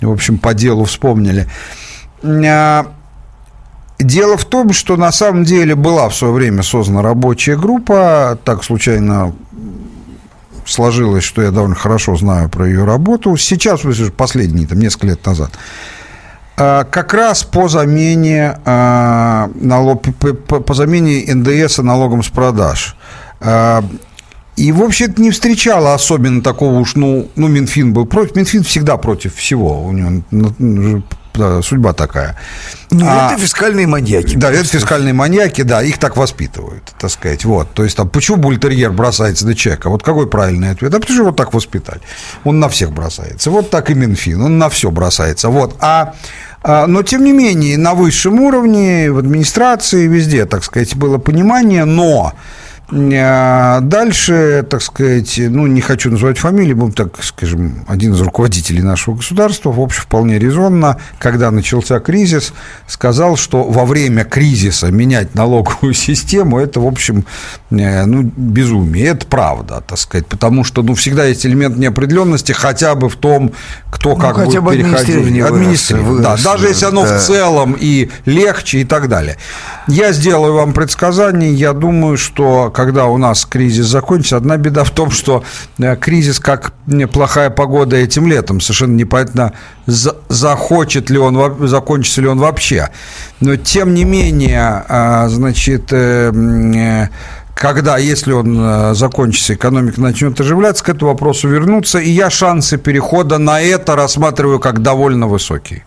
в 0.00 0.12
общем, 0.12 0.38
по 0.38 0.54
делу 0.54 0.84
вспомнили. 0.84 1.48
Э, 2.22 2.84
Дело 4.00 4.38
в 4.38 4.46
том, 4.46 4.72
что 4.72 4.96
на 4.96 5.12
самом 5.12 5.44
деле 5.44 5.74
была 5.74 6.08
в 6.08 6.16
свое 6.16 6.32
время 6.32 6.62
создана 6.62 7.02
рабочая 7.02 7.56
группа, 7.56 8.38
так 8.44 8.64
случайно 8.64 9.34
сложилось, 10.64 11.22
что 11.22 11.42
я 11.42 11.50
довольно 11.50 11.74
хорошо 11.74 12.16
знаю 12.16 12.48
про 12.48 12.66
ее 12.66 12.84
работу. 12.84 13.36
Сейчас, 13.36 13.84
в 13.84 14.10
последние, 14.12 14.66
там, 14.66 14.78
несколько 14.78 15.08
лет 15.08 15.26
назад. 15.26 15.50
А, 16.60 16.84
Как 16.84 17.14
раз 17.14 17.42
по 17.42 17.68
замене, 17.68 18.58
а, 18.66 19.50
налог, 19.54 20.02
по, 20.46 20.74
замене 20.74 21.24
НДС 21.34 21.78
налогом 21.78 22.22
с 22.22 22.28
продаж. 22.28 22.96
А, 23.40 23.82
И, 24.56 24.72
в 24.72 24.82
общем-то, 24.82 25.22
не 25.22 25.30
встречала 25.30 25.94
особенно 25.94 26.42
такого 26.42 26.78
уж, 26.80 26.94
ну, 26.94 27.30
ну, 27.34 27.48
Минфин 27.48 27.94
был 27.94 28.04
против. 28.04 28.36
Минфин 28.36 28.62
всегда 28.62 28.98
против 28.98 29.34
всего. 29.36 29.82
У 29.82 29.92
него 29.92 30.22
ну, 30.30 31.02
да, 31.32 31.62
судьба 31.62 31.92
такая. 31.94 32.36
Ну, 32.90 33.06
А- 33.08 33.32
это 33.32 33.40
фискальные 33.40 33.86
маньяки. 33.86 34.36
да, 34.36 34.50
это 34.52 34.64
фискальные 34.64 35.14
маньяки, 35.14 35.62
да, 35.62 35.82
их 35.82 35.98
так 35.98 36.16
воспитывают, 36.16 36.82
так 36.98 37.10
сказать. 37.10 37.44
Вот. 37.44 37.72
То 37.72 37.84
есть, 37.84 37.96
там, 37.96 38.08
почему 38.08 38.36
бультерьер 38.36 38.90
бросается 38.92 39.46
на 39.46 39.54
человека? 39.54 39.88
Вот 39.88 40.02
какой 40.02 40.26
правильный 40.28 40.70
ответ? 40.72 40.92
А 40.92 40.98
потому 40.98 41.14
что 41.14 41.22
его 41.24 41.32
так 41.32 41.54
воспитали. 41.54 42.00
Он 42.44 42.58
на 42.60 42.68
всех 42.68 42.92
бросается. 42.92 43.50
Вот 43.50 43.70
так 43.70 43.90
и 43.90 43.94
Минфин, 43.94 44.42
он 44.42 44.58
на 44.58 44.68
все 44.68 44.90
бросается. 44.90 45.48
Вот. 45.48 45.76
А, 45.80 46.14
но, 46.62 47.02
тем 47.02 47.24
не 47.24 47.32
менее, 47.32 47.78
на 47.78 47.94
высшем 47.94 48.40
уровне, 48.40 49.10
в 49.10 49.18
администрации, 49.18 50.06
везде, 50.06 50.44
так 50.46 50.62
сказать, 50.64 50.94
было 50.94 51.18
понимание, 51.18 51.84
но 51.84 52.32
а, 52.32 52.34
Дальше, 52.90 54.66
так 54.68 54.82
сказать, 54.82 55.34
ну, 55.38 55.66
не 55.66 55.80
хочу 55.80 56.10
называть 56.10 56.38
фамилии, 56.38 56.72
будем 56.72 56.92
так, 56.92 57.22
скажем, 57.22 57.84
один 57.86 58.14
из 58.14 58.20
руководителей 58.20 58.82
нашего 58.82 59.14
государства, 59.14 59.70
в 59.70 59.80
общем, 59.80 60.02
вполне 60.02 60.38
резонно, 60.38 60.96
когда 61.18 61.50
начался 61.50 62.00
кризис, 62.00 62.52
сказал, 62.86 63.36
что 63.36 63.64
во 63.64 63.84
время 63.84 64.24
кризиса 64.24 64.90
менять 64.90 65.34
налоговую 65.34 65.94
систему, 65.94 66.58
это, 66.58 66.80
в 66.80 66.86
общем, 66.86 67.24
э, 67.70 68.04
ну, 68.06 68.22
безумие. 68.22 69.06
Это 69.06 69.26
правда, 69.26 69.82
так 69.86 69.98
сказать, 69.98 70.26
потому 70.26 70.64
что, 70.64 70.82
ну, 70.82 70.94
всегда 70.94 71.24
есть 71.24 71.46
элемент 71.46 71.76
неопределенности 71.76 72.52
хотя 72.52 72.94
бы 72.94 73.08
в 73.08 73.16
том, 73.16 73.52
кто 73.90 74.16
как 74.16 74.36
Ну, 74.36 74.46
хотя 74.46 74.60
будет 74.60 74.82
бы 74.82 74.90
переходить. 74.90 75.16
администрирование 75.16 75.44
да, 75.44 76.30
выросло, 76.30 76.52
даже 76.52 76.68
если 76.68 76.86
оно 76.86 77.04
да. 77.04 77.18
в 77.18 77.22
целом 77.22 77.76
и 77.78 78.10
легче 78.24 78.80
и 78.80 78.84
так 78.84 79.08
далее. 79.08 79.36
Я 79.86 80.12
сделаю 80.12 80.54
вам 80.54 80.72
предсказание. 80.72 81.52
Я 81.52 81.72
думаю, 81.72 82.16
что 82.16 82.70
когда 82.84 83.06
у 83.06 83.18
нас 83.18 83.44
кризис 83.44 83.86
закончится, 83.86 84.38
одна 84.38 84.56
беда 84.56 84.84
в 84.84 84.90
том, 84.90 85.10
что 85.10 85.44
э, 85.78 85.96
кризис 85.96 86.40
как 86.40 86.72
плохая 87.12 87.50
погода 87.50 87.96
этим 87.96 88.26
летом. 88.26 88.60
Совершенно 88.60 88.96
непонятно, 88.96 89.52
за- 89.86 90.16
захочет 90.28 91.10
ли 91.10 91.18
он, 91.18 91.68
закончится 91.68 92.22
ли 92.22 92.26
он 92.28 92.38
вообще. 92.38 92.88
Но 93.40 93.56
тем 93.56 93.92
не 93.94 94.04
менее, 94.04 94.84
а, 94.88 95.28
значит, 95.28 95.92
э, 95.92 96.32
э, 96.32 97.08
когда, 97.54 97.98
если 97.98 98.32
он 98.32 98.94
закончится, 98.94 99.52
экономика 99.52 100.00
начнет 100.00 100.40
оживляться, 100.40 100.82
к 100.82 100.88
этому 100.88 101.10
вопросу 101.10 101.46
вернуться, 101.46 101.98
и 101.98 102.08
я 102.08 102.30
шансы 102.30 102.78
перехода 102.78 103.36
на 103.36 103.60
это 103.60 103.96
рассматриваю 103.96 104.58
как 104.60 104.80
довольно 104.80 105.26
высокие. 105.26 105.84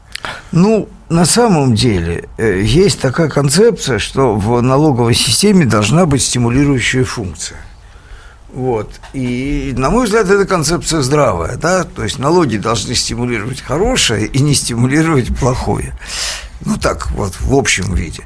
Ну, 0.51 0.87
на 1.13 1.25
самом 1.25 1.75
деле, 1.75 2.27
э, 2.37 2.61
есть 2.63 2.99
такая 2.99 3.29
концепция, 3.29 3.99
что 3.99 4.35
в 4.35 4.61
налоговой 4.61 5.13
системе 5.13 5.65
должна 5.65 6.05
быть 6.05 6.23
стимулирующая 6.23 7.05
функция. 7.05 7.59
Вот. 8.51 8.99
И, 9.13 9.73
на 9.77 9.89
мой 9.89 10.05
взгляд, 10.05 10.29
эта 10.29 10.45
концепция 10.45 11.01
здравая, 11.01 11.57
да, 11.57 11.83
то 11.83 12.03
есть 12.03 12.19
налоги 12.19 12.57
должны 12.57 12.95
стимулировать 12.95 13.61
хорошее 13.61 14.27
и 14.27 14.39
не 14.41 14.53
стимулировать 14.53 15.35
плохое. 15.37 15.95
Ну, 16.61 16.77
так 16.77 17.11
вот, 17.11 17.33
в 17.39 17.55
общем 17.55 17.93
виде. 17.93 18.23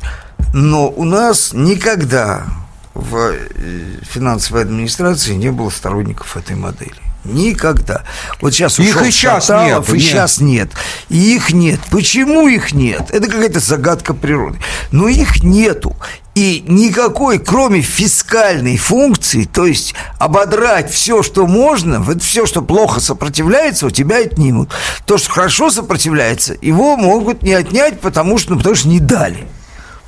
Но 0.53 0.89
у 0.89 1.03
нас 1.03 1.51
никогда 1.53 2.45
в 2.93 3.15
э, 3.15 3.99
финансовой 4.01 4.63
администрации 4.63 5.33
не 5.33 5.51
было 5.51 5.69
сторонников 5.69 6.35
этой 6.37 6.55
модели. 6.55 7.06
Никогда. 7.27 8.03
Вот 8.41 8.53
сейчас 8.53 8.79
Их 8.79 9.01
и 9.01 9.11
щас 9.11 9.47
Шаталов, 9.47 9.87
нету, 9.87 9.95
и 9.95 9.99
нет. 9.99 10.07
сейчас 10.07 10.39
нет. 10.39 10.71
И 11.09 11.35
их 11.35 11.51
нет. 11.53 11.79
Почему 11.91 12.47
их 12.47 12.73
нет? 12.73 13.09
Это 13.11 13.27
какая-то 13.27 13.59
загадка 13.59 14.13
природы. 14.13 14.59
Но 14.91 15.07
их 15.07 15.43
нету. 15.43 15.95
И 16.35 16.63
никакой, 16.67 17.39
кроме 17.39 17.81
фискальной 17.81 18.77
функции, 18.77 19.45
то 19.45 19.65
есть 19.65 19.95
ободрать 20.19 20.91
все, 20.91 21.23
что 21.23 21.47
можно, 21.47 21.99
вот 21.99 22.21
все, 22.21 22.45
что 22.45 22.61
плохо 22.61 22.99
сопротивляется, 22.99 23.87
у 23.87 23.89
тебя 23.89 24.17
отнимут. 24.17 24.69
То, 25.05 25.17
что 25.17 25.31
хорошо 25.31 25.71
сопротивляется, 25.71 26.55
его 26.61 26.95
могут 26.95 27.41
не 27.41 27.53
отнять, 27.53 27.99
потому 27.99 28.37
что, 28.37 28.51
ну, 28.51 28.57
потому 28.57 28.75
что 28.75 28.87
не 28.87 28.99
дали 28.99 29.47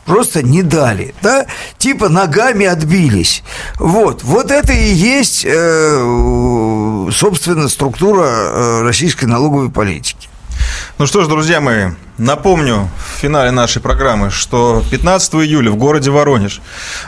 просто 0.09 0.41
не 0.41 0.63
дали, 0.63 1.13
да, 1.21 1.45
типа 1.77 2.09
ногами 2.09 2.65
отбились. 2.65 3.43
Вот, 3.77 4.23
вот 4.23 4.49
это 4.49 4.73
и 4.73 4.91
есть, 4.91 5.45
э, 5.45 7.09
собственно, 7.13 7.67
структура 7.69 8.25
э, 8.25 8.81
российской 8.81 9.25
налоговой 9.25 9.69
политики. 9.69 10.28
Ну 10.97 11.05
что 11.05 11.23
ж, 11.23 11.27
друзья 11.27 11.61
мои, 11.61 11.91
напомню 12.17 12.89
в 12.97 13.19
финале 13.21 13.51
нашей 13.51 13.81
программы, 13.81 14.29
что 14.29 14.83
15 14.91 15.35
июля 15.35 15.71
в 15.71 15.77
городе 15.77 16.11
Воронеж 16.11 16.61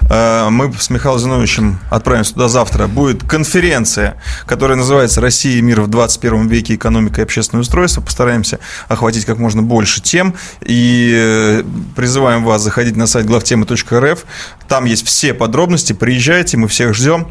э, 0.09 0.49
мы 0.49 0.73
с 0.73 0.89
Михаилом 0.89 1.19
Зиновичем 1.19 1.79
отправимся 1.89 2.33
туда 2.33 2.47
завтра. 2.47 2.87
Будет 2.87 3.23
конференция, 3.23 4.15
которая 4.45 4.77
называется 4.77 5.21
«Россия 5.21 5.57
и 5.57 5.61
мир 5.61 5.81
в 5.81 5.87
21 5.87 6.47
веке. 6.47 6.75
Экономика 6.75 7.21
и 7.21 7.23
общественное 7.23 7.61
устройство». 7.61 8.01
Постараемся 8.01 8.59
охватить 8.87 9.25
как 9.25 9.37
можно 9.37 9.61
больше 9.61 10.01
тем. 10.01 10.35
И 10.61 11.13
э, 11.13 11.63
призываем 11.95 12.43
вас 12.43 12.61
заходить 12.61 12.95
на 12.95 13.07
сайт 13.07 13.25
главтемы.рф. 13.25 14.25
Там 14.67 14.85
есть 14.85 15.05
все 15.05 15.33
подробности. 15.33 15.93
Приезжайте, 15.93 16.57
мы 16.57 16.67
всех 16.67 16.93
ждем. 16.93 17.27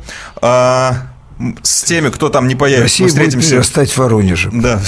А, 1.40 1.54
с 1.62 1.82
теми, 1.82 2.10
кто 2.10 2.28
там 2.28 2.48
не 2.48 2.54
появится, 2.54 2.84
Россия 2.84 3.06
мы 3.06 3.08
встретимся. 3.08 3.56
будет 3.56 3.66
стать 3.66 3.96
Воронежем. 3.96 4.60
Да. 4.60 4.80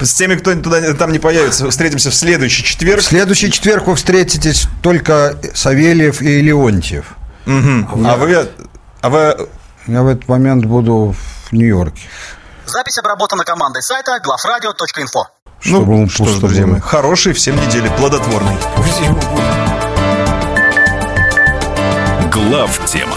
С 0.00 0.14
теми, 0.14 0.36
кто 0.36 0.54
туда, 0.54 0.94
там 0.94 1.12
не 1.12 1.18
появится, 1.18 1.70
встретимся 1.70 2.10
в 2.10 2.14
следующий 2.14 2.64
четверг. 2.64 3.00
В 3.00 3.04
следующий 3.04 3.50
четверг 3.50 3.86
вы 3.86 3.96
встретитесь 3.96 4.66
только 4.82 5.36
Савельев 5.54 6.20
и 6.22 6.40
Леонтьев. 6.40 7.16
Мгм. 7.46 8.06
А 8.06 8.16
вы... 8.16 8.48
А 9.00 9.08
вы... 9.08 9.48
Я 9.86 10.02
в 10.02 10.08
этот 10.08 10.28
момент 10.28 10.64
буду 10.64 11.14
в 11.48 11.52
Нью-Йорке. 11.52 12.08
Запись 12.66 12.98
обработана 12.98 13.44
командой 13.44 13.82
сайта 13.82 14.18
главрадио.инфо. 14.24 15.28
Чтобы 15.60 15.92
ну, 15.92 16.02
он 16.02 16.08
что 16.08 16.24
ж, 16.24 16.38
друзья 16.38 16.66
мои, 16.66 16.80
хорошей 16.80 17.32
всем 17.34 17.56
недели, 17.56 17.90
плодотворной. 17.96 18.56
Глав 22.30 22.80
тема 22.86 23.16